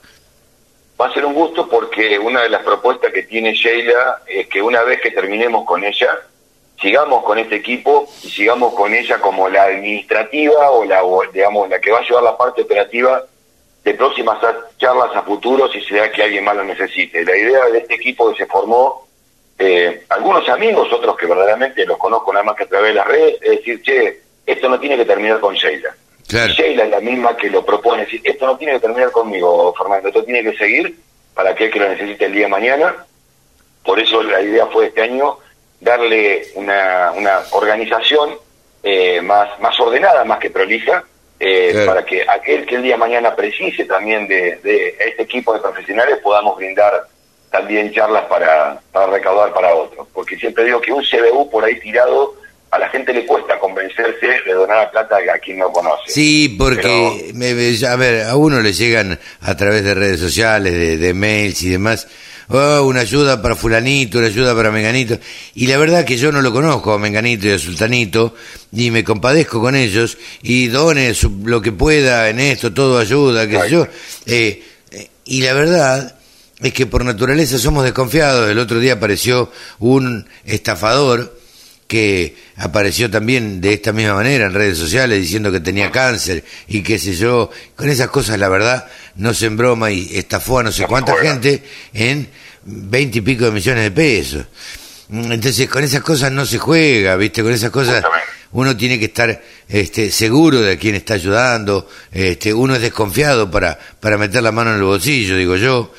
Va 1.01 1.07
a 1.07 1.13
ser 1.13 1.25
un 1.25 1.35
gusto 1.35 1.66
porque 1.97 2.19
una 2.19 2.43
de 2.43 2.51
las 2.51 2.63
propuestas 2.63 3.11
que 3.11 3.23
tiene 3.23 3.55
Sheila 3.55 4.21
es 4.27 4.49
que 4.49 4.61
una 4.61 4.83
vez 4.83 5.01
que 5.01 5.11
terminemos 5.13 5.65
con 5.65 5.83
ella, 5.83 6.19
sigamos 6.79 7.25
con 7.25 7.39
este 7.39 7.57
equipo 7.57 8.07
y 8.23 8.29
sigamos 8.29 8.75
con 8.75 8.93
ella 8.93 9.19
como 9.19 9.49
la 9.49 9.65
administrativa 9.65 10.73
o 10.73 10.85
la, 10.85 11.01
digamos, 11.33 11.71
la 11.71 11.81
que 11.81 11.91
va 11.91 12.01
a 12.01 12.03
llevar 12.03 12.23
la 12.23 12.37
parte 12.37 12.63
operativa 12.63 13.25
de 13.83 13.95
próximas 13.95 14.37
charlas 14.77 15.17
a 15.17 15.23
futuro 15.23 15.73
si 15.73 15.81
se 15.81 15.97
da 15.97 16.13
que 16.13 16.23
alguien 16.23 16.45
más 16.45 16.57
lo 16.57 16.65
necesite. 16.65 17.25
La 17.25 17.35
idea 17.35 17.65
de 17.73 17.79
este 17.79 17.95
equipo 17.95 18.31
que 18.31 18.45
se 18.45 18.47
formó, 18.47 19.07
eh, 19.59 20.05
algunos 20.11 20.47
amigos, 20.51 20.93
otros 20.93 21.17
que 21.17 21.25
verdaderamente 21.25 21.87
los 21.87 21.97
conozco 21.97 22.31
nada 22.31 22.45
más 22.45 22.57
que 22.57 22.65
a 22.65 22.69
través 22.69 22.89
de 22.89 22.95
las 22.95 23.07
redes, 23.07 23.39
es 23.41 23.51
decir, 23.53 23.81
che, 23.81 24.21
esto 24.45 24.69
no 24.69 24.79
tiene 24.79 24.99
que 24.99 25.07
terminar 25.07 25.41
con 25.41 25.55
Sheila. 25.55 25.97
Sheila 26.29 26.85
es 26.85 26.91
la 26.91 27.01
misma 27.01 27.35
que 27.39 27.49
lo 27.49 27.65
propone, 27.65 28.05
decir, 28.05 28.21
esto 28.23 28.45
no 28.45 28.59
tiene 28.59 28.75
que 28.75 28.81
terminar 28.81 29.11
conmigo, 29.13 29.73
Fernando, 29.79 30.09
esto 30.09 30.25
tiene 30.25 30.43
que 30.43 30.59
seguir 30.59 31.06
para 31.37 31.51
aquel 31.51 31.71
que 31.71 31.79
lo 31.79 31.89
necesite 31.91 32.25
el 32.25 32.33
día 32.33 32.45
de 32.45 32.51
mañana. 32.51 32.97
Por 33.85 34.01
eso 34.01 34.23
la 34.23 34.41
idea 34.41 34.67
fue 34.67 34.87
este 34.87 35.03
año 35.03 35.39
darle 35.79 36.47
una, 36.55 37.13
una 37.13 37.43
organización 37.53 38.39
eh, 38.83 39.21
más, 39.21 39.61
más 39.61 39.79
ordenada, 39.79 40.25
más 40.25 40.39
que 40.39 40.49
prolija, 40.49 41.05
eh, 41.39 41.85
para 41.87 42.07
que 42.07 42.25
aquel 42.27 42.65
que 42.65 42.77
el 42.77 42.83
día 42.83 42.95
de 42.95 43.01
mañana 43.01 43.37
precise 43.37 43.85
también 43.85 44.27
de, 44.27 44.97
este 44.99 45.23
equipo 45.25 45.53
de 45.53 45.61
profesionales 45.61 46.19
podamos 46.23 46.57
brindar 46.57 47.07
también 47.51 47.93
charlas 47.93 48.25
para, 48.25 48.81
para 48.91 49.07
recaudar 49.09 49.53
para 49.53 49.75
otros. 49.75 50.09
Porque 50.15 50.37
siempre 50.37 50.65
digo 50.65 50.81
que 50.81 50.93
un 50.95 51.05
CBU 51.05 51.51
por 51.51 51.63
ahí 51.65 51.79
tirado 51.81 52.35
a 52.71 52.79
la 52.79 52.89
gente 52.89 53.13
le 53.13 53.25
cuesta 53.25 53.59
convencerse 53.59 54.27
de 54.45 54.53
donar 54.53 54.85
la 54.85 54.91
plata 54.91 55.17
a 55.35 55.39
quien 55.39 55.59
no 55.59 55.71
conoce. 55.73 56.09
Sí, 56.09 56.57
porque, 56.59 57.33
a 57.89 57.97
ver, 57.97 58.27
a 58.27 58.37
uno 58.37 58.61
le 58.61 58.73
llegan 58.73 59.19
a 59.41 59.57
través 59.57 59.85
de 59.85 59.95
redes 59.95 60.21
sociales, 60.21 60.73
de, 60.73 60.97
de 60.99 61.15
mails 61.15 61.63
y 61.63 61.71
demás, 61.71 62.09
oh, 62.49 62.83
una 62.83 63.01
ayuda 63.01 63.41
para 63.41 63.55
fulanito, 63.55 64.19
una 64.19 64.27
ayuda 64.27 64.55
para 64.55 64.71
menganito. 64.71 65.19
Y 65.55 65.67
la 65.67 65.79
verdad 65.79 66.05
que 66.05 66.17
yo 66.17 66.33
no 66.33 66.43
lo 66.43 66.53
conozco 66.53 66.93
a 66.93 66.99
menganito 66.99 67.47
y 67.47 67.53
a 67.53 67.59
sultanito, 67.59 68.35
y 68.73 68.91
me 68.91 69.05
compadezco 69.05 69.61
con 69.61 69.77
ellos, 69.77 70.19
y 70.43 70.69
done 70.69 71.15
lo 71.45 71.63
que 71.63 71.73
pueda 71.73 72.29
en 72.29 72.41
esto, 72.41 72.73
todo 72.73 72.99
ayuda, 72.99 73.49
qué 73.49 73.61
sé 73.61 73.71
yo. 73.71 73.87
Eh, 74.27 74.63
eh, 74.91 75.09
y 75.25 75.43
la 75.43 75.55
verdad 75.55 76.17
es 76.61 76.73
que 76.73 76.87
por 76.87 77.05
naturaleza 77.05 77.59
somos 77.59 77.85
desconfiados. 77.85 78.51
El 78.51 78.59
otro 78.59 78.81
día 78.81 78.95
apareció 78.95 79.53
un 79.79 80.29
estafador 80.45 81.36
que 81.87 82.37
apareció 82.57 83.11
también 83.11 83.61
de 83.61 83.75
esta 83.75 83.93
misma 83.93 84.15
manera 84.15 84.47
en 84.47 84.55
redes 84.55 84.79
sociales 84.79 85.21
diciendo 85.21 85.53
que 85.53 85.61
tenía 85.61 85.91
cáncer 85.91 86.45
y 86.69 86.83
qué 86.83 86.99
sé 86.99 87.15
yo, 87.15 87.51
con 87.77 87.89
esas 87.89 88.09
cosas 88.09 88.39
la 88.39 88.49
verdad 88.49 88.87
no 89.17 89.33
se 89.33 89.49
broma 89.51 89.91
y 89.91 90.17
estafó 90.17 90.59
a 90.59 90.65
no 90.65 90.73
sé 90.73 90.85
cuánta 90.87 91.17
gente 91.17 91.63
en 91.95 92.29
veinte 92.65 93.19
y 93.19 93.21
pico 93.21 93.45
de 93.45 93.53
millones 93.53 93.85
de 93.85 93.91
pesos. 93.91 94.47
Entonces 95.11 95.69
con 95.69 95.85
esas 95.85 96.03
cosas 96.03 96.33
no 96.33 96.45
se 96.45 96.59
juega, 96.59 97.17
¿viste? 97.17 97.43
Con 97.43 97.53
esas 97.53 97.71
cosas 97.71 98.05
uno 98.53 98.77
tiene 98.77 98.99
que 98.99 99.07
estar 99.07 99.43
este, 99.69 100.11
seguro 100.11 100.61
de 100.61 100.73
a 100.73 100.79
quién 100.79 100.95
está 100.95 101.15
ayudando, 101.15 101.89
este, 102.11 102.53
uno 102.53 102.75
es 102.75 102.83
desconfiado 102.83 103.51
para, 103.51 103.79
para 104.01 104.19
meter 104.19 104.43
la 104.43 104.51
mano 104.51 104.71
en 104.71 104.77
el 104.77 104.83
bolsillo, 104.83 105.37
digo 105.37 105.57
yo. 105.57 105.93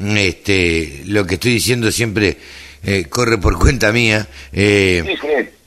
Este, 0.00 1.02
lo 1.06 1.26
que 1.26 1.34
estoy 1.34 1.52
diciendo 1.52 1.90
siempre 1.90 2.38
eh, 2.82 3.04
corre 3.08 3.38
por 3.38 3.58
cuenta 3.58 3.92
mía. 3.92 4.26
Eh, 4.52 5.16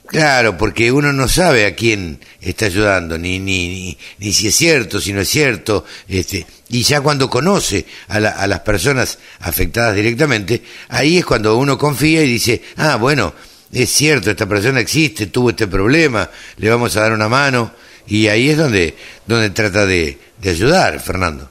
claro, 0.06 0.56
porque 0.56 0.92
uno 0.92 1.12
no 1.12 1.28
sabe 1.28 1.66
a 1.66 1.74
quién 1.74 2.18
está 2.40 2.66
ayudando, 2.66 3.18
ni, 3.18 3.38
ni, 3.38 3.96
ni, 4.18 4.32
si 4.32 4.48
es 4.48 4.54
cierto, 4.54 5.00
si 5.00 5.12
no 5.12 5.20
es 5.20 5.28
cierto. 5.28 5.84
Este, 6.08 6.46
y 6.68 6.82
ya 6.82 7.00
cuando 7.00 7.28
conoce 7.28 7.84
a, 8.08 8.16
a 8.16 8.46
las 8.46 8.60
personas 8.60 9.18
afectadas 9.40 9.94
directamente, 9.94 10.62
ahí 10.88 11.18
es 11.18 11.24
cuando 11.24 11.56
uno 11.56 11.78
confía 11.78 12.22
y 12.22 12.28
dice, 12.28 12.62
ah, 12.76 12.96
bueno, 12.96 13.34
es 13.72 13.90
cierto, 13.90 14.30
esta 14.30 14.46
persona 14.46 14.80
existe, 14.80 15.26
tuvo 15.26 15.50
este 15.50 15.66
problema, 15.66 16.28
le 16.58 16.68
vamos 16.70 16.96
a 16.96 17.00
dar 17.00 17.12
una 17.12 17.28
mano. 17.28 17.72
Y 18.06 18.26
ahí 18.28 18.50
es 18.50 18.58
donde, 18.58 18.94
donde 19.26 19.50
trata 19.50 19.86
de, 19.86 20.18
de 20.38 20.50
ayudar, 20.50 21.00
Fernando. 21.00 21.48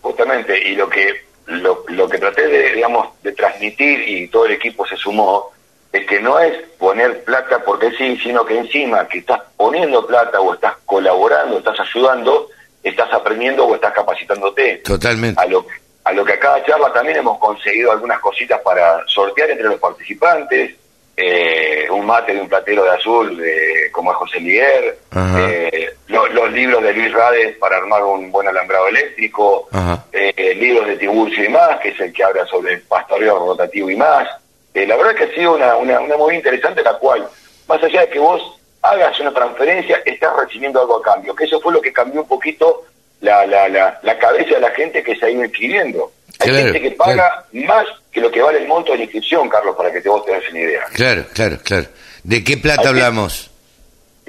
Justamente, 0.00 0.56
y 0.68 0.76
lo 0.76 0.88
que 0.88 1.29
lo, 1.50 1.84
lo 1.88 2.08
que 2.08 2.18
traté 2.18 2.46
de, 2.46 2.72
digamos, 2.72 3.08
de 3.22 3.32
transmitir 3.32 4.08
y 4.08 4.28
todo 4.28 4.46
el 4.46 4.52
equipo 4.52 4.86
se 4.86 4.96
sumó, 4.96 5.50
es 5.92 6.06
que 6.06 6.20
no 6.20 6.38
es 6.38 6.56
poner 6.78 7.24
plata 7.24 7.62
porque 7.64 7.90
sí, 7.92 8.16
sino 8.22 8.44
que 8.44 8.58
encima 8.58 9.08
que 9.08 9.18
estás 9.18 9.40
poniendo 9.56 10.06
plata 10.06 10.40
o 10.40 10.54
estás 10.54 10.74
colaborando, 10.86 11.58
estás 11.58 11.80
ayudando, 11.80 12.48
estás 12.82 13.12
aprendiendo 13.12 13.66
o 13.66 13.74
estás 13.74 13.92
capacitándote. 13.92 14.76
Totalmente. 14.78 15.40
A 15.40 15.46
lo, 15.46 15.66
a 16.04 16.12
lo 16.12 16.24
que 16.24 16.34
a 16.34 16.40
cada 16.40 16.64
charla 16.64 16.92
también 16.92 17.18
hemos 17.18 17.38
conseguido 17.38 17.90
algunas 17.90 18.20
cositas 18.20 18.60
para 18.60 19.04
sortear 19.06 19.50
entre 19.50 19.66
los 19.66 19.80
participantes, 19.80 20.76
eh, 21.22 21.86
un 21.90 22.06
mate 22.06 22.32
de 22.34 22.40
un 22.40 22.48
platero 22.48 22.84
de 22.84 22.90
azul 22.90 23.36
de, 23.36 23.90
como 23.92 24.12
es 24.12 24.16
José 24.16 24.40
Miguel, 24.40 24.94
eh, 25.36 25.90
los 26.08 26.52
libros 26.52 26.82
de 26.82 26.94
Luis 26.94 27.12
Rades 27.12 27.56
para 27.58 27.76
armar 27.76 28.02
un 28.04 28.32
buen 28.32 28.48
alambrado 28.48 28.88
eléctrico, 28.88 29.68
eh, 30.12 30.54
libros 30.54 30.86
de 30.86 30.96
Tiburcio 30.96 31.44
y 31.44 31.48
más, 31.48 31.78
que 31.80 31.90
es 31.90 32.00
el 32.00 32.12
que 32.12 32.24
habla 32.24 32.46
sobre 32.46 32.74
el 32.74 32.82
pastoreo 32.82 33.38
rotativo 33.38 33.90
y 33.90 33.96
más. 33.96 34.28
la 34.72 34.96
verdad 34.96 35.14
que 35.14 35.24
ha 35.24 35.34
sido 35.34 35.56
una, 35.56 35.76
una, 35.76 36.00
una 36.00 36.16
muy 36.16 36.36
interesante, 36.36 36.82
la 36.82 36.94
cual, 36.94 37.28
más 37.68 37.82
allá 37.82 38.00
de 38.00 38.08
que 38.08 38.18
vos 38.18 38.40
hagas 38.82 39.20
una 39.20 39.32
transferencia, 39.32 40.00
estás 40.06 40.34
recibiendo 40.36 40.80
algo 40.80 40.96
a 40.96 41.02
cambio, 41.02 41.34
que 41.34 41.44
eso 41.44 41.60
fue 41.60 41.72
lo 41.72 41.82
que 41.82 41.92
cambió 41.92 42.22
un 42.22 42.28
poquito 42.28 42.84
la, 43.20 43.44
la, 43.46 43.68
la, 43.68 44.00
la 44.02 44.18
cabeza 44.18 44.54
de 44.54 44.60
la 44.60 44.70
gente 44.70 45.02
que 45.02 45.16
se 45.16 45.26
ha 45.26 45.30
ido 45.30 45.44
inscribiendo. 45.44 46.12
Hay 46.38 46.54
gente 46.54 46.80
que 46.80 46.92
paga 46.92 47.44
más 47.52 47.86
que 48.12 48.20
lo 48.20 48.30
que 48.30 48.42
vale 48.42 48.58
el 48.58 48.68
monto 48.68 48.92
de 48.92 48.98
la 48.98 49.04
inscripción, 49.04 49.48
Carlos, 49.48 49.76
para 49.76 49.92
que 49.92 50.00
te 50.00 50.08
vos 50.08 50.24
te 50.24 50.32
una 50.32 50.58
idea. 50.58 50.84
Claro, 50.92 51.24
claro, 51.32 51.58
claro. 51.62 51.86
¿De 52.24 52.44
qué 52.44 52.56
plata 52.56 52.88
hablamos? 52.88 53.50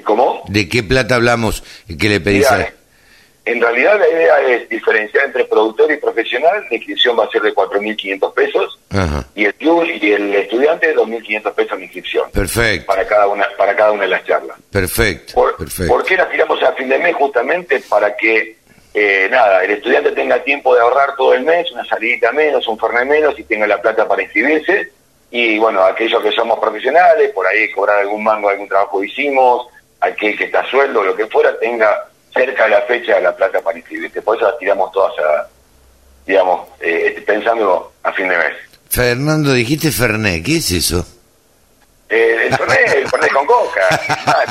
¿Cómo? 0.04 0.42
¿De 0.48 0.68
qué 0.68 0.82
plata 0.82 1.16
hablamos 1.16 1.62
y 1.88 1.96
qué 1.96 2.08
le 2.08 2.20
pedís 2.20 2.46
En 3.44 3.60
realidad 3.60 3.98
la 3.98 4.08
idea 4.08 4.40
es 4.48 4.68
diferenciar 4.68 5.26
entre 5.26 5.44
productor 5.44 5.92
y 5.92 5.96
profesional. 5.96 6.64
La 6.70 6.76
inscripción 6.76 7.18
va 7.18 7.24
a 7.24 7.30
ser 7.30 7.42
de 7.42 7.54
4.500 7.54 8.34
pesos 8.34 8.78
y 9.34 9.44
el 9.44 9.54
y 10.02 10.12
el 10.12 10.34
estudiante 10.34 10.88
de 10.88 10.96
2.500 10.96 11.54
pesos 11.54 11.78
de 11.78 11.84
inscripción. 11.84 12.30
Perfecto. 12.32 12.86
Para 12.86 13.06
cada 13.06 13.28
una 13.28 13.46
para 13.56 13.76
cada 13.76 13.92
una 13.92 14.02
de 14.02 14.08
las 14.08 14.24
charlas. 14.24 14.56
Perfecto. 14.70 15.34
Por, 15.34 15.56
perfecto. 15.56 15.92
¿Por 15.92 16.04
qué 16.04 16.16
la 16.16 16.28
tiramos 16.28 16.62
a 16.62 16.72
fin 16.72 16.88
de 16.88 16.98
mes? 16.98 17.14
Justamente 17.14 17.82
para 17.88 18.16
que 18.16 18.61
eh, 18.94 19.28
nada, 19.30 19.64
el 19.64 19.70
estudiante 19.70 20.12
tenga 20.12 20.42
tiempo 20.42 20.74
de 20.74 20.82
ahorrar 20.82 21.16
todo 21.16 21.32
el 21.32 21.44
mes, 21.44 21.70
una 21.72 21.84
salidita 21.84 22.30
menos, 22.32 22.68
un 22.68 22.78
fernet 22.78 23.06
menos 23.06 23.38
y 23.38 23.44
tenga 23.44 23.66
la 23.66 23.80
plata 23.80 24.06
para 24.06 24.22
inscribirse. 24.22 24.90
Y 25.30 25.58
bueno, 25.58 25.82
aquellos 25.82 26.22
que 26.22 26.32
somos 26.32 26.58
profesionales, 26.58 27.30
por 27.32 27.46
ahí 27.46 27.70
cobrar 27.72 28.00
algún 28.00 28.22
mango 28.22 28.50
algún 28.50 28.68
trabajo 28.68 29.00
que 29.00 29.06
hicimos, 29.06 29.66
aquel 30.00 30.36
que 30.36 30.44
está 30.44 30.60
a 30.60 30.70
sueldo, 30.70 31.02
lo 31.02 31.16
que 31.16 31.26
fuera, 31.26 31.58
tenga 31.58 32.06
cerca 32.34 32.64
de 32.64 32.70
la 32.70 32.82
fecha 32.82 33.18
la 33.20 33.34
plata 33.34 33.62
para 33.62 33.78
inscribirse. 33.78 34.20
Por 34.20 34.36
eso 34.36 34.46
las 34.46 34.58
tiramos 34.58 34.92
todas 34.92 35.18
a, 35.20 35.48
digamos, 36.26 36.68
eh, 36.80 37.22
pensando 37.26 37.92
a 38.02 38.12
fin 38.12 38.28
de 38.28 38.36
mes. 38.36 38.56
Fernando, 38.90 39.54
dijiste 39.54 39.90
Fernet, 39.90 40.44
¿qué 40.44 40.56
es 40.58 40.70
eso? 40.70 41.06
Eh, 42.10 42.48
el 42.48 42.56
Fernet, 42.58 42.94
el 42.94 43.08
Fernet 43.08 43.32
con 43.32 43.46
coca. 43.46 43.88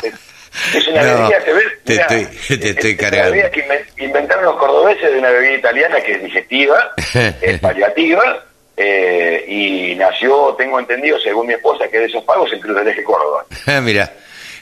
Es 0.74 0.88
una 0.88 1.02
bebida, 1.02 1.40
te, 1.86 1.98
te, 1.98 2.58
te, 2.58 2.70
estoy 2.70 2.98
cargando. 2.98 3.32
Una 3.32 3.50
bebida 3.50 3.50
que 3.96 4.04
inventaron 4.04 4.46
los 4.46 4.58
cordobeses 4.58 5.12
de 5.12 5.20
una 5.20 5.30
bebida 5.30 5.54
italiana 5.54 6.02
que 6.02 6.14
es 6.14 6.24
digestiva, 6.24 6.92
es 7.42 7.60
paliativa, 7.60 8.44
eh, 8.76 9.46
y 9.48 9.96
nació, 9.96 10.54
tengo 10.58 10.80
entendido, 10.80 11.20
según 11.20 11.48
mi 11.48 11.54
esposa, 11.54 11.88
que 11.90 12.00
de 12.00 12.06
esos 12.06 12.24
pagos 12.24 12.52
en 12.52 12.60
Cruz 12.60 12.76
del 12.76 12.88
Eje 12.88 13.04
Córdoba. 13.04 13.46
Mira. 13.82 14.12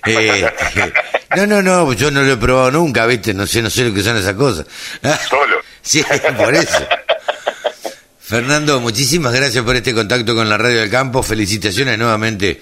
Eh, 0.05 0.45
no, 1.35 1.45
no, 1.45 1.61
no, 1.61 1.93
yo 1.93 2.11
no 2.11 2.21
lo 2.21 2.33
he 2.33 2.37
probado 2.37 2.71
nunca, 2.71 3.05
¿viste? 3.05 3.33
No 3.33 3.45
sé, 3.45 3.61
no 3.61 3.69
sé 3.69 3.83
lo 3.83 3.93
que 3.93 4.01
son 4.01 4.15
esas 4.17 4.35
cosas. 4.35 4.65
Solo. 5.27 5.59
sí, 5.81 6.03
por 6.37 6.53
eso. 6.53 6.87
Fernando, 8.19 8.79
muchísimas 8.79 9.33
gracias 9.33 9.63
por 9.63 9.75
este 9.75 9.93
contacto 9.93 10.35
con 10.35 10.47
la 10.47 10.57
Radio 10.57 10.79
del 10.79 10.89
Campo. 10.89 11.23
Felicitaciones 11.23 11.97
nuevamente 11.97 12.61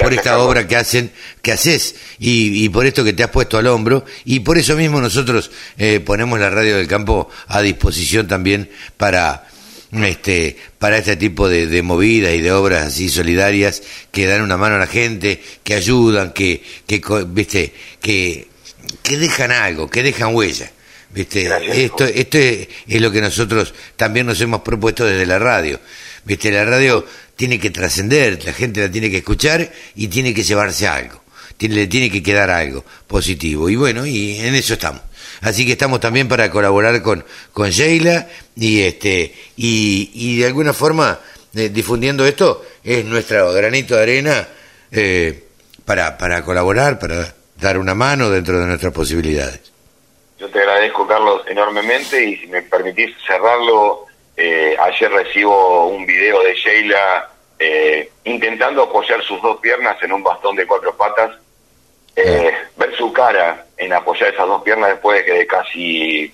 por 0.00 0.12
esta 0.12 0.38
obra 0.38 0.66
que 0.66 0.76
hacen, 0.76 1.10
que 1.42 1.52
haces 1.52 1.96
y, 2.18 2.68
por 2.70 2.86
esto 2.86 3.04
que 3.04 3.12
te 3.12 3.22
has 3.22 3.30
puesto 3.30 3.58
al 3.58 3.66
hombro 3.66 4.04
y 4.24 4.40
por 4.40 4.58
eso 4.58 4.76
mismo 4.76 5.00
nosotros 5.00 5.50
eh, 5.78 6.00
ponemos 6.00 6.38
la 6.38 6.50
radio 6.50 6.76
del 6.76 6.88
campo 6.88 7.28
a 7.48 7.62
disposición 7.62 8.26
también 8.26 8.70
para 8.96 9.46
este 9.92 10.56
para 10.78 10.98
este 10.98 11.16
tipo 11.16 11.48
de, 11.48 11.82
movidas 11.82 12.34
y 12.34 12.40
de 12.40 12.52
obras 12.52 12.86
así 12.86 13.08
solidarias 13.08 13.82
que 14.10 14.26
dan 14.26 14.42
una 14.42 14.56
mano 14.56 14.76
a 14.76 14.78
la 14.78 14.86
gente, 14.86 15.42
que 15.62 15.74
ayudan, 15.74 16.32
que 16.32 16.62
que 16.86 17.00
viste 17.28 17.72
que 18.00 18.48
que 19.02 19.16
dejan 19.16 19.52
algo, 19.52 19.88
que 19.88 20.02
dejan 20.02 20.34
huella. 20.34 20.70
¿Viste? 21.10 21.48
Esto, 21.84 22.04
esto 22.04 22.36
es, 22.36 22.68
es, 22.86 23.00
lo 23.00 23.10
que 23.10 23.22
nosotros 23.22 23.72
también 23.96 24.26
nos 24.26 24.38
hemos 24.42 24.60
propuesto 24.60 25.06
desde 25.06 25.24
la 25.24 25.38
radio. 25.38 25.80
¿Viste? 26.24 26.50
La 26.50 26.64
radio 26.64 27.06
tiene 27.36 27.60
que 27.60 27.70
trascender, 27.70 28.44
la 28.44 28.52
gente 28.52 28.80
la 28.80 28.90
tiene 28.90 29.10
que 29.10 29.18
escuchar 29.18 29.70
y 29.94 30.08
tiene 30.08 30.34
que 30.34 30.42
llevarse 30.42 30.88
algo, 30.88 31.22
tiene, 31.56 31.74
le 31.74 31.86
tiene 31.86 32.10
que 32.10 32.22
quedar 32.22 32.50
algo 32.50 32.84
positivo. 33.06 33.68
Y 33.68 33.76
bueno, 33.76 34.06
y 34.06 34.38
en 34.40 34.54
eso 34.54 34.74
estamos. 34.74 35.02
Así 35.42 35.66
que 35.66 35.72
estamos 35.72 36.00
también 36.00 36.28
para 36.28 36.50
colaborar 36.50 37.02
con, 37.02 37.24
con 37.52 37.70
Sheila 37.70 38.26
y, 38.56 38.80
este, 38.80 39.34
y, 39.56 40.10
y 40.14 40.38
de 40.38 40.46
alguna 40.46 40.72
forma 40.72 41.20
eh, 41.54 41.68
difundiendo 41.70 42.26
esto 42.26 42.64
es 42.82 43.04
nuestro 43.04 43.52
granito 43.52 43.96
de 43.96 44.02
arena 44.02 44.48
eh, 44.90 45.44
para, 45.84 46.16
para 46.18 46.42
colaborar, 46.42 46.98
para 46.98 47.34
dar 47.60 47.78
una 47.78 47.94
mano 47.94 48.30
dentro 48.30 48.58
de 48.60 48.66
nuestras 48.66 48.92
posibilidades. 48.92 49.60
Yo 50.38 50.48
te 50.50 50.58
agradezco, 50.58 51.06
Carlos, 51.06 51.42
enormemente 51.48 52.22
y 52.22 52.36
si 52.36 52.46
me 52.46 52.62
permitís 52.62 53.16
cerrarlo 53.26 54.06
eh, 54.36 54.76
ayer 54.78 55.10
recibo 55.10 55.86
un 55.88 56.04
video 56.04 56.42
de 56.42 56.54
Sheila 56.54 57.30
eh, 57.58 58.10
intentando 58.24 58.82
apoyar 58.82 59.22
sus 59.22 59.40
dos 59.40 59.58
piernas 59.60 59.96
en 60.02 60.12
un 60.12 60.22
bastón 60.22 60.56
de 60.56 60.66
cuatro 60.66 60.94
patas. 60.94 61.32
Eh, 62.14 62.50
ver 62.76 62.96
su 62.96 63.12
cara 63.12 63.66
en 63.76 63.92
apoyar 63.92 64.32
esas 64.32 64.46
dos 64.46 64.62
piernas 64.62 64.90
después 64.90 65.18
de 65.18 65.24
que 65.24 65.38
de 65.38 65.46
casi 65.46 66.32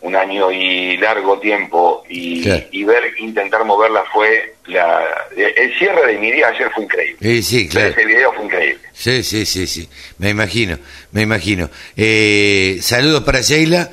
un 0.00 0.16
año 0.16 0.50
y 0.50 0.96
largo 0.96 1.38
tiempo 1.38 2.02
y, 2.08 2.42
ver 2.84 3.14
intentar 3.18 3.64
moverla 3.64 4.02
fue 4.12 4.54
la 4.66 5.04
el 5.36 5.78
cierre 5.78 6.12
de 6.12 6.18
mi 6.18 6.32
día 6.32 6.48
ayer 6.48 6.70
fue 6.74 6.84
increíble. 6.84 7.42
Sí, 7.42 7.68
claro. 7.68 7.88
ese 7.88 8.04
video 8.06 8.32
fue 8.32 8.44
increíble. 8.46 8.80
Sí 8.94 9.22
sí 9.22 9.44
sí 9.44 9.66
sí. 9.66 9.88
Me 10.18 10.30
imagino 10.30 10.78
me 11.12 11.22
imagino. 11.22 11.68
Saludos 12.80 13.22
para 13.22 13.42
Sheila 13.42 13.90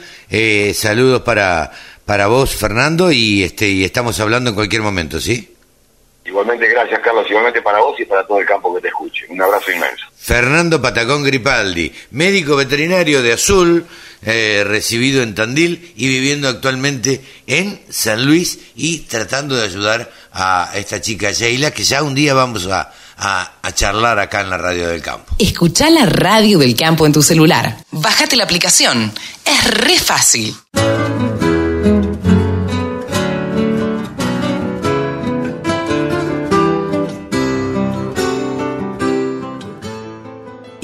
saludos 0.74 1.22
para 1.22 1.72
para 2.08 2.28
vos, 2.28 2.56
Fernando, 2.56 3.12
y 3.12 3.44
este 3.44 3.68
y 3.68 3.84
estamos 3.84 4.18
hablando 4.22 4.50
en 4.50 4.56
cualquier 4.56 4.82
momento, 4.82 5.20
¿sí? 5.20 5.54
Igualmente, 6.26 6.68
gracias, 6.70 7.02
Carlos. 7.02 7.26
Igualmente 7.30 7.62
para 7.62 7.80
vos 7.80 8.00
y 8.00 8.06
para 8.06 8.26
todo 8.26 8.40
el 8.40 8.46
campo 8.46 8.74
que 8.74 8.82
te 8.82 8.88
escuche. 8.88 9.26
Un 9.30 9.42
abrazo 9.42 9.72
inmenso. 9.72 10.06
Fernando 10.18 10.82
Patacón 10.82 11.24
Gripaldi, 11.26 11.92
médico 12.12 12.56
veterinario 12.56 13.22
de 13.22 13.34
Azul, 13.34 13.86
eh, 14.26 14.64
recibido 14.66 15.22
en 15.22 15.36
Tandil 15.36 15.94
y 15.98 16.08
viviendo 16.08 16.48
actualmente 16.48 17.22
en 17.46 17.82
San 17.90 18.26
Luis 18.26 18.58
y 18.76 19.00
tratando 19.00 19.58
de 19.58 19.66
ayudar 19.66 20.10
a 20.32 20.72
esta 20.76 21.02
chica 21.02 21.34
Sheila, 21.34 21.72
que 21.72 21.84
ya 21.84 22.04
un 22.04 22.16
día 22.16 22.34
vamos 22.34 22.68
a, 22.68 22.94
a, 23.18 23.52
a, 23.62 23.72
charlar 23.74 24.18
acá 24.20 24.42
en 24.42 24.50
la 24.50 24.58
radio 24.58 24.88
del 24.88 25.02
campo. 25.02 25.36
Escucha 25.40 25.90
la 25.90 26.06
radio 26.06 26.58
del 26.58 26.76
campo 26.76 27.06
en 27.06 27.12
tu 27.12 27.22
celular. 27.22 27.78
Bájate 27.92 28.38
la 28.38 28.46
aplicación. 28.46 29.12
Es 29.44 29.64
re 29.66 29.98
fácil. 30.00 30.56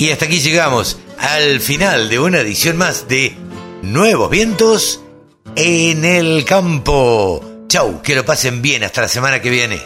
Y 0.04 0.12
hasta 0.12 0.26
aquí 0.26 0.42
llegamos 0.42 0.98
al 1.18 1.62
final 1.62 2.10
de 2.10 2.20
una 2.20 2.42
edición 2.42 2.76
más 2.76 3.08
de 3.08 3.38
Nuevos 3.84 4.30
Vientos 4.30 5.00
en 5.56 6.04
el 6.04 6.44
Campo. 6.44 7.42
Chau, 7.70 8.02
que 8.02 8.14
lo 8.14 8.26
pasen 8.26 8.62
bien 8.62 8.84
hasta 8.84 9.00
la 9.00 9.08
semana 9.08 9.42
que 9.42 9.50
viene. 9.50 9.82